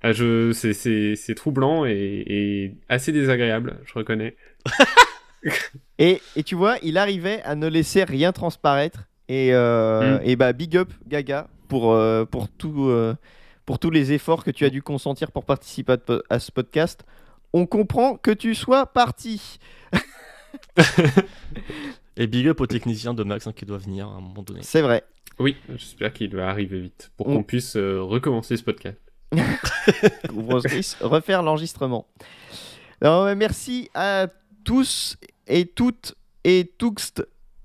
Ah, 0.00 0.12
je, 0.12 0.52
c'est, 0.52 0.74
c'est, 0.74 1.16
c'est 1.16 1.34
troublant 1.34 1.84
et, 1.84 1.92
et 2.26 2.74
assez 2.88 3.10
désagréable, 3.10 3.78
je 3.84 3.94
reconnais. 3.94 4.36
Et, 5.98 6.20
et 6.36 6.42
tu 6.44 6.54
vois, 6.54 6.76
il 6.82 6.98
arrivait 6.98 7.42
à 7.42 7.54
ne 7.56 7.66
laisser 7.66 8.04
rien 8.04 8.32
transparaître. 8.32 9.04
Et, 9.28 9.52
euh, 9.52 10.18
Mm. 10.18 10.20
et 10.24 10.36
bah, 10.36 10.52
big 10.52 10.76
up, 10.76 10.88
Gaga, 11.08 11.48
pour, 11.68 11.92
euh, 11.92 12.24
pour, 12.24 12.48
tout, 12.48 12.86
euh, 12.88 13.14
pour 13.68 13.78
tous 13.78 13.90
les 13.90 14.14
efforts 14.14 14.44
que 14.44 14.50
tu 14.50 14.64
as 14.64 14.70
dû 14.70 14.80
consentir 14.80 15.30
pour 15.30 15.44
participer 15.44 15.96
à, 16.30 16.38
ce 16.38 16.50
podcast. 16.50 17.04
On 17.52 17.66
comprend 17.66 18.16
que 18.16 18.30
tu 18.30 18.54
sois 18.54 18.86
parti. 18.86 19.58
Et 22.16 22.26
big 22.26 22.48
up 22.48 22.62
aux 22.62 22.66
techniciens 22.66 23.12
de 23.12 23.24
Max 23.24 23.46
hein, 23.46 23.52
qui 23.54 23.66
doivent 23.66 23.84
venir 23.84 24.08
à 24.08 24.12
un 24.12 24.22
moment 24.22 24.42
donné. 24.42 24.60
C'est 24.62 24.80
vrai. 24.80 25.04
Oui, 25.38 25.54
j'espère 25.68 26.14
qu'il 26.14 26.34
va 26.34 26.48
arriver 26.48 26.80
vite 26.80 27.10
pour 27.18 27.28
On- 27.28 27.36
qu'on 27.36 27.42
puisse 27.42 27.76
euh, 27.76 28.00
recommencer 28.00 28.56
ce 28.56 28.62
podcast. 28.62 28.96
Refaire 31.02 31.42
l'enregistrement. 31.42 32.08
Merci 33.02 33.90
à 33.92 34.28
tous 34.64 35.18
et 35.46 35.66
toutes 35.66 36.14
et 36.42 36.72
tous. 36.78 37.12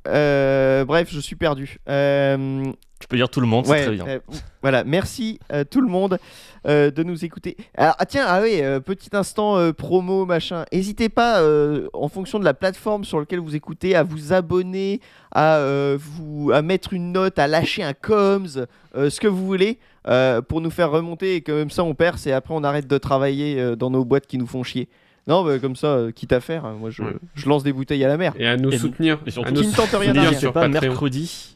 Euh, 0.09 0.83
bref, 0.83 1.07
je 1.13 1.21
suis 1.21 1.37
perdu. 1.37 1.77
Euh, 1.87 2.73
Tu 3.03 3.07
peux 3.09 3.17
dire 3.17 3.27
tout 3.27 3.41
le 3.41 3.47
monde, 3.47 3.65
c'est 3.65 3.83
très 3.83 3.91
bien. 3.91 4.07
euh, 4.07 4.19
voilà, 4.61 4.85
merci 4.85 5.37
euh, 5.51 5.65
tout 5.69 5.81
le 5.81 5.89
monde 5.89 6.17
euh, 6.65 6.89
de 6.89 7.03
nous 7.03 7.25
écouter. 7.25 7.57
Alors, 7.75 7.95
ah 7.99 8.05
tiens, 8.05 8.23
ah 8.25 8.39
oui, 8.41 8.61
euh, 8.61 8.79
petit 8.79 9.09
instant 9.11 9.57
euh, 9.57 9.73
promo, 9.73 10.25
machin. 10.25 10.63
N'hésitez 10.71 11.09
pas, 11.09 11.41
euh, 11.41 11.89
en 11.91 12.07
fonction 12.07 12.39
de 12.39 12.45
la 12.45 12.53
plateforme 12.53 13.03
sur 13.03 13.19
laquelle 13.19 13.39
vous 13.41 13.57
écoutez, 13.57 13.93
à 13.93 14.03
vous 14.03 14.31
abonner, 14.31 15.01
à, 15.33 15.57
euh, 15.57 15.97
vous, 15.99 16.51
à 16.53 16.61
mettre 16.61 16.93
une 16.93 17.11
note, 17.11 17.39
à 17.39 17.47
lâcher 17.47 17.83
un 17.83 17.91
coms, 17.93 18.65
euh, 18.95 19.09
ce 19.09 19.19
que 19.19 19.27
vous 19.27 19.45
voulez, 19.45 19.79
euh, 20.07 20.41
pour 20.41 20.61
nous 20.61 20.69
faire 20.71 20.89
remonter 20.89 21.35
et 21.35 21.41
que 21.41 21.51
même 21.51 21.69
ça 21.71 21.83
on 21.83 21.93
perce 21.95 22.25
et 22.25 22.31
après 22.31 22.53
on 22.53 22.63
arrête 22.63 22.87
de 22.87 22.97
travailler 22.97 23.59
euh, 23.59 23.75
dans 23.75 23.89
nos 23.89 24.05
boîtes 24.05 24.27
qui 24.27 24.37
nous 24.37 24.47
font 24.47 24.63
chier. 24.63 24.87
Non, 25.27 25.43
bah, 25.43 25.59
comme 25.59 25.75
ça, 25.75 25.87
euh, 25.87 26.11
quitte 26.11 26.31
à 26.31 26.39
faire, 26.39 26.63
hein, 26.65 26.77
moi 26.79 26.89
je, 26.89 27.01
Ouais. 27.03 27.11
je 27.35 27.49
lance 27.49 27.63
des 27.63 27.73
bouteilles 27.73 28.03
à 28.05 28.07
la 28.07 28.15
mer. 28.17 28.33
Et 28.39 28.47
à 28.47 28.55
nous 28.55 28.71
Et- 28.71 28.77
soutenir. 28.77 29.19
et 29.25 29.31
surtout- 29.31 29.49
à 29.49 29.51
nous 29.51 29.59
Qui 29.61 29.67
ne 29.67 29.73
tente 29.75 29.91
rien 29.91 30.15
à 30.15 30.33
sur 30.33 30.53
pas 30.53 30.61
Patreon. 30.69 30.81
mercredi. 30.89 31.49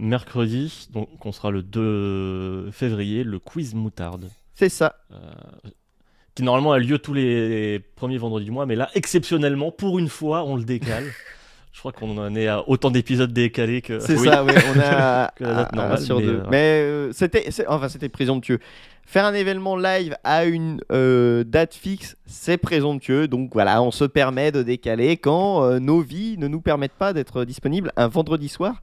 Mercredi, 0.00 0.88
donc 0.92 1.08
on 1.24 1.30
sera 1.32 1.50
le 1.50 1.62
2 1.62 2.70
février, 2.72 3.22
le 3.22 3.38
quiz 3.38 3.74
moutarde. 3.74 4.28
C'est 4.54 4.68
ça. 4.70 4.96
euh, 5.12 5.16
qui 6.34 6.42
normalement 6.42 6.72
a 6.72 6.78
lieu 6.78 6.98
tous 6.98 7.12
les 7.12 7.80
premiers 7.96 8.16
vendredis 8.18 8.46
du 8.46 8.50
mois, 8.50 8.64
mais 8.66 8.76
là, 8.76 8.88
exceptionnellement, 8.94 9.70
pour 9.72 9.98
une 9.98 10.08
fois, 10.08 10.44
on 10.44 10.56
le 10.56 10.64
décale. 10.64 11.04
Je 11.72 11.78
crois 11.78 11.92
qu'on 11.92 12.18
en 12.18 12.34
est 12.34 12.48
à 12.48 12.68
autant 12.68 12.90
d'épisodes 12.90 13.32
décalés 13.32 13.80
que. 13.82 14.00
C'est 14.00 14.16
Oui. 14.18 14.26
ça, 14.28 14.42
oui, 14.44 14.52
on 14.74 14.80
a 14.80 15.30
Que 15.36 15.44
la 15.44 15.54
date 15.54 15.74
normale, 15.74 16.00
sur 16.00 16.18
mais, 16.18 16.26
deux. 16.26 16.38
euh, 16.38 16.44
Mais 16.50 16.80
euh, 16.82 17.12
c'était, 17.12 17.48
enfin, 17.68 17.88
c'était 17.88 18.08
présomptueux. 18.08 18.58
Faire 19.06 19.24
un 19.24 19.34
événement 19.34 19.76
live 19.76 20.16
à 20.24 20.44
une 20.44 20.80
euh, 20.92 21.42
date 21.44 21.74
fixe, 21.74 22.16
c'est 22.26 22.58
présomptueux. 22.58 23.28
Donc 23.28 23.50
voilà, 23.52 23.82
on 23.82 23.90
se 23.90 24.04
permet 24.04 24.50
de 24.52 24.62
décaler 24.62 25.16
quand 25.16 25.78
nos 25.80 26.00
vies 26.00 26.36
ne 26.38 26.48
nous 26.48 26.60
permettent 26.60 26.92
pas 26.98 27.12
d'être 27.12 27.44
disponibles 27.44 27.92
un 27.96 28.08
vendredi 28.08 28.48
soir. 28.48 28.82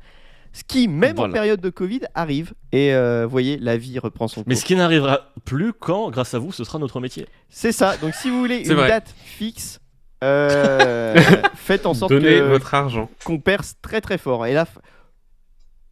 Ce 0.58 0.64
qui, 0.64 0.88
même 0.88 1.20
en 1.20 1.30
période 1.30 1.62
de 1.62 1.70
Covid, 1.70 2.02
arrive. 2.16 2.54
Et 2.72 2.92
euh, 2.92 3.26
vous 3.26 3.30
voyez, 3.30 3.58
la 3.58 3.78
vie 3.78 4.00
reprend 4.00 4.28
son 4.28 4.42
cours. 4.42 4.50
Mais 4.50 4.56
ce 4.56 4.66
qui 4.66 4.76
n'arrivera 4.76 5.32
plus 5.46 5.72
quand, 5.72 6.10
grâce 6.10 6.34
à 6.34 6.40
vous, 6.40 6.52
ce 6.52 6.64
sera 6.64 6.80
notre 6.80 7.00
métier. 7.00 7.28
C'est 7.48 7.72
ça. 7.72 7.96
Donc 7.98 8.16
si 8.16 8.32
vous 8.32 8.40
voulez 8.40 8.68
une 8.68 8.74
vrai. 8.74 8.88
date 8.88 9.14
fixe, 9.24 9.80
euh, 10.24 11.16
faites 11.56 11.86
en 11.86 11.94
sorte 11.94 12.12
Donnez 12.12 12.40
que- 12.40 12.42
votre 12.48 12.74
argent. 12.74 13.08
qu'on 13.24 13.38
perce 13.40 13.76
très 13.84 14.02
très 14.02 14.18
fort. 14.18 14.48
Et 14.48 14.54
là, 14.56 14.66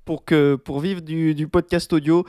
pour, 0.03 0.25
que, 0.25 0.55
pour 0.55 0.79
vivre 0.79 1.01
du, 1.01 1.35
du 1.35 1.47
podcast 1.47 1.93
audio, 1.93 2.25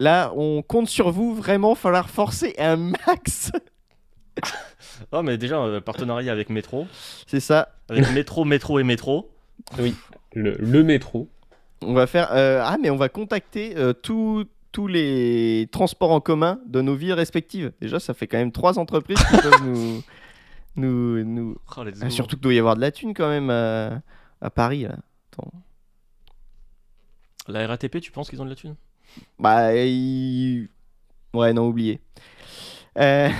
là, 0.00 0.32
on 0.34 0.62
compte 0.62 0.88
sur 0.88 1.12
vous. 1.12 1.32
Vraiment, 1.32 1.76
falloir 1.76 2.10
forcer 2.10 2.54
un 2.58 2.76
max. 2.76 3.52
Oh, 5.12 5.22
mais 5.22 5.36
déjà, 5.36 5.56
euh, 5.60 5.80
partenariat 5.80 6.30
avec 6.32 6.48
Métro. 6.48 6.86
C'est 7.26 7.40
ça. 7.40 7.68
Avec 7.88 8.10
Métro, 8.12 8.44
Métro 8.44 8.78
et 8.78 8.84
Métro. 8.84 9.30
Le, 10.34 10.54
le 10.58 10.82
métro. 10.84 11.28
On 11.82 11.92
va 11.94 12.06
faire. 12.06 12.28
euh, 12.32 12.60
ah, 12.64 12.76
mais 12.80 12.90
on 12.90 12.96
va 12.96 13.08
contacter 13.08 13.76
euh, 13.76 13.92
tous 13.92 14.44
tous 14.72 14.86
les 14.86 15.68
transports 15.72 16.10
en 16.12 16.20
commun 16.20 16.60
de 16.66 16.80
nos 16.82 16.94
villes 16.94 17.14
respectives. 17.14 17.72
Déjà, 17.80 17.98
ça 18.00 18.12
fait 18.14 18.26
quand 18.26 18.36
même 18.38 18.52
trois 18.52 18.78
entreprises 18.78 19.18
qui 19.18 19.36
peuvent 19.38 19.64
nous. 19.64 20.02
nous, 20.76 21.24
nous... 21.24 21.56
Oh, 21.76 21.82
Ah, 22.02 22.10
surtout 22.10 22.36
qu'il 22.36 22.42
doit 22.42 22.54
y 22.54 22.58
avoir 22.58 22.76
de 22.76 22.80
la 22.82 22.90
thune 22.92 23.14
quand 23.14 23.28
même 23.28 23.48
à, 23.50 24.02
à 24.40 24.50
Paris. 24.50 24.82
Là. 24.82 24.96
La 27.48 27.66
RATP, 27.66 28.00
tu 28.00 28.12
penses 28.12 28.28
qu'ils 28.28 28.42
ont 28.42 28.44
de 28.44 28.50
la 28.50 28.56
thune? 28.56 28.76
Bah, 29.38 29.74
il- 29.74 30.68
ouais, 31.32 31.52
non, 31.54 31.66
oublié. 31.68 32.00
Euh, 32.98 33.30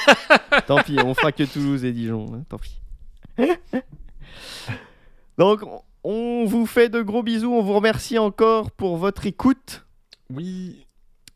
tant 0.66 0.82
pis, 0.82 0.98
on 1.02 1.14
fera 1.14 1.32
que 1.32 1.44
Toulouse 1.44 1.84
et 1.86 1.92
Dijon. 1.92 2.26
hein, 2.34 2.44
tant 2.50 2.58
pis. 2.58 2.78
Donc, 5.38 5.60
on- 6.08 6.44
vous 6.44 6.66
fait 6.66 6.88
de 6.88 7.02
gros 7.02 7.22
bisous. 7.22 7.52
On 7.52 7.62
vous 7.62 7.74
remercie 7.74 8.18
encore 8.18 8.70
pour 8.70 8.96
votre 8.96 9.26
écoute. 9.26 9.86
Oui. 10.30 10.86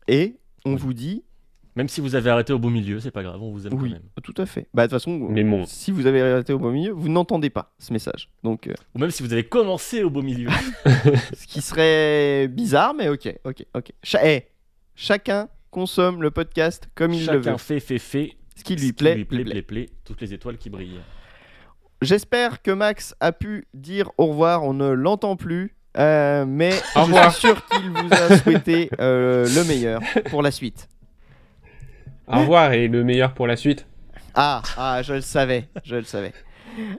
Et 0.07 0.37
on 0.65 0.73
Oui. 0.73 0.79
vous 0.79 0.93
dit. 0.93 1.23
Même 1.77 1.87
si 1.87 2.01
vous 2.01 2.15
avez 2.15 2.29
arrêté 2.29 2.51
au 2.51 2.59
beau 2.59 2.69
milieu, 2.69 2.99
c'est 2.99 3.11
pas 3.11 3.23
grave, 3.23 3.41
on 3.41 3.51
vous 3.51 3.65
aime 3.65 3.73
Oui, 3.75 3.91
quand 3.91 3.95
même. 3.95 4.03
tout 4.23 4.33
à 4.37 4.45
fait. 4.45 4.67
Bah, 4.73 4.83
de 4.83 4.87
toute 4.91 4.99
façon, 4.99 5.17
Mais 5.29 5.43
bon. 5.45 5.65
si 5.65 5.91
vous 5.91 6.05
avez 6.05 6.21
arrêté 6.21 6.51
au 6.51 6.59
beau 6.59 6.69
milieu, 6.69 6.91
vous 6.91 7.07
n'entendez 7.07 7.49
pas 7.49 7.73
ce 7.79 7.93
message. 7.93 8.29
Donc, 8.43 8.67
euh, 8.67 8.73
Ou 8.93 8.99
même 8.99 9.09
si 9.09 9.23
vous 9.23 9.31
avez 9.31 9.45
commencé 9.45 10.03
au 10.03 10.09
beau 10.09 10.21
milieu. 10.21 10.49
ce 11.33 11.47
qui 11.47 11.61
serait 11.61 12.49
bizarre, 12.49 12.93
mais 12.93 13.07
ok, 13.07 13.33
ok, 13.45 13.65
ok. 13.73 13.93
Cha- 14.03 14.19
eh, 14.29 14.47
chacun 14.95 15.47
consomme 15.69 16.21
le 16.21 16.29
podcast 16.29 16.89
comme 16.93 17.13
il 17.13 17.25
le 17.25 17.37
veut. 17.37 17.43
Chacun 17.43 17.57
fait, 17.57 17.79
fait, 17.79 17.99
fait. 17.99 18.33
Ce 18.57 18.63
qui 18.65 18.73
ce 18.73 18.79
lui 18.81 18.87
qui 18.87 18.93
plaît, 18.93 19.15
lui 19.15 19.23
plaît, 19.23 19.37
lui 19.37 19.43
plaît. 19.45 19.61
plaît, 19.61 19.85
plaît. 19.85 19.89
Toutes 20.03 20.19
les 20.19 20.33
étoiles 20.33 20.57
qui 20.57 20.69
brillent. 20.69 20.99
J'espère 22.01 22.61
que 22.61 22.71
Max 22.71 23.15
a 23.19 23.31
pu 23.31 23.67
dire 23.73 24.09
au 24.17 24.27
revoir. 24.27 24.63
On 24.63 24.73
ne 24.73 24.89
l'entend 24.89 25.35
plus. 25.35 25.75
euh, 25.97 26.45
mais 26.47 26.71
Au 26.95 26.99
je 26.99 27.05
revoir. 27.05 27.31
suis 27.33 27.47
sûr 27.47 27.65
qu'il 27.67 27.89
vous 27.91 28.11
a 28.11 28.37
souhaité 28.37 28.89
euh, 28.99 29.47
le 29.53 29.63
meilleur 29.65 30.01
pour 30.29 30.41
la 30.41 30.51
suite. 30.51 30.87
Au 32.27 32.39
revoir 32.39 32.71
et 32.73 32.87
le 32.87 33.03
meilleur 33.03 33.33
pour 33.33 33.45
la 33.45 33.55
suite. 33.55 33.85
Ah, 34.33 34.61
ah, 34.77 35.01
je 35.03 35.13
le 35.15 35.21
savais, 35.21 35.67
je 35.83 35.97
le 35.97 36.03
savais. 36.03 36.33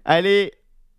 Allez, 0.05 0.53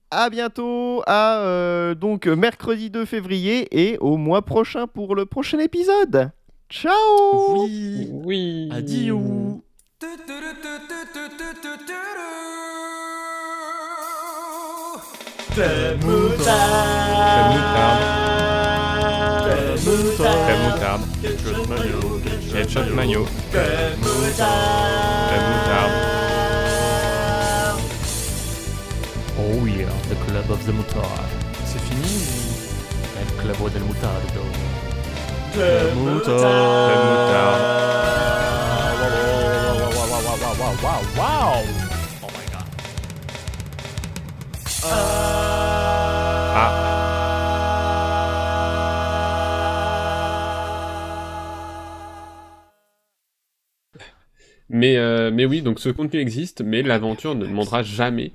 à 0.10 0.30
bientôt, 0.32 1.04
à 1.06 1.42
euh, 1.42 1.94
donc 1.94 2.26
mercredi 2.26 2.90
2 2.90 3.06
février 3.06 3.68
et 3.72 3.98
au 4.00 4.18
mois 4.18 4.42
prochain 4.44 4.88
pour 4.88 5.14
le 5.16 5.26
prochain 5.28 5.60
épisode. 5.60 6.32
Ciao 6.70 6.92
Oui. 7.64 8.10
Oui. 8.12 8.70
Adieu. 8.74 9.16
Crème 15.54 16.00
moutarde. 16.04 17.14
Ketchup 22.52 22.90
mayo. 22.96 23.28
Crème 23.52 24.00
moutarde. 24.02 24.82
Oh 29.38 29.66
yeah, 29.68 29.94
the 30.10 30.16
club 30.26 30.50
of 30.50 30.66
the 30.66 30.72
mutard. 30.74 31.30
C'est 31.66 31.82
fini 31.82 32.16
El 33.20 33.28
club 33.38 33.72
del 33.72 33.84
mutardo. 33.84 34.44
Crème 35.54 35.94
moutarde. 44.84 46.24
Mais, 54.70 54.98
euh, 54.98 55.30
mais 55.32 55.46
oui, 55.46 55.62
donc 55.62 55.80
ce 55.80 55.90
contenu 55.90 56.20
existe, 56.20 56.62
mais 56.62 56.82
l'aventure 56.82 57.36
ne 57.36 57.46
demandera 57.46 57.84
jamais. 57.84 58.32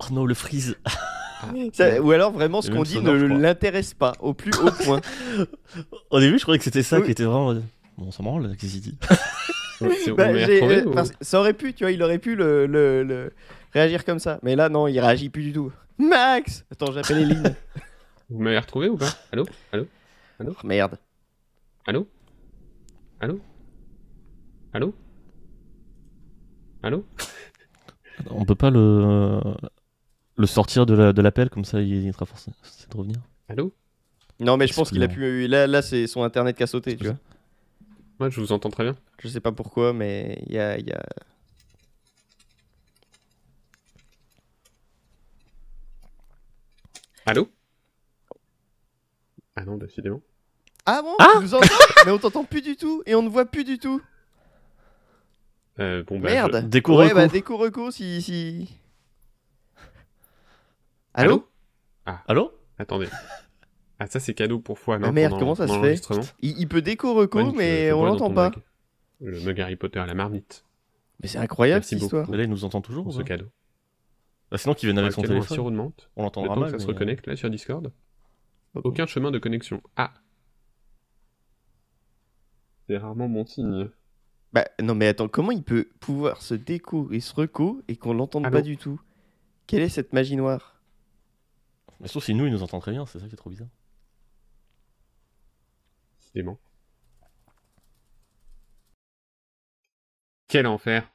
Oh 0.00 0.12
non, 0.12 0.24
le 0.24 0.34
freeze. 0.34 0.76
Ça- 1.72 2.00
Ou 2.00 2.12
alors 2.12 2.30
vraiment 2.30 2.62
ce 2.62 2.70
qu'on 2.70 2.84
dit 2.84 2.94
sonore, 2.94 3.14
ne 3.14 3.26
l'intéresse 3.40 3.94
pas 3.94 4.12
au 4.20 4.32
plus 4.32 4.52
haut 4.62 4.70
point. 4.84 5.00
Au 6.10 6.20
début, 6.20 6.38
je 6.38 6.42
croyais 6.44 6.58
que 6.58 6.64
c'était 6.64 6.84
ça 6.84 6.98
Oui. 7.00 7.06
qui 7.06 7.10
était 7.10 7.24
vraiment. 7.24 7.60
Bon, 7.96 8.12
ça 8.12 8.22
marrant, 8.22 8.38
là, 8.38 8.50
qu'est-ce 8.58 8.72
qu'il 8.74 8.80
dit? 8.82 8.96
Bah, 10.16 10.24
euh, 10.28 10.84
ou- 10.84 10.90
parce- 10.92 11.12
ça 11.20 11.38
aurait 11.40 11.52
pu, 11.52 11.72
tu 11.74 11.82
vois, 11.84 11.90
il 11.92 12.00
aurait 12.02 12.18
pu 12.18 12.34
le, 12.36 12.66
le- 12.66 13.02
le- 13.04 13.32
réagir 13.72 14.04
comme 14.04 14.18
ça. 14.18 14.38
Mais 14.42 14.56
là, 14.56 14.68
non, 14.68 14.86
il 14.86 14.98
réagit 15.00 15.28
plus 15.28 15.42
du 15.44 15.52
tout. 15.52 15.72
Max 15.98 16.64
Attends, 16.70 16.92
j'appelle 16.92 17.18
Eline. 17.18 17.54
Vous 18.30 18.40
m'avez 18.40 18.58
retrouvé 18.58 18.88
ou 18.88 18.96
pas? 18.96 19.10
Allô? 19.32 19.46
Allô? 19.72 19.86
Oh, 20.40 20.52
merde. 20.66 20.98
Allô? 21.86 22.06
Allô? 23.20 23.40
Allô? 24.72 24.94
Allô? 26.82 27.04
On 28.30 28.44
peut 28.44 28.54
pas 28.54 28.70
le. 28.70 29.40
le 30.36 30.46
sortir 30.46 30.86
de 30.86 30.94
la- 30.94 31.12
de 31.12 31.22
l'appel, 31.22 31.50
comme 31.50 31.64
ça 31.64 31.80
il 31.80 32.12
sera 32.12 32.26
forcé 32.26 32.52
c'est 32.62 32.90
de 32.92 32.96
revenir. 32.96 33.16
Allô? 33.48 33.72
Non, 34.40 34.56
mais 34.56 34.66
je 34.66 34.74
pense 34.74 34.90
qu'il 34.90 35.02
a 35.02 35.08
pu. 35.08 35.46
Là, 35.48 35.66
là 35.66 35.82
c'est 35.82 36.06
son 36.06 36.22
internet 36.22 36.56
qui 36.56 36.62
a 36.62 36.66
sauté, 36.66 36.96
tu 36.96 37.04
vois. 37.06 37.16
Moi, 38.20 38.30
je 38.30 38.40
vous 38.40 38.52
entends 38.52 38.70
très 38.70 38.84
bien. 38.84 38.96
Je 39.20 39.28
sais 39.28 39.40
pas 39.40 39.52
pourquoi, 39.52 39.92
mais 39.92 40.42
il 40.46 40.52
y 40.54 40.58
a, 40.58 40.76
il 40.78 40.86
y 40.86 40.92
a- 40.92 41.04
Allô 47.28 47.46
Ah 49.54 49.64
non, 49.66 49.76
décidément. 49.76 50.22
Ah 50.86 51.02
bon 51.02 51.14
Tu 51.18 51.42
nous 51.42 51.54
entends 51.54 51.66
Mais 52.06 52.10
on 52.10 52.18
t'entend 52.18 52.44
plus 52.44 52.62
du 52.62 52.74
tout 52.76 53.02
et 53.04 53.14
on 53.14 53.22
ne 53.22 53.28
voit 53.28 53.44
plus 53.44 53.64
du 53.64 53.78
tout. 53.78 54.00
Euh, 55.78 56.02
bon, 56.04 56.18
bah, 56.18 56.30
Merde. 56.30 56.68
Déco 56.70 56.96
ouais, 56.96 57.12
bah 57.12 57.28
déco 57.28 57.90
si. 57.90 58.22
si... 58.22 58.78
Allô, 61.12 61.46
Allô 62.06 62.18
Allô 62.26 62.52
je- 62.78 62.82
Attendez. 62.82 63.08
Ah, 63.98 64.06
ça, 64.06 64.20
c'est 64.20 64.32
cadeau 64.32 64.58
pour 64.58 64.78
foi. 64.78 64.98
non, 64.98 65.08
Ah, 65.08 65.12
merde, 65.12 65.38
comment 65.38 65.54
ça 65.54 65.68
se 65.68 65.78
fait 65.80 66.00
il, 66.40 66.58
il 66.58 66.66
peut 66.66 66.80
déco 66.80 67.12
reco, 67.12 67.40
Ouais, 67.40 67.50
je- 67.50 67.56
mais 67.56 67.88
je 67.90 67.92
on 67.94 68.06
l'entend 68.06 68.32
pas. 68.32 68.50
mug. 68.50 68.58
Le 69.20 69.40
mug 69.40 69.60
Harry 69.60 69.76
Potter 69.76 69.98
à 69.98 70.06
la 70.06 70.14
marmite. 70.14 70.64
Mais 71.20 71.28
c'est 71.28 71.38
incroyable 71.38 71.80
Merci 71.80 71.96
cette 71.96 72.02
histoire. 72.04 72.22
beaucoup. 72.22 72.32
Mais 72.32 72.38
là, 72.38 72.44
il 72.44 72.50
nous 72.50 72.64
entend 72.64 72.80
toujours 72.80 73.04
Pour 73.04 73.12
ou 73.14 73.18
ce 73.18 73.22
cadeau. 73.22 73.46
Bah, 74.50 74.58
Sinon, 74.58 74.74
qu'il 74.74 74.88
vienne 74.88 74.98
avec 74.98 75.12
son 75.12 75.22
téléphone. 75.22 75.58
On 75.60 75.70
Le 75.70 75.92
l'entendra 76.16 76.56
mal. 76.56 76.70
ça 76.70 76.78
se 76.78 76.86
mais- 76.86 76.92
reconnecte 76.92 77.26
là 77.26 77.36
sur 77.36 77.50
Discord. 77.50 77.92
Ok. 78.74 78.86
Aucun 78.86 79.06
chemin 79.06 79.30
de 79.30 79.38
connexion. 79.38 79.82
Ah 79.96 80.12
C'est 82.86 82.96
rarement 82.96 83.28
bon 83.28 83.44
signe. 83.44 83.90
Bah 84.52 84.64
non, 84.82 84.94
mais 84.94 85.08
attends, 85.08 85.28
comment 85.28 85.50
il 85.50 85.62
peut 85.62 85.88
pouvoir 86.00 86.40
se 86.40 86.54
déco 86.54 87.12
et 87.12 87.20
se 87.20 87.34
reco 87.34 87.82
et 87.88 87.96
qu'on 87.96 88.14
l'entende 88.14 88.50
pas 88.50 88.62
du 88.62 88.78
tout? 88.78 88.98
Quelle 89.66 89.82
est 89.82 89.90
cette 89.90 90.14
magie 90.14 90.36
noire? 90.36 90.80
Mais 92.00 92.08
sauf 92.08 92.24
si 92.24 92.32
nous, 92.32 92.46
il 92.46 92.52
nous 92.52 92.62
entend 92.62 92.80
très 92.80 92.92
bien, 92.92 93.04
c'est 93.04 93.18
ça 93.18 93.26
qui 93.28 93.34
est 93.34 93.36
trop 93.36 93.50
bizarre. 93.50 93.68
C'est 96.32 96.42
bon. 96.42 96.56
Quel 100.48 100.66
enfer 100.66 101.10